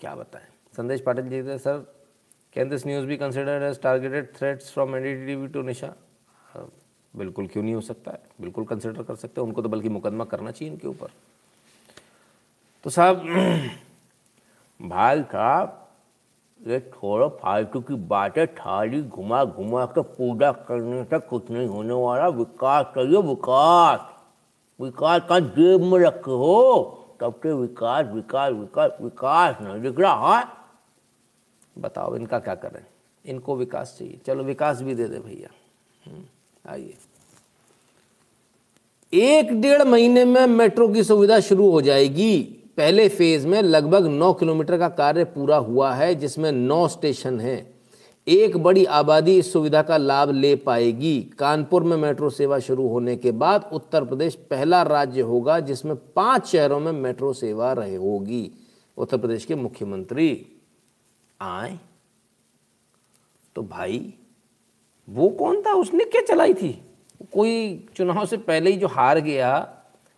क्या 0.00 0.14
बताएँ? 0.14 0.46
संदेश 0.76 1.00
पाटिल 1.00 1.28
जी 1.28 1.42
थे 1.42 1.58
सर। 1.58 1.78
कैन 2.52 2.68
दिस 2.68 2.86
न्यूज़ 2.86 3.06
भी 3.06 3.16
considered 3.16 3.62
as 3.62 3.80
targeted 3.82 4.32
threats 4.36 4.72
from 4.72 4.96
an 4.96 5.06
NDTV 5.06 5.48
to 5.48 5.62
Nisha 5.62 5.94
बिल्कुल 7.14 7.46
क्यों 7.46 7.62
नहीं 7.62 7.74
हो 7.74 7.80
सकता 7.80 8.10
है? 8.10 8.22
बिल्कुल 8.40 8.64
कंसिडर 8.64 9.02
कर 9.02 9.14
सकते 9.14 9.40
हैं। 9.40 9.46
उनको 9.48 9.62
तो 9.62 9.68
बल्कि 9.68 9.88
मुकदमा 9.88 10.24
करना 10.24 10.50
चाहिए 10.50 10.72
इनके 10.74 10.88
ऊपर। 10.88 11.10
तो 12.84 12.90
साहब 12.90 13.16
भाई 14.82 15.22
साहब 15.22 15.81
ये 16.66 16.80
थोड़ा 16.80 17.28
फालतू 17.28 17.80
की 17.80 17.94
बातें 17.94 18.54
थाली 18.54 19.02
घुमा 19.02 19.44
घुमा 19.44 19.86
के 19.86 20.02
पूजा 20.02 20.52
करने 20.52 21.04
से 21.04 21.18
कुछ 21.18 21.50
नहीं 21.50 21.66
होने 21.66 21.94
वाला। 21.94 22.28
विकास 22.28 22.86
चाहिए 22.86 23.16
विकास। 23.16 24.00
विकास 24.80 25.22
का 25.28 25.40
जेब 25.40 25.82
में 25.82 25.98
रखे 25.98 26.30
हो। 26.30 26.98
तब 27.20 27.34
से 27.34 27.52
विकास 27.52 28.06
विकास 28.06 28.52
विकास 28.52 28.90
विकास 29.02 29.56
नहीं 29.60 29.82
दिख 29.82 30.00
रहा 30.00 30.38
है? 30.38 30.46
बताओ 31.78 32.16
इनका 32.16 32.38
क्या 32.38 32.54
करें? 32.54 32.84
इनको 33.26 33.56
विकास 33.56 33.96
चाहिए। 33.98 34.20
चलो 34.26 34.44
विकास 34.44 34.82
भी 34.82 34.94
दे 34.94 35.04
दे 35.04 35.18
भैया। 35.18 35.48
हम्म, 36.10 36.24
आइए। 36.70 36.94
एक 39.14 39.60
डेढ़ 39.60 39.82
महीने 39.82 40.24
में 40.24 40.46
मेट्रो 40.46 40.88
की 40.88 41.04
सुविधा 41.04 41.40
शुरू 41.40 41.70
हो 41.70 41.82
जाएगी। 41.82 42.61
पहले 42.76 43.08
फ़ेज़ 43.08 43.46
में 43.46 43.62
लगभग 43.62 44.06
नौ 44.06 44.32
किलोमीटर 44.32 44.78
का 44.78 44.88
कार्य 44.88 45.24
पूरा 45.24 45.56
हुआ 45.56 45.92
है, 45.92 46.14
जिसमें 46.14 46.52
नौ 46.52 46.88
स्टेशन 46.88 47.40
हैं। 47.40 47.80
एक 48.28 48.56
बड़ी 48.56 48.84
आबादी 48.84 49.38
इस 49.38 49.52
सुविधा 49.52 49.82
का 49.82 49.96
लाभ 49.96 50.30
ले 50.30 50.56
पाएगी। 50.56 51.22
कानपुर 51.38 51.82
में 51.82 51.96
मेट्रो 51.96 52.30
सेवा 52.30 52.58
शुरू 52.58 52.88
होने 52.88 53.16
के 53.16 53.32
बाद 53.32 53.70
उत्तर 53.72 54.04
प्रदेश 54.04 54.34
पहला 54.34 54.82
राज्य 54.82 55.20
होगा, 55.20 55.60
जिसमें 55.60 55.96
पाँच 55.96 56.46
शहरों 56.46 56.80
में 56.80 56.92
मेट्रो 56.92 57.32
सेवा 57.32 57.72
रहे 57.72 57.96
होगी। 57.96 58.50
उत्तर 58.96 59.18
प्रदेश 59.18 59.44
के 59.44 59.54
मुख्यमंत्री 59.54 60.46
आए। 61.40 61.78
तो 63.54 63.62
भाई, 63.62 64.14
वो 65.10 65.28
कौन 65.28 65.62
था? 65.62 65.72
उसने 65.72 66.04
क्या 66.04 66.22
चलाई 66.22 66.54
थी? 66.54 66.82
कोई 67.34 67.86
चुनाव 67.96 68.26
से 68.26 68.36
पहले 68.36 68.70
ही 68.70 68.76
जो 68.76 68.86
हार 68.86 69.18
गया, 69.18 69.74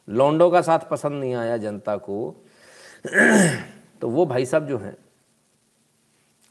लौंडो 0.08 0.50
का 0.50 0.60
साथ 0.60 0.78
पसंद 0.90 1.12
नहीं 1.12 1.34
आया 1.34 1.56
जनता 1.56 1.96
को। 1.96 2.43
तो 4.00 4.08
वो 4.08 4.26
भाई 4.26 4.46
साहब 4.46 4.66
जो 4.66 4.78
हैं, 4.78 4.96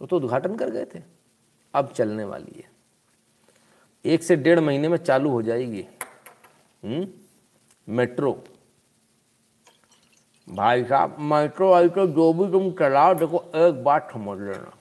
वो 0.02 0.08
तो 0.08 0.18
उद्घाटन 0.18 0.56
कर 0.56 0.70
गए 0.70 0.86
थे। 0.96 1.02
अब 1.74 1.92
चलने 1.92 2.24
वाली 2.24 2.60
है। 2.60 2.72
एक 4.06 4.24
से 4.24 4.36
डेढ़ 4.36 4.60
महीने 4.60 4.88
में 4.88 4.98
चालू 4.98 5.30
हो 5.30 5.42
जाएगी। 5.42 5.86
हम्म? 6.84 7.08
मेट्रो। 7.90 8.44
भाई 10.50 10.84
साहब, 10.84 11.20
मेट्रो 11.20 11.74
आई 11.74 11.90
तो 11.90 12.08
जो 12.08 12.34
भी 12.34 12.52
तुम 12.52 12.72
चलाओ, 12.72 13.16
देखो 13.16 13.52
एक 13.56 13.84
बात 13.84 14.10
समझ 14.14 14.40
लेना। 14.40 14.72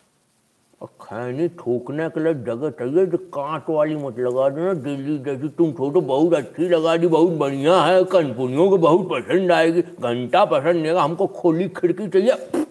और 0.83 0.89
खैनी 0.89 1.49
ठोकने 1.49 2.09
के 2.09 2.21
लिए 2.21 2.35
जगह 2.35 2.71
चाहिए 2.71 3.07
जो 3.07 3.19
कांट 3.19 3.63
वाली 3.71 3.97
मत 3.97 4.19
लगा 4.19 4.49
देना, 4.49 4.75
दिल्ली 4.75 5.19
जैसी 5.19 5.49
तुम 5.49 5.73
छोटो 5.73 6.01
बहुत 6.01 6.35
अच्छी 6.35 6.69
लगा 6.69 6.97
दी, 6.97 7.07
बहुत 7.07 7.31
बढ़िया 7.31 7.83
है 7.83 8.05
कनपुनियों 8.05 8.71
को 8.71 8.79
बहुत 8.79 9.07
पसंद 9.07 9.53
आएगी, 9.53 9.83
घंटा 9.83 10.45
पसंद 10.45 10.77
नहीं 10.77 10.93
हमको 10.93 11.27
खोली 11.27 11.69
खिड़की 11.69 12.09
चाहिए। 12.09 12.65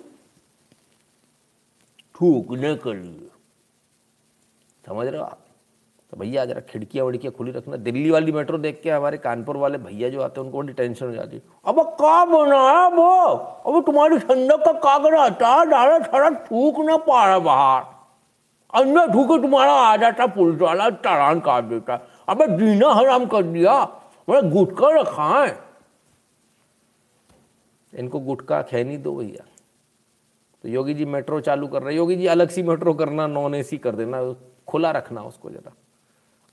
ठोकने 2.15 2.75
के 2.75 2.93
लिए। 2.93 3.29
समझ 4.87 5.07
रहे 5.07 5.17
हो 5.17 5.25
आप? 5.25 5.39
तो 6.11 6.17
भैया, 6.17 6.45
जरा 6.45 6.59
खिड़कियाँ 6.59 7.05
वड़कियाँ 7.05 7.33
खुली 7.33 7.51
रखना, 7.51 7.75
दिल्ली 7.75 8.09
वाली 8.09 8.31
मेट्रो 8.31 8.57
देख 8.57 8.81
के 8.83 8.89
हमारे 8.89 9.17
कानपुर 9.17 9.57
वाले 9.57 9.77
भैया 9.77 10.09
जो 10.09 10.21
आते 10.21 10.39
हैं, 10.39 10.45
उनको 10.45 10.57
बड़ी 10.57 10.73
टेंशन 10.73 11.05
हो 11.05 11.11
जाती 11.11 11.35
है। 11.35 11.41
अब 11.65 11.79
का 11.79 12.25
बना 12.25 12.87
वो? 12.87 13.11
अब 13.37 13.85
तुम्हारी 13.85 14.19
ठंडक 14.19 14.65
का 14.65 14.71
कागज़ 14.71 15.15
आता 15.15 15.47
है 15.47 15.65
डाला, 15.65 15.99
सारा 15.99 16.29
थूक 16.29 16.79
ना 16.79 16.97
पा 16.97 17.25
रहा 17.25 17.39
बाहर। 17.39 18.00
अंदर 18.73 19.13
थूके 19.13 19.41
तुम्हारा 19.41 19.73
आ 19.73 19.95
जाता 19.97 20.25
पुलिस 20.27 20.61
वाला 20.61 20.89
चालान 20.89 21.39
काट 21.39 21.63
देता। 21.63 21.99
अब 22.29 22.45
जीना 22.57 22.89
हराम 22.89 23.25
कर 23.25 23.43
दिया। 23.43 23.83
मैंने 24.29 24.49
गुटका 24.49 24.89
रखा 25.01 25.43
है। 25.43 25.59
इनको 27.93 28.19
गुटका 28.19 28.61
खैनी 28.61 28.97
दो 28.97 29.15
भैया। 29.15 29.45
तो 30.63 30.69
योगी 30.69 30.93
जी 30.93 31.05
मेट्रो 31.05 31.39
चालू 31.41 31.67
कर 31.67 31.83
रहे 31.83 31.95
योगी 31.95 32.15
जी 32.15 32.25
अलग 32.27 32.49
सी 32.49 32.63
मेट्रो 32.63 32.93
करना 32.93 33.27
नॉन 33.27 33.55
एसी 33.55 33.77
कर 33.77 33.95
देना 33.95 34.21
खुला 34.67 34.91
रखना 34.91 35.21
उसको 35.21 35.49
जरा। 35.49 35.71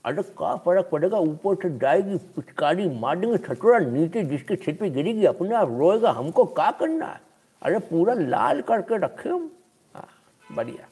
अरे 0.05 0.23
का 0.23 0.55
फ़र्क 0.55 0.89
पड़ेगा? 0.91 1.17
ऊपर 1.17 1.55
से 1.55 1.77
जाएगी 1.77 2.17
पिचकारी 2.35 2.89
मार 2.89 3.19
देंगे 3.19 3.37
छटोरा 3.37 3.79
नीचे 3.79 4.23
जिसके 4.23 4.55
सिर 4.55 4.75
पे 4.75 4.89
गिरेगी 4.89 5.25
अपने 5.25 5.55
आप 5.55 5.69
रोएगा। 5.69 6.11
हमको 6.11 6.45
का 6.45 6.71
करना 6.71 7.05
है? 7.05 7.21
अरे 7.61 7.79
पूरा 7.79 8.13
लाल 8.13 8.61
करके 8.61 8.97
रखे 8.97 9.29
हम। 9.29 9.51
हाँ 9.95 10.07
बढ़िया। 10.51 10.88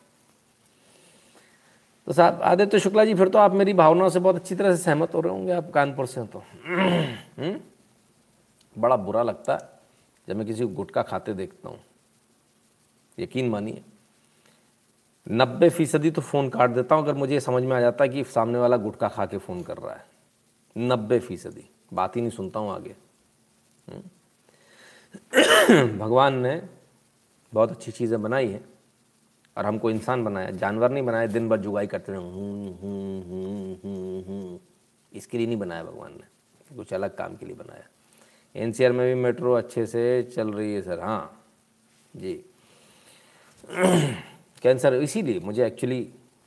तो 2.08 2.14
साहब, 2.14 2.42
आदित्य 2.42 2.80
शुक्ला 2.80 3.06
जी, 3.06 3.16
फिर 3.16 3.30
तो 3.30 3.40
आप 3.40 3.54
मेरी 3.54 3.74
भावनाओं 3.74 4.10
से 4.10 4.20
बहुत 4.20 4.36
अच्छी 4.36 4.56
तरह 4.56 4.76
से 4.76 4.84
सहमत 4.84 5.14
हो 5.14 5.22
रहे 5.22 5.34
होंगे, 5.34 5.52
आप 5.52 5.72
कानपुर 5.72 6.06
से 6.06 6.24
तो। 6.24 6.44
हम्म? 6.66 7.60
बड़ा 8.78 8.96
बुरा 8.96 9.24
लगता 9.24 9.54
है 9.54 9.70
जब 10.28 10.36
मैं 10.36 10.48
किसी 10.48 10.64
को 10.64 10.68
गुटखा 10.68 11.02
खाते 11.02 11.34
देखता 11.34 11.70
हूँ। 11.70 11.80
यकीन 13.20 13.50
मानिए। 13.50 13.82
नब्बे 15.32 15.70
फ़ीसदी 15.70 16.12
तो 16.12 16.22
फ़ोन 16.22 16.50
काट 16.50 16.70
देता 16.70 16.96
हूँ, 16.96 17.04
अगर 17.04 17.14
मुझे 17.14 17.40
समझ 17.40 17.64
में 17.64 17.78
आ 17.78 17.80
जाता 17.80 18.04
है 18.04 18.10
कि 18.10 18.24
सामने 18.24 18.60
वाला 18.60 18.78
गुटखा 18.78 19.08
खा 19.08 19.26
के 19.26 19.38
फ़ोन 19.38 19.64
कर 19.64 19.78
रहा 19.78 19.94
है। 19.94 20.06
नब्बे 20.78 21.20
फ़ीसदी। 21.20 21.70
बात 21.94 22.16
ही 22.16 22.22
नहीं 22.22 22.32
सुनता 22.32 22.60
हूँ 22.60 22.76
आगे। 22.76 22.96
हम्म। 23.90 25.98
भगवान 26.06 26.34
ने 26.34 26.62
बहुत 27.54 27.72
अच्छी 27.72 27.92
चीज़ें 27.92 28.22
बनाई 28.22 28.48
हैं। 28.48 28.77
और 29.58 29.66
हमको 29.66 29.90
इंसान 29.90 30.24
बनाया, 30.24 30.50
जानवर 30.52 30.92
नहीं 30.92 31.04
बनाया, 31.04 31.28
दिन 31.28 31.50
भर 31.50 31.58
जुगाई 31.58 31.88
करते 31.88 32.12
रहे 32.12 32.22
इसके 35.12 35.38
लिए 35.38 35.48
नहीं 35.48 35.58
बनाया 35.58 35.84
भगवान 35.84 36.12
ने, 36.12 36.76
कुछ 36.76 36.94
अलग 36.94 37.16
काम 37.16 37.36
के 37.36 37.46
लिए 37.46 37.56
बनाया। 37.56 37.88
एनसीआर 38.56 38.92
में 38.92 39.16
भी 39.16 39.22
मेट्रो 39.22 39.54
अच्छे 39.54 39.86
से 39.86 40.24
चल 40.24 40.52
रही 40.52 40.74
है 40.74 40.82
सर 40.82 41.00
हाँ 41.00 41.46
जी। 42.16 42.34
कैंसर 44.62 44.94
इसीलिए 44.94 45.40
मुझे 45.40 45.66
एक्चुअली 45.68 46.02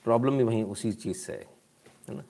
प्रॉब्लम 0.04 0.38
भी 0.38 0.44
वहीं 0.44 0.64
उसी 0.64 0.92
चीज़ 0.92 1.16
से 1.16 1.32
है 1.32 2.14
ना? 2.16 2.24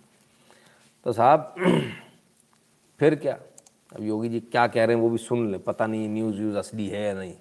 तो 1.05 1.13
साहब, 1.13 1.55
फिर 3.01 3.15
क्या? 3.15 3.39
अब 3.97 4.03
योगी 4.03 4.29
जी 4.29 4.41
क्या 4.41 4.67
कह 4.67 4.85
रहे 4.85 4.97
हैं 4.97 5.03
वो 5.03 5.11
भी 5.11 5.19
सुन 5.19 5.51
लें, 5.51 5.63
पता 5.63 5.87
नहीं 5.87 6.09
न्यूज़ 6.09 6.37
व्यूज़ 6.37 6.57
असली 6.57 6.89
है 6.89 7.03
या 7.03 7.15
नहीं, 7.15 7.35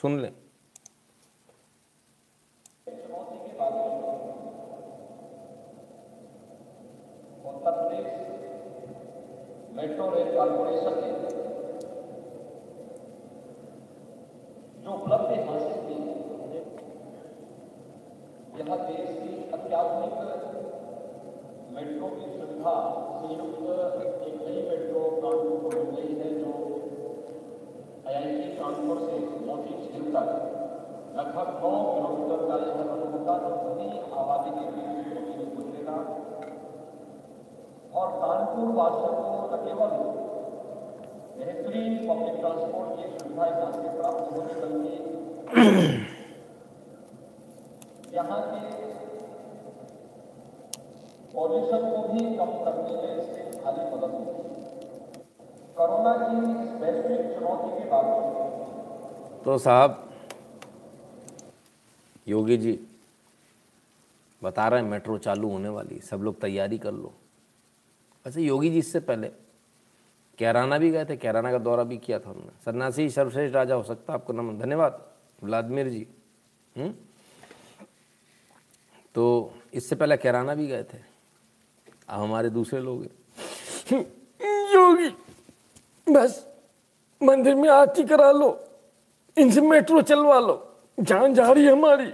सुन 0.00 0.20
लें। 0.20 0.32
मेट्रो 9.76 10.04
रेल 10.10 10.28
कॉरपोरेशन 10.36 10.94
ने 11.00 11.08
जो 14.84 14.92
उपलब्धि 14.92 15.36
हासिल 15.46 15.80
की 15.86 15.96
यह 18.58 18.70
देश 18.82 19.08
की 19.16 19.32
अत्याधुनिक 19.54 20.14
मेट्रो 21.74 22.08
की 22.08 22.26
सुविधा 22.32 22.74
संयुक्त 23.18 23.66
एक 24.26 24.38
नई 24.40 24.62
मेट्रो 24.68 25.02
कानपुर 25.22 25.58
को 25.62 25.68
मिल 25.72 25.88
रही 25.96 26.14
है, 26.20 26.28
जो 26.40 26.52
आईआईटी 28.08 28.48
कानपुर 28.58 28.96
से 29.00 29.18
मोती 29.46 29.74
झील 29.82 30.04
तक, 30.14 30.28
लगभग 31.16 31.48
नौ 31.60 31.72
किलोमीटर 31.90 32.40
का 32.48 32.56
यह 32.64 32.78
जो 32.86 33.52
सभी 33.58 33.88
आबादी 34.20 34.50
के 34.50 34.64
बीच 34.72 34.96
गुजरेगा 35.56 35.98
और 37.96 38.08
कानपुर 38.20 38.68
वासियों 38.76 39.12
को 39.18 39.26
न 39.50 39.58
केवल 39.66 39.92
बेहतरीन 41.36 41.94
पब्लिक 42.08 42.34
ट्रांसपोर्ट 42.40 42.88
की 42.96 43.04
सुविधा 43.18 43.46
यहाँ 43.46 43.70
से 43.72 43.88
प्राप्त 43.98 44.24
होगी 44.32 44.54
बल्कि 44.60 44.94
यहाँ 48.16 48.40
के 48.50 48.60
पॉल्यूशन 51.34 51.82
को 51.90 52.02
भी 52.12 52.20
कम 52.36 52.50
करने 52.64 52.92
में 53.00 53.10
इससे 53.16 53.40
खाली 53.62 53.82
मदद 53.94 54.12
होगी 54.14 54.44
कोरोना 55.76 56.12
की 56.16 56.36
इस 56.38 56.80
वैश्विक 56.82 57.22
चुनौती 57.34 57.70
के 57.78 57.84
बावजूद 57.90 58.34
तो 59.44 59.56
साहब, 59.58 59.90
योगी 62.28 62.56
जी, 62.56 62.78
बता 64.42 64.66
रहे 64.68 64.80
हैं, 64.80 64.88
मेट्रो 64.88 65.18
चालू 65.18 65.48
होने 65.50 65.68
वाली, 65.68 65.98
सब 66.00 66.22
लोग 66.22 66.40
तैयारी 66.40 66.78
कर 66.78 66.92
लो। 66.92 67.12
वैसे 68.26 68.42
योगी 68.42 68.70
जी 68.70 68.78
इससे 68.78 69.00
पहले 69.00 69.28
कैराना 70.38 70.78
भी 70.78 70.90
गए 70.90 71.04
थे 71.04 71.16
कैराना 71.16 71.50
का 71.50 71.58
दौरा 71.58 71.82
भी 71.84 71.96
किया 71.98 72.18
था 72.18 72.30
उन्होंने। 72.30 72.50
सन्यासी 72.64 73.10
सर्वश्रेष्ठ 73.10 73.54
राजा 73.54 73.74
हो 73.74 73.82
सकता 73.82 74.14
आपको 74.14 74.32
नमन 74.32 74.58
धन्यवाद 74.58 75.12
व्लादिमिर 75.42 75.88
जी। 75.88 76.06
हुँ? 76.76 76.88
तो 79.14 79.54
इससे 79.74 79.96
पहले 79.96 80.16
कैराना 80.16 80.54
भी 80.54 80.66
गए 80.66 80.82
थे। 80.82 80.98
अब 82.08 82.20
हमारे 82.20 82.50
दूसरे 82.50 82.80
लोग 82.80 83.02
हैं। 83.02 84.00
योगी 84.74 85.08
बस 86.12 86.46
मंदिर 87.22 87.54
में 87.54 87.68
आरती 87.68 88.04
करा 88.04 88.32
लो 88.32 88.50
इनसे 89.38 89.60
मेट्रो 89.60 90.02
चलवा 90.02 90.40
लो 90.40 90.76
जान 91.00 91.34
जा 91.34 91.52
रही 91.52 91.64
है 91.64 91.72
हमारी। 91.72 92.12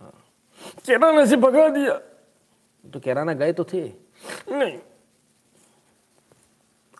हाँ। 0.00 0.12
कैराना 0.86 1.26
से 1.26 1.36
भगा 1.36 1.68
दिया। 1.68 2.00
तो 2.84 3.00
कैराना 3.00 3.32
गए 3.32 3.52
तो 3.52 3.64
थे? 3.64 3.88
नहीं। 4.48 4.78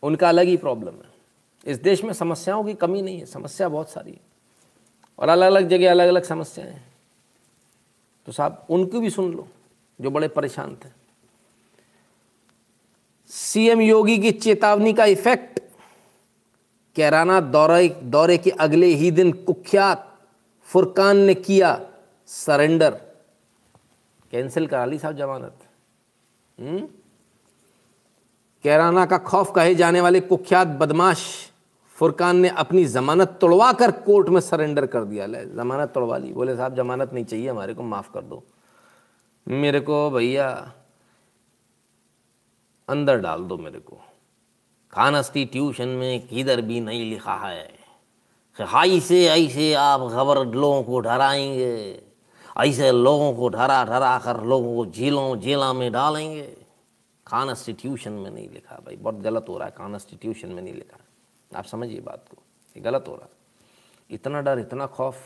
उनका 0.03 0.29
अलग 0.29 0.47
ही 0.47 0.57
प्रॉब्लम 0.57 0.93
है। 0.93 1.11
इस 1.67 1.79
देश 1.79 2.05
में 2.05 2.13
समस्याओं 2.13 2.65
की 2.65 2.75
कमी 2.75 3.03
नहीं 3.03 3.19
है, 3.19 3.27
समस्या 3.27 3.69
बहुत 3.69 3.91
सारी 3.91 4.11
है। 4.11 4.21
और 5.19 5.29
अलग 5.29 5.47
अलग 5.47 5.69
जगह 5.69 5.91
अलग 5.91 6.09
अलग 6.09 6.23
समस्याएँ 6.23 6.71
हैं। 6.71 6.95
तो 8.27 8.33
साहब, 8.33 8.67
उनको 8.71 9.01
भी 9.01 9.11
सुन 9.11 9.33
लो, 9.33 9.49
जो 10.01 10.11
बड़े 10.11 10.29
परेशान 10.29 10.75
थे। 10.75 11.01
सीएम 13.29 13.81
योगी 13.81 14.19
की 14.19 14.33
चेतावनी 14.33 14.93
का 14.93 15.05
इफ़ेक्ट 15.05 15.61
कैराना 16.97 17.41
दौरे 17.41 17.89
दौरे 17.89 18.39
के 18.39 18.51
अगले 18.51 18.87
ही 18.87 19.11
दिन 19.11 19.33
कुख्यात 19.33 20.19
फुरकान 20.63 21.17
ने 21.17 21.35
किया 21.35 21.91
सरेंडर 22.27 22.91
कैंसिल 24.31 24.67
करा 24.67 24.85
ली 24.85 24.99
साहब 24.99 25.17
जमानत। 25.17 25.57
हम्म? 26.61 26.89
कैराना 28.63 29.07
का 29.07 29.19
खौफ 29.19 29.53
कहे 29.55 29.75
जाने 29.75 30.01
वाले 30.01 30.21
कुख्यात 30.21 30.69
बदमाश 30.69 31.51
फुरकान 31.95 32.37
ने 32.37 32.49
अपनी 32.49 32.85
जमानत 32.85 33.39
तोड़वा 33.41 33.73
कर 33.73 33.91
कोर्ट 33.91 34.29
में 34.29 34.41
सरेंडर 34.41 34.87
कर 34.87 35.05
दिया। 35.05 35.27
ले, 35.27 35.45
जमानत 35.45 35.89
तोड़वा 35.89 36.19
ली। 36.19 36.33
बोले, 36.33 36.57
साहब, 36.57 36.75
जमानत 36.75 37.13
नहीं 37.13 37.25
चाहिए, 37.25 37.49
हमारे 37.49 37.75
को 37.75 37.83
माफ़ 37.83 38.13
कर 38.13 38.21
दो। 38.21 38.43
मेरे 39.49 39.81
को, 39.81 40.11
भैया, 40.11 40.73
अंदर 42.89 43.19
डाल 43.19 43.41
दो 43.41 43.59
मेरे 43.59 43.79
को। 43.79 43.97
कॉन्स्टिट्यूशन 44.95 45.89
में 45.89 46.29
किधर 46.29 46.61
भी 46.61 46.81
नहीं 46.81 47.11
लिखा 47.11 47.35
है। 47.35 47.81
हाई 48.61 49.01
से 49.01 49.27
ऐसे 49.27 49.75
आप 49.75 50.01
खबर 50.01 50.47
लोगों 50.47 50.83
को 50.83 51.01
डराएँगे 51.01 52.03
ऐसे 52.59 52.93
लोगों 52.93 53.35
को 53.35 53.49
डरा 53.49 53.85
डरा 53.85 54.19
कर 54.19 54.45
लोगों 54.45 54.77
को 54.77 54.87
झीलों 54.87 55.41
जेला 55.41 55.73
में 55.73 55.93
डालेंगे। 55.93 56.60
कॉन्स्टिट्यूशन 57.31 58.13
में 58.13 58.31
नहीं 58.31 58.49
लिखा 58.49 58.77
भाई, 58.77 58.97
बहुत 58.97 59.15
गलत 59.15 59.47
हो 59.49 59.59
रहा 59.59 59.69
है 59.69 59.75
कॉन्स्टिट्यूशन 59.77 60.49
में 60.49 60.63
नहीं 60.63 60.75
लिखा। 60.75 60.99
आप 61.59 61.65
समझिए 61.65 62.01
बात 62.01 62.25
को, 62.31 62.43
ये 62.77 62.83
गलत 62.83 63.05
हो 63.09 63.15
रहा 63.15 63.25
है। 63.25 63.31
इतना 64.11 64.41
डर, 64.41 64.59
इतना 64.59 64.87
खौफ, 64.87 65.17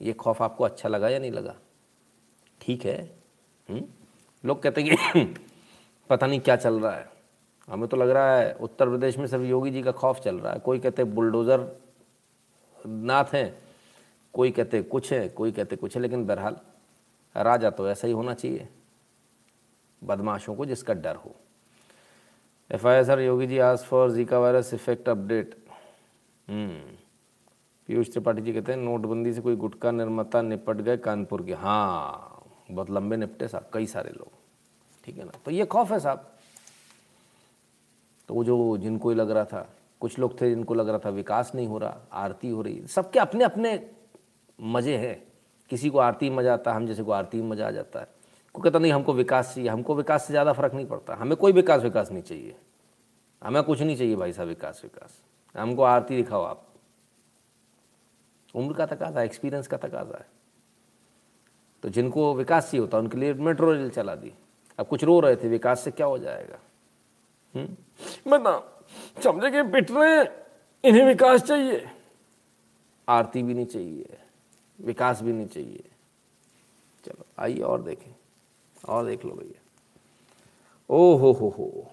ये 0.00 0.12
खौफ 0.12 0.42
आपको 0.42 0.64
अच्छा 0.64 0.88
लगा 0.88 1.08
या 1.08 1.18
नहीं 1.18 1.30
लगा? 1.30 1.54
ठीक 2.60 2.84
है 2.84 3.16
हुँ? 3.70 3.78
हम्म? 3.78 3.88
लोग 4.44 4.62
कहते 4.62 4.82
हैं 4.82 4.96
कि 4.96 5.24
पता 6.10 6.26
नहीं 6.26 6.40
क्या 6.40 6.56
चल 6.56 6.80
रहा 6.80 6.92
है। 6.92 7.10
हमें 7.68 7.88
तो 7.88 7.96
लग 7.96 8.10
रहा 8.10 8.36
है 8.36 8.54
उत्तर 8.54 8.88
प्रदेश 8.88 9.18
में 9.18 9.26
सिर्फ़ 9.26 9.44
योगी 9.44 9.70
जी 9.70 9.82
का 9.82 9.92
खौफ 9.92 10.20
चल 10.20 10.36
रहा 10.36 10.52
है। 10.52 10.58
कोई 10.58 10.78
कहते 10.78 11.04
बुलडोज़र 11.04 11.80
नाथ 12.86 13.24
हैं, 13.24 13.62
कोई 14.32 14.50
कहते 14.50 14.82
कुछ 14.82 15.12
है, 15.12 15.28
कोई 15.28 15.52
कहते 15.52 15.76
कुछ 15.76 15.96
है, 15.96 16.02
लेकिन 16.02 16.26
बहरहाल 16.26 16.56
राजा 17.36 17.70
तो 17.70 17.88
ऐसा 17.88 18.06
ही 18.06 18.12
होना 18.12 18.34
चाहिए। 18.34 18.68
बदमाशों 20.02 20.54
को 20.54 20.64
जिसका 20.64 20.94
डर 20.94 21.16
हो। 21.16 21.34
F 22.70 22.86
I 22.88 23.04
sir 23.04 23.20
Yogi 23.20 23.46
ji 23.46 23.58
आज 23.60 23.78
for 23.78 24.10
Zika 24.10 24.38
virus 24.38 24.72
effect 24.74 25.08
update 25.08 25.54
Piyush 26.48 28.10
Tripathi 28.12 28.42
ji 28.42 28.52
कहते 28.52 28.72
हैं, 28.72 28.78
नोटबंदी 28.78 29.32
से 29.32 29.40
कोई 29.40 29.56
गुटखा 29.56 29.90
निर्माता 29.90 30.42
निपट 30.42 30.76
गए 30.76 30.96
कानपुर 30.98 31.42
के। 31.42 31.52
हाँ 31.54 32.42
बहुत 32.70 32.90
लंबे 32.90 33.16
निपटे 33.16 33.48
साहब, 33.48 33.68
कई 33.72 33.86
सारे 33.86 34.10
लोग। 34.10 34.30
ठीक 35.04 35.16
है 35.18 35.24
ना? 35.24 35.32
तो 35.44 35.50
ये 35.50 35.64
खौफ 35.66 35.92
है 35.92 35.98
साहब। 36.00 36.28
तो 38.28 38.34
वो 38.34 38.44
जो 38.44 38.76
जिनको 38.78 39.10
ही 39.10 39.16
लग 39.16 39.30
रहा 39.30 39.44
था, 39.44 39.68
कुछ 40.00 40.18
लोग 40.18 40.40
थे 40.40 40.48
जिनको 40.50 40.74
लग 40.74 40.88
रहा 40.88 40.98
था 40.98 41.10
विकास 41.10 41.52
नहीं 41.54 41.66
हो 41.66 41.78
रहा, 41.78 41.96
आरती 42.12 42.50
हो 42.50 42.62
रही, 42.62 42.86
सबके 42.86 43.18
अपने 43.18 43.44
अपने 43.44 43.78
मज़े 44.58 44.96
हैं। 44.96 45.22
किसी 45.70 45.90
को 45.90 45.98
आरती 45.98 46.30
मज़ा 46.30 46.52
आता 46.52 46.70
है 46.70 46.76
हम 46.76 46.86
जैसे 46.86 47.02
को 47.02 47.12
आरती 47.12 47.42
मज़ा 47.42 47.66
आ 47.66 47.70
जाता 47.70 48.00
है। 48.00 48.06
को 48.54 48.62
कहता, 48.62 48.78
नहीं, 48.78 48.92
हमको 48.92 49.12
विकास 49.12 49.54
चाहिए। 49.54 49.70
हमको 49.70 49.94
विकास 49.94 50.24
से 50.24 50.32
ज़्यादा 50.32 50.52
फ़र्क 50.52 50.74
नहीं 50.74 50.86
पड़ता। 50.86 51.14
हमें 51.14 51.36
कोई 51.36 51.52
विकास 51.52 51.82
विकास 51.82 52.12
नहीं 52.12 52.22
चाहिए। 52.22 52.56
हमें 53.42 53.62
कुछ 53.62 53.80
नहीं 53.80 53.96
चाहिए 53.96 54.16
भाई 54.16 54.32
साहब, 54.32 54.48
विकास 54.48 54.80
विकास। 54.84 55.22
हमको 55.56 55.82
आरती 55.82 56.16
दिखाओ 56.16 56.42
आप। 56.42 56.66
उम्र 58.54 58.74
का 58.74 58.86
तकाजा 58.86 59.22
एक्सपीरियंस 59.22 59.66
का 59.66 59.76
तकाजा 59.76 60.18
है। 60.18 60.26
तो 61.82 61.88
जिनको 61.88 62.34
विकास 62.34 62.64
चाहिए 62.64 62.80
होता, 62.80 62.98
उनके 62.98 63.18
लिए 63.18 63.34
मेट्रो 63.34 63.72
रेल 63.72 63.90
चला 63.90 64.14
दी। 64.14 64.32
अब 64.78 64.86
कुछ 64.86 65.04
रो 65.04 65.20
रहे 65.20 65.36
थे, 65.36 65.48
विकास 65.48 65.80
से 65.80 65.90
क्या 65.90 66.06
हो 66.06 66.18
जाएगा? 66.18 66.58
हम्म? 67.54 67.76
बता 68.30 68.84
समझे 69.24 69.50
कि 69.50 69.62
पिट 69.62 69.90
रहे 69.90 70.16
हैं, 70.16 70.28
इन्हें 70.84 71.06
विकास 71.06 71.42
चाहिए। 71.42 71.90
आरती 73.08 73.42
भी 73.42 73.54
नहीं 73.54 73.66
चाहिए, 73.66 74.18
विकास 74.80 75.22
भी 75.22 75.32
नहीं 75.32 75.46
चाहिए। 75.46 75.84
चलो, 77.04 77.26
आइए 77.38 77.60
और 77.60 77.82
देखें। 77.82 78.14
और 78.88 79.06
देख 79.06 79.24
लो 79.24 79.32
भैया। 79.32 79.60
ओ 80.90 81.16
हो 81.16 81.32
हो। 81.32 81.48
हो 81.48 81.92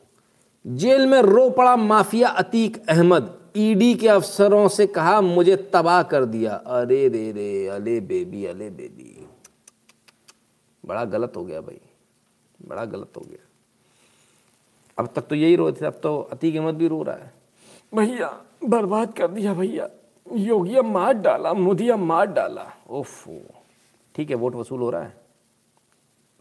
जेल 0.67 1.07
में 1.07 1.21
रो 1.21 1.49
पड़ा 1.49 1.75
माफिया 1.75 2.29
अतीक 2.29 2.89
अहमद 2.89 3.39
ईडी 3.57 3.95
के 3.95 4.07
अफसरों 4.07 4.67
से 4.67 4.87
कहा 4.87 5.21
मुझे 5.21 5.55
तबाह 5.55 6.03
कर 6.03 6.25
दिया। 6.25 6.53
अरे 6.53 7.07
रे 7.07 7.31
रे 7.31 7.67
अले 7.67 7.99
बेबी 7.99 8.45
अले 8.45 8.69
बेबी। 8.69 9.27
बड़ा 10.85 11.05
गलत 11.05 11.33
हो 11.35 11.45
गया 11.45 11.61
भाई। 11.61 11.79
बड़ा 12.65 12.85
गलत 12.85 13.09
हो 13.17 13.21
गया। 13.21 13.45
अब 14.97 15.09
तक 15.15 15.21
तो 15.21 15.35
यही 15.35 15.55
रो 15.55 15.71
थे 15.71 15.85
अब 15.85 15.99
तो 16.03 16.21
अतीक 16.21 16.55
अहमद 16.55 16.75
भी 16.75 16.87
रो 16.87 17.03
रहा 17.03 17.15
है। 17.15 17.33
भैया 17.95 18.45
बर्बाद 18.63 19.13
कर 19.13 19.27
दिया 19.27 19.53
भैया। 19.53 19.89
योगी 20.35 20.81
मार 20.81 21.13
डाला 21.13 21.53
मोदी 21.53 21.91
मार 21.91 22.25
डाला। 22.25 22.73
ओफो। 22.89 23.41
ठीक 24.15 24.29
है 24.29 24.35
वोट 24.35 24.55
वसूल 24.55 24.79
हो 24.79 24.89
रहा 24.89 25.03
है। 25.03 25.18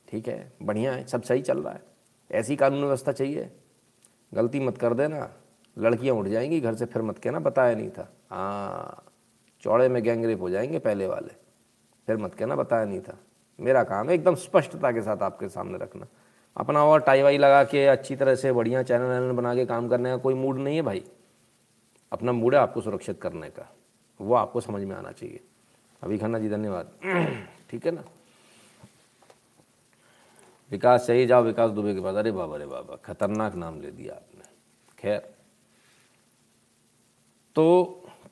ठीक 0.08 0.28
है, 0.28 0.52
बढ़िया 0.62 0.92
है, 0.92 1.06
सब 1.06 1.22
सही 1.22 1.42
चल 1.42 1.58
रहा 1.58 1.72
है। 1.72 1.82
ऐसी 2.30 2.56
कानून 2.56 2.80
व्यवस्था 2.80 3.12
चाहिए। 3.12 3.50
गलती 4.34 4.60
मत 4.60 4.78
कर 4.78 4.94
देना। 4.94 5.32
लड़कियाँ 5.78 6.16
उठ 6.16 6.26
जाएँगी, 6.26 6.60
घर 6.60 6.74
से 6.74 6.84
फिर 6.84 7.02
मत 7.02 7.18
कहना, 7.18 7.38
बताया 7.38 7.74
नहीं 7.74 7.90
था। 7.90 8.12
हाँ 8.30 9.04
चौड़े 9.60 9.88
में 9.88 10.02
गैंगरेप 10.02 10.40
हो 10.40 10.50
जाएँगे 10.50 10.78
पहले 10.78 11.06
वाले। 11.06 11.34
फिर 12.06 12.16
मत 12.16 12.34
कहना, 12.34 12.56
बताया 12.56 12.84
नहीं 12.84 13.00
था। 13.00 13.18
मेरा 13.60 13.84
काम 13.84 14.08
है 14.08 14.14
एकदम 14.14 14.34
स्पष्टता 14.34 14.92
के 14.92 15.02
साथ 15.02 15.22
आपके 15.22 15.48
सामने 15.48 15.78
रखना। 15.78 16.06
अपना 16.56 16.84
और 16.84 17.00
टाई 17.00 17.22
वाई 17.22 17.38
लगा 17.38 17.64
के 17.64 17.86
अच्छी 17.86 18.16
तरह 18.16 18.34
से 18.34 18.52
बढ़िया 18.52 18.82
चैनल 18.82 19.04
वैनल 19.04 19.32
बना 19.32 19.54
के 19.54 19.66
काम 19.66 19.88
करने 19.88 20.10
का 20.10 20.16
कोई 20.16 20.34
मूड 20.34 20.58
नहीं 20.58 20.76
है 20.76 20.82
भाई। 20.82 21.04
अपना 22.12 22.32
मूड 22.32 22.54
है 22.54 22.60
आपको 22.60 22.80
सुरक्षित 22.80 23.20
करने 23.22 23.50
का। 23.50 23.76
वो 24.20 24.34
आपको 24.34 24.60
समझ 24.60 24.82
में 24.82 24.96
आना 24.96 25.12
चाहिए। 25.12 25.40
अभी 26.02 26.18
खन्ना 26.18 26.38
जी, 26.38 26.48
धन्यवाद। 26.48 26.90
ठीक 27.70 27.86
है 27.86 27.92
ना? 27.92 28.04
विकास 30.70 31.06
सही 31.06 31.26
जाओ 31.26 31.42
विकास 31.42 31.70
दुबे 31.70 31.94
के 31.94 32.00
पास। 32.00 32.16
अरे 32.16 32.32
बाबा 32.32 32.54
अरे 32.54 32.66
बाबा 32.66 32.96
खतरनाक 33.04 33.54
नाम 33.54 33.80
ले 33.80 33.90
दिया 33.90 34.14
आपने। 34.14 34.44
खैर 34.98 35.18
तो 37.56 37.64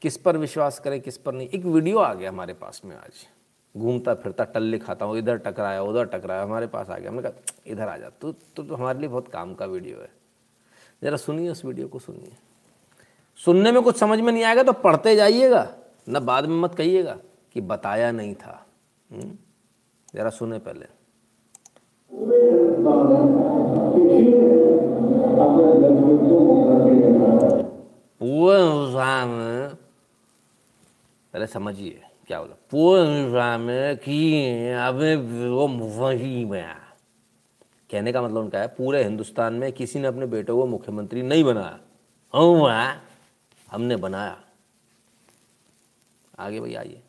किस 0.03 0.17
पर 0.17 0.37
विश्वास 0.37 0.79
करें 0.79 1.01
किस 1.01 1.17
पर 1.19 1.33
नहीं? 1.33 1.49
एक 1.49 1.65
वीडियो 1.65 1.99
आ 1.99 2.13
गया 2.15 2.31
हमारे 2.31 2.55
पास 2.55 2.83
में 2.85 2.97
आज। 2.97 3.27
घूमता 3.75 4.15
फिरता 4.15 4.45
टल्ले 4.45 4.79
खाता 4.79 5.05
हूँ 5.05 5.17
इधर 5.19 5.37
टकराया 5.37 5.83
उधर 5.83 6.05
टकराया 6.07 6.43
हमारे 6.43 6.67
पास 6.67 6.91
आ 6.91 6.99
गया। 6.99 7.11
हमने 7.11 7.23
कहा 7.23 7.33
इधर 7.67 7.89
आ 7.89 7.97
जा 7.97 8.11
तू 8.11 8.33
तो, 8.33 8.63
तो 8.63 8.75
हमारे 8.75 8.99
लिए 8.99 9.09
बहुत 9.09 9.29
काम 9.29 9.55
का 9.55 9.67
वीडियो 9.67 10.01
है। 10.01 10.11
ज़रा 11.03 11.17
सुनिए 11.17 11.49
उस 11.49 11.65
वीडियो 11.65 11.89
को 11.89 11.99
सुनिए। 11.99 12.37
सुनने 13.41 13.73
में 13.73 13.83
कुछ 13.83 13.97
समझ 13.97 14.19
में 14.21 14.33
नहीं 14.33 14.45
आएगा 14.45 14.63
तो 14.63 14.73
पढ़ते 14.73 15.15
जाइएगा 15.17 15.67
न 16.09 16.21
बाद 16.21 16.47
में 16.47 16.57
मत 16.57 16.75
कहिएगा 16.75 17.19
कि 17.53 17.61
बताया 17.61 18.11
नहीं 18.13 18.35
था। 18.35 18.67
हम्म? 19.11 19.37
ज़रा 20.15 20.31
सुने 20.31 20.59
पहले। 20.59 20.87
पहले 31.33 31.47
समझिए, 31.47 32.03
क्या 32.27 32.41
बोला? 32.41 32.57
पूर्ण 32.71 33.95
की 33.95 34.43
अब 34.73 34.97
वो 35.55 35.69
वही 35.69 36.45
बया 36.45 36.77
कहने 37.91 38.13
का 38.13 38.23
मतलब 38.23 38.37
उनका 38.37 38.59
है, 38.59 38.67
पूरे 38.67 39.03
हिंदुस्तान 39.03 39.55
में 39.55 39.73
किसी 39.73 39.99
ने 39.99 40.09
अपने 40.09 40.27
बेटे 40.27 40.53
को 40.53 40.67
मुख्यमंत्री 40.67 41.23
नहीं 41.23 41.45
बनाया। 41.45 41.79
हम 42.35 42.67
हमने 43.73 43.97
बनाया। 43.97 44.37
आगे 46.39 46.61
भाई 46.61 46.75
आइए। 46.75 47.03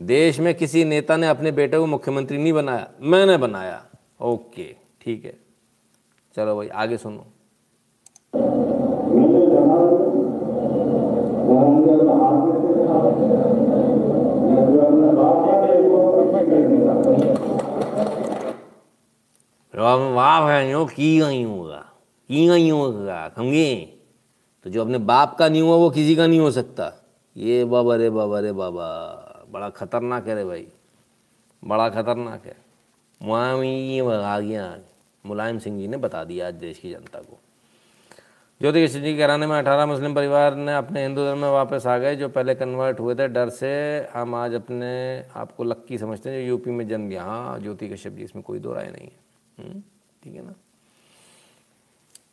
देश 0.00 0.40
में 0.40 0.54
किसी 0.54 0.84
नेता 0.84 1.16
ने 1.16 1.28
अपने 1.28 1.52
बेटे 1.52 1.78
को 1.78 1.86
मुख्यमंत्री 1.86 2.38
नहीं 2.38 2.52
बनाया, 2.52 2.88
मैंने 3.00 3.36
बनाया। 3.36 3.84
ओके, 4.22 4.76
ठीक 5.00 5.24
है। 5.24 5.38
चलो 6.36 6.56
भाई, 6.56 6.68
आगे 6.68 6.96
सुनो। 6.96 7.26
वाह 20.14 20.40
बहनों, 20.40 20.86
की 20.86 21.20
गई 21.20 21.42
होगा 21.42 21.84
की 22.28 22.46
गई 22.46 22.70
होगा 22.70 23.28
समझे? 23.36 24.00
तो 24.64 24.70
जो 24.70 24.80
अपने 24.80 24.98
बाप 24.98 25.36
का 25.38 25.48
नहीं 25.48 25.62
हुआ, 25.62 25.76
वो 25.76 25.90
किसी 25.90 26.16
का 26.16 26.26
नहीं 26.26 26.40
हो 26.40 26.50
सकता। 26.50 27.04
ये 27.36 27.64
बाबा, 27.64 27.96
रे 27.96 28.10
बाबा 28.10 28.40
रे 28.40 28.52
बाबा। 28.52 29.23
बड़ा 29.54 29.70
खतरनाक 29.70 30.28
है 30.28 30.34
रे 30.34 30.44
भाई। 30.44 30.68
बड़ा 31.64 31.88
खतरनाक 31.88 32.46
है। 32.46 32.56
वहाँ 33.22 33.56
आ 34.22 34.40
गया। 34.40 34.78
मुलायम 35.26 35.58
सिंह 35.58 35.80
जी 35.80 35.88
ने 35.88 35.96
बता 35.96 36.24
दिया 36.24 36.46
आज 36.46 36.54
देश 36.54 36.78
की 36.78 36.90
जनता 36.90 37.18
को। 37.18 37.40
ज्योति 38.60 38.80
कृष्ण 38.80 39.02
जी 39.02 39.16
के 39.16 39.36
में 39.36 39.56
अठारह 39.58 39.86
मुस्लिम 39.86 40.14
परिवार 40.14 40.54
ने 40.54 40.74
अपने 40.74 41.02
हिंदू 41.02 41.24
धर्म 41.24 41.38
में 41.38 41.48
वापस 41.48 41.86
आ 41.86 41.98
गए 41.98 42.16
जो 42.16 42.28
पहले 42.28 42.54
कन्वर्ट 42.54 43.00
हुए 43.00 43.14
थे। 43.14 43.28
डर 43.28 43.48
से 43.48 44.00
हम 44.14 44.34
आज 44.34 44.54
अपने 44.54 45.22
आपको 45.34 45.64
लक्की 45.64 45.98
समझते 45.98 46.30
हैं 46.30 46.40
जो 46.40 46.46
यूपी 46.46 46.70
में 46.70 46.88
जन्म 46.88 47.08
गया। 47.08 47.24
हाँ 47.24 47.58
ज्योति 47.58 47.88
कश्यप 47.88 48.12
जी 48.12 48.22
इसमें 48.22 48.44
कोई 48.44 48.58
दो 48.58 48.72
राय 48.72 48.90
नहीं 48.90 49.08
है। 49.08 49.16
हम्म, 49.58 49.82
ठीक 50.22 50.34
है 50.34 50.46
ना? 50.46 50.54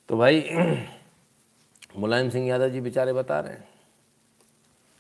तो 0.10 0.18
भाई 0.18 0.50
मुलायम 1.98 2.30
सिंह 2.30 2.48
यादव 2.48 2.70
जी 2.70 2.82
बेचारे 2.82 3.14
बता 3.14 3.40
रहे 3.40 3.54
हैं। 3.54 3.70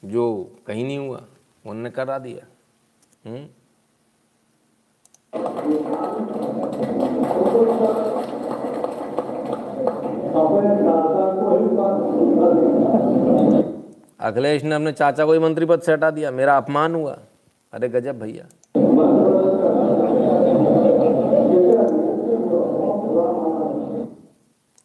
जो 0.06 0.58
कहीं 0.68 0.86
नहीं 0.86 0.98
हुआ। 0.98 1.26
उन्होंने 1.66 1.90
करा 1.90 2.20
दिया। 2.20 2.46
हुँ? 3.30 3.50
अखिलेश 14.20 14.64
ने 14.64 14.76
अपने 14.76 14.92
चाचा 14.92 15.26
को 15.26 15.34
ही 15.34 15.40
मंत्री 15.40 15.66
पद 15.66 15.82
से 15.82 15.94
हटा 15.94 16.12
दिया। 16.12 16.32
मेरा 16.32 16.58
अपमान 16.58 16.96
हुआ। 16.96 17.18
अरे 17.74 17.90
गजब 17.90 18.20
भैया। 18.20 18.46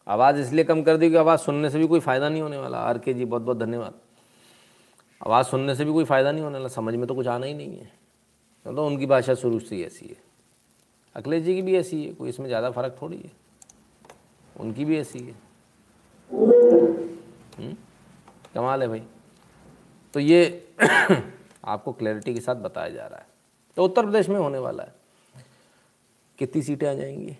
आवाज़ 0.09 0.37
इसलिए 0.37 0.65
कम 0.65 0.83
कर 0.83 0.97
दी 0.97 1.11
कि 1.11 1.17
आवाज़ 1.17 1.41
सुनने 1.41 1.71
से 1.71 1.79
भी 1.79 1.87
कोई 1.87 2.01
फ़ायदा 2.01 2.29
नहीं 2.29 2.43
होने 2.43 2.57
वाला। 2.57 2.79
आर 2.79 2.99
के 2.99 3.15
जी 3.15 3.25
बहुत 3.25 3.43
बहुत 3.43 3.59
धन्यवाद। 3.59 3.93
आवाज़ 5.25 5.47
सुनने 5.47 5.75
से 5.75 5.85
भी 5.85 5.93
कोई 5.93 6.05
फ़ायदा 6.05 6.33
नहीं 6.33 6.45
होने 6.45 6.59
वाला 6.59 6.69
समझ 6.69 6.95
में 6.95 7.07
तो 7.07 7.15
कुछ 7.15 7.27
आना 7.27 7.47
ही 7.47 7.55
नहीं 7.55 7.79
है। 7.79 7.93
मतलब 8.67 8.77
तो 8.77 8.87
उनकी 8.87 9.07
भाषा 9.07 9.35
शुरू 9.35 9.59
से 9.61 9.77
ही 9.77 9.85
ऐसी 9.85 10.07
है। 10.07 10.17
अखिलेश 11.17 11.43
जी 11.43 11.55
की 11.55 11.63
भी 11.63 11.77
ऐसी 11.77 12.07
है, 12.07 12.13
कोई 12.13 12.29
इसमें 12.29 12.47
ज़्यादा 12.47 12.71
फ़र्क 12.71 12.99
थोड़ी 13.03 13.17
है? 13.17 13.33
उनकी 14.61 14.85
भी 14.85 14.99
ऐसी 14.99 15.19
है। 15.19 15.35
हम्म? 17.59 17.77
कमाल 18.55 18.83
है 18.83 18.89
भाई। 18.89 19.03
तो 20.15 20.21
ये 20.21 20.69
आपको 21.65 21.93
क्लैरिटी 21.93 22.35
के 22.35 22.41
साथ 22.41 22.55
बताया 22.55 22.89
जा 22.89 23.07
रहा 23.07 23.19
है। 23.19 23.27
तो 23.77 23.85
उत्तर 23.85 24.03
प्रदेश 24.03 24.29
में 24.29 24.39
होने 24.41 24.59
वाला 24.59 24.83
है। 24.83 24.95
कितनी 26.39 26.63
सीटें 26.63 26.89
आ 26.89 26.95
जाएँगी? 26.95 27.37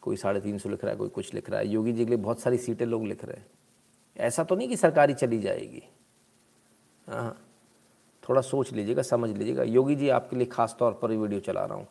कोई 0.00 0.16
साढ़े 0.16 0.40
तीन 0.40 0.58
सौ 0.58 0.68
लिख 0.68 0.84
रहा 0.84 0.92
है, 0.92 0.98
कोई 0.98 1.08
कुछ 1.08 1.34
लिख 1.34 1.50
रहा 1.50 1.60
है। 1.60 1.68
योगी 1.68 1.92
जी 1.92 2.04
के 2.04 2.10
लिए 2.10 2.18
बहुत 2.18 2.40
सारी 2.40 2.58
सीटें 2.58 2.86
लोग 2.86 3.06
लिख 3.06 3.24
रहे 3.24 3.36
हैं। 3.36 3.46
ऐसा 4.16 4.44
तो 4.44 4.56
नहीं 4.56 4.68
कि 4.68 4.76
सरकारी 4.76 5.14
चली 5.14 5.38
जाएगी। 5.38 5.82
हाँ। 7.08 7.44
थोड़ा 8.28 8.40
सोच 8.40 8.72
लीजिएगा, 8.72 9.02
समझ 9.02 9.30
लीजिएगा। 9.30 9.62
योगी 9.62 9.94
जी, 9.94 10.08
आपके 10.08 10.36
लिए 10.36 10.46
ख़ास 10.46 10.76
तौर 10.78 10.92
पर 10.92 11.10
वीडियो 11.10 11.40
चला 11.40 11.64
रहा 11.64 11.78
हूँ। 11.78 11.86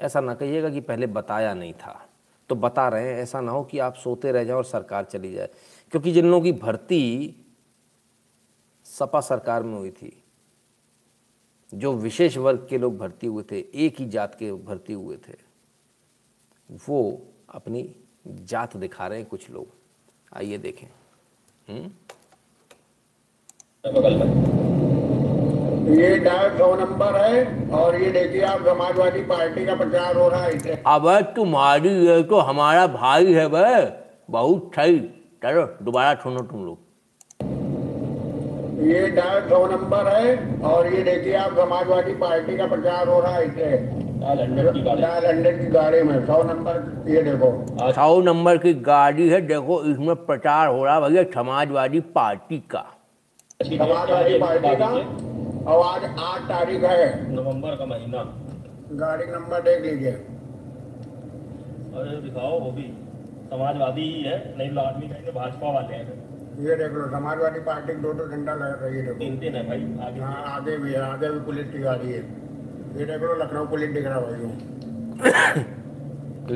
ऐसा 0.00 0.20
ना 0.20 0.34
कहिएगा 0.34 0.70
कि 0.70 0.80
पहले 0.80 1.06
बताया 1.06 1.54
नहीं 1.54 1.72
था। 1.72 2.08
तो 2.48 2.54
बता 2.54 2.88
रहे 2.88 3.12
हैं, 3.12 3.22
ऐसा 3.22 3.40
ना 3.40 3.52
हो 3.52 3.64
कि 3.64 3.78
आप 3.78 3.94
सोते 3.94 4.32
रह 4.32 4.44
जाए 4.44 4.56
और 4.56 4.64
सरकार 4.64 5.04
चली 5.04 5.32
जाए। 5.32 5.48
क्योंकि 5.90 6.12
जिन 6.12 6.26
लोगों 6.26 6.44
की 6.44 6.52
भर्ती 6.52 7.36
सपा 8.84 9.20
सरकार 9.20 9.62
में 9.62 9.78
हुई 9.78 9.90
थी, 9.90 10.24
जो 11.74 11.92
विशेष 11.92 12.36
वर्ग 12.36 12.66
के 12.70 12.78
लोग 12.78 12.98
भर्ती 12.98 13.26
हुए 13.26 13.44
थे, 13.50 13.58
एक 13.74 14.00
ही 14.00 14.06
जात 14.06 14.34
के 14.34 14.52
भर्ती 14.52 14.92
हुए 14.92 15.16
थे, 15.16 15.34
वो 16.88 17.22
अपनी 17.48 17.94
जात 18.26 18.76
दिखा 18.76 19.06
रहे 19.06 19.18
हैं 19.18 19.28
कुछ 19.28 19.50
लोग। 19.50 19.66
आइए 20.34 20.58
देखें। 20.58 20.86
हम्म? 21.68 21.90
ये 25.86 26.06
सौ 26.58 26.74
नंबर 26.74 27.16
है 27.16 27.70
और 27.72 27.96
ये 28.02 28.10
देखिए 28.10 28.40
आप 28.44 28.64
समाजवादी 28.66 29.20
पार्टी 29.24 29.66
का 29.66 29.74
प्रचार 29.74 30.16
हो 30.16 30.28
रहा 30.28 30.44
है 30.44 30.78
अब 30.86 31.04
तुम्हारी 31.36 31.90
ये 32.06 32.22
तो 32.22 32.38
हमारा 32.48 32.86
भाई 32.94 33.32
है 33.32 33.44
वह 33.46 33.92
बहुत 34.30 34.70
सही। 34.76 34.98
चलो 35.42 35.62
दोबारा 35.82 36.14
सुनो 36.22 36.40
तुम 36.42 36.64
लोग। 36.64 36.78
ये 38.88 39.06
डाक 39.10 39.48
सौ 39.48 39.64
नंबर 39.66 40.08
है 40.08 40.60
और 40.62 40.92
ये 40.94 41.02
देखिए 41.02 41.34
आप 41.36 41.54
समाजवादी 41.58 42.14
पार्टी 42.16 42.56
का 42.56 42.66
प्रचार 42.66 43.08
हो 43.08 43.20
रहा 43.20 43.36
है 43.36 43.46
डाल 44.20 44.40
हंड्रेड 45.26 45.60
की 45.60 45.66
गाड़ी। 45.68 46.02
में। 46.02 46.26
सौ 46.26 46.42
नंबर 46.42 47.10
ये 47.10 47.22
देखो। 47.22 47.92
सौ 47.92 48.20
नंबर 48.22 48.58
की 48.58 48.74
गाड़ी 48.90 49.28
है 49.28 49.40
देखो 49.46 49.82
इसमें 49.84 50.14
प्रचार 50.26 50.68
हो 50.68 50.84
रहा 50.84 50.94
है 50.94 51.00
भैया 51.00 51.22
समाजवादी 51.34 52.00
पार्टी 52.18 52.58
का। 52.70 52.84
समाजवादी 53.62 54.38
पार्टी 54.38 54.76
का? 54.76 55.34
और 55.66 55.80
आज 55.86 56.04
आठ 56.04 56.42
तारीख 56.48 56.84
है। 56.84 57.32
नवंबर 57.34 57.76
का 57.76 57.86
महीना। 57.86 58.22
गाड़ी 58.92 59.24
नंबर 59.26 59.60
देख 59.60 59.80
लीजिए। 59.82 60.10
अरे 61.96 62.20
दिखाओ 62.20 62.60
वो 62.60 62.70
भी 62.70 62.82
समाजवादी 63.50 64.02
ही 64.02 64.22
है। 64.22 64.58
नहीं 64.58 64.70
तो 64.70 64.80
आदमी 64.80 65.08
कहेंगे 65.08 65.32
भाजपा 65.32 65.72
वाले 65.72 65.94
हैं। 65.94 66.16
ये 66.58 66.76
देख 66.76 66.92
लो 66.92 67.10
समाजवादी 67.10 67.60
पार्टी 67.60 67.92
दो 67.92 68.12
दो 68.12 68.28
झंडा 68.28 68.54
लग 68.54 68.82
रही 68.82 68.98
है 68.98 69.18
तीन 69.18 69.38
तीन 69.38 69.54
है 69.54 69.66
भाई 69.68 70.06
आगे। 70.06 70.20
हाँ 70.20 70.42
आगे 70.46 70.76
भी 70.76 70.92
है 70.92 71.00
आगे 71.00 71.30
भी 71.30 71.40
पुलिस 71.40 71.70
की 71.72 71.78
गाड़ी 71.78 72.12
है। 72.12 72.20
ये 72.98 73.06
देख 73.06 73.22
लो 73.22 73.34
लखनऊ 73.34 73.66
पुलिस 73.66 73.90
दिख 73.90 74.06
रहा 74.06 74.20
भाई। 74.20 75.64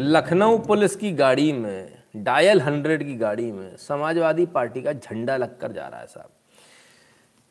लखनऊ 0.13 0.59
पुलिस 0.59 0.97
की 0.97 1.13
गाड़ी 1.13 1.53
में 1.53 1.93
डायल 2.17 2.61
हंड्रेड 2.61 3.03
की 3.03 3.17
गाड़ी 3.17 3.53
में 3.53 3.77
समाजवादी 3.77 4.47
पार्टी 4.47 4.83
का 4.83 4.93
झंडा 4.93 5.37
लगकर 5.37 5.73
जा 5.73 5.87
रहा 5.89 6.01
है 6.01 6.07
साहब। 6.07 6.31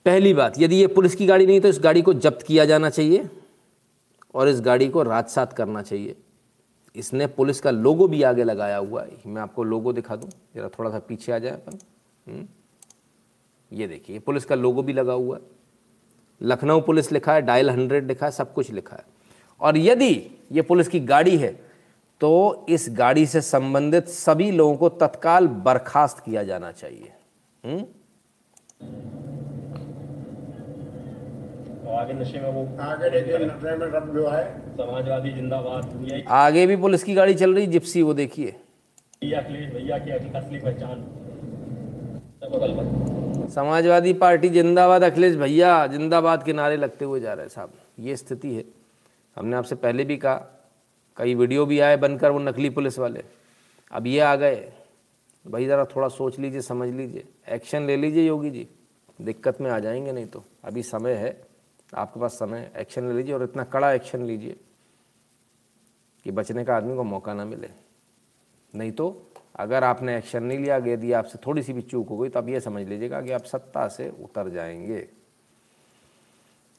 पहली 0.06 0.34
बात, 0.34 0.54
यदि 0.60 0.76
ये 0.76 0.88
पुलिस 0.88 1.16
की 1.16 1.26
गाड़ी 1.26 1.46
नहीं 1.46 1.62
तो 1.62 1.68
इस 1.68 1.80
गाड़ी 1.80 2.02
को 2.02 2.14
जब्त 2.16 2.42
किया 2.48 2.66
जाना 2.66 2.90
चाहिए 2.90 3.30
और 4.36 4.50
इस 4.50 4.62
गाड़ी 4.62 4.88
को 4.90 5.04
राजसात 5.04 5.54
करना 5.54 5.82
चाहिए 5.82 6.16
इसने 6.96 7.28
पुलिस 7.30 7.60
का 7.62 7.72
लोगो 7.72 8.08
भी 8.08 8.22
आगे 8.24 8.44
लगाया 8.44 8.78
हुआ 8.78 9.04
है 9.04 9.18
मैं 9.28 9.42
आपको 9.42 9.64
लोगो 9.64 9.94
दिखा 9.94 10.16
दूँ, 10.16 10.30
जरा 10.56 10.70
थोड़ा 10.70 10.90
सा 10.90 11.00
पीछे 11.00 11.32
आ 11.32 11.38
जाए 11.38 11.52
अपन 11.52 11.78
हम्म। 12.28 12.48
ये 13.72 13.88
देखिए 13.88 14.20
पुलिस 14.20 14.46
का 14.46 14.56
लोगो 14.56 14.84
भी 14.84 14.94
लगा 14.94 15.14
हुआ 15.14 15.36
है 15.36 15.42
लखनऊ 16.42 16.82
पुलिस 16.82 17.12
लिखा 17.12 17.34
है, 17.34 17.42
डायल 17.42 17.70
हंड्रेड 17.70 18.08
लिखा 18.08 18.26
है, 18.26 18.32
सब 18.32 18.54
कुछ 18.54 18.72
लिखा 18.72 18.96
है 18.96 19.06
और 19.62 19.78
यदि 19.78 20.14
ये 20.52 20.62
पुलिस 20.62 20.88
की 20.88 21.00
गाड़ी 21.02 21.38
है 21.38 21.52
तो 22.22 22.66
इस 22.70 22.86
गाड़ी 22.90 23.26
से 23.26 23.42
संबंधित 23.42 24.08
सभी 24.08 24.52
लोगों 24.52 24.76
को 24.78 24.90
तत्काल 24.98 25.48
बर्खास्त 25.48 26.20
किया 26.20 26.44
जाना 26.44 26.72
चाहिए 26.72 27.12
हुँ? 27.64 27.80
तो 31.90 31.94
आगे 31.94 32.14
नशे 32.14 32.40
में 32.40 32.50
वो 32.50 32.78
आगे 32.82 33.10
नशे 33.10 33.38
में 33.38 33.92
सब 33.92 34.12
जो 34.14 34.30
है। 34.30 34.60
समाजवादी 34.60 35.30
जिंदाबाद। 35.30 36.26
आगे 36.28 36.68
भी 36.68 36.76
पुलिस 36.78 37.04
की 37.04 37.14
गाड़ी 37.14 37.34
चल 37.34 37.56
रही 37.56 37.68
जिप्सी 37.68 38.02
वो 38.02 38.14
देखिए। 38.14 38.52
भैया 39.24 39.98
की 39.98 40.12
असली 40.12 40.60
पहचान। 40.60 41.02
समाजवादी 43.50 44.14
पार्टी 44.14 44.50
जिंदाबाद 44.50 45.04
अखिलेश 45.04 45.36
भैया 45.36 45.88
जिंदाबाद 45.88 46.44
के 46.44 46.54
नारे 46.54 46.78
लगते 46.78 47.06
हुए 47.06 47.20
जा 47.20 47.34
रहे 47.34 47.46
हैं 47.46 47.50
साहब। 47.50 47.74
ये 48.00 48.16
स्थिति 48.16 48.56
है। 48.56 48.64
हमने 49.36 49.56
आपसे 49.56 49.76
पहले 49.76 50.04
भी 50.04 50.18
कहा 50.18 50.70
कई 51.18 51.36
वीडियो 51.36 51.66
भी 51.66 51.80
आए 51.80 51.98
बनकर 51.98 52.32
वो 52.32 52.40
नकली 52.40 52.70
पुलिस 52.70 53.00
वाले। 53.00 53.24
अब 53.92 54.08
ये 54.08 54.20
आ 54.20 54.36
गए। 54.36 54.72
भाई 55.48 55.66
ज़रा 55.66 55.86
थोड़ा 55.86 56.08
सोच 56.08 56.40
लीजिए 56.40 56.62
समझ 56.62 56.90
लीजिए। 56.90 57.24
एक्शन 57.50 57.84
ले 57.84 57.98
लीजिए 57.98 58.28
योगी 58.28 58.50
जी। 58.50 58.68
दिक्कत 59.22 59.62
में 59.62 59.72
आ 59.72 59.80
जाएँगे 59.80 60.12
नहीं 60.12 60.26
तो। 60.26 60.44
अभी 60.64 60.84
समय 60.84 61.14
है। 61.14 61.49
आपके 61.94 62.20
पास 62.20 62.34
समय 62.34 62.72
एक्शन 62.78 63.08
ले 63.08 63.14
लीजिए 63.14 63.34
और 63.34 63.44
इतना 63.44 63.64
कड़ा 63.64 63.92
एक्शन 63.92 64.24
लीजिए 64.24 64.60
कि 66.26 66.32
बचने 66.32 66.64
का 66.66 66.76
आदमी 66.78 66.96
को 66.96 67.04
मौका 67.04 67.34
ना 67.34 67.46
मिले। 67.46 67.70
नहीं 68.74 68.92
तो 68.92 69.32
अगर 69.56 69.84
आपने 69.84 70.18
एक्शन 70.18 70.44
नहीं 70.44 70.60
लिया 70.60 70.76
यदि 70.78 71.12
आपसे 71.14 71.40
थोड़ी 71.48 71.64
सी 71.64 71.74
भी 71.74 71.82
चूक 71.82 72.10
हो 72.10 72.18
गई 72.18 72.30
तो 72.30 72.40
आप 72.40 72.48
ये 72.50 72.60
समझ 72.60 72.88
लीजिएगा 72.88 73.22
कि 73.22 73.32
आप 73.32 73.44
सत्ता 73.44 73.88
से 73.88 74.10
उतर 74.24 74.50
जाएँगे। 74.50 75.08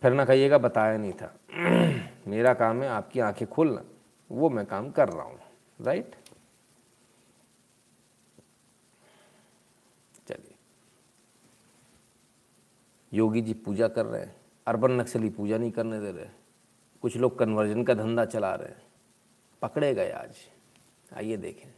फिर 0.02 0.12
ना 0.12 0.24
कहिएगा, 0.24 0.58
बताया 0.58 0.96
नहीं 0.98 1.12
था। 1.12 1.34
मेरा 2.28 2.54
काम 2.54 2.82
है 2.82 2.88
आपकी 2.88 3.20
आँखें 3.20 3.46
खोलना। 3.48 3.82
वो 4.30 4.50
मैं 4.50 4.64
काम 4.66 4.90
कर 4.90 5.08
रहा 5.08 5.22
हूँ। 5.22 5.38
राइट 5.80 6.14
चलिए। 10.28 10.54
योगी 13.12 13.40
जी 13.40 13.54
पूजा 13.54 13.88
कर 13.88 14.06
रहे 14.06 14.20
हैं। 14.22 14.34
अर्बन 14.70 14.90
नक्सली 14.90 15.30
पूजा 15.30 15.58
नहीं 15.58 15.70
करने 15.70 16.00
दे 16.00 16.10
रहे। 16.10 16.26
कुछ 17.02 17.16
लोग 17.16 17.38
कन्वर्जन 17.38 17.82
का 17.82 17.94
धंधा 17.94 18.24
चला 18.24 18.54
रहे 18.54 18.68
हैं। 18.68 18.82
पकड़े 19.62 19.94
गए 19.94 20.10
आज। 20.10 20.28
आइए 21.16 21.36
देखें। 21.36 21.74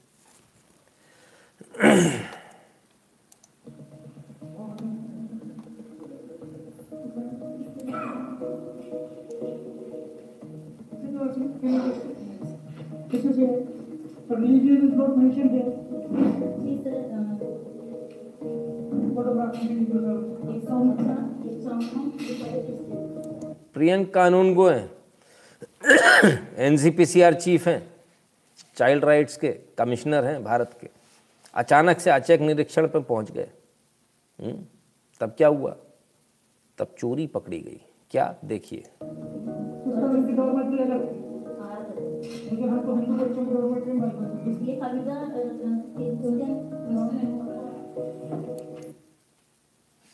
This 13.12 13.24
is 13.24 13.38
a 13.38 13.66
religion 14.36 14.82
is 14.82 14.96
not 14.96 15.16
mentioned 15.16 15.50
here. 15.50 15.78
What 19.14 19.26
about 19.26 19.56
Priyank 23.74 24.14
Kanoongo 24.54 24.68
हैं। 24.68 24.90
एनसीपीसीआर 26.56 27.34
चीफ 27.34 27.68
हैं। 27.68 27.90
चाइल्ड 28.76 29.04
राइट्स 29.04 29.36
के 29.36 29.48
कमिश्नर 29.78 30.24
हैं 30.24 30.44
भारत 30.44 30.78
के। 30.80 30.88
अचानक 31.54 31.98
से 31.98 32.10
अचेक 32.10 32.40
निरीक्षण 32.40 32.88
पर 32.88 33.00
पहुँच 33.00 33.30
गए। 33.30 33.48
हम्म, 34.40 34.58
तब 35.20 35.34
क्या 35.36 35.48
हुआ? 35.48 35.76
तब 36.78 36.94
चोरी 36.98 37.26
पकड़ी 37.26 37.60
गई। 37.60 37.80
क्या? 38.10 38.34
देखिए। 38.44 38.82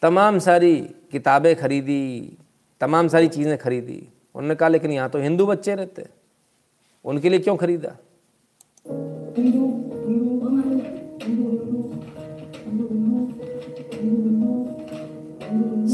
तमाम 0.03 0.39
सारी 0.39 0.95
किताबें 1.13 1.55
खरीदी, 1.57 2.39
तमाम 2.81 3.09
सारी 3.09 3.29
चीज़ें 3.29 3.57
खरीदी। 3.59 4.01
उन्होंने 4.35 4.55
कहा, 4.55 4.69
लेकिन 4.69 4.91
यहाँ 4.91 5.09
तो 5.11 5.19
हिंदू 5.19 5.47
बच्चे 5.47 5.75
रहते 5.75 6.07
उनके 7.05 7.29
लिए 7.29 7.39
क्यों 7.39 7.57
खरीदा? 7.57 7.97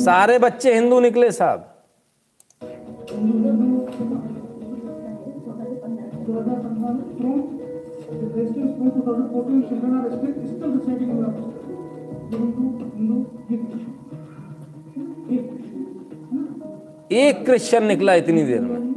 सारे 0.05 0.39
बच्चे 0.39 0.75
हिंदू 0.75 1.01
निकले 1.01 1.31
साहब। 1.33 1.71
एक 17.13 17.45
क्रिश्चियन 17.45 17.85
निकला 17.85 18.15
इतनी 18.15 18.43
देर 18.43 18.61
में। 18.61 18.95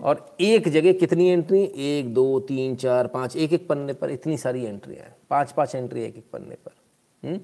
और 0.00 0.36
एक 0.40 0.68
जगह 0.68 0.92
कितनी 0.92 1.28
एंट्री 1.28 1.72
एक, 1.76 2.14
दो, 2.14 2.40
तीन, 2.40 2.76
चार, 2.76 3.06
पाँच। 3.06 3.36
एक 3.36 3.52
एक 3.52 3.68
पन्ने 3.68 3.92
पर 3.92 4.10
इतनी 4.10 4.36
सारी 4.36 4.64
एंट्री 4.64 4.94
है। 4.94 5.16
पाँच 5.30 5.52
पाँच 5.52 5.74
एंट्री 5.74 6.02
एक 6.02 6.16
एक 6.16 6.24
पन्ने 6.32 6.54
पर। 6.54 6.72
हम्म? 7.28 7.40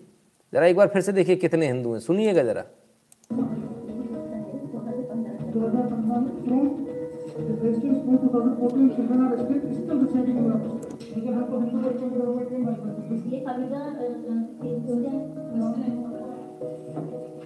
जरा 0.52 0.66
एक 0.66 0.76
बार 0.76 0.88
फिर 0.88 1.02
से 1.02 1.12
देखिए 1.12 1.36
कितने 1.36 1.66
हिंदू 1.66 1.92
हैं। 1.92 2.00
सुनिएगा 2.00 2.42
जरा। 2.42 2.64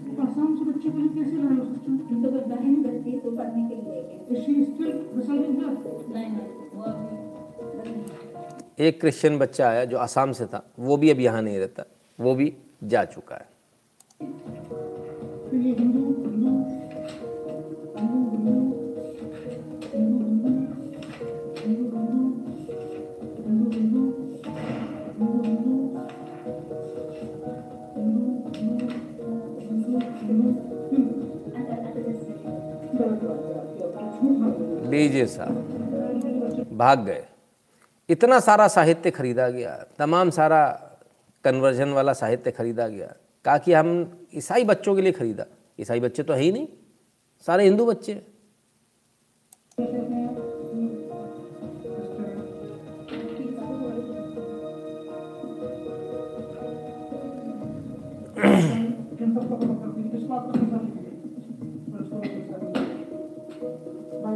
सुरक्षा 0.00 0.90
कैसे 0.90 1.36
सिस्टम 1.64 1.96
तो 1.98 2.16
उनको 2.16 2.30
तो 3.20 3.30
पढ़ने 3.30 3.62
के 3.68 3.74
लिए 3.76 4.40
स्टिल 4.40 4.56
नहीं 6.12 6.32
एक 8.80 9.00
क्रिश्चियन 9.00 9.38
बच्चा 9.38 9.68
आया 9.68 9.84
जो 9.84 9.96
आसाम 9.98 10.32
से 10.32 10.46
था 10.46 10.62
वो 10.78 10.96
भी 10.96 11.10
अब 11.10 11.20
यहाँ 11.20 11.42
नहीं 11.42 11.58
रहता 11.58 11.84
वो 12.18 12.34
भी 12.34 12.52
जा 12.84 13.04
चुका 13.04 13.34
है। 13.34 13.48
तो 15.50 15.56
ये 15.56 15.72
बेजैसा 34.90 35.44
भाग 36.76 37.04
गए। 37.06 37.24
इतना 38.08 38.40
सारा 38.40 38.68
साहित्य 38.68 39.10
खरीदा 39.10 39.48
गया 39.48 39.74
तमाम 39.98 40.30
सारा 40.30 40.62
कन्वर्जन 41.44 41.88
वाला 41.88 42.12
साहित्य 42.12 42.50
खरीदा 42.50 42.88
गया। 42.88 43.12
कहा 43.44 43.58
कि 43.58 43.72
हम 43.72 43.88
ईसाई 44.34 44.64
बच्चों 44.64 44.94
के 44.96 45.02
लिए 45.02 45.12
खरीदा। 45.12 45.46
ईसाई 45.80 46.00
बच्चे 46.00 46.22
तो 46.22 46.32
है 46.32 46.40
ही 46.40 46.52
नहीं 46.52 46.68
सारे 47.46 47.64
हिंदू 47.64 47.86
बच्चे 47.86 48.12
हैं। 48.12 48.26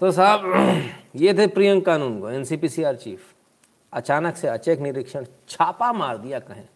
तो 0.00 0.10
साहब, 0.12 0.42
ये 1.16 1.34
थे 1.34 1.46
प्रियंका 1.46 1.96
को 1.98 2.30
एनसीपीसीआर 2.30 2.96
चीफ 2.96 3.32
अचानक 3.92 4.36
से 4.36 4.48
अचेक 4.48 4.80
निरीक्षण 4.80 5.24
छापा 5.48 5.92
मार 5.92 6.18
दिया 6.18 6.38
कहें। 6.38 6.66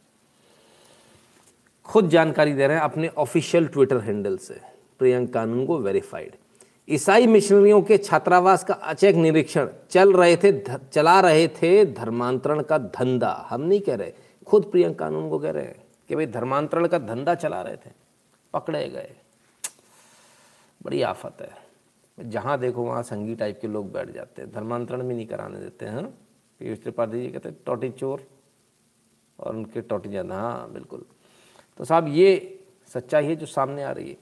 खुद 1.86 2.09
जानकारी 2.09 2.53
दे 2.53 2.66
रहे 2.66 2.77
हैं 2.77 2.85
अपने 2.85 3.09
ऑफिशियल 3.19 3.66
ट्विटर 3.66 3.99
हैंडल 3.99 4.36
से। 4.36 4.61
प्रियंका 5.01 5.45
को 5.66 5.78
वेरीफाइड 5.78 6.36
ईसाई 6.89 7.27
मिशनरियों 7.27 7.82
के 7.82 7.99
छात्रावास 7.99 8.65
का 8.65 8.74
अचेक 8.74 9.16
निरीक्षण 9.16 9.69
चल 9.90 10.12
रहे 10.12 10.36
थे 10.36 10.53
चला 10.85 11.20
रहे 11.20 11.47
थे 11.53 11.85
धर्मांतरण 11.86 12.62
का 12.62 12.78
धंधा। 12.78 13.47
हम 13.51 13.61
नहीं 13.61 13.81
कह 13.81 13.97
रहे, 13.97 14.12
खुद 14.47 14.70
प्रियंका 14.73 15.11
को 15.11 15.39
कह 15.39 15.51
रहे 15.51 15.65
हैं 15.65 15.82
कि 16.09 16.15
भाई 16.15 16.27
धर्मांतरण 16.28 16.86
का 16.86 16.99
धंधा 16.99 17.35
चला 17.35 17.62
रहे 17.62 17.77
थे, 17.77 17.90
पकड़े 18.55 18.89
गए। 18.89 19.15
बड़ी 20.81 21.03
आफत 21.03 21.40
है। 21.40 21.68
जहाँ 22.23 22.59
देखो 22.59 22.82
वहाँ 22.82 23.03
संगी 23.03 23.35
टाइप 23.35 23.59
के 23.61 23.69
लोग 23.69 23.93
बैठ 23.93 24.11
जाते 24.11 24.43
हैं, 24.43 24.51
धर्मांतरण 24.53 25.09
भी 25.09 25.15
नहीं 25.15 25.27
कराने 25.27 25.59
देते 25.59 25.86
हैं 25.86 26.07
पीयूष 26.61 26.78
त्रिपाठी 26.78 27.20
जी 27.23 27.28
कहते 27.28 27.51
टोटी 27.51 27.90
चोर 27.90 28.27
और 29.39 29.57
उनके 29.57 29.81
टोटी 29.81 30.09
जाना 30.09 30.40
हाँ 30.40 30.73
बिल्कुल। 30.73 31.05
तो 31.77 31.85
साहब, 31.85 32.09
ये 32.09 32.65
सच्चाई 32.86 33.27
है 33.27 33.36
जो 33.36 33.47
सामने 33.47 33.82
आ 33.82 33.90
रही 33.90 34.11
है। 34.11 34.16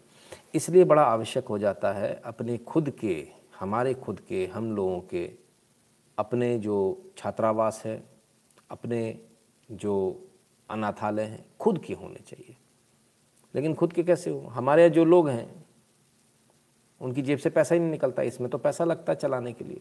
इसलिए 0.55 0.85
बड़ा 0.85 1.03
आवश्यक 1.03 1.47
हो 1.47 1.59
जाता 1.59 1.93
है 1.93 2.23
अपने 2.25 2.59
खुद 2.59 2.91
के, 2.91 3.29
हमारे 3.61 3.95
खुद 3.95 4.21
के, 4.21 4.47
हम 4.47 4.77
लोगों 4.77 5.01
के, 5.01 5.33
अपने 6.19 6.59
जो 6.59 7.03
छात्रावास 7.17 7.83
है, 7.85 8.03
अपने 8.71 9.21
जो 9.71 10.25
अनाथालय 10.71 11.23
हैं, 11.23 11.45
खुद 11.61 11.79
के 11.79 11.95
होने 11.95 12.17
चाहिए। 12.17 12.57
लेकिन 13.55 13.75
खुद 13.75 13.93
के 13.93 14.03
कैसे 14.03 14.31
हो? 14.31 14.41
हमारे 14.41 14.91
जो 14.91 15.05
लोग 15.05 15.29
हैं 15.29 15.66
उनकी 17.01 17.23
जेब 17.23 17.39
से 17.39 17.51
पैसा 17.51 17.75
ही 17.75 17.81
नहीं 17.81 17.91
निकलता, 17.91 18.23
इसमें 18.23 18.51
तो 18.51 18.59
पैसा 18.59 18.85
लगता 18.85 19.15
चलाने 19.15 19.53
के 19.53 19.65
लिए। 19.65 19.81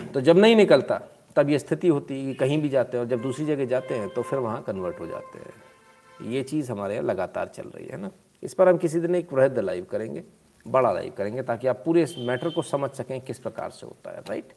तो 0.14 0.20
जब 0.20 0.38
नहीं 0.38 0.56
निकलता, 0.56 1.00
तब 1.36 1.50
ये 1.50 1.58
स्थिति 1.58 1.88
होती 1.88 2.20
है 2.20 2.26
कि 2.26 2.34
कहीं 2.34 2.62
भी 2.62 2.68
जाते 2.68 2.96
हैं 2.96 3.04
और 3.04 3.10
जब 3.10 3.22
दूसरी 3.22 3.46
जगह 3.46 3.64
जाते 3.64 3.94
हैं 3.94 4.08
तो 4.08 4.22
फिर 4.22 4.38
वहाँ 4.38 4.62
कन्वर्ट 4.62 5.00
हो 5.00 5.06
जाते 5.06 5.38
हैं। 5.38 6.30
ये 6.30 6.42
चीज़ 6.42 6.72
हमारे 6.72 6.94
यहाँ 6.94 7.06
लगातार 7.06 7.48
चल 7.48 7.62
रही 7.62 7.86
है 7.86 7.96
ना? 7.96 8.10
इस 8.42 8.54
पर 8.54 8.68
हम 8.68 8.76
किसी 8.76 9.00
दिन 9.00 9.14
एक 9.14 9.32
वृहद 9.32 9.58
लाइव 9.58 9.84
करेंगे, 9.84 10.24
बड़ा 10.68 10.92
लाइव 10.92 11.12
करेंगे, 11.12 11.42
ताकि 11.42 11.66
आप 11.66 11.82
पूरे 11.84 12.02
इस 12.02 12.14
मैटर 12.18 12.50
को 12.50 12.62
समझ 12.62 12.90
सकें 12.90 13.20
किस 13.20 13.38
प्रकार 13.38 13.70
से 13.70 13.86
होता 13.86 14.10
है 14.10 14.20
राइट 14.20 14.52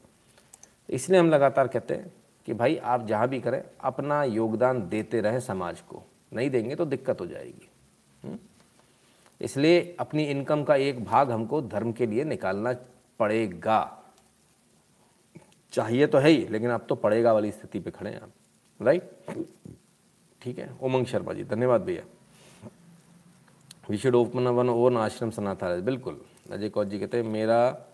इसलिए 0.90 1.20
हम 1.20 1.30
लगातार 1.30 1.68
कहते 1.68 1.94
हैं 1.94 2.14
कि 2.46 2.54
भाई, 2.54 2.76
आप 2.76 3.06
जहाँ 3.08 3.28
भी 3.28 3.40
करें, 3.40 3.64
अपना 3.82 4.24
योगदान 4.24 4.90
देते 4.90 5.22
रहें 5.22 5.40
समाज 5.40 5.82
को। 5.82 6.04
नहीं 6.34 6.50
देंगे 6.50 6.76
तो 6.76 6.86
दिक्कत 6.86 7.22
हो 7.22 7.26
जाएगी। 7.26 7.70
हुँ? 8.24 8.40
इसलिए 9.42 9.96
अपनी 10.00 10.24
इनकम 10.26 10.64
का 10.64 10.76
एक 10.78 11.04
भाग 11.06 11.32
हमको 11.32 11.62
धर्म 11.64 11.92
के 11.92 12.06
लिए 12.06 12.24
निकालना 12.24 12.74
पड़ेगा। 13.20 14.02
चाहिए 15.74 16.08
तो 16.08 16.18
है 16.18 16.30
ही, 16.30 16.46
लेकिन 16.48 16.70
अब 16.72 16.86
तो 16.90 16.96
पड़ेगा 16.96 17.34
वाली 17.34 17.52
स्थिति 17.52 17.80
पे 17.80 17.92
खड़े 17.92 18.10
हैं 18.10 18.22
आप 18.22 18.32
राइट 18.80 19.10
ठीक 20.42 20.60
है 20.60 20.70
उमंग 20.82 21.06
शर्मा 21.06 21.34
जी, 21.34 21.44
धन्यवाद 21.46 21.82
भैया। 21.82 22.04
We 23.90 23.98
should 23.98 24.16
open 24.16 24.48
one 24.50 24.70
own 24.70 24.98
ashram 24.98 25.30
Sanatan 25.32 25.82
बिल्कुल। 25.82 26.22
अजय 26.52 26.70
कौर 26.70 26.86
जी 26.86 27.00
कहते 27.00 27.18
हैं, 27.18 27.24
मेरा 27.26 27.88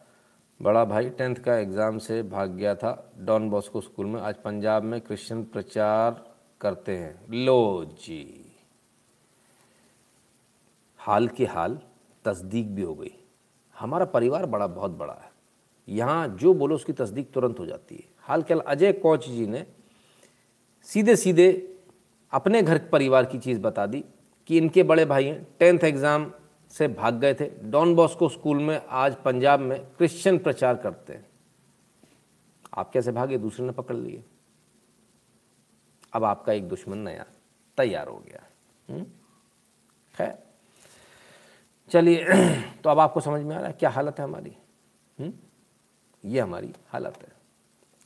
बड़ा 0.60 0.84
भाई 0.86 1.10
टेंथ 1.10 1.36
का 1.36 1.56
एग्ज़ाम 1.58 1.98
से 1.98 2.22
भाग 2.24 2.50
गया 2.52 2.76
था, 2.76 3.12
डॉन 3.20 3.50
बॉस्को 3.50 3.82
स्कूल 3.82 4.06
में, 4.06 4.20
आज 4.22 4.36
पंजाब 4.36 4.84
में 4.84 5.00
क्रिश्चियन 5.02 5.44
प्रचार 5.44 6.24
करते 6.62 6.98
हैं। 6.98 7.20
लो 7.36 7.86
जी। 8.00 8.41
हाल 11.02 11.28
के 11.28 11.46
हाल 11.46 11.80
तस्दीक 12.26 12.74
भी 12.76 12.82
हो 12.82 12.96
गई। 12.96 13.12
हमारा 13.76 14.06
परिवार 14.06 14.46
बड़ा, 14.46 14.68
बहुत 14.68 14.92
बड़ा 14.92 15.14
है। 15.14 15.32
यहाँ 15.88 16.28
जो 16.28 16.54
बोलो 16.54 16.76
उसकी 16.76 16.94
तस्दीक 16.94 17.32
तुरंत 17.34 17.60
हो 17.60 17.66
जाती 17.66 17.96
है। 17.96 18.04
हाल 18.20 18.42
के 18.42 18.54
हाल 18.54 18.64
अजय 18.68 18.92
कौच 18.94 19.28
जी 19.30 19.48
ने 19.48 19.66
सीधे 20.88 21.16
सीधे 21.16 21.78
अपने 22.34 22.62
घर 22.62 22.78
परिवार 22.88 23.26
की 23.26 23.38
चीज़ 23.38 23.60
बता 23.60 23.86
दी 23.86 24.04
कि 24.50 24.58
इनके 24.58 24.84
बड़े 24.84 25.06
भाई 25.06 25.26
हैं। 25.26 25.48
टेंथ 25.60 25.84
एग्ज़ाम 25.84 26.32
से 26.72 26.88
भाग 26.88 27.20
गए 27.20 27.34
थे। 27.34 27.50
डॉन 27.64 27.96
बॉस्को 27.96 28.30
स्कूल 28.30 28.58
में 28.58 28.82
आज 28.90 29.16
पंजाब 29.16 29.60
में 29.60 29.80
क्रिश्चियन 29.88 30.38
प्रचार 30.38 30.76
करते 30.76 31.14
हैं। 31.14 31.26
आप 32.74 32.92
कैसे 32.92 33.12
भागे? 33.12 33.38
दूसरे 33.38 33.66
ने 33.66 33.72
पकड़ 33.72 33.96
लिए। 33.96 34.24
अब 36.14 36.24
आपका 36.24 36.54
एक 36.54 36.68
दुश्मन 36.68 36.98
नया 36.98 37.26
तैयार 37.78 38.08
हो 38.08 38.18
गया। 38.18 39.04
खैर। 40.16 40.51
चलिए 41.92 42.26
तो 42.84 42.90
अब 42.90 43.00
आपको 43.00 43.22
समझ 43.22 43.42
में 43.42 43.56
आ 43.56 43.60
रहा 43.60 43.68
है 43.68 43.76
क्या 43.80 43.90
हालत 43.90 44.20
है 44.20 44.26
हमारी। 44.26 44.56
हुँ? 45.20 45.34
ये 46.26 46.40
हमारी 46.40 46.74
हालत 46.90 47.18
है। 47.22 47.32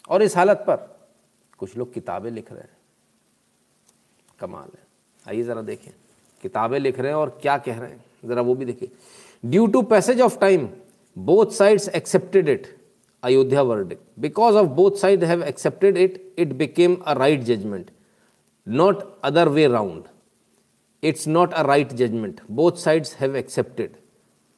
और 0.10 0.22
इस 0.22 0.38
हालत 0.38 0.57
पर 0.57 0.76
कुछ 1.57 1.78
लोग 1.78 1.94
किताबें 1.94 2.32
लिख 2.32 2.52
रहे 2.52 2.62
हैं। 2.62 2.78
कमाल 4.40 4.64
है। 4.64 4.84
आइए 5.28 5.44
ज़रा 5.44 5.62
देखें, 5.62 5.91
किताबें 6.41 6.80
लिख 6.80 6.99
रहे 6.99 7.12
हैं 7.12 7.18
और 7.18 7.40
क्या 7.41 7.57
कह 7.57 7.80
रहे 7.80 7.90
हैं। 7.90 8.06
ज़रा 8.26 8.41
वो 8.41 8.56
भी 8.56 8.66
देखिए। 8.66 8.91
Due 9.45 9.68
to 9.68 9.82
passage 9.82 10.22
of 10.22 10.40
time 10.40 10.70
both 11.18 11.45
sides 11.45 11.90
accepted 11.90 12.49
it 12.49 12.76
Ayodhya 13.24 13.62
verdict 13.62 13.99
because 14.20 14.56
of 14.56 14.68
both 14.68 14.91
side 14.91 15.24
have 15.24 15.44
accepted 15.44 15.98
it 15.98 16.36
it 16.40 16.53
became 16.53 16.95
a 16.95 17.14
right 17.14 17.41
judgement 17.41 17.91
not 18.68 19.22
other 19.24 19.49
way 19.49 19.68
round 19.68 20.03
it's 21.06 21.27
not 21.27 21.53
a 21.53 21.61
right 21.61 21.94
judgement 21.94 22.41
both 22.52 22.72
sides 22.77 23.15
have 23.15 23.36
accepted 23.36 23.95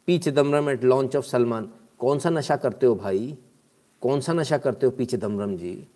P 0.08 0.18
Chidambaram 0.20 0.70
at 0.70 0.84
launch 0.84 1.16
of 1.16 1.26
Salman 1.26 1.70
कौन 2.00 2.20
सा 2.20 2.30
नशा 2.30 2.56
करते 2.56 2.86
हो 2.86 2.96
भाई? 2.96 3.38
कौन 4.02 4.20
सा 4.22 4.34
नशा 4.34 4.58
करते 4.58 4.86
हो 4.86 4.92
पी 4.92 5.06
चिदम्बरम 5.06 5.56
जी? 5.58 5.88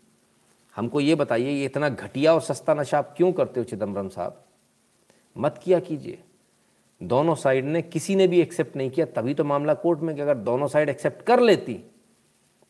हमको 0.76 1.00
ये 1.00 1.16
बताइए, 1.16 1.50
ये 1.50 1.66
इतना 1.66 1.90
घटिया 1.90 2.34
और 2.34 2.42
सस्ता 2.42 2.74
नशा 2.74 2.98
आप 2.98 3.14
क्यों 3.18 3.32
करते 3.34 3.60
हो 3.60 3.64
चिदम्बरम 3.64 4.10
साहब? 4.10 4.44
मत 5.36 5.60
किया 5.64 5.80
कीजिए। 5.80 6.24
दोनों 7.02 7.36
साइड 7.36 7.66
ने 7.66 7.82
किसी 7.82 8.16
ने 8.16 8.28
भी 8.28 8.40
एक्सेप्ट 8.42 8.76
नहीं 8.76 8.90
किया, 8.90 9.06
तभी 9.06 9.34
तो 9.34 9.44
मामला 9.44 9.74
कोर्ट 9.74 10.00
में 10.00 10.16
कि 10.16 10.22
अगर 10.22 10.38
दोनों 10.40 10.68
साइड 10.68 10.90
एक्सेप्ट 10.90 11.26
कर 11.26 11.40
लेती 11.40 11.74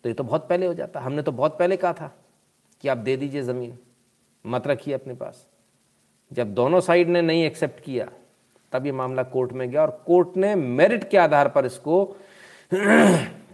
तो 0.03 0.09
ये 0.09 0.13
तो 0.13 0.23
बहुत 0.23 0.47
पहले 0.49 0.65
हो 0.65 0.73
जाता। 0.73 0.99
हमने 0.99 1.21
तो 1.21 1.31
बहुत 1.31 1.57
पहले 1.59 1.77
कहा 1.77 1.93
था 1.93 2.13
कि 2.81 2.87
आप 2.87 2.97
दे 2.97 3.15
दीजिए 3.17 3.41
ज़मीन। 3.43 3.77
मत 4.45 4.67
रखिए 4.67 4.93
अपने 4.93 5.13
पास। 5.13 5.45
जब 6.33 6.53
दोनों 6.53 6.79
साइड 6.79 7.09
ने 7.09 7.21
नहीं 7.21 7.43
एक्सेप्ट 7.45 7.83
किया, 7.83 8.07
तब 8.71 8.85
ये 8.85 8.91
मामला 8.91 9.23
कोर्ट 9.23 9.51
में 9.53 9.69
गया 9.69 9.81
और 9.81 10.03
कोर्ट 10.07 10.37
ने 10.37 10.55
मेरिट 10.55 11.09
के 11.09 11.17
आधार 11.17 11.47
पर 11.47 11.65
इसको, 11.65 12.03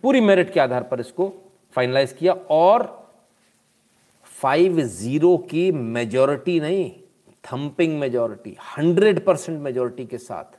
पूरी 0.01 0.21
मेरिट 0.21 0.53
के 0.53 0.59
आधार 0.59 0.83
पर 0.83 0.99
इसको 0.99 1.33
फाइनलाइज 1.75 2.13
किया 2.13 2.33
और 2.33 2.85
फाइव 4.23 4.81
ज़ीरो 4.81 5.37
की 5.37 5.71
मेजॉरिटी 5.71 6.59
नहीं 6.59 6.91
thumping 7.53 7.99
majority 7.99 8.55
hundred 8.77 9.25
percent 9.25 9.59
majority 9.61 10.05
के 10.05 10.17
साथ 10.17 10.57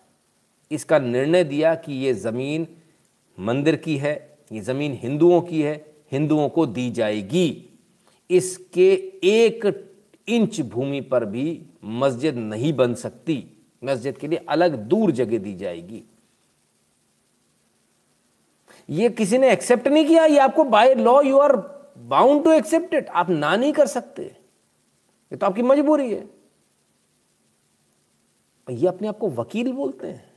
इसका 0.71 0.99
निर्णय 0.99 1.45
दिया 1.45 1.75
कि 1.75 1.93
ये 1.93 2.15
ज़मीन 2.15 2.67
मंदिर 3.39 3.77
की 3.77 3.97
है, 3.97 4.39
ये 4.53 4.61
ज़मीन 4.61 4.99
हिंदुओं 5.03 5.41
की 5.41 5.63
है, 5.63 5.75
हिंदुओं 6.13 6.49
को 6.49 6.67
दी 6.67 6.91
जाएगी। 6.91 7.65
इसके 8.31 8.93
एक 9.25 9.67
इंच 10.29 10.61
भूमि 10.61 11.01
पर 11.01 11.25
भी 11.25 11.63
मस्जिद 11.83 12.37
नहीं 12.37 12.73
बन 12.73 12.95
सकती, 12.95 13.45
मस्जिद 13.83 14.19
के 14.19 14.29
लिए 14.29 14.45
अलग 14.49 14.77
दूर 14.89 15.11
जगह 15.13 15.39
दी 15.39 15.55
जाएगी। 15.55 16.03
ये 18.89 19.09
किसी 19.11 19.39
ने 19.39 19.51
एक्सेप्ट 19.53 19.89
नहीं 19.89 20.07
किया, 20.07 20.25
ये 20.25 20.39
आपको 20.39 20.65
by 20.65 20.95
law 20.95 21.21
you 21.23 21.39
are 21.39 21.57
bound 21.99 22.45
to 22.45 22.53
accept 22.53 22.95
it 22.95 23.09
आप 23.11 23.31
ना 23.31 23.55
नहीं 23.57 23.73
कर 23.73 23.87
सकते। 23.87 24.23
ये 24.23 25.37
तो 25.37 25.47
आपकी 25.47 25.63
मजबूरी 25.63 26.13
है। 26.13 26.29
ये 28.67 28.87
अपने 28.89 29.09
आप 29.09 29.19
को 29.19 29.29
वकील 29.33 29.73
बोलते 29.73 30.07
हैं, 30.07 30.33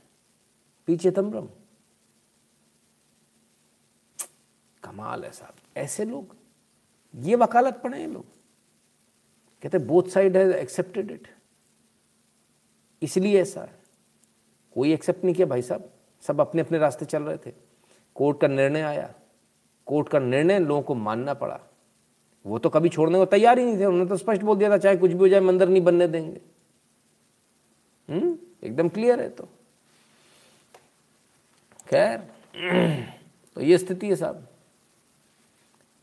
पी 0.88 0.96
चिदम्बरम 0.96 1.48
कमाल 4.82 5.24
है 5.24 5.30
साहब, 5.32 5.54
ऐसे 5.76 6.04
लोग, 6.04 6.36
ये 7.14 7.36
वकालत 7.36 7.80
पढ़े 7.84 8.00
हैं 8.00 8.08
लोग। 8.08 8.24
कहते 9.62 9.78
both 9.78 10.02
side 10.02 10.36
has 10.36 10.52
accepted 10.52 11.10
it 11.10 11.28
इसलिए 13.02 13.42
ऐसा 13.42 13.60
है। 13.60 13.78
कोई 14.74 14.92
एक्सेप्ट 14.92 15.24
नहीं 15.24 15.34
किया 15.34 15.46
भाई 15.46 15.62
साहब। 15.62 15.90
सब 16.20 16.40
अपने 16.40 16.62
अपने 16.62 16.78
रास्ते 16.78 17.04
चल 17.04 17.22
रहे 17.22 17.36
थे। 17.36 17.52
कोर्ट 18.14 18.40
का 18.40 18.48
निर्णय 18.48 18.80
आया। 18.80 19.14
कोर्ट 19.86 20.08
का 20.08 20.18
निर्णय 20.18 20.58
लोगों 20.58 20.82
को 20.82 20.94
मानना 20.94 21.34
पड़ा। 21.34 21.60
वो 22.46 22.58
तो 22.58 22.68
कभी 22.68 22.88
छोड़ने 22.88 23.18
को 23.18 23.24
तैयार 23.24 23.58
ही 23.58 23.64
नहीं 23.64 23.78
थे। 23.78 23.84
उन्होंने 23.84 24.08
तो 24.08 24.16
स्पष्ट 24.16 24.42
बोल 24.42 24.58
दिया 24.58 24.70
था, 24.70 24.78
चाहे 24.78 24.96
कुछ 24.96 25.10
भी 25.10 25.18
हो 25.18 25.28
जाए 25.28 25.40
मंदिर 25.40 25.68
नहीं 25.68 25.82
बनने 25.82 26.08
देंगे। 26.08 26.40
हम्म? 28.08 28.38
एकदम 28.64 28.88
क्लियर 28.88 29.20
है 29.20 29.28
तो। 29.28 29.48
खैर 31.90 32.18
तो 33.54 33.60
ये 33.60 33.78
स्थिति 33.78 34.08
है 34.08 34.16
साहब। 34.16 34.48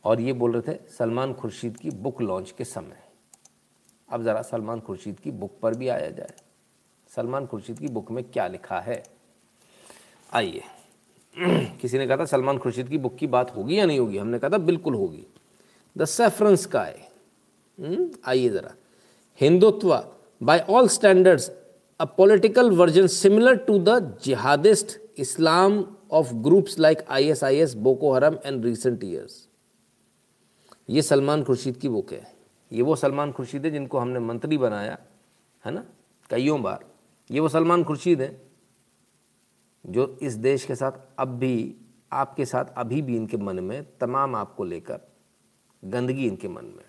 और 0.03 0.21
ये 0.21 0.33
बोल 0.33 0.61
रहे 0.61 0.73
थे, 0.73 0.89
सलमान 0.89 1.33
खुर्शीद 1.33 1.77
की 1.77 1.89
बुक 1.89 2.21
लॉन्च 2.21 2.51
के 2.51 2.63
समय। 2.65 3.08
अब 4.11 4.23
ज़रा 4.23 4.41
सलमान 4.41 4.79
खुर्शीद 4.79 5.19
की 5.19 5.31
बुक 5.31 5.51
पर 5.61 5.75
भी 5.75 5.87
आया 5.87 6.09
जाए। 6.09 6.33
सलमान 7.15 7.45
खुर्शीद 7.45 7.79
की 7.79 7.87
बुक 7.87 8.11
में 8.11 8.23
क्या 8.23 8.47
लिखा 8.47 8.79
है? 8.79 9.03
आइए। 10.33 10.61
किसी 11.81 11.97
ने 11.97 12.07
कहा 12.07 12.17
था 12.17 12.25
सलमान 12.25 12.57
खुर्शीद 12.57 12.89
की 12.89 12.97
बुक 12.97 13.15
की 13.15 13.27
बात 13.27 13.55
होगी 13.55 13.79
या 13.79 13.85
नहीं 13.85 13.99
होगी? 13.99 14.17
हमने 14.17 14.39
कहा 14.39 14.49
था 14.49 14.57
बिल्कुल 14.57 14.93
होगी। 14.93 15.25
द 15.97 16.05
सेफरन 16.05 16.55
स्काई 16.55 16.93
आइए 18.25 18.49
ज़रा। 18.49 18.73
Hindutva. 19.41 20.03
By 20.43 20.65
all 20.69 20.87
standards 20.87 21.51
a 21.99 22.05
political 22.05 22.71
version 22.71 23.07
similar 23.07 23.55
to 23.55 23.79
the 23.79 24.17
jihadist 24.23 24.99
Islam 25.19 25.83
of 26.11 26.33
groups 26.33 26.79
like 26.79 27.05
I 27.09 27.29
S 27.29 27.43
I 27.43 27.57
S 27.57 27.73
Boko 27.73 28.13
Haram 28.13 28.37
and 28.45 28.65
recent 28.65 29.03
years 29.03 29.47
ये 30.89 31.01
सलमान 31.01 31.43
खुर्शीद 31.43 31.77
की 31.77 31.89
बुक 31.89 32.13
है। 32.13 32.38
ये 32.71 32.81
वो 32.81 32.95
सलमान 32.95 33.31
खुर्शीद 33.31 33.65
है 33.65 33.71
जिनको 33.71 33.97
हमने 33.97 34.19
मंत्री 34.19 34.57
बनाया, 34.57 34.97
है 35.65 35.71
ना? 35.71 35.85
कईयों 36.29 36.61
बार। 36.61 36.85
ये 37.31 37.39
वो 37.39 37.49
सलमान 37.49 37.83
खुर्शीद 37.83 38.21
है 38.21 38.41
जो 39.85 40.17
इस 40.21 40.33
देश 40.33 40.65
के 40.65 40.75
साथ 40.75 40.91
अब 41.19 41.27
भी, 41.27 41.75
आपके 42.11 42.45
साथ 42.45 42.65
अभी 42.77 43.01
भी 43.01 43.15
इनके 43.15 43.37
मन 43.37 43.59
में, 43.59 43.97
तमाम 43.97 44.35
आपको 44.35 44.63
लेकर 44.63 44.99
गंदगी 45.85 46.27
इनके 46.27 46.47
मन 46.47 46.65
में। 46.65 46.85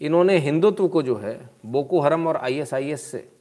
इन्होंने 0.00 0.38
हिंदुत्व 0.38 0.88
को 0.88 1.02
जो 1.02 1.16
है, 1.16 1.50
बोको 1.66 2.00
हरम 2.00 2.26
और 2.26 2.36
आईएसआईएस 2.36 3.10
से 3.10 3.32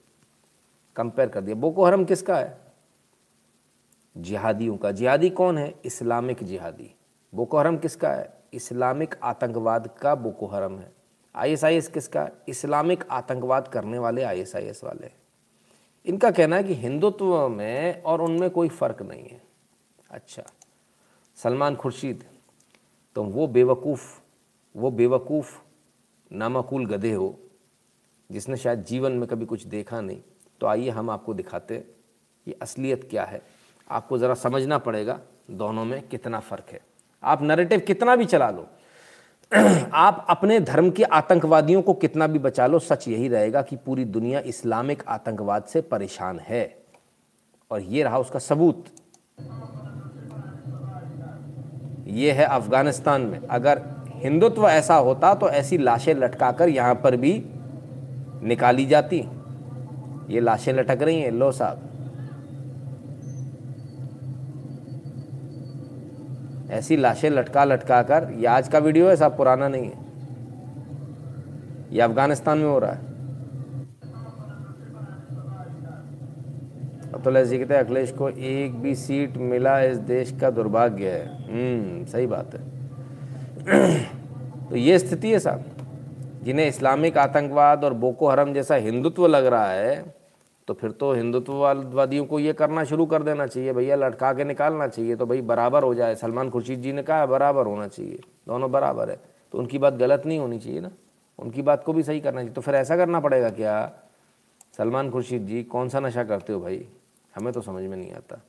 कंपेयर 0.95 1.29
कर 1.29 1.41
दिया। 1.41 1.55
बोको 1.55 1.85
हरम 1.85 2.05
किसका 2.05 2.37
है? 2.37 2.61
जिहादियों 4.17 4.77
का। 4.77 4.91
जिहादी 4.91 5.29
कौन 5.29 5.57
है? 5.57 5.75
इस्लामिक 5.85 6.43
जिहादी। 6.43 6.95
बोको 7.35 7.57
हरम 7.57 7.77
किसका 7.77 8.09
है? 8.09 8.43
इस्लामिक 8.53 9.15
आतंकवाद 9.23 9.97
का 10.01 10.15
बोको 10.15 10.47
हरम 10.47 10.79
है। 10.79 11.02
आईएसआईएस 11.35 11.87
किसका? 11.87 12.27
इस्लामिक 12.49 13.03
आतंकवाद 13.11 13.67
करने 13.67 13.99
वाले 13.99 14.23
आईएसआईएस 14.23 14.83
वाले। 14.83 15.11
इनका 16.05 16.31
कहना 16.31 16.55
है 16.55 16.63
कि 16.63 16.73
हिंदुत्व 16.73 17.47
में 17.49 18.01
और 18.03 18.21
उनमें 18.21 18.49
कोई 18.49 18.69
फ़र्क 18.69 19.01
नहीं 19.01 19.23
है। 19.23 19.41
अच्छा 20.09 20.43
सलमान 21.37 21.75
खुर्शीद 21.75 22.23
तो 23.15 23.23
वो 23.23 23.47
बेवकूफ़ 23.47 24.19
वो 24.75 24.91
बेवकूफ़ 24.91 25.57
नामाकुल 26.31 26.85
गधे 26.85 27.11
हो, 27.13 27.39
जिसने 28.29 28.57
शायद 28.57 28.83
जीवन 28.83 29.11
में 29.11 29.27
कभी 29.29 29.45
कुछ 29.45 29.63
देखा 29.63 30.01
नहीं। 30.01 30.21
तो 30.61 30.67
आइए 30.67 30.89
हम 30.89 31.09
आपको 31.09 31.33
दिखाते 31.33 31.75
ये 32.47 32.57
असलियत 32.61 33.07
क्या 33.09 33.23
है। 33.23 33.41
आपको 33.87 34.17
ज़रा 34.17 34.33
समझना 34.33 34.77
पड़ेगा 34.77 35.19
दोनों 35.51 35.85
में 35.85 36.07
कितना 36.07 36.39
फ़र्क 36.39 36.69
है। 36.69 36.79
आप 37.23 37.41
नरेटिव 37.41 37.79
कितना 37.79 38.15
भी 38.15 38.25
चला 38.25 38.49
लो 38.49 38.67
आप 39.93 40.25
अपने 40.29 40.59
धर्म 40.59 40.91
के 40.91 41.03
आतंकवादियों 41.03 41.81
को 41.81 41.93
कितना 41.93 42.27
भी 42.27 42.39
बचा 42.39 42.67
लो, 42.67 42.79
सच 42.79 43.07
यही 43.07 43.27
रहेगा 43.27 43.61
कि 43.61 43.75
पूरी 43.75 44.05
दुनिया 44.05 44.39
इस्लामिक 44.39 45.03
आतंकवाद 45.07 45.63
से 45.63 45.81
परेशान 45.81 46.39
है। 46.39 46.77
और 47.71 47.81
ये 47.81 48.03
रहा 48.03 48.17
उसका 48.17 48.39
सबूत। 48.39 48.85
ये 52.07 52.31
है 52.31 52.43
अफ़गानिस्तान 52.43 53.21
में। 53.21 53.39
अगर 53.39 53.81
हिंदुत्व 54.15 54.69
ऐसा 54.69 54.95
होता 54.95 55.33
तो 55.33 55.49
ऐसी 55.49 55.77
लाशें 55.77 56.15
लटकाकर 56.15 56.69
यहाँ 56.69 56.95
पर 56.95 57.15
भी 57.15 57.43
निकाली 58.43 58.85
जाती। 58.85 59.25
ये 60.29 60.39
लाशें 60.39 60.73
लटक 60.73 61.01
रही 61.01 61.19
हैं, 61.21 61.31
लो 61.31 61.51
साहब। 61.51 61.92
ऐसी 66.73 66.97
लाशें 66.97 67.29
लटका 67.29 67.63
लटका 67.63 68.01
कर, 68.01 68.33
ये 68.37 68.45
आज 68.45 68.67
का 68.67 68.79
वीडियो 68.79 69.09
है, 69.09 69.15
साहब 69.15 69.37
पुराना 69.37 69.67
नहीं 69.67 69.83
है। 69.83 69.97
ये 71.91 72.01
अफ़गानिस्तान 72.01 72.57
में 72.57 72.65
हो 72.65 72.79
रहा 72.79 72.91
है। 72.91 73.13
जी 77.45 77.57
कहते 77.57 77.73
हैं, 77.73 77.83
अखिलेश 77.83 78.11
को 78.11 78.29
एक 78.29 78.81
भी 78.81 78.95
सीट 78.95 79.37
मिला 79.37 79.79
इस 79.81 79.97
देश 79.97 80.37
का 80.41 80.49
दुर्भाग्य 80.49 81.09
है। 81.09 81.25
हम्म 81.25 82.05
सही 82.05 82.27
बात 82.27 82.55
है। 82.55 82.61
तो 84.69 84.75
ये 84.75 84.99
स्थिति 84.99 85.31
है, 85.31 85.39
साहब, 85.39 85.63
जिन्हें 86.43 86.67
इस्लामिक 86.67 87.17
आतंकवाद 87.17 87.83
और 87.83 87.93
बोको 87.93 88.29
हरम 88.29 88.53
जैसा 88.53 88.75
हिंदुत्व 88.75 89.27
लग 89.27 89.45
रहा 89.45 89.71
है 89.71 90.22
तो 90.67 90.73
फिर 90.73 90.91
तो 90.91 91.11
हिंदुत्ववादियों 91.13 92.25
को 92.25 92.39
ये 92.39 92.53
करना 92.53 92.83
शुरू 92.83 93.05
कर 93.05 93.23
देना 93.23 93.47
चाहिए, 93.47 93.73
भैया 93.73 93.95
लटका 93.95 94.33
के 94.33 94.43
निकालना 94.43 94.87
चाहिए 94.87 95.15
तो 95.15 95.25
भाई 95.25 95.41
बराबर 95.41 95.83
हो 95.83 95.93
जाए। 95.95 96.15
सलमान 96.15 96.49
खुर्शीद 96.49 96.79
जी 96.79 96.93
ने 96.93 97.03
कहा, 97.03 97.25
बराबर 97.25 97.65
होना 97.65 97.87
चाहिए, 97.87 98.19
दोनों 98.47 98.71
बराबर 98.71 99.09
है। 99.09 99.19
तो 99.53 99.57
उनकी 99.57 99.77
बात 99.77 99.93
गलत 99.93 100.25
नहीं 100.25 100.39
होनी 100.39 100.59
चाहिए 100.59 100.79
ना, 100.79 100.91
उनकी 101.39 101.61
बात 101.61 101.83
को 101.83 101.93
भी 101.93 102.03
सही 102.03 102.21
करना 102.21 102.41
चाहिए। 102.41 102.53
तो 102.53 102.61
फिर 102.61 102.75
ऐसा 102.75 102.97
करना 102.97 103.19
पड़ेगा 103.19 103.49
क्या? 103.49 103.91
सलमान 104.77 105.09
खुर्शीद 105.11 105.45
जी, 105.47 105.63
कौन 105.63 105.89
सा 105.89 105.99
नशा 105.99 106.23
करते 106.23 106.53
हो 106.53 106.59
भाई? 106.59 106.87
हमें 107.33 107.53
तो 107.53 107.61
समझ 107.61 107.83
में 107.83 107.97
नहीं 107.97 108.11
आता। 108.11 108.41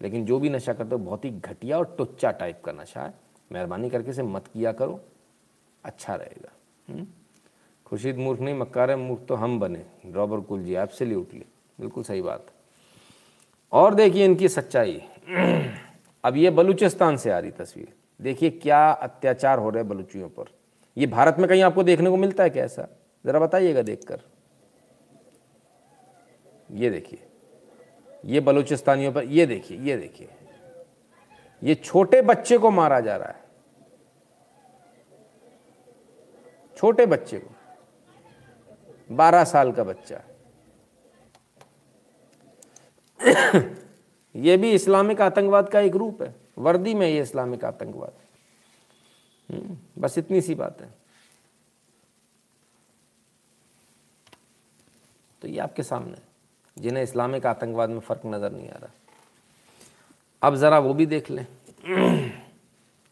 लेकिन 0.00 0.24
जो 0.24 0.38
भी 0.38 0.50
नशा 0.50 0.72
करते 0.72 0.94
हो, 0.94 0.98
बहुत 0.98 1.24
ही 1.24 1.30
घटिया 1.30 1.78
और 1.78 1.94
टुच्चा 1.98 2.30
टाइप 2.30 2.62
का 2.64 2.72
नशा 2.72 3.00
है। 3.00 3.14
मेहरबानी 3.52 3.90
करके 3.90 4.10
इसे 4.10 4.22
मत 4.22 4.46
किया 4.46 4.72
करो 4.72 5.00
अच्छा 5.84 6.14
रहेगा। 6.14 6.52
हम्म? 6.88 7.06
खुर्शीद 7.86 8.16
मूर्ख 8.16 8.40
नहीं 8.40 8.54
मक्कार 8.54 8.96
मूर्ख 8.96 9.22
तो 9.28 9.34
हम 9.34 9.60
बने। 9.60 9.86
रॉबर 10.06 10.40
कुल 10.40 10.64
जी 10.64 10.74
आपसे 10.74 11.04
एब्सोल्युटली 11.04 11.44
बिल्कुल 11.80 12.04
सही 12.04 12.22
बात। 12.22 12.46
और 13.72 13.94
देखिए 13.94 14.24
इनकी 14.24 14.48
सच्चाई। 14.48 15.02
अब 16.24 16.36
ये 16.36 16.50
बलूचिस्तान 16.50 17.16
से 17.16 17.30
आ 17.30 17.38
रही 17.38 17.50
तस्वीर। 17.50 17.92
देखिए 18.20 18.50
क्या 18.50 18.90
अत्याचार 18.90 19.58
हो 19.58 19.70
रहे 19.70 19.82
हैं 19.82 19.88
बलूचियों 19.88 20.28
पर। 20.28 20.44
ये 20.96 21.06
भारत 21.06 21.36
में 21.38 21.48
कहीं 21.48 21.62
आपको 21.62 21.82
देखने 21.82 22.10
को 22.10 22.16
मिलता 22.16 22.42
है 22.42 22.50
कैसा 22.50 22.88
ज़रा 23.26 23.38
बताइएगा 23.40 23.82
देखकर। 23.82 24.20
ये 26.72 26.90
देखिए। 26.90 27.26
ये 28.24 28.40
बलूचिस्तानियों 28.40 29.12
पर, 29.12 29.24
ये 29.24 29.46
देखिए 29.46 29.78
ये 29.78 29.96
देखिए। 29.96 30.28
ये 31.62 31.74
छोटे 31.74 32.22
बच्चे 32.22 32.58
को 32.58 32.70
मारा 32.70 33.00
जा 33.00 33.16
रहा 33.16 33.28
है। 33.28 33.44
छोटे 36.76 37.06
बच्चे 37.06 37.38
को। 37.38 37.53
बारह 39.12 39.44
साल 39.44 39.72
का 39.72 39.84
बच्चा। 39.84 40.22
ये 44.36 44.56
भी 44.56 44.72
इस्लामिक 44.72 45.20
आतंकवाद 45.20 45.68
का 45.68 45.80
एक 45.80 45.96
रूप 45.96 46.22
है। 46.22 46.34
वर्दी 46.58 46.94
में 46.94 47.08
ये 47.08 47.22
इस्लामिक 47.22 47.64
आतंकवाद। 47.64 48.12
हम्म, 49.50 49.78
बस 49.98 50.18
इतनी 50.18 50.40
सी 50.40 50.54
बात 50.54 50.80
है। 50.80 50.94
तो 55.42 55.48
ये 55.48 55.58
आपके 55.58 55.82
सामने 55.82 56.18
जिन्हें 56.78 57.02
इस्लामिक 57.02 57.46
आतंकवाद 57.46 57.90
में 57.90 58.00
फ़र्क 58.00 58.20
नज़र 58.26 58.52
नहीं 58.52 58.68
आ 58.68 58.76
रहा। 58.76 58.90
अब 60.42 60.54
ज़रा 60.54 60.78
वो 60.78 60.94
भी 60.94 61.06
देख 61.06 61.30
लें। 61.30 61.46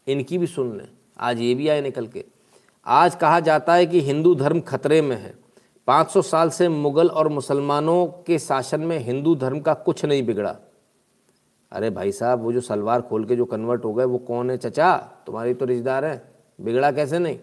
इनकी 0.07 0.37
भी 0.37 0.47
सुन 0.47 0.77
लें। 0.77 0.87
आज 1.19 1.39
ये 1.39 1.55
भी 1.55 1.67
आए 1.67 1.81
निकल 1.81 2.07
के। 2.07 2.25
आज 2.85 3.15
कहा 3.15 3.39
जाता 3.39 3.73
है 3.73 3.85
कि 3.85 4.01
हिंदू 4.01 4.35
धर्म 4.35 4.61
खतरे 4.61 5.01
में 5.01 5.15
है। 5.15 5.42
500 5.87 6.21
साल 6.21 6.49
से 6.49 6.69
मुगल 6.69 7.09
और 7.09 7.27
मुसलमानों 7.27 8.05
के 8.05 8.39
शासन 8.39 8.81
में 8.81 8.99
हिंदू 8.99 9.35
धर्म 9.35 9.59
का 9.59 9.73
कुछ 9.73 10.05
नहीं 10.05 10.23
बिगड़ा। 10.23 10.55
अरे 11.71 11.89
भाई 11.89 12.11
साहब, 12.11 12.41
वो 12.41 12.53
जो 12.53 12.61
सलवार 12.61 13.01
खोल 13.01 13.25
के 13.25 13.35
जो 13.35 13.45
कन्वर्ट 13.45 13.85
हो 13.85 13.93
गए, 13.93 14.05
वो 14.05 14.17
कौन 14.17 14.51
है 14.51 14.57
चचा? 14.57 14.97
तुम्हारी 14.97 15.53
तो 15.53 15.65
रिश्तेदार 15.65 16.05
है। 16.05 16.35
बिगड़ा 16.61 16.91
कैसे 16.91 17.19
नहीं? 17.19 17.39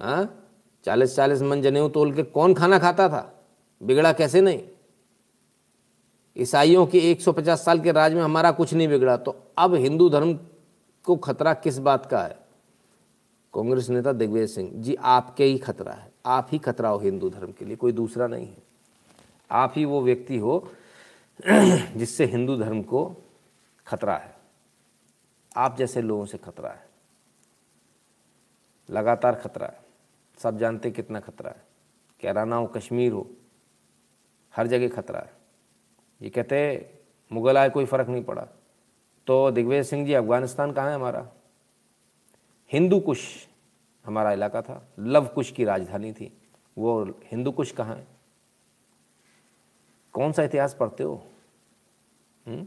हाँ? 0.00 0.48
चालीस 0.84 1.16
चालीस 1.16 1.42
मन 1.42 1.62
जनेऊ 1.62 1.88
तोल 1.88 2.12
के 2.12 2.22
कौन 2.22 2.54
खाना 2.54 2.78
खाता 2.78 3.08
था? 3.08 3.44
बिगड़ा 3.82 4.12
कैसे 4.12 4.40
नहीं? 4.40 4.62
ईसाइयों 6.38 6.86
के 6.86 6.98
150 6.98 7.64
साल 7.64 7.80
के 7.80 7.92
राज 7.92 8.14
में 8.14 8.22
हमारा 8.22 8.50
कुछ 8.50 8.74
नहीं 8.74 8.88
बिगड़ा। 8.88 9.16
तो 9.16 9.36
अब 9.58 9.74
हिंदू 9.74 10.08
धर्म 10.08 10.38
को 11.04 11.16
खतरा 11.16 11.54
किस 11.54 11.78
बात 11.78 12.06
का 12.06 12.20
है? 12.20 12.38
कांग्रेस 13.54 13.90
नेता 13.90 14.12
दिग्विजय 14.12 14.46
सिंह। 14.46 14.70
जी, 14.74 14.94
आपके 14.94 15.44
ही 15.44 15.58
खतरा 15.58 15.92
है। 15.92 16.13
आप 16.26 16.48
ही 16.52 16.58
खतरा 16.58 16.88
हो 16.88 16.98
हिंदू 16.98 17.30
धर्म 17.30 17.52
के 17.52 17.64
लिए, 17.64 17.76
कोई 17.76 17.92
दूसरा 17.92 18.26
नहीं 18.26 18.46
है। 18.46 18.56
आप 19.50 19.72
ही 19.76 19.84
वो 19.84 20.02
व्यक्ति 20.02 20.38
हो 20.38 20.70
जिससे 21.96 22.24
हिंदू 22.24 22.56
धर्म 22.56 22.82
को 22.82 23.16
खतरा 23.86 24.16
है। 24.16 24.36
आप 25.56 25.76
जैसे 25.76 26.02
लोगों 26.02 26.26
से 26.26 26.38
खतरा 26.38 26.70
है। 26.70 26.86
लगातार 28.90 29.34
खतरा 29.34 29.66
है। 29.66 29.80
सब 30.38 30.58
जानते 30.58 30.90
कितना 30.90 31.20
खतरा 31.20 31.50
है। 31.50 31.62
कैराना 32.20 32.56
हो, 32.56 32.66
कश्मीर 32.66 33.12
हो, 33.12 33.30
हर 34.56 34.66
जगह 34.66 34.88
खतरा 34.88 35.20
है। 35.20 35.32
ये 36.22 36.30
कहते 36.30 36.90
मुगल 37.32 37.58
आए, 37.58 37.70
कोई 37.70 37.84
फ़र्क 37.84 38.08
नहीं 38.08 38.24
पड़ा। 38.24 38.46
तो 39.26 39.50
दिग्विजय 39.50 39.82
सिंह 39.82 40.06
जी, 40.06 40.14
अफ़गानिस्तान 40.14 40.72
कहाँ 40.72 40.88
है 40.88 40.94
हमारा? 40.94 41.28
हिंदू 42.72 43.00
कुश। 43.00 43.48
हमारा 44.06 44.32
इलाका 44.32 44.62
था। 44.62 44.88
लव 44.98 45.26
कुश 45.26 45.50
की 45.50 45.64
राजधानी 45.64 46.12
थी। 46.12 46.38
वो 46.78 47.04
हिंदू 47.04 47.52
कुश 47.52 47.72
कहाँ 47.72 47.96
है? 47.96 48.06
कौन 50.12 50.32
सा 50.32 50.42
इतिहास 50.42 50.74
पढ़ते 50.74 51.02
हो? 51.02 51.26
हुँ? 52.46 52.54
हम्म? 52.54 52.66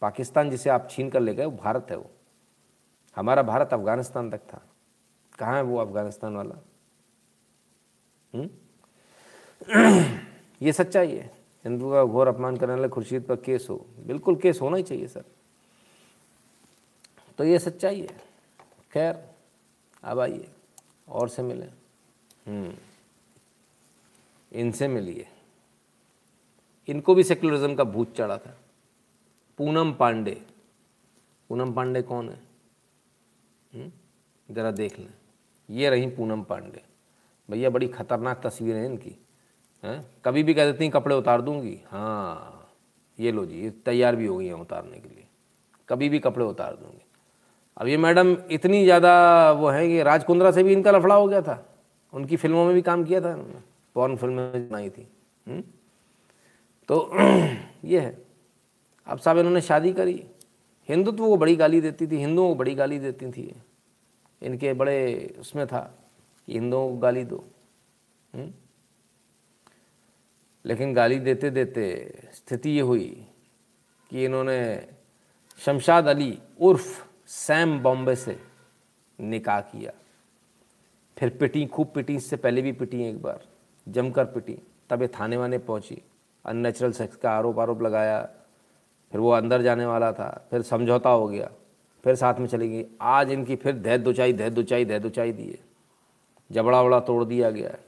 पाकिस्तान 0.00 0.50
जिसे 0.50 0.70
आप 0.70 0.88
छीन 0.90 1.10
कर 1.10 1.20
ले 1.20 1.34
गए, 1.34 1.44
वो 1.44 1.56
भारत 1.56 1.86
है 1.90 1.96
वो। 1.96 2.10
हमारा 3.16 3.42
भारत 3.42 3.72
अफ़गानिस्तान 3.72 4.30
तक 4.30 4.38
था। 4.38 4.62
कहाँ 5.38 5.56
है 5.56 5.62
वो 5.62 5.78
अफ़गानिस्तान 5.78 6.36
वाला? 6.36 6.64
हम्म? 8.34 8.50
ये 10.62 10.72
सच्चाई 10.72 11.16
है। 11.16 11.34
हिंदू 11.64 11.92
का 11.92 12.04
घोर 12.04 12.28
अपमान 12.28 12.56
करने 12.56 12.74
वाले 12.74 12.88
खुर्शीद 12.88 13.22
पर 13.22 13.36
केस 13.36 13.66
हो। 13.70 13.86
बिल्कुल 14.06 14.36
केस 14.36 14.58
होना 14.60 14.76
ही 14.76 14.82
चाहिए, 14.82 15.08
सर। 15.08 15.24
तो 17.38 17.44
ये 17.44 17.58
सच्चाई 17.58 18.00
है। 18.00 18.18
खैर 18.92 19.35
अब 20.06 20.20
आइए 20.20 20.48
और 21.08 21.28
से 21.28 21.42
मिले। 21.42 21.66
हम्म। 22.46 22.74
इनसे 24.52 24.88
मिलिए। 24.88 25.28
इनको 26.88 27.14
भी 27.14 27.24
सेकुलरिज्म 27.24 27.74
का 27.74 27.84
भूत 27.84 28.16
चढ़ा 28.16 28.38
था। 28.38 28.58
पूनम 29.58 29.92
पांडे। 29.92 30.46
पूनम 31.48 31.72
पांडे 31.72 32.02
कौन 32.02 32.28
है? 32.30 32.40
हम्म? 33.74 33.92
ज़रा 34.54 34.70
देख 34.70 34.98
लें। 34.98 35.14
ये 35.70 35.90
रही 35.90 36.06
पूनम 36.06 36.42
पांडे। 36.42 36.84
भैया 37.50 37.70
बड़ी 37.70 37.88
खतरनाक 37.88 38.46
तस्वीरें 38.46 38.78
हैं 38.78 38.86
इनकी। 38.86 39.16
हैं? 39.84 40.10
कभी 40.24 40.42
भी 40.42 40.54
कह 40.54 40.72
देती 40.72 40.84
हैं 40.84 40.92
कपड़े 40.92 41.16
उतार 41.16 41.42
दूँगी। 41.42 41.80
हाँ 41.86 42.72
ये 43.20 43.32
लो 43.32 43.46
जी 43.46 43.60
ये 43.60 43.70
तैयार 43.70 44.16
भी 44.16 44.26
हो 44.26 44.38
गई 44.38 44.46
हैं 44.46 44.54
उतारने 44.54 44.98
के 44.98 45.08
लिए। 45.08 45.26
कभी 45.88 46.08
भी 46.08 46.18
कपड़े 46.18 46.44
उतार 46.44 46.76
दूँगी। 46.76 47.05
अब 47.76 47.88
ये 47.88 47.96
मैडम 47.96 48.36
इतनी 48.50 48.82
ज़्यादा 48.84 49.12
वो 49.52 49.68
है 49.68 49.86
कि 49.88 50.02
राज 50.02 50.24
कुंद्रा 50.24 50.50
से 50.50 50.62
भी 50.62 50.72
इनका 50.72 50.90
लफड़ा 50.90 51.14
हो 51.14 51.26
गया 51.28 51.40
था 51.42 51.64
उनकी 52.12 52.36
फ़िल्मों 52.36 52.64
में 52.64 52.74
भी 52.74 52.82
काम 52.82 53.04
किया 53.04 53.20
था 53.20 53.32
उन्होंने 53.32 53.62
पॉर्न 53.96 54.16
फ़िल्में 54.16 54.68
बनाई 54.68 54.88
थी? 54.90 55.06
हम्म? 55.46 55.62
तो 56.88 57.10
ये 57.84 58.00
है 58.00 58.16
अब 59.06 59.18
साहब 59.18 59.38
इन्होंने 59.38 59.60
शादी 59.60 59.92
करी 59.92 60.22
हिंदुत्व 60.88 61.24
को 61.24 61.36
बड़ी 61.36 61.56
गाली 61.56 61.80
देती 61.80 62.06
थी, 62.06 62.16
हिंदुओं 62.16 62.48
को 62.48 62.54
बड़ी 62.54 62.74
गाली 62.74 62.98
देती 62.98 63.30
थी 63.32 63.54
इनके 64.42 64.72
बड़े 64.72 65.36
उसमें 65.40 65.66
था 65.66 65.80
कि 66.48 66.52
हिंदुओं 66.52 66.88
को 66.90 66.96
गाली 66.96 67.24
दो? 67.24 67.44
हम्म? 68.32 68.52
लेकिन 70.64 70.94
गाली 70.94 71.18
देते 71.18 71.50
देते 71.50 71.86
स्थिति 72.34 72.70
ये 72.70 72.80
हुई 72.80 73.08
कि 74.10 74.24
इन्होंने 74.24 74.58
शमशाद 75.60 76.08
अली 76.08 76.38
उर्फ़ 76.60 77.05
सैम 77.26 77.80
बॉम्बे 77.80 78.16
से 78.16 78.40
निकाह 79.20 79.60
किया। 79.60 79.92
फिर 81.18 81.36
पिटी, 81.36 81.66
खूब 81.66 81.92
पिटी, 81.94 82.14
इससे 82.14 82.36
पहले 82.36 82.62
भी 82.62 82.72
पिटी 82.72 83.04
एक 83.04 83.22
बार। 83.22 83.46
जमकर 83.88 84.24
पिटी, 84.24 84.58
तब 84.90 85.02
ये 85.02 85.08
थाने 85.08 85.36
वाने 85.36 85.58
पहुँची। 85.58 86.02
अननेचुरल 86.46 86.92
सेक्स 86.92 87.16
का 87.16 87.30
आरोप 87.30 87.58
आरोप 87.58 87.82
लगाया। 87.82 88.28
फिर 89.12 89.20
वो 89.20 89.30
अंदर 89.30 89.62
जाने 89.62 89.86
वाला 89.86 90.12
था। 90.12 90.48
फिर 90.50 90.62
समझौता 90.62 91.10
हो 91.10 91.28
गया। 91.28 91.50
फिर 92.04 92.14
साथ 92.14 92.34
में 92.34 92.46
चली 92.46 92.68
गई। 92.68 92.86
आज 93.00 93.30
इनकी 93.30 93.56
फिर 93.56 93.76
दह 93.76 93.96
दुचाई 93.96 94.32
दह 94.32 94.48
दुचाई 94.48 94.84
दह 94.84 94.98
दुचाई 94.98 95.32
दिए 95.32 95.58
जबड़ा 96.52 96.82
वड़ा 96.82 97.00
तोड़ 97.00 97.24
दिया 97.24 97.50
गया 97.50 97.70
है। 97.70 97.84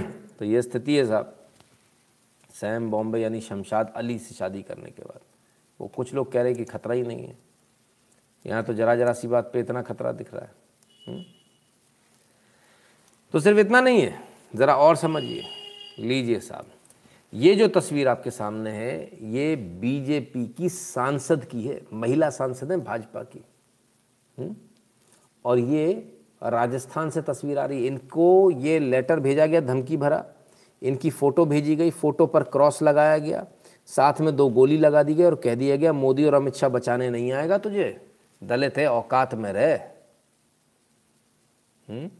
तो 0.38 0.44
ये 0.44 0.62
स्थिति 0.62 0.96
है 0.96 1.06
साहब। 1.06 1.36
सैम 2.50 2.90
बॉम्बे 2.90 3.20
यानी 3.20 3.40
शमशाद 3.40 3.92
अली 3.96 4.18
से 4.18 4.34
शादी 4.34 4.62
करने 4.62 4.90
के 4.90 5.02
बाद। 5.02 5.20
वो 5.80 5.86
कुछ 5.88 6.14
लोग 6.14 6.32
कह 6.32 6.42
रहे 6.42 6.54
कि 6.54 6.64
खतरा 6.64 6.94
ही 6.94 7.02
नहीं 7.02 7.26
है 7.26 7.36
यहाँ 8.44 8.62
तो 8.64 8.74
जरा 8.74 8.94
जरा 8.96 9.12
सी 9.12 9.28
बात 9.28 9.50
पे 9.52 9.60
इतना 9.60 9.82
खतरा 9.82 10.12
दिख 10.12 10.34
रहा 10.34 10.44
है? 10.44 10.52
हम्म? 11.06 11.22
तो 13.34 13.40
सिर्फ़ 13.40 13.58
इतना 13.58 13.80
नहीं 13.80 14.00
है, 14.00 14.18
ज़रा 14.56 14.74
और 14.76 14.96
समझिए 14.96 15.42
लीजिए 15.98 16.38
साहब 16.40 16.66
ये 17.32 17.54
जो 17.54 17.68
तस्वीर 17.68 18.08
आपके 18.08 18.30
सामने 18.30 18.70
है, 18.70 19.10
ये 19.22 19.56
बीजेपी 19.56 20.46
की 20.48 20.68
सांसद 20.68 21.44
की 21.44 21.62
है, 21.62 21.80
महिला 21.92 22.30
सांसद 22.30 22.72
है 22.72 22.76
भाजपा 22.78 23.22
की 23.22 23.44
हुँ? 24.38 24.46
हम्म? 24.46 24.56
और 25.44 25.58
ये 25.58 25.92
राजस्थान 26.42 27.10
से 27.10 27.22
तस्वीर 27.22 27.58
आ 27.58 27.64
रही 27.64 27.80
है 27.80 27.86
इनको 27.86 28.50
ये 28.50 28.78
लेटर 28.78 29.20
भेजा 29.20 29.46
गया, 29.46 29.60
धमकी 29.60 29.96
भरा 29.96 30.24
इनकी 30.82 31.10
फ़ोटो 31.10 31.44
भेजी 31.46 31.76
गई, 31.76 31.90
फ़ोटो 31.90 32.26
पर 32.26 32.42
क्रॉस 32.42 32.82
लगाया 32.82 33.18
गया 33.18 33.46
साथ 33.90 34.20
में 34.20 34.36
दो 34.36 34.48
गोली 34.48 34.78
लगा 34.78 35.02
दी 35.02 35.14
गई 35.14 35.24
और 35.24 35.34
कह 35.34 35.54
दिया 35.54 35.76
गया, 35.76 35.92
मोदी 35.92 36.24
और 36.24 36.34
अमित 36.34 36.54
शाह 36.54 36.70
बचाने 36.70 37.10
नहीं 37.10 37.32
आएगा 37.32 37.58
तुझे। 37.58 38.14
दलित 38.42 38.78
है, 38.78 38.86
औकात 38.86 39.34
में 39.34 39.52
रहे। 39.52 39.74
हम्म? 41.88 42.10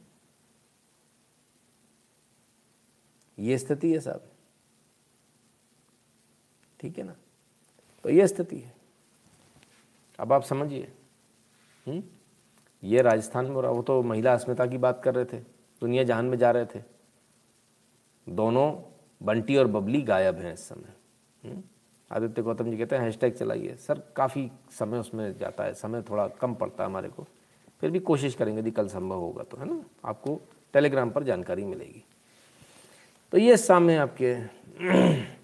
ये 3.38 3.58
स्थिति 3.58 3.92
है 3.92 4.00
साहब। 4.00 4.28
ठीक 6.80 6.98
है 6.98 7.04
ना? 7.04 7.16
तो 8.02 8.10
ये 8.10 8.28
स्थिति 8.28 8.58
है। 8.58 8.74
अब 10.20 10.32
आप 10.32 10.42
समझिए। 10.42 10.92
हम्म? 11.86 12.02
ये 12.84 13.02
राजस्थान 13.02 13.46
में 13.46 13.54
वो 13.54 13.82
तो 13.82 14.02
महिला 14.02 14.34
अस्मिता 14.34 14.66
की 14.66 14.78
बात 14.78 15.02
कर 15.04 15.14
रहे 15.14 15.24
थे। 15.24 15.38
दुनिया 15.80 16.04
जहान 16.04 16.24
में 16.24 16.38
जा 16.38 16.50
रहे 16.50 16.66
थे। 16.66 16.82
दोनों 18.28 18.82
बंटी 19.22 19.56
और 19.56 19.66
बबली 19.66 20.02
गायब 20.02 20.36
हैं 20.36 20.54
इस 20.54 20.60
समय? 20.60 20.99
आदित्य 22.10 22.42
गौतम 22.42 22.70
जी 22.70 22.76
कहते 22.76 22.96
हैं 22.96 23.02
हैशटैग 23.02 23.34
चलाइए। 23.34 23.74
सर, 23.74 24.02
काफ़ी 24.16 24.50
समय 24.70 24.98
उसमें 24.98 25.38
जाता 25.38 25.64
है, 25.64 25.74
समय 25.74 26.02
थोड़ा 26.02 26.26
कम 26.28 26.54
पड़ता 26.54 26.84
है 26.84 26.90
हमारे 26.90 27.08
को। 27.08 27.26
फिर 27.80 27.90
भी 27.90 27.98
कोशिश 27.98 28.34
करेंगे 28.34 28.60
यदि 28.60 28.70
कल 28.70 28.88
संभव 28.88 29.18
होगा 29.18 29.42
तो 29.42 29.56
है 29.56 29.64
ना? 29.64 29.84
आपको 30.04 30.40
टेलीग्राम 30.74 31.10
पर 31.10 31.24
जानकारी 31.24 31.64
मिलेगी। 31.64 32.04
तो 33.32 33.38
ये 33.38 33.56
सामने 33.56 33.96
आपके 33.96 34.34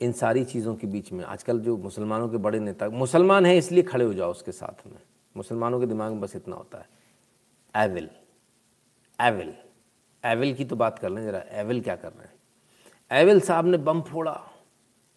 इन 0.00 0.12
सारी 0.12 0.44
चीज़ों 0.44 0.74
के 0.76 0.86
बीच 0.86 1.12
में, 1.12 1.24
आजकल 1.24 1.60
जो 1.60 1.76
मुसलमानों 1.76 2.28
के 2.28 2.36
बड़े 2.36 2.58
नेता, 2.60 2.88
मुसलमान 2.88 3.46
हैं 3.46 3.54
इसलिए 3.54 3.82
खड़े 3.82 4.04
हो 4.04 4.14
जाओ 4.14 4.30
उसके 4.30 4.52
साथ 4.52 4.86
में। 4.86 4.98
मुसलमानों 5.36 5.80
के 5.80 5.86
दिमाग 5.86 6.12
में 6.12 6.20
बस 6.20 6.36
इतना 6.36 6.56
होता 6.56 6.78
है। 6.78 6.88
एविल 7.74 8.08
एविल 9.18 9.54
एविल 10.24 10.54
की 10.54 10.64
तो 10.64 10.76
बात 10.76 10.98
कर 10.98 11.10
लें 11.10 11.22
ज़रा 11.24 11.42
एविल 11.50 11.80
क्या 11.80 11.96
कर 11.96 12.12
रहे 12.12 12.24
हैं? 12.24 12.32
एविल 13.12 13.40
साहब 13.40 13.66
ने 13.66 13.76
बम 13.76 14.02
फोड़ा। 14.02 14.40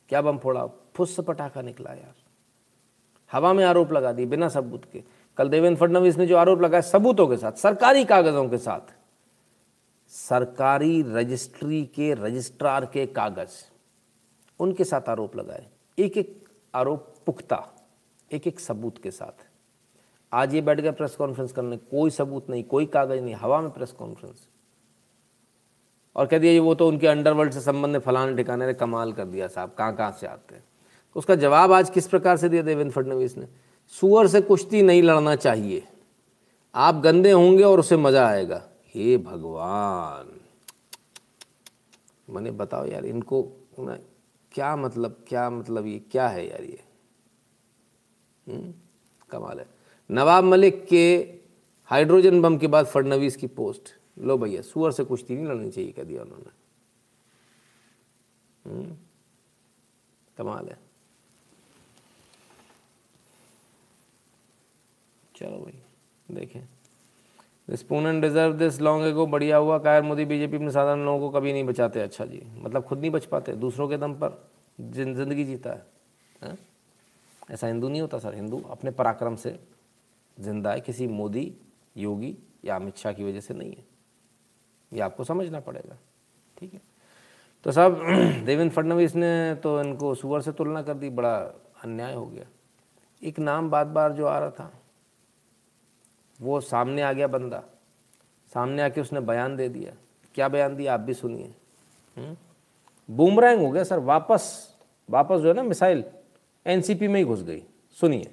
क्या 0.10 0.22
बम 0.22 0.38
फोड़ा? 0.38 0.68
फुस 0.68 1.20
पटाखा 1.20 1.62
निकला 1.62 1.94
यार। 1.94 2.14
हवा 3.32 3.54
में 3.54 3.66
आरोप 3.66 3.92
लगा 3.92 4.12
दिए 4.12 4.26
बिना 4.26 4.50
सबूत 4.50 4.86
के। 4.86 5.04
कल 5.38 5.50
देवेंद्र 5.50 5.80
फडणवीस 5.80 6.18
ने 6.18 6.28
जो 6.28 6.38
आरोप 6.38 6.62
लगाया 6.62 6.82
सबूतों 6.82 7.28
के 7.28 7.38
साथ, 7.38 7.52
सरकारी 7.52 8.06
कागजों 8.06 8.50
के 8.50 8.58
साथ। 8.58 8.96
सरकारी 10.10 11.02
रजिस्ट्री 11.02 11.86
के 11.86 12.14
रजिस्ट्रार 12.14 12.86
के 12.86 13.06
कागज़। 13.06 13.72
उनके 14.60 14.84
साथ 14.84 15.10
आरोप 15.10 15.36
लगाए। 15.36 15.68
एक 16.00 16.18
एक 16.18 16.50
आरोप 16.76 17.16
पुख्ता, 17.26 17.74
एक 18.32 18.48
एक 18.48 18.60
सबूत 18.60 18.98
के 18.98 19.12
साथ। 19.12 19.48
आज 20.34 20.56
ये 20.56 20.62
बैठ 20.62 20.80
गए 20.80 20.92
प्रेस 20.92 21.16
कॉन्फ्रेंस 21.16 21.52
करने। 21.52 21.78
कोई 21.78 22.10
सबूत 22.10 22.50
नहीं, 22.50 22.64
कोई 22.64 22.86
कागज़ 22.86 23.22
नहीं। 23.22 23.36
हवा 23.36 23.62
में 23.62 23.72
प्रेस 23.72 23.92
कॉन्फ्रेंस। 23.92 24.48
और 26.16 26.26
कह 26.26 26.38
दिया 26.38 26.62
वो 26.62 26.76
तो 26.76 26.88
उनके 26.88 27.08
अंडरवर्ल्ड 27.08 27.54
से 27.54 27.62
संबंध 27.62 28.00
फलाने 28.00 28.36
ठिकाने 28.36 28.66
ने 28.66 28.74
कमाल 28.74 29.12
कर 29.14 29.26
दिया 29.26 29.48
साहब 29.48 29.74
कहाँ 29.78 29.96
कहाँ 29.96 30.12
से 30.12 30.28
आते 30.28 30.56
हैं? 30.56 30.64
तो 31.14 31.20
उसका 31.20 31.36
जवाब 31.36 31.72
आज 31.72 31.90
किस 31.90 32.08
प्रकार 32.08 32.38
से 32.38 32.50
दिया 32.50 32.62
देवेंद्र 32.62 32.94
फडणवीस 32.94 33.38
ने? 33.38 33.48
सुअर 33.94 34.28
से 34.28 34.42
कुश्ती 34.42 34.82
नहीं 34.82 35.04
लड़ना 35.04 35.36
चाहिए। 35.36 35.84
आप 36.76 36.96
गंदे 36.96 37.32
होंगे 37.32 37.64
और 37.64 37.80
उसे 37.80 37.98
मज़ा 37.98 38.28
आएगा। 38.28 38.62
हे 38.96 39.18
भगवान। 39.18 40.40
मैंने 42.30 42.52
बताओ 42.52 42.86
यार 42.86 43.06
इनको 43.06 43.42
ना 43.80 43.98
क्या 44.52 44.76
मतलब 44.76 45.18
क्या 45.28 45.50
मतलब 45.50 45.88
ये 45.88 46.00
क्या 46.12 46.28
है 46.28 46.50
यार 46.50 46.64
ये? 46.64 46.80
हम्म, 48.48 48.74
कमाल 49.32 49.60
है। 49.60 49.66
नवाब 50.10 50.44
मलिक 50.44 50.86
के 50.86 51.06
हाइड्रोजन 51.92 52.42
बम 52.42 52.58
के 52.58 52.68
बाद 52.68 52.86
फडनवीस 52.86 53.36
की 53.36 53.48
पोस्ट। 53.48 53.94
लो 54.18 54.38
भैया 54.38 54.62
सुअर 54.62 54.92
से 54.92 55.04
कुश्ती 55.04 55.36
नहीं 55.36 55.46
लड़नी 55.46 55.72
चाहिए 55.72 55.92
कह 55.92 56.04
दिया 56.04 56.22
उन्होंने। 56.22 56.52
हम्म, 58.66 58.96
कमाल 60.38 60.68
है। 60.68 60.78
चलो 65.36 65.58
भाई 65.58 65.82
देखें। 66.30 66.62
रिस्पोनेंट 67.70 68.22
डिजर्व 68.22 68.54
दिस 68.54 68.80
लॉन्ग 68.82 69.06
एगो 69.06 69.26
बढ़िया 69.28 69.58
हुआ। 69.58 69.78
कायर 69.80 70.04
मोदी 70.04 70.26
बीजेपी 70.26 70.58
में 70.58 70.70
साधारण 70.70 71.06
लोगों 71.06 71.20
को 71.20 71.40
कभी 71.40 71.54
नहीं 71.54 71.64
बचाते 71.64 72.02
अच्छा 72.02 72.26
जी। 72.26 72.42
मतलब 72.56 72.84
खुद 72.84 73.00
नहीं 73.00 73.12
बच 73.12 73.26
पाते 73.26 73.54
दूसरों 73.54 73.88
के 73.90 73.98
दम 73.98 74.14
पर। 74.14 74.38
ज़िंदगी 74.82 75.44
जीता 75.46 75.70
है, 75.70 75.86
है? 76.42 76.58
ऐसा 77.52 77.68
हिंदू 77.68 77.90
नहीं 77.90 78.02
होता 78.02 78.18
सर। 78.20 78.36
हिंदू 78.36 78.62
अपने 78.70 78.92
पराक्रम 78.92 79.36
से 79.36 79.58
ज़िंदा 80.38 80.72
है 80.72 80.82
किसी 80.82 81.08
मोदी 81.08 81.52
योगी 81.98 82.36
या 82.66 82.76
अमित 82.76 82.98
शाह 82.98 83.14
की 83.14 83.24
वजह 83.24 83.40
से 83.40 83.54
नहीं 83.54 83.72
है। 83.72 83.84
ये 84.96 85.02
आपको 85.02 85.24
समझना 85.24 85.60
पड़ेगा। 85.60 85.96
ठीक 86.58 86.74
है? 86.74 86.82
तो 87.64 87.72
साहब, 87.72 87.94
देवेंद्र 88.46 88.76
फडणवीस 88.76 89.16
ने 89.16 89.56
तो 89.56 89.82
इनको 89.82 90.16
सुअर 90.16 90.42
से 90.42 90.52
तुलना 90.52 90.82
कर 90.82 90.94
दी, 90.94 91.10
बड़ा 91.10 91.38
अन्याय 91.84 92.14
हो 92.14 92.26
गया। 92.26 92.46
एक 93.24 93.40
नाम 93.40 93.70
बार 93.70 93.86
बार 93.86 94.12
जो 94.12 94.26
आ 94.26 94.40
रहा 94.40 94.50
था, 94.50 94.74
वो 96.42 96.62
सामने 96.62 97.02
आ 97.02 97.14
गया 97.14 97.28
बंदा। 97.28 97.64
सामने 98.54 98.82
आके 98.82 99.02
उसने 99.02 99.20
बयान 99.20 99.56
दे 99.56 99.70
दिया। 99.70 99.94
क्या 100.36 100.48
बयान 100.48 100.76
दिया? 100.76 100.94
आप 100.94 101.00
भी 101.00 101.14
सुनिए। 101.14 101.56
हम्म? 102.18 102.38
बूमरैंग 103.16 103.62
हो 103.62 103.72
गया, 103.72 103.84
सर, 103.84 104.00
वापस 104.00 104.76
वापस 105.10 105.40
जो 105.40 105.48
है 105.48 105.54
ना, 105.54 105.64
मिसाइल 105.64 106.04
एनसीपी 106.68 107.08
में 107.08 107.20
ही 107.20 107.26
घुस 107.26 107.44
गई। 107.44 107.64
सुनिए। 107.92 108.32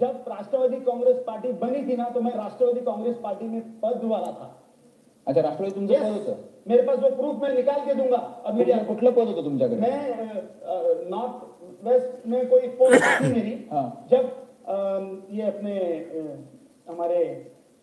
जब 0.00 0.24
राष्ट्रवादी 0.28 0.76
कांग्रेस 0.76 1.16
पार्टी 1.26 1.52
बनी 1.52 1.86
थी 1.86 1.96
ना 1.96 2.08
तो 2.08 2.20
मैं 2.20 2.34
राष्ट्रवादी 2.34 2.80
कांग्रेस 2.80 3.16
पार्टी 3.22 3.44
में 3.44 3.80
पद 3.80 4.00
वाला 4.04 4.26
था। 4.26 4.62
अच्छा 5.26 5.40
राष्ट्रवादी 5.40 5.74
तुमचं 5.74 5.94
Yes. 5.94 6.02
पद 6.02 6.12
होतं? 6.12 6.34
मेरे 6.68 6.82
पास 6.82 6.98
वो 6.98 7.08
प्रूफ 7.10 7.42
मैं 7.42 7.54
निकाल 7.54 7.80
के 7.86 7.94
दूँगा। 7.94 8.16
अब 8.16 8.54
मेरी 8.54 8.72
कुठलं 8.72 8.86
कुठलं 8.86 9.12
पद 9.12 9.28
होतं 9.28 9.44
तुमच्याकडे? 9.44 9.76
मैं 9.76 11.10
नॉर्थ 11.10 11.84
वेस्ट 11.86 12.26
में 12.26 12.48
कोई 12.48 12.68
पोस्ट 12.80 13.04
थी 13.20 13.32
मेरी। 13.34 13.68
हाँ। 13.72 14.06
जब 14.10 15.26
ये 15.30 15.42
अपने 15.42 15.74
हमारे 16.88 17.24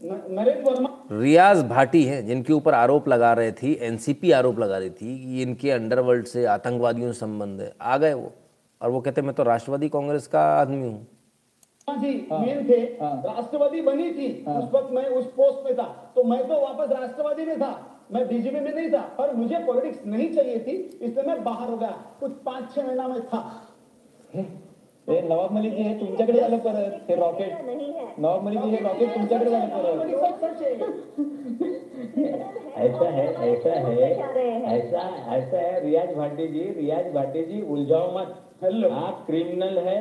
नरेंद्र 0.02 0.70
वर्मा 0.72 0.90
रियाज 1.12 1.64
भाटी 1.64 2.04
हैं 2.04 2.26
जिनके 2.26 2.54
ऊपर 2.54 2.74
आरोप 2.74 3.08
लगा 3.08 3.34
रहे 3.34 3.52
थी 3.52 3.74
एनसीपी 3.82 4.32
आरोप 4.32 4.60
लगा 4.60 4.78
रही 4.78 4.90
थी 4.90 5.18
कि 5.26 5.42
इनके 5.42 5.72
अंडरवर्ल्ड 5.72 6.26
से 6.26 6.46
आतंकवादियों 6.46 7.12
से 7.12 7.20
संबंध 7.20 7.62
है। 7.62 7.72
आ 7.82 7.98
गए 7.98 8.14
वो। 8.14 8.32
और 8.82 8.90
वो 8.90 9.02
कहते 9.02 9.22
मैं 9.22 9.34
तो 9.36 9.44
राष्ट्रवादी 9.44 9.90
कांग्रेस 9.90 10.28
का 10.28 10.42
आदमी 10.62 10.88
हूँ। 10.88 10.98
जी 10.98 11.23
मेन 11.88 12.68
थे 12.70 12.78
हाँ। 13.02 13.16
राष्ट्रवादी 13.26 13.82
बनी 13.82 14.10
थी 14.12 14.28
उस 14.50 14.70
वक्त 14.74 14.92
मैं 14.94 15.06
उस 15.20 15.26
पोस्ट 15.34 15.66
में 15.66 15.74
था 15.78 15.84
तो 16.16 16.24
मैं 16.24 16.48
तो 16.48 16.60
वापस 16.62 16.92
राष्ट्रवादी 16.92 17.46
में 17.46 17.60
था 17.62 17.72
मैं 18.12 18.28
बीजेपी 18.28 18.60
में 18.60 18.74
नहीं 18.74 18.90
था 18.92 19.02
पर 19.18 19.34
मुझे 19.36 19.58
पॉलिटिक्स 19.66 20.06
नहीं 20.06 20.30
चाहिए 20.34 20.60
थी 20.60 20.76
इसलिए 21.02 21.26
मैं 21.28 21.44
बाहर 21.44 21.70
हो 21.70 21.78
गया 21.78 21.90
कुछ 22.20 22.32
पाँच 22.46 22.74
छह 22.76 22.86
महीना 22.88 23.08
में 23.08 23.22
था। 23.28 23.42
हे 25.08 25.22
नवाब 25.22 25.52
मलिक 25.54 25.74
जी 25.76 25.84
हे 25.84 25.94
तुमच्याकडे 26.00 26.40
झालं 26.40 26.58
परत? 26.60 27.06
हे 27.10 27.16
रॉकेट? 27.16 27.54
नवाब 28.20 28.44
मलिक 28.44 28.60
हे 28.64 28.78
रॉकेट 28.84 29.14
तुमच्याकडे 29.16 29.50
झालं 29.50 29.68
परत? 29.70 30.00
ऐसा 32.78 33.10
है 33.10 33.28
ऐसा 33.50 33.74
है 33.74 33.92
ऐसा 34.74 35.02
ऐसा 35.36 35.58
है 35.58 35.80
रियाज 35.86 36.16
भाटी 36.16 36.48
जी 36.48 36.64
रियाज 36.78 37.12
भाटी 37.14 37.44
जी 37.46 37.62
उलझाओ 37.62 38.12
मत। 38.18 38.34
हेलो। 38.64 38.90
आप 39.06 39.26
क्रिमिनल 39.28 39.78
है 39.88 40.00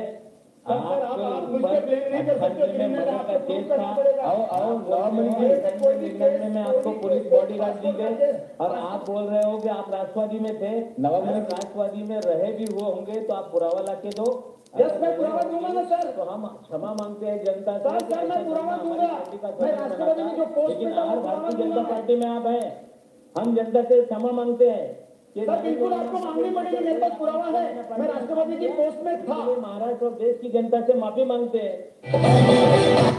में 6.49 6.61
आपको 6.61 6.91
पुलिस 6.91 7.25
बॉडीगार्ड 7.31 7.75
दी 7.75 7.91
गई। 7.91 8.27
और 8.59 8.75
आप 8.77 9.09
बोल 9.09 9.23
रहे 9.23 9.51
हो 9.51 9.57
कि 9.57 9.69
आप 9.69 9.91
राष्ट्रवादी 9.93 10.39
में 10.39 10.61
थे 10.61 10.79
नवाब 11.01 11.27
राष्ट्रवादी 11.27 12.03
में 12.03 12.19
रहे 12.21 12.51
भी 12.51 12.65
हुए 12.65 12.83
होंगे 12.83 13.19
तो 13.19 13.33
आप 13.33 13.49
पुरावा 13.51 13.79
ला 13.79 13.93
के 13.93 14.09
दो। 14.09 14.57
यस, 14.79 14.97
मैं 15.01 15.17
पुरावा 15.17 15.41
दूँगा 15.41 15.67
ना, 15.67 15.83
सर। 15.83 16.11
तो 16.11 16.23
हम 16.23 16.45
क्षमा 16.47 16.93
मांगते 16.93 17.25
हैं 17.25 17.43
जनता 17.43 17.77
से। 17.77 17.89
सर, 17.99 18.27
मैं 18.27 18.45
पुरावा 18.45 18.77
दूँगा। 18.77 19.07
का 19.43 19.65
मैं 19.65 19.71
राष्ट्रवादी 19.71 20.23
में 20.23 20.35
जो 20.35 20.45
पोस्ट 20.45 20.69
लेकिन 20.69 20.87
में 20.87 20.97
था, 20.97 21.01
अगर 21.01 21.15
वो 21.15 21.21
पुरावा 21.21 21.41
भारतीय 21.41 21.65
जनता 21.65 21.83
पार्टी 21.83 22.15
में 22.15 22.27
आप 22.27 22.47
हैं। 22.47 22.91
हम 23.37 23.55
जनता 23.55 23.81
से 23.83 24.01
क्षमा 24.01 24.31
मांगते 24.31 24.69
हैं। 24.69 25.02
सर 25.35 25.61
बिल्कुल 25.61 25.93
आपको 25.93 26.19
मांगनी 26.19 26.49
पड़ेगी 26.55 26.83
मेरे 26.85 26.99
पास 26.99 27.11
पुरावा 27.19 27.45
है। 27.59 27.99
मैं 27.99 28.07
राष्ट्रवादी 28.07 28.57
की 28.57 28.67
पोस्ट 28.67 28.99
में 28.99 29.23
था। 29.27 29.35
महाराष्ट्र 29.35 30.05
और 30.05 30.13
देश 30.13 30.39
की 30.41 30.49
जनता 30.49 30.81
से 30.81 30.93
माफ़ी 30.93 31.25
मांगते 31.25 31.59
हैं। 31.59 33.13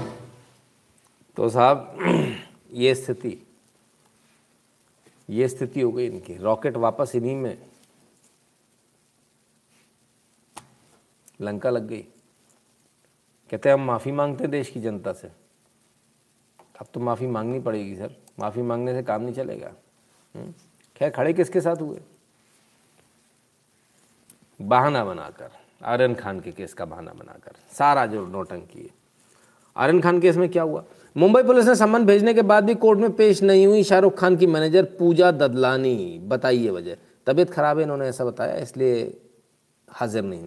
तो 1.36 1.48
साहब 1.48 1.98
ये 2.72 2.94
स्थिति 2.94 3.36
ये 5.30 5.48
स्थिति 5.48 5.80
हो 5.80 5.92
गई 5.92 6.06
इनकी। 6.06 6.36
रॉकेट 6.36 6.76
वापस 6.76 7.12
इन्हीं 7.14 7.36
में। 7.36 7.58
लंका 11.40 11.70
लग 11.70 11.86
गई। 11.88 12.02
कहते 13.50 13.68
हैं 13.68 13.76
हम 13.76 13.82
माफ़ी 13.82 14.12
मांगते 14.12 14.44
हैं 14.44 14.50
देश 14.50 14.70
की 14.70 14.80
जनता 14.80 15.12
से। 15.12 15.28
अब 16.80 16.86
तो 16.94 17.00
माफ़ी 17.00 17.26
मांगनी 17.26 17.60
पड़ेगी 17.60 17.96
सर। 17.96 18.14
माफ़ी 18.38 18.62
मांगने 18.62 18.92
से 18.94 19.02
काम 19.02 19.22
नहीं 19.22 19.34
चलेगा। 19.34 19.72
हम्म? 20.34 20.54
खैर, 20.96 21.10
खड़े 21.10 21.32
किसके 21.32 21.60
साथ 21.60 21.76
हुए? 21.76 22.00
बहाना 24.60 25.04
बनाकर, 25.04 25.50
आर्यन 25.84 26.14
खान 26.14 26.40
के 26.40 26.52
केस 26.52 26.74
का 26.74 26.84
बहाना 26.84 27.12
बनाकर, 27.12 27.52
सारा 27.72 28.06
जो 28.06 28.26
नौटंकी 28.26 28.82
है 28.82 28.90
आर्यन 29.76 30.00
खान 30.00 30.20
केस 30.20 30.36
में 30.36 30.48
क्या 30.48 30.62
हुआ? 30.62 30.84
मुंबई 31.16 31.42
पुलिस 31.42 31.66
ने 31.66 31.74
सम्मन 31.74 32.04
भेजने 32.06 32.34
के 32.34 32.42
बाद 32.42 32.64
भी 32.64 32.74
कोर्ट 32.74 32.98
में 32.98 33.12
पेश 33.12 33.42
नहीं 33.42 33.66
हुई। 33.66 33.82
शाहरुख 33.82 34.16
खान 34.18 34.36
की 34.36 34.46
मैनेजर 34.46 34.84
पूजा 34.98 35.30
ददलानी, 35.30 36.18
बताइए 36.22 36.70
वजह। 36.70 36.96
तबीयत 37.26 37.50
खराब 37.50 37.78
है, 37.78 37.84
इन्होंने 37.84 38.08
ऐसा 38.08 38.24
बताया, 38.24 38.56
इसलिए 38.56 39.20
हाजिर 39.88 40.22
नहीं 40.22 40.46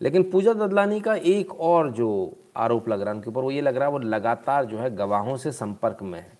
लेकिन 0.00 0.30
पूजा 0.30 0.52
ददलानी 0.52 1.00
का 1.00 1.14
एक 1.14 1.54
और 1.60 1.90
जो 1.90 2.36
आरोप 2.56 2.88
लग 2.88 3.00
रहा 3.00 3.10
है 3.10 3.16
उनके 3.16 3.30
ऊपर, 3.30 3.40
वो 3.40 3.50
ये 3.50 3.60
लग 3.60 3.76
रहा 3.76 3.86
है, 3.86 3.92
वो 3.92 3.98
लगातार 3.98 4.64
जो 4.64 4.78
है 4.78 4.94
गवाहों 4.96 5.36
से 5.36 5.52
संपर्क 5.52 6.02
में 6.02 6.20
है। 6.20 6.38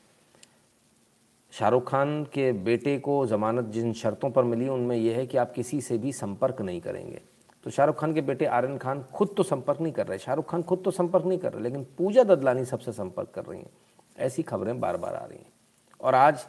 शाहरुख 1.53 1.91
खान 1.91 2.25
के 2.25 2.53
बेटे 2.53 2.99
को 2.99 3.27
ज़मानत 3.27 3.65
जिन 3.65 3.93
शर्तों 3.93 4.31
पर 4.31 4.45
मिली 4.45 4.69
उनमें 4.69 4.97
यह 4.97 5.17
है 5.17 5.27
कि 5.27 5.39
आप 5.39 5.53
किसी 5.53 5.81
से 5.81 5.99
भी 5.99 6.13
संपर्क 6.13 6.61
नहीं 6.61 6.81
करेंगे। 6.81 7.23
तो 7.65 7.71
शाहरुख 7.71 8.01
खान 8.01 8.15
के 8.15 8.21
बेटे 8.21 8.45
आर्यन 8.45 8.79
खान 8.79 9.03
खुद 9.03 9.35
तो 9.37 9.43
संपर्क 9.43 9.81
नहीं 9.81 9.93
कर 9.93 10.07
रहे 10.07 10.19
शाहरुख 10.19 10.51
खान 10.51 10.63
खुद 10.63 10.83
तो 10.85 10.91
संपर्क 10.91 11.25
नहीं 11.25 11.39
कर 11.39 11.53
रहे, 11.53 11.63
लेकिन 11.63 11.87
पूजा 11.99 12.25
ददलानी 12.25 12.65
सबसे 12.65 12.93
संपर्क 12.93 13.29
कर 13.29 13.45
रही 13.45 13.61
हैं। 13.61 13.71
ऐसी 14.19 14.43
खबरें 14.43 14.81
बार 14.81 14.97
बार 14.97 15.15
आ 15.15 15.25
रही 15.25 15.39
हैं। 15.39 15.53
और 16.01 16.15
आज 16.15 16.47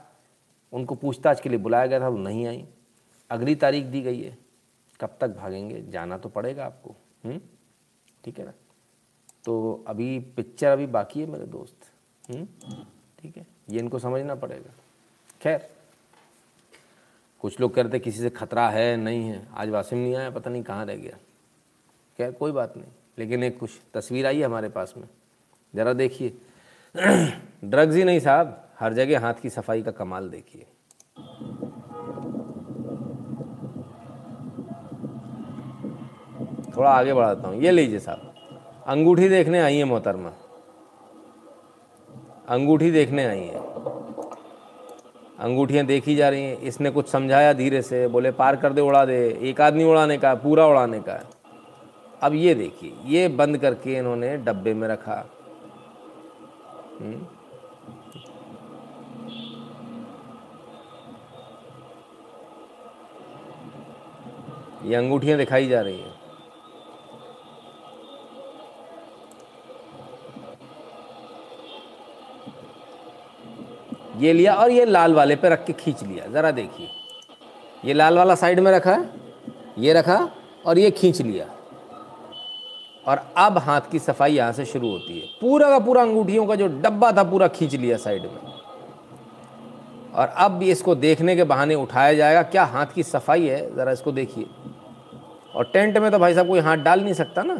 उनको 0.74 0.96
पूछताछ 0.96 1.42
के 1.42 1.50
लिए 1.50 1.60
बुलाया 1.60 1.86
गया 1.86 2.00
था, 2.00 2.08
वो 2.08 2.18
नहीं 2.18 2.48
आई। 2.48 2.68
अगली 3.30 3.56
तारीख 3.56 3.86
दी 3.86 4.02
गई 4.02 4.22
है। 4.22 4.38
कब 5.02 5.18
तक 5.22 5.28
भागेंगे, 5.28 5.82
जाना 5.82 6.18
तो 6.18 6.30
पड़ेगा 6.30 6.66
आपको। 6.66 6.96
हम्म? 7.26 7.42
ठीक 8.24 8.40
है 8.40 8.46
ना? 8.46 8.54
तो 9.46 9.84
अभी 9.88 10.20
पिक्चर 10.20 10.68
अभी 10.68 10.86
बाकी 10.86 11.22
है 11.22 11.26
मेरे 11.26 11.46
दोस्त। 11.46 11.76
हम्म? 12.32 12.46
ठीक 13.20 13.38
है? 13.38 13.48
ये 13.70 13.80
इनको 13.80 14.00
समझना 14.00 14.36
पड़ेगा। 14.36 14.74
खैर, 15.42 15.70
कुछ 17.40 17.60
लोग 17.60 17.74
कहते 17.76 18.00
किसी 18.00 18.20
से 18.20 18.30
खतरा 18.30 18.70
है, 18.70 18.98
नहीं 18.98 19.30
है। 19.30 19.48
आज 19.54 19.70
वासिम 19.70 20.00
नहीं 20.00 20.16
आया, 20.16 20.30
पता 20.30 20.50
नहीं 20.50 20.64
कहाँ 20.64 20.86
रह 20.86 20.96
गया। 20.96 21.18
खैर, 22.18 22.32
कोई 22.32 22.52
बात 22.52 22.78
नहीं। 22.78 22.88
लेकिन 23.18 23.44
एक 23.44 23.60
कुछ 23.60 23.70
तस्वीर 23.94 24.28
आई 24.28 24.40
है 24.40 24.46
हमारे 24.46 24.70
पास 24.70 24.94
में। 24.98 25.08
ज़रा 25.76 25.94
देखिए। 25.94 26.38
ड्रग्स 27.64 27.96
ही 27.96 28.04
नहीं 28.04 28.20
साहब। 28.20 28.70
हर 28.80 28.94
जगह 28.94 29.20
हाथ 29.20 29.34
की 29.34 29.50
सफ़ाई 29.50 29.82
का 29.82 29.92
कमाल 29.92 30.30
देखिए। 30.30 30.66
थोड़ा 36.78 36.90
आगे 36.92 37.14
बढ़ाता 37.14 37.48
हूँ। 37.48 37.62
ये 37.62 37.72
लीजिए 37.72 38.00
साहब। 38.00 38.34
अंगूठी 38.88 39.30
देखने 39.30 39.60
आई 39.60 39.78
है 39.78 39.84
मोहतरमा। 39.84 40.30
अंगूठी 42.50 42.92
देखने 42.92 43.26
आई 43.26 43.40
है। 43.40 43.71
अंगूठियाँ 45.42 45.86
देखी 45.86 46.16
जा 46.16 46.30
रही 46.30 46.44
हैं। 46.44 46.58
इसने 46.60 46.90
कुछ 46.90 47.08
समझाया 47.10 47.54
धीरे 47.54 47.82
से, 47.82 48.08
बोले, 48.08 48.32
पार 48.32 48.56
कर 48.56 48.74
दे, 48.74 48.82
उड़ा 48.82 49.06
दे। 49.06 49.18
एक 49.42 49.62
आदमी 49.62 49.84
उड़ाने 49.84 50.18
का 50.18 50.34
पूरा 50.36 50.66
उड़ाने 50.68 51.00
का 51.00 51.20
अब 52.24 52.34
ये 52.34 52.54
देखिए, 52.56 52.94
ये 53.06 53.28
बंद 53.28 53.58
करके 53.58 53.94
इन्होंने 53.94 54.36
डब्बे 54.38 54.74
में 54.74 54.88
रखा। 54.88 55.26
हम्म। 57.00 57.26
ये 64.86 64.96
अंगूठियाँ 64.96 65.38
दिखाई 65.38 65.68
जा 65.68 65.82
रही 65.82 66.00
हैं। 66.00 66.21
ये 74.22 74.34
लिया 74.34 74.54
और 74.56 74.72
ये 74.72 74.86
लाल 74.86 75.14
वाले 75.14 75.36
पे 75.36 75.50
रख 75.50 75.66
के 75.66 75.74
खींच 75.74 76.04
लिया। 76.04 76.26
ज़रा 76.32 76.52
देखिए। 76.52 76.90
ये 77.86 77.94
लाल 77.94 78.18
वाला 78.18 78.36
साइड 78.36 78.60
में 78.60 78.72
रखा, 78.72 78.98
ये 79.80 79.94
रखा 79.94 80.30
और 80.66 80.80
ये 80.80 80.92
खींच 80.92 81.22
लिया। 81.22 81.46
और 83.06 83.22
अब 83.38 83.58
हाथ 83.58 83.82
की 83.92 84.00
सफ़ाई 84.00 84.34
यहाँ 84.34 84.52
से 84.54 84.66
शुरू 84.66 84.90
होती 84.90 85.20
है। 85.20 85.28
पूरा 85.42 85.70
का 85.70 85.80
पूरा 85.80 86.02
अंगूठियों 86.02 86.46
का 86.46 86.56
जो 86.56 86.68
डब्बा 86.68 87.12
था 87.12 87.24
पूरा 87.24 87.48
खींच 87.48 87.76
लिया 87.76 87.98
साइड 87.98 88.24
में। 88.24 88.40
और 90.14 90.28
अब 90.28 90.52
भी 90.52 90.72
इसको 90.72 90.96
देखने 90.96 91.36
के 91.36 91.44
बहाने 91.44 91.76
उठाया 91.76 92.14
जाएगा, 92.14 92.42
क्या 92.44 92.64
हाथ 92.64 92.86
की 92.86 93.04
सफ़ाई 93.04 93.48
है? 93.48 93.76
ज़रा 93.76 93.92
इसको 93.92 94.12
देखिए। 94.12 94.46
और 95.56 95.72
टेंट 95.74 95.98
में 95.98 96.12
तो 96.12 96.20
भाई 96.20 96.34
साहब 96.34 96.48
कोई 96.48 96.60
हाथ 96.60 96.78
डाल 96.78 97.02
नहीं 97.02 97.14
सकता 97.14 97.44
ना। 97.44 97.56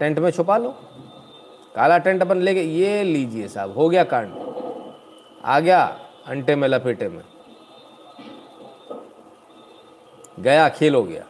टेंट 0.00 0.18
में 0.18 0.30
छुपा 0.30 0.56
लो। 0.58 0.68
काला 1.74 1.98
टेंट 1.98 2.22
अपन 2.22 2.38
लेके, 2.38 2.62
ये 2.62 3.02
लीजिए 3.04 3.48
साहब, 3.48 3.78
हो 3.78 3.88
गया 3.88 4.04
कांड। 4.04 4.49
आ 5.44 5.60
गया, 5.60 5.84
अंटे 6.26 6.56
में 6.56 6.68
लपेटे 6.68 7.08
में। 7.08 7.24
गया, 10.40 10.68
खेल 10.68 10.94
हो 10.94 11.02
गया। 11.02 11.26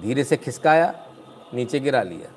धीरे 0.00 0.24
से 0.24 0.36
खिसकाया, 0.36 1.06
नीचे 1.54 1.80
गिरा 1.80 2.02
लिया। 2.02 2.32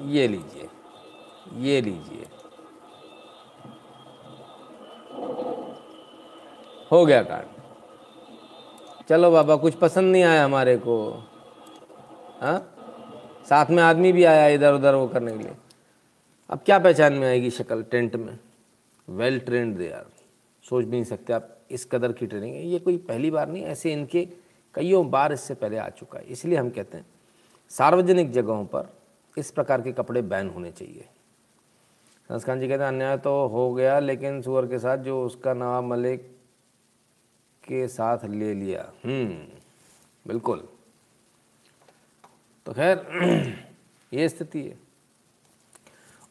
ये 0.00 0.28
लीजिए 0.28 0.68
ये 1.54 1.80
लीजिए। 1.80 2.26
हो 6.92 7.06
गया 7.06 7.22
कांड। 7.22 7.46
चलो 9.08 9.30
बाबा, 9.30 9.56
कुछ 9.56 9.74
पसंद 9.74 10.12
नहीं 10.12 10.24
आया 10.24 10.44
हमारे 10.44 10.76
को। 10.76 11.10
हाँ? 12.40 12.74
साथ 13.48 13.66
में 13.70 13.82
आदमी 13.82 14.12
भी 14.12 14.24
आया 14.24 14.48
इधर 14.48 14.74
उधर 14.74 14.94
वो 14.94 15.08
करने 15.08 15.32
के 15.32 15.38
लिए। 15.38 15.52
अब 16.50 16.58
क्या 16.58 16.78
पहचान 16.78 17.12
में 17.12 17.28
आएगी 17.28 17.50
शक्ल 17.50 17.82
टेंट 17.82 18.16
में? 18.16 18.38
वेल 19.08 19.40
ट्रेंड 19.40 19.76
दे 19.76 19.88
यार 19.88 20.06
सोच 20.62 20.84
भी 20.84 20.90
नहीं 20.90 21.04
सकते 21.04 21.32
आप 21.32 21.58
इस 21.70 21.84
कदर 21.84 22.12
की 22.12 22.26
ट्रेनिंग 22.26 22.54
है। 22.54 22.66
ये 22.66 22.78
कोई 22.78 22.96
पहली 22.96 23.30
बार 23.30 23.48
नहीं, 23.48 23.64
ऐसे 23.64 23.92
इनके 23.92 24.28
कईयों 24.74 25.10
बार 25.10 25.32
इससे 25.32 25.54
पहले 25.54 25.76
आ 25.76 25.88
चुका 25.88 26.18
है। 26.18 26.24
इसलिए 26.24 26.58
हम 26.58 26.70
कहते 26.70 26.96
हैं, 26.98 27.06
सार्वजनिक 27.68 28.32
जगहों 28.32 28.64
पर 28.64 28.96
इस 29.38 29.50
प्रकार 29.50 29.82
के 29.82 29.92
कपड़े 29.92 30.22
बैन 30.22 30.48
होने 30.48 30.70
चाहिए। 30.70 31.08
संस्कान 32.28 32.60
जी 32.60 32.68
कहते 32.68 32.82
हैं, 32.82 32.88
अन्याय 32.88 33.18
तो 33.18 33.46
हो 33.46 33.74
गया, 33.74 33.98
लेकिन 33.98 34.42
सुअर 34.42 34.66
के 34.66 34.78
साथ 34.78 34.98
जो 34.98 35.26
उसका 35.26 35.54
नवाब 35.54 35.84
मलिक 35.84 36.20
के 37.64 37.88
साथ 37.88 38.18
ले 38.24 38.54
लिया। 38.54 38.92
हम्म 39.04 39.58
बिल्कुल। 40.26 40.68
तो 42.66 42.72
खैर, 42.72 43.06
ये 44.12 44.28
स्थिति 44.28 44.62
है। 44.62 44.87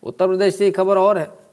उत्तर 0.07 0.27
प्रदेश 0.27 0.55
से 0.55 0.71
खबर 0.71 0.97
और 0.97 1.17
है। 1.17 1.47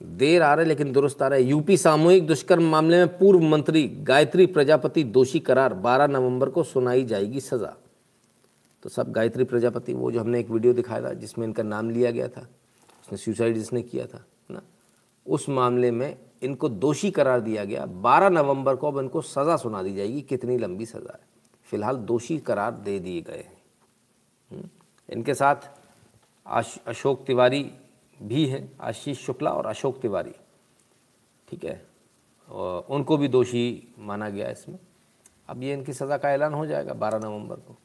देर 0.00 0.42
आ 0.42 0.54
रहा 0.54 0.62
है 0.62 0.68
लेकिन 0.68 0.92
दुरुस्त 0.92 1.22
आ 1.22 1.28
रहा 1.28 1.38
है। 1.38 1.44
यूपी 1.44 1.76
सामूहिक 1.76 2.26
दुष्कर्म 2.26 2.62
मामले 2.62 2.96
में 2.96 3.18
पूर्व 3.18 3.40
मंत्री 3.40 3.88
गायत्री 3.88 4.46
प्रजापति 4.46 5.04
दोषी 5.04 5.40
करार 5.40 5.74
12 5.74 6.06
नवंबर 6.06 6.50
को 6.50 6.62
सुनाई 6.62 7.04
जाएगी 7.04 7.40
सजा। 7.40 7.76
तो 8.82 8.88
सब 8.88 9.12
गायत्री 9.12 9.44
प्रजापति 9.44 9.94
वो 9.94 10.10
जो 10.12 10.20
हमने 10.20 10.40
एक 10.40 10.50
वीडियो 10.50 10.72
दिखाया 10.72 11.02
था 11.02 11.12
जिसमें 11.12 11.46
इनका 11.46 11.62
नाम 11.62 11.90
लिया 11.90 12.10
गया 12.10 12.28
था 12.28 12.40
उसने 13.02 13.18
सुसाइड 13.18 13.54
जिसने 13.54 13.82
किया 13.82 14.06
था 14.06 14.24
ना? 14.50 14.62
उस 15.26 15.48
मामले 15.48 15.90
में 15.90 16.16
इनको 16.42 16.68
दोषी 16.68 17.10
करार 17.10 17.40
दिया 17.40 17.64
गया। 17.64 17.86
12 17.86 18.28
नवंबर 18.28 18.76
को 18.76 18.88
अब 18.88 18.98
इनको 18.98 19.20
सज़ा 19.20 19.56
सुना 19.56 19.82
दी 19.82 19.94
जाएगी 19.94 20.22
कितनी 20.22 20.58
लंबी 20.58 20.86
सज़ा 20.86 21.12
है। 21.12 21.20
फ़िलहाल 21.64 21.96
दोषी 21.96 22.38
करार 22.38 22.72
दे 22.72 22.98
दिए 22.98 23.20
गए 23.20 23.36
हैं। 23.36 23.62
हम्म, 24.50 24.68
इनके 25.08 25.34
साथ 25.34 25.70
अशोक 26.46 27.24
तिवारी 27.26 27.62
भी 28.22 28.46
हैं, 28.46 28.70
आशीष 28.80 29.24
शुक्ला 29.26 29.50
और 29.50 29.66
अशोक 29.66 30.00
तिवारी। 30.00 30.34
ठीक 31.48 31.64
है? 31.64 31.80
उनको 32.90 33.16
भी 33.16 33.28
दोषी 33.28 33.94
माना 33.98 34.28
गया 34.28 34.48
इसमें। 34.50 34.78
अब 35.48 35.62
ये 35.62 35.72
इनकी 35.72 35.92
सज़ा 35.92 36.16
का 36.18 36.30
ऐलान 36.30 36.54
हो 36.54 36.66
जाएगा 36.66 36.92
12 36.94 37.18
नवंबर 37.18 37.56
को। 37.56 37.76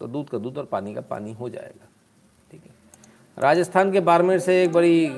तो 0.00 0.06
दूध 0.06 0.28
का 0.28 0.38
दूध 0.38 0.58
और 0.58 0.64
पानी 0.64 0.94
का 0.94 1.00
पानी 1.00 1.32
हो 1.32 1.48
जाएगा। 1.48 1.86
ठीक 2.50 2.64
है? 2.64 2.70
राजस्थान 3.38 3.92
के 3.92 4.00
बाड़मेर 4.00 4.38
से 4.38 4.62
एक 4.64 4.72
बड़ी 4.72 5.08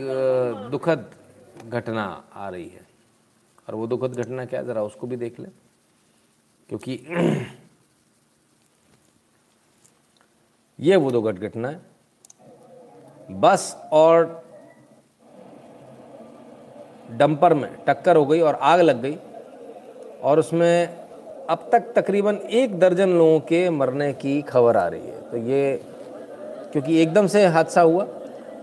दुखद 0.70 1.10
घटना 1.66 2.04
आ 2.32 2.48
रही 2.48 2.68
है। 2.68 2.86
और 3.68 3.74
वो 3.74 3.86
दुखद 3.86 4.14
घटना 4.14 4.44
क्या 4.44 4.62
ज़रा 4.62 4.82
उसको 4.82 5.06
भी 5.06 5.16
देख 5.16 5.40
लें। 5.40 5.50
क्योंकि 6.68 7.00
ये 10.80 10.96
वो 10.96 11.10
दुखद 11.10 11.38
घटना 11.38 11.68
है। 11.68 11.95
बस 13.28 13.76
और 13.92 14.44
डंपर 17.10 17.54
में 17.54 17.70
टक्कर 17.86 18.16
हो 18.16 18.26
गई 18.26 18.40
और 18.40 18.54
आग 18.54 18.80
लग 18.80 19.02
गई 19.02 19.16
और 20.22 20.38
उसमें 20.38 20.88
अब 21.50 21.68
तक 21.72 21.92
तकरीबन 21.96 22.36
एक 22.36 22.78
दर्जन 22.78 23.08
लोगों 23.08 23.40
के 23.40 23.70
मरने 23.70 24.12
की 24.12 24.42
खबर 24.42 24.76
आ 24.76 24.88
रही 24.88 25.00
है। 25.00 25.20
तो 25.30 25.36
ये, 25.36 25.80
क्योंकि 26.72 27.02
एकदम 27.02 27.26
से 27.26 27.46
हादसा 27.46 27.80
हुआ, 27.80 28.06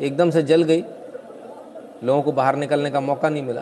एकदम 0.02 0.30
से 0.30 0.44
जल 0.44 0.64
गई, 0.64 0.84
लोगों 2.04 2.22
को 2.22 2.32
बाहर 2.32 2.56
निकलने 2.56 2.92
का 2.92 3.00
मौका 3.00 3.30
नहीं 3.30 3.44
मिला। 3.44 3.62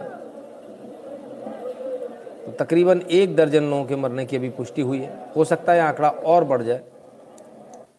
तो 2.45 2.51
तकरीबन 2.51 3.01
एक 3.11 3.35
दर्जन 3.35 3.63
लोगों 3.63 3.85
के 3.85 3.95
मरने 3.95 4.25
की 4.25 4.37
अभी 4.37 4.49
पुष्टि 4.49 4.81
हुई 4.81 4.99
है। 4.99 5.31
हो 5.35 5.43
सकता 5.43 5.73
है 5.73 5.81
आंकड़ा 5.81 6.09
और 6.09 6.43
बढ़ 6.43 6.61
जाए। 6.61 6.81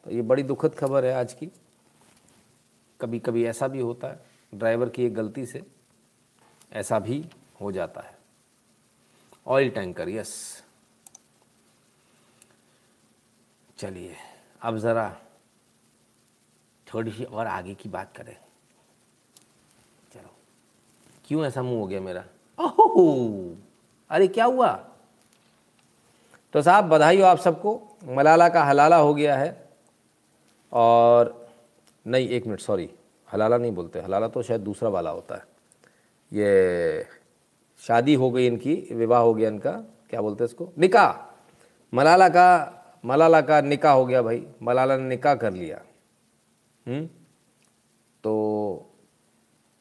तो 0.04 0.10
ये 0.10 0.22
बड़ी 0.22 0.42
दुखद 0.42 0.74
खबर 0.74 1.04
है 1.04 1.14
आज 1.14 1.32
की। 1.32 1.50
कभी 3.02 3.18
कभी 3.18 3.44
ऐसा 3.44 3.68
भी 3.68 3.80
होता 3.80 4.08
है, 4.08 4.24
ड्राइवर 4.54 4.88
की 4.88 5.04
एक 5.04 5.14
गलती 5.14 5.46
से 5.46 5.66
ऐसा 6.72 6.98
भी 6.98 7.30
हो 7.60 7.72
जाता 7.72 8.00
है। 8.00 8.18
Oil 9.46 9.70
tanker, 9.70 10.08
yes. 10.08 10.64
चलिए, 13.78 14.16
अब 14.62 14.78
ज़रा 14.78 15.16
थोड़ी 16.94 17.10
सी 17.10 17.24
और 17.24 17.46
आगे 17.46 17.74
की 17.74 17.88
बात 17.88 18.16
करें। 18.16 18.36
चलो। 20.14 20.34
क्यों 21.26 21.44
ऐसा 21.44 21.62
मुँह 21.62 21.80
हो 21.80 21.86
गया 21.86 22.00
मेरा? 22.00 22.24
ओहो! 22.60 23.56
अरे, 24.10 24.28
क्या 24.28 24.44
हुआ? 24.44 24.88
तो 26.52 26.62
साहब, 26.62 26.84
बधाई 26.84 27.18
हो 27.18 27.26
आप 27.26 27.38
सबको। 27.38 27.88
मलाला 28.04 28.48
का 28.48 28.64
हलाला 28.64 28.96
हो 28.96 29.14
गया 29.14 29.36
है 29.36 29.68
और 30.72 31.41
नहीं, 32.06 32.28
एक 32.28 32.46
मिनट 32.46 32.60
सॉरी 32.60 32.88
हलाला 33.28 33.56
नहीं 33.58 33.72
बोलते। 33.72 34.00
हलाला 34.00 34.28
तो 34.28 34.42
शायद 34.42 34.60
दूसरा 34.60 34.88
वाला 34.88 35.10
होता 35.10 35.34
है। 35.34 35.44
ये 36.32 37.06
शादी 37.82 38.14
हो 38.14 38.30
गई 38.30 38.46
इनकी, 38.46 38.74
विवाह 38.92 39.20
हो 39.20 39.34
गया 39.34 39.48
इनका, 39.48 39.72
क्या 40.10 40.20
बोलते 40.20 40.44
हैं 40.44 40.48
इसको? 40.48 40.72
निकाह। 40.78 41.12
मलाला 41.92 42.28
का 42.28 42.78
मलाला 43.04 43.40
का 43.40 43.60
निकाह 43.60 43.92
हो 43.92 44.04
गया 44.06 44.22
भाई। 44.22 44.42
मलाला 44.62 44.96
ने 44.96 45.08
निकाह 45.08 45.34
कर 45.34 45.52
लिया। 45.52 45.80
हुँ? 46.86 47.06
तो 48.24 48.88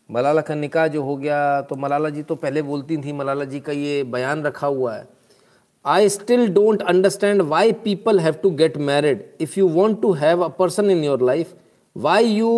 मलाला 0.10 0.42
का 0.42 0.56
निकाह 0.56 0.88
जो 0.88 1.04
हो 1.04 1.16
गया 1.18 1.62
तो 1.62 1.76
मलाला 1.76 2.10
जी 2.10 2.24
तो 2.24 2.36
पहले 2.36 2.62
बोलती 2.62 2.98
थी, 2.98 3.12
मलाला 3.14 3.46
जी 3.46 3.60
का 3.60 3.72
ये 3.72 4.04
बयान 4.06 4.44
रखा 4.44 4.68
हुआ 4.68 4.96
है। 4.96 5.08
I 5.86 6.10
still 6.10 6.48
don't 6.54 6.82
understand 6.82 7.42
why 7.42 7.72
people 7.84 8.20
have 8.20 8.34
to 8.34 8.50
get 8.52 8.78
married 8.80 9.24
if 9.42 9.60
you 9.60 9.68
want 9.70 10.02
to 10.02 10.12
have 10.14 10.44
a 10.44 10.48
person 10.58 10.90
in 10.92 11.04
your 11.04 11.22
life 11.22 11.54
why 11.96 12.26
you 12.26 12.52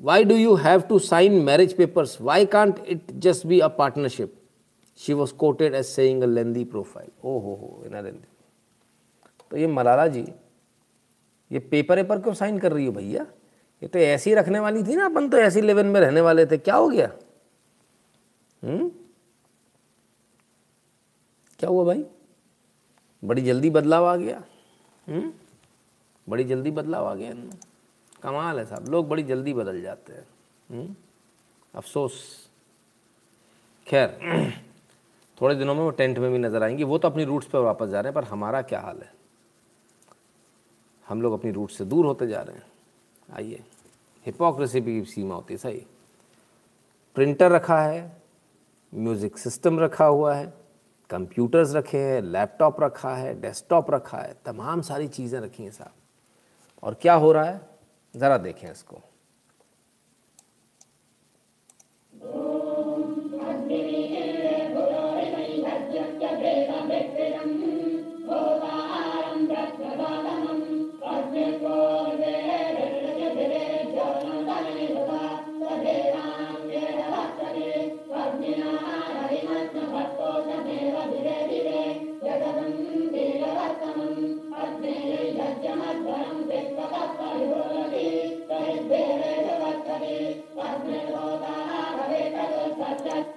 why 0.00 0.24
do 0.24 0.34
you 0.34 0.54
have 0.54 0.80
to 0.80 0.98
sign 0.98 1.40
marriage 1.44 1.76
papers 1.76 2.20
why 2.20 2.46
can't 2.46 2.78
it 2.86 3.12
just 3.26 3.46
be 3.46 3.60
a 3.60 3.68
partnership 3.78 4.34
she 5.00 5.12
was 5.12 5.34
quoted 5.34 5.74
as 5.74 5.84
saying 5.86 6.22
a 6.22 6.26
lengthy 6.26 6.64
profile 6.64 7.10
oh 7.24 7.38
हो 7.38 7.54
हो 7.54 7.82
इन 7.86 8.02
लेंदी 8.04 8.26
तो 9.50 9.56
ये 9.56 9.66
मलाला 9.66 10.06
जी, 10.06 10.24
ये 11.50 11.58
paper 11.58 11.96
vapour 11.96 12.20
क्यों 12.20 12.34
sign 12.34 12.58
कर 12.58 12.72
रही 12.72 12.86
हो 12.86 12.92
भैया? 12.92 13.26
ये 13.82 13.88
तो 13.88 13.98
ऐसी 13.98 14.34
रखने 14.34 14.60
वाली 14.60 14.82
थी 14.82 14.96
ना 14.96 15.04
अपन 15.04 15.28
तो 15.28 15.36
ऐसी 15.38 15.60
लेवन 15.60 15.86
में 15.86 16.00
रहने 16.00 16.20
वाले 16.20 16.46
थे। 16.46 16.56
क्या 16.58 16.74
हो 16.74 16.88
गया? 16.88 17.10
हम्म? 18.62 18.88
क्या 21.58 21.70
हुआ 21.70 21.84
भाई? 21.84 22.04
बड़ी 23.22 23.42
जल्दी 23.42 23.70
बदलाव 23.70 24.04
आ 24.04 24.16
गया। 24.16 24.42
हम्म? 25.06 25.32
बड़ी 26.28 26.44
जल्दी 26.44 26.70
बदलाव 26.70 27.06
आ 27.06 27.14
गया 27.14 27.30
इनमें। 27.30 27.58
कमाल 28.22 28.58
है 28.58 28.66
साहब। 28.66 28.88
लोग 28.88 29.08
बड़ी 29.08 29.22
जल्दी 29.22 29.54
बदल 29.54 29.82
जाते 29.82 30.12
हैं। 30.12 30.26
हम्म? 30.70 30.96
अफसोस। 31.74 32.48
खैर, 33.86 34.18
थोड़े 35.40 35.54
दिनों 35.54 35.74
में 35.74 35.82
वो 35.82 35.90
टेंट 35.90 36.18
में 36.18 36.32
भी 36.32 36.38
नज़र 36.38 36.62
आएँगी। 36.62 36.84
वो 36.84 36.98
तो 36.98 37.08
अपनी 37.08 37.24
रूट्स 37.24 37.46
पर 37.46 37.58
वापस 37.58 37.86
जा 37.86 38.00
रहे 38.00 38.08
हैं, 38.08 38.14
पर 38.14 38.24
हमारा 38.24 38.62
क्या 38.62 38.80
हाल 38.80 38.98
है? 38.98 39.14
हम 41.08 41.22
लोग 41.22 41.32
अपनी 41.32 41.50
रूट 41.50 41.70
से 41.70 41.84
दूर 41.84 42.06
होते 42.06 42.26
जा 42.26 42.42
रहे 42.42 42.56
हैं। 42.56 42.66
आइए। 43.34 43.64
हिपोक्रेसी 44.26 44.82
की 44.82 45.04
सीमा 45.04 45.34
होती 45.34 45.54
है, 45.54 45.58
सही। 45.58 45.86
प्रिंटर 47.14 47.50
रखा 47.50 47.82
है 47.82 48.22
म्यूज़िक 48.94 49.38
सिस्टम 49.38 49.80
रखा 49.80 50.04
हुआ 50.04 50.34
है 50.34 50.54
कंप्यूटर्स 51.10 51.74
रखे 51.74 51.98
हैं 51.98 52.22
लैपटॉप 52.22 52.82
रखा 52.82 53.16
है 53.16 53.40
डेस्कटॉप 53.40 53.90
रखा 53.90 54.18
है, 54.18 54.36
तमाम 54.44 54.80
सारी 54.80 55.08
चीज़ें 55.08 55.40
रखी 55.40 55.62
हैं 55.62 55.70
साहब। 55.70 55.90
और 56.82 56.94
क्या 56.94 57.14
हो 57.14 57.32
रहा 57.32 57.44
है? 57.44 57.75
ज़रा 58.16 58.36
देखें 58.38 58.70
इसको। 58.70 59.02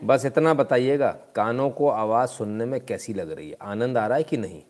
बस 0.03 0.25
इतना 0.25 0.53
बताइएगा, 0.53 1.07
कानों 1.35 1.69
को 1.69 1.89
आवाज़ 1.89 2.29
सुनने 2.29 2.65
में 2.65 2.85
कैसी 2.85 3.13
लग 3.13 3.31
रही 3.31 3.49
है? 3.49 3.57
आनंद 3.61 3.97
आ 3.97 4.07
रहा 4.07 4.17
है 4.17 4.23
कि 4.23 4.37
नहीं? 4.37 4.61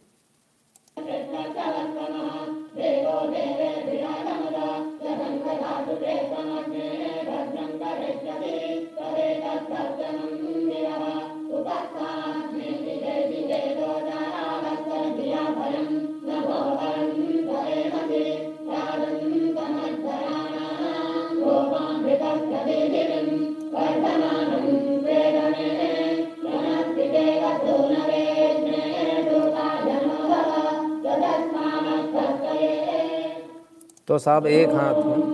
तो 34.10 34.18
साहब 34.18 34.46
एक 34.48 34.70
हाथ 34.70 34.96
में 35.06 35.29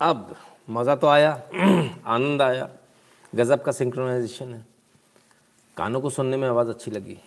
अब 0.00 0.36
मज़ा 0.70 0.96
तो 0.96 1.06
आया, 1.06 1.30
आनंद 2.04 2.42
आया। 2.42 2.68
गज़ब 3.34 3.62
का 3.62 3.72
सिंक्रोनाइजेशन 3.72 4.54
है। 4.54 4.66
कानों 5.76 6.00
को 6.00 6.10
सुनने 6.10 6.36
में 6.36 6.48
आवाज़ 6.48 6.68
अच्छी 6.68 6.90
लगी। 6.90 7.18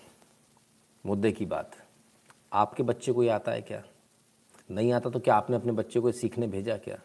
मुद्दे 1.06 1.32
की 1.32 1.46
बात। 1.46 1.72
आपके 2.54 2.84
बच्चे 2.84 3.12
को 3.12 3.24
ये 3.24 3.30
आता 3.30 3.52
है 3.52 3.62
क्या? 3.62 3.84
नहीं 4.72 4.94
आता 4.94 5.10
तो 5.10 5.20
क्या 5.20 5.36
आपने 5.36 5.56
अपने 5.56 5.72
बच्चे 5.72 6.00
को 6.00 6.12
सीखने 6.12 6.48
भेजा 6.48 6.78
क्या? 6.78 6.98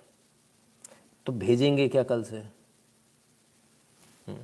तो 1.27 1.33
भेजेंगे 1.33 1.89
क्या 1.89 2.03
कल 2.03 2.23
से? 2.23 2.37
हम्म। 2.37 4.39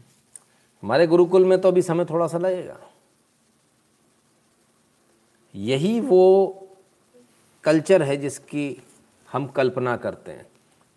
हमारे 0.83 1.07
गुरुकुल 1.07 1.45
में 1.45 1.61
तो 1.61 1.69
अभी 1.69 1.83
समय 1.83 2.05
थोड़ा 2.05 2.27
सा 2.27 2.39
लगेगा। 2.39 2.79
यही 5.55 6.01
वो 6.01 6.69
कल्चर 7.65 8.03
है 8.03 8.17
जिसकी 8.17 8.83
हम 9.33 9.47
कल्पना 9.47 9.97
करते 9.97 10.33
हैं। 10.33 10.52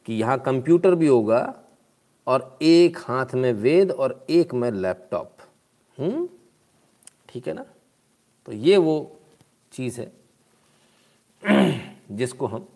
कि 0.06 0.14
यहाँ 0.14 0.40
कंप्यूटर 0.40 0.96
भी 0.96 1.08
होगा 1.08 1.62
और 2.28 2.58
एक 2.62 2.98
हाथ 2.98 3.34
में 3.36 3.54
वेद 3.54 3.92
और 3.92 4.26
एक 4.30 4.54
में 4.54 4.72
लैपटॉप। 4.72 5.38
हम्म? 5.98 6.30
ठीक 7.30 7.48
है 7.48 7.54
ना? 7.54 7.66
तो 8.46 8.52
ये 8.52 8.78
वो 8.78 9.20
चीज़ 9.72 10.02
है 10.02 10.12
जिसको 12.12 12.48
हम 12.48 12.68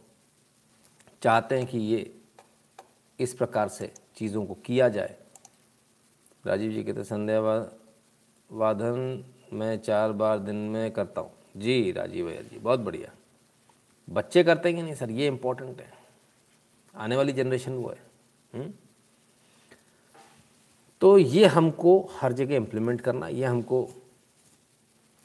चाहते 1.22 1.58
हैं 1.58 1.66
कि 1.66 1.78
ये 1.78 2.12
इस 3.20 3.34
प्रकार 3.34 3.68
से 3.68 3.92
चीज़ों 4.16 4.46
को 4.46 4.54
किया 4.54 4.90
जाए। 4.90 5.16
राजीव 6.46 6.72
जी 6.72 6.84
कहते 6.84 7.04
संध्या 7.04 7.42
वादन 8.50 9.24
मैं 9.54 9.80
चार 9.80 10.12
बार 10.12 10.40
दिन 10.40 10.56
में 10.56 10.92
करता 10.92 11.22
हूँ। 11.22 11.32
जी, 11.58 11.92
राजीव 11.92 12.26
भैया 12.26 12.42
जी, 12.42 12.60
बहुत 12.60 12.80
बढ़िया। 12.80 13.12
बच्चे 14.10 14.44
करते 14.44 14.70
हैं 14.70 14.78
कि 14.78 14.84
नहीं 14.84 14.94
सर? 14.94 15.12
ये 15.12 15.28
इम्पोर्टेंट 15.28 15.82
है। 15.82 15.99
आने 16.96 17.16
वाली 17.16 17.34
जनरेशन 17.34 17.74
वो 17.74 17.90
है 17.90 18.02
हुँ? 18.54 18.62
हम्म? 18.62 18.74
तो 21.02 21.18
ये 21.18 21.46
हमको 21.48 22.00
हर 22.14 22.34
जगह 22.34 22.56
इम्प्लीमेंट 22.56 23.02
करना, 23.02 23.28
ये 23.28 23.46
हमको 23.46 23.88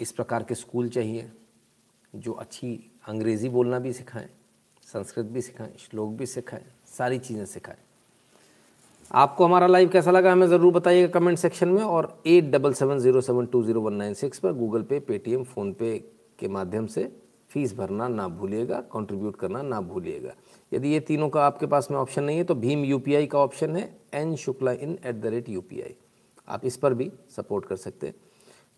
इस 0.01 0.13
प्रकार 0.13 0.43
के 0.43 0.55
स्कूल 0.55 0.89
चाहिए, 0.89 1.31
जो 2.15 2.33
अच्छी 2.33 2.79
अंग्रेज़ी 3.09 3.49
बोलना 3.49 3.79
भी 3.79 3.93
सिखाएँ, 3.93 4.29
संस्कृत 4.83 5.27
भी 5.27 5.41
सिखाएँ, 5.43 5.73
श्लोक 5.79 6.13
भी 6.13 6.27
सिखाएँ, 6.27 6.65
सारी 6.99 7.19
चीज़ें 7.19 7.45
सिखाएँ 7.47 7.79
आपको 9.11 9.45
हमारा 9.45 9.67
लाइव 9.67 9.89
कैसा 9.89 10.11
लगा 10.11 10.33
हमें 10.33 10.47
ज़रूर 10.49 10.73
बताइएगा 10.73 11.09
कमेंट 11.19 11.39
सेक्शन 11.39 11.69
में, 11.69 11.83
और 11.83 12.23
at 12.27 12.45
double 12.51 12.73
seven 12.73 12.99
zero 12.99 13.21
seven 13.21 13.47
two 13.47 13.63
zero 13.63 13.81
one 13.81 13.95
nine 13.95 14.15
six 14.15 14.39
पर 14.39 14.53
गूगल 14.53 14.83
पे 14.83 15.01
पेटीएम 15.01 15.45
फ़ोनपे 15.45 15.99
के 16.39 16.49
माध्यम 16.49 16.87
से 16.87 17.05
फ़ीस 17.55 17.75
भरना 17.77 18.09
ना 18.09 18.29
भूलिएगा 18.31 18.81
कंट्रीब्यूट 18.93 19.37
करना 19.37 19.63
ना 19.63 19.81
भूलिएगा। 19.83 20.35
यदि 20.73 20.89
ये 20.89 21.01
तीनों 21.03 21.29
का 21.29 21.45
आपके 21.47 21.67
पास 21.67 21.89
में 21.91 21.99
ऑप्शन 21.99 22.25
नहीं 22.25 22.39
है 22.39 22.45
तो 22.45 22.55
भीम 22.57 22.85
यूपीआई 22.85 23.27
का 23.27 23.39
ऑप्शन 23.39 23.77
है 23.77 23.89
N 24.15 24.35
Shukla 24.37 24.73
in 24.73 24.99
at 25.05 25.15
the 25.15 25.27
rate 25.27 25.49
U 25.49 25.63
आप 26.49 26.65
इस 26.65 26.77
पर 26.77 26.95
भी 26.95 27.11
सपोर्ट 27.37 27.65
कर 27.65 27.77
सकते 27.77 28.07
हैं। 28.07 28.15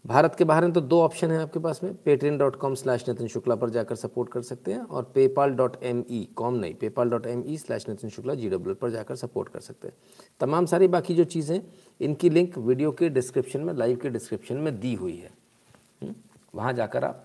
भारत 0.05 0.35
के 0.35 0.45
बाहर 0.45 0.63
में 0.63 0.73
तो 0.73 0.81
दो 0.81 1.01
ऑप्शन 1.03 1.31
है 1.31 1.39
आपके 1.39 1.59
पास 1.59 1.81
में 1.85 1.95
Paytm 2.05 2.37
dot 2.39 2.57
com 2.57 2.75
slash 2.75 3.05
Nitin 3.09 3.29
Shukla 3.29 3.55
पर 3.55 3.71
जाकर 3.71 3.95
सपोर्ट 3.95 4.31
कर 4.33 4.43
सकते 4.43 4.73
हैं 4.73 4.81
और 4.81 5.11
PayPal 5.15 5.51
dot 5.53 5.77
M 5.83 6.05
E 6.11 6.23
com 6.37 6.55
नहीं 6.55 6.75
PayPal 6.75 7.11
dot 7.11 7.27
M 7.27 7.43
E 7.47 7.57
slash 7.59 7.89
Nitin 7.89 8.11
Shukla 8.11 8.35
G 8.35 8.51
W 8.51 8.75
पर 8.75 8.91
जाकर 8.91 9.17
सपोर्ट 9.17 9.49
कर 9.49 9.61
सकते 9.61 9.89
हैं। 9.89 9.95
तमाम 10.41 10.67
सारी 10.67 10.89
बाकी 10.89 11.15
जो 11.15 11.25
चीज़ें 11.27 11.61
इनकी 12.01 12.31
लिंक 12.31 12.59
वीडियो 12.59 12.93
के 12.93 13.09
डिस्क्रिप्शन 13.09 13.61
में 13.61 13.73
लाइव 13.75 13.97
के 13.97 14.11
डिस्क्रिप्शन 14.11 14.57
में 14.57 14.79
दी 14.81 14.95
हुई 14.95 15.17
है। 15.17 15.31
हम्म, 16.03 16.15
वहाँ 16.55 16.73
जाकर 16.73 17.05
आप 17.05 17.25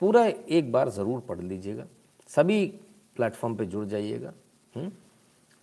पूरा 0.00 0.24
एक 0.24 0.70
बार 0.72 0.88
ज़रूर 0.90 1.20
पढ़ 1.20 1.40
लीजिएगा। 1.40 1.84
सभी 2.30 2.66
प्लेटफॉर्म 3.16 3.54
पे 3.56 3.64
जुड़ 3.66 3.84
जाइएगा 3.86 4.32
हम्म? 4.74 4.90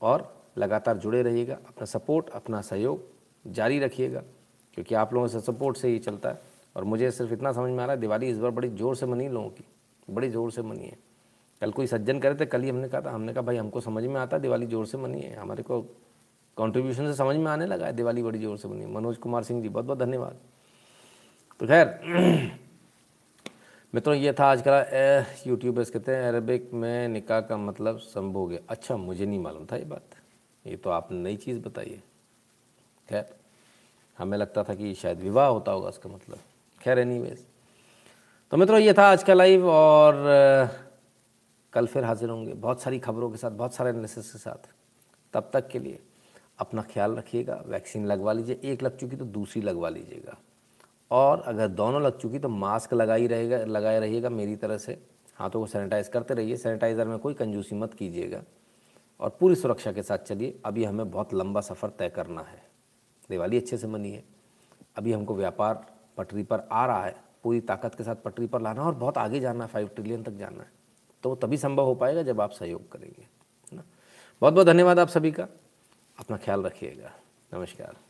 और 0.01 0.33
लगातार 0.57 0.97
जुड़े 0.97 1.21
रहिएगा। 1.23 1.53
अपना 1.67 1.85
सपोर्ट, 1.85 2.29
अपना 2.29 2.61
सहयोग 2.61 3.03
जारी 3.45 3.79
रखिएगा, 3.79 4.23
क्योंकि 4.73 4.95
आप 4.95 5.13
लोगों 5.13 5.27
से 5.27 5.39
सपोर्ट 5.41 5.77
से 5.77 5.87
ही 5.87 5.99
चलता 5.99 6.29
है। 6.29 6.41
और 6.75 6.83
मुझे 6.83 7.11
सिर्फ़ 7.11 7.33
इतना 7.33 7.51
समझ 7.51 7.69
में 7.71 7.79
आ 7.79 7.85
रहा 7.85 7.93
है, 7.95 7.99
दिवाली 8.01 8.27
इस 8.27 8.37
बार 8.37 8.51
बड़ी 8.51 8.69
ज़ोर 8.69 8.95
से 8.95 9.05
मनी 9.05 9.27
लोगों 9.29 9.49
की, 9.49 9.63
बड़ी 10.07 10.29
ज़ोर 10.29 10.51
से 10.51 10.61
मनी 10.61 10.85
है। 10.85 10.97
कल 11.61 11.71
कोई 11.71 11.87
सज्जन 11.87 12.19
करे 12.19 12.35
थे, 12.35 12.45
कल 12.45 12.61
ही 12.61 12.69
हमने 12.69 12.89
कहा 12.89 13.01
था, 13.01 13.11
हमने 13.11 13.33
कहा, 13.33 13.41
भाई, 13.41 13.57
हमको 13.57 13.81
समझ 13.81 14.03
में 14.03 14.15
आता 14.15 14.37
दिवाली 14.37 14.65
ज़ोर 14.65 14.85
से 14.85 14.97
मनी 14.97 15.21
है। 15.21 15.35
हमारे 15.35 15.63
को 15.63 15.81
कॉन्ट्रीब्यूशन 16.57 17.07
से 17.07 17.13
समझ 17.13 17.35
में 17.35 17.51
आने 17.51 17.65
लगा 17.65 17.85
है, 17.85 17.93
दिवाली 17.93 18.23
बड़ी 18.23 18.39
ज़ोर 18.39 18.57
से 18.57 18.67
मनी 18.67 18.85
मनोज 18.85 19.17
कुमार 19.17 19.43
सिंह 19.43 19.61
जी 19.61 19.69
बहुत 19.69 19.85
बहुत 19.85 19.99
धन्यवाद। 19.99 20.39
तो 21.59 21.67
खैर 21.67 21.87
मित्रों, 23.97 24.15
ये 24.15 24.31
था 24.33 24.45
आज 24.45 24.63
का 24.67 24.75
यूट्यूबर्स 25.47 25.89
कहते 25.89 26.15
हैं, 26.15 26.27
अरबिक 26.29 26.69
में 26.73 27.07
निकाह 27.07 27.39
का 27.41 27.57
मतलब 27.57 27.97
संभोग 27.97 28.51
है। 28.53 28.59
अच्छा 28.69 28.97
मुझे 28.97 29.25
नहीं 29.25 29.39
मालूम 29.39 29.65
था 29.65 29.75
ये 29.75 29.85
बात। 29.85 30.15
ये 30.65 30.75
तो 30.77 30.89
आपने 30.89 31.17
नई 31.17 31.37
चीज़ 31.37 31.59
बताई 31.59 31.89
है। 31.89 32.03
खैर, 33.09 33.33
हमें 34.17 34.37
लगता 34.37 34.63
था 34.63 34.75
कि 34.75 34.93
शायद 34.93 35.19
विवाह 35.19 35.47
होता 35.47 35.71
होगा 35.71 35.89
उसका 35.89 36.09
मतलब। 36.09 36.39
खैर 36.81 36.99
एनी 36.99 37.35
तो 38.51 38.57
मित्रों, 38.57 38.79
ये 38.79 38.93
था 38.93 39.03
आज 39.03 39.23
का 39.23 39.33
लाइव 39.33 39.67
और 39.67 40.23
कल 41.73 41.87
फिर 41.87 42.03
हाजिर 42.03 42.29
होंगे। 42.29 42.53
बहुत 42.53 42.81
सारी 42.81 42.99
खबरों 42.99 43.31
के 43.31 43.37
साथ, 43.37 43.51
बहुत 43.51 43.73
सारे 43.73 43.89
एनालिसिस 43.89 44.31
के 44.31 44.39
साथ। 44.39 44.69
तब 45.33 45.49
तक 45.53 45.67
के 45.67 45.79
लिए 45.79 45.99
अपना 46.59 46.81
ख्याल 46.83 47.15
रखिएगा। 47.15 47.63
वैक्सीन 47.67 48.05
लगवा 48.05 48.33
लीजिए। 48.33 48.59
एक 48.63 48.83
लग 48.83 48.97
चुकी 48.97 49.15
तो 49.15 49.25
दूसरी 49.25 49.61
लगवा 49.61 49.89
लीजिएगा। 49.89 50.37
और 51.11 51.41
अगर 51.41 51.67
दोनों 51.67 52.01
लग 52.01 52.17
चुकी 52.17 52.39
तो 52.39 52.49
मास्क 52.49 52.93
लगा 52.93 53.13
ही 53.13 53.27
रहेगा, 53.27 53.57
लगाए 53.57 53.99
रहिएगा 53.99 54.29
मेरी 54.29 54.55
तरह 54.55 54.77
से। 54.77 54.97
हाथों 55.35 55.59
को 55.59 55.67
सैनिटाइज 55.67 56.07
करते 56.07 56.33
रहिए, 56.33 56.57
सैनिटाइज़र 56.57 57.07
में 57.07 57.19
कोई 57.19 57.33
कंजूसी 57.33 57.75
मत 57.75 57.93
कीजिएगा। 57.93 58.41
और 59.19 59.37
पूरी 59.39 59.55
सुरक्षा 59.55 59.91
के 59.91 60.03
साथ 60.03 60.17
चलिए, 60.17 60.59
अभी 60.65 60.83
हमें 60.83 61.11
बहुत 61.11 61.33
लंबा 61.33 61.61
सफ़र 61.61 61.89
तय 61.89 62.09
करना 62.09 62.41
है। 62.41 62.61
दिवाली 63.29 63.57
अच्छे 63.57 63.77
से 63.77 63.87
मनी 63.87 64.11
है। 64.11 64.23
अभी 64.97 65.11
हमको 65.11 65.35
व्यापार 65.35 65.85
पटरी 66.17 66.43
पर 66.43 66.67
आ 66.71 66.85
रहा 66.85 67.05
है। 67.05 67.15
पूरी 67.43 67.61
ताकत 67.61 67.95
के 67.95 68.03
साथ 68.03 68.15
पटरी 68.15 68.47
पर 68.47 68.61
लाना 68.61 68.83
और 68.83 68.95
बहुत 68.95 69.17
आगे 69.17 69.39
जाना 69.39 69.63
है 69.63 69.69
फाइव 69.69 69.87
ट्रिलियन 69.87 70.23
तक 70.23 70.31
जाना 70.31 70.63
है। 70.63 70.71
तो 71.23 71.29
वो 71.29 71.35
तभी 71.35 71.57
संभव 71.57 71.85
हो 71.85 71.95
पाएगा 71.95 72.23
जब 72.23 72.41
आप 72.41 72.51
सहयोग 72.51 72.91
करेंगे, 72.91 73.21
है 73.21 73.77
ना? 73.77 73.83
बहुत 74.41 74.53
बहुत 74.53 74.67
धन्यवाद 74.67 74.99
आप 74.99 75.07
सभी 75.07 75.31
का। 75.31 75.47
अपना 76.19 76.37
ख्याल 76.37 76.63
रखिएगा। 76.63 77.11
नमस्कार। 77.53 78.06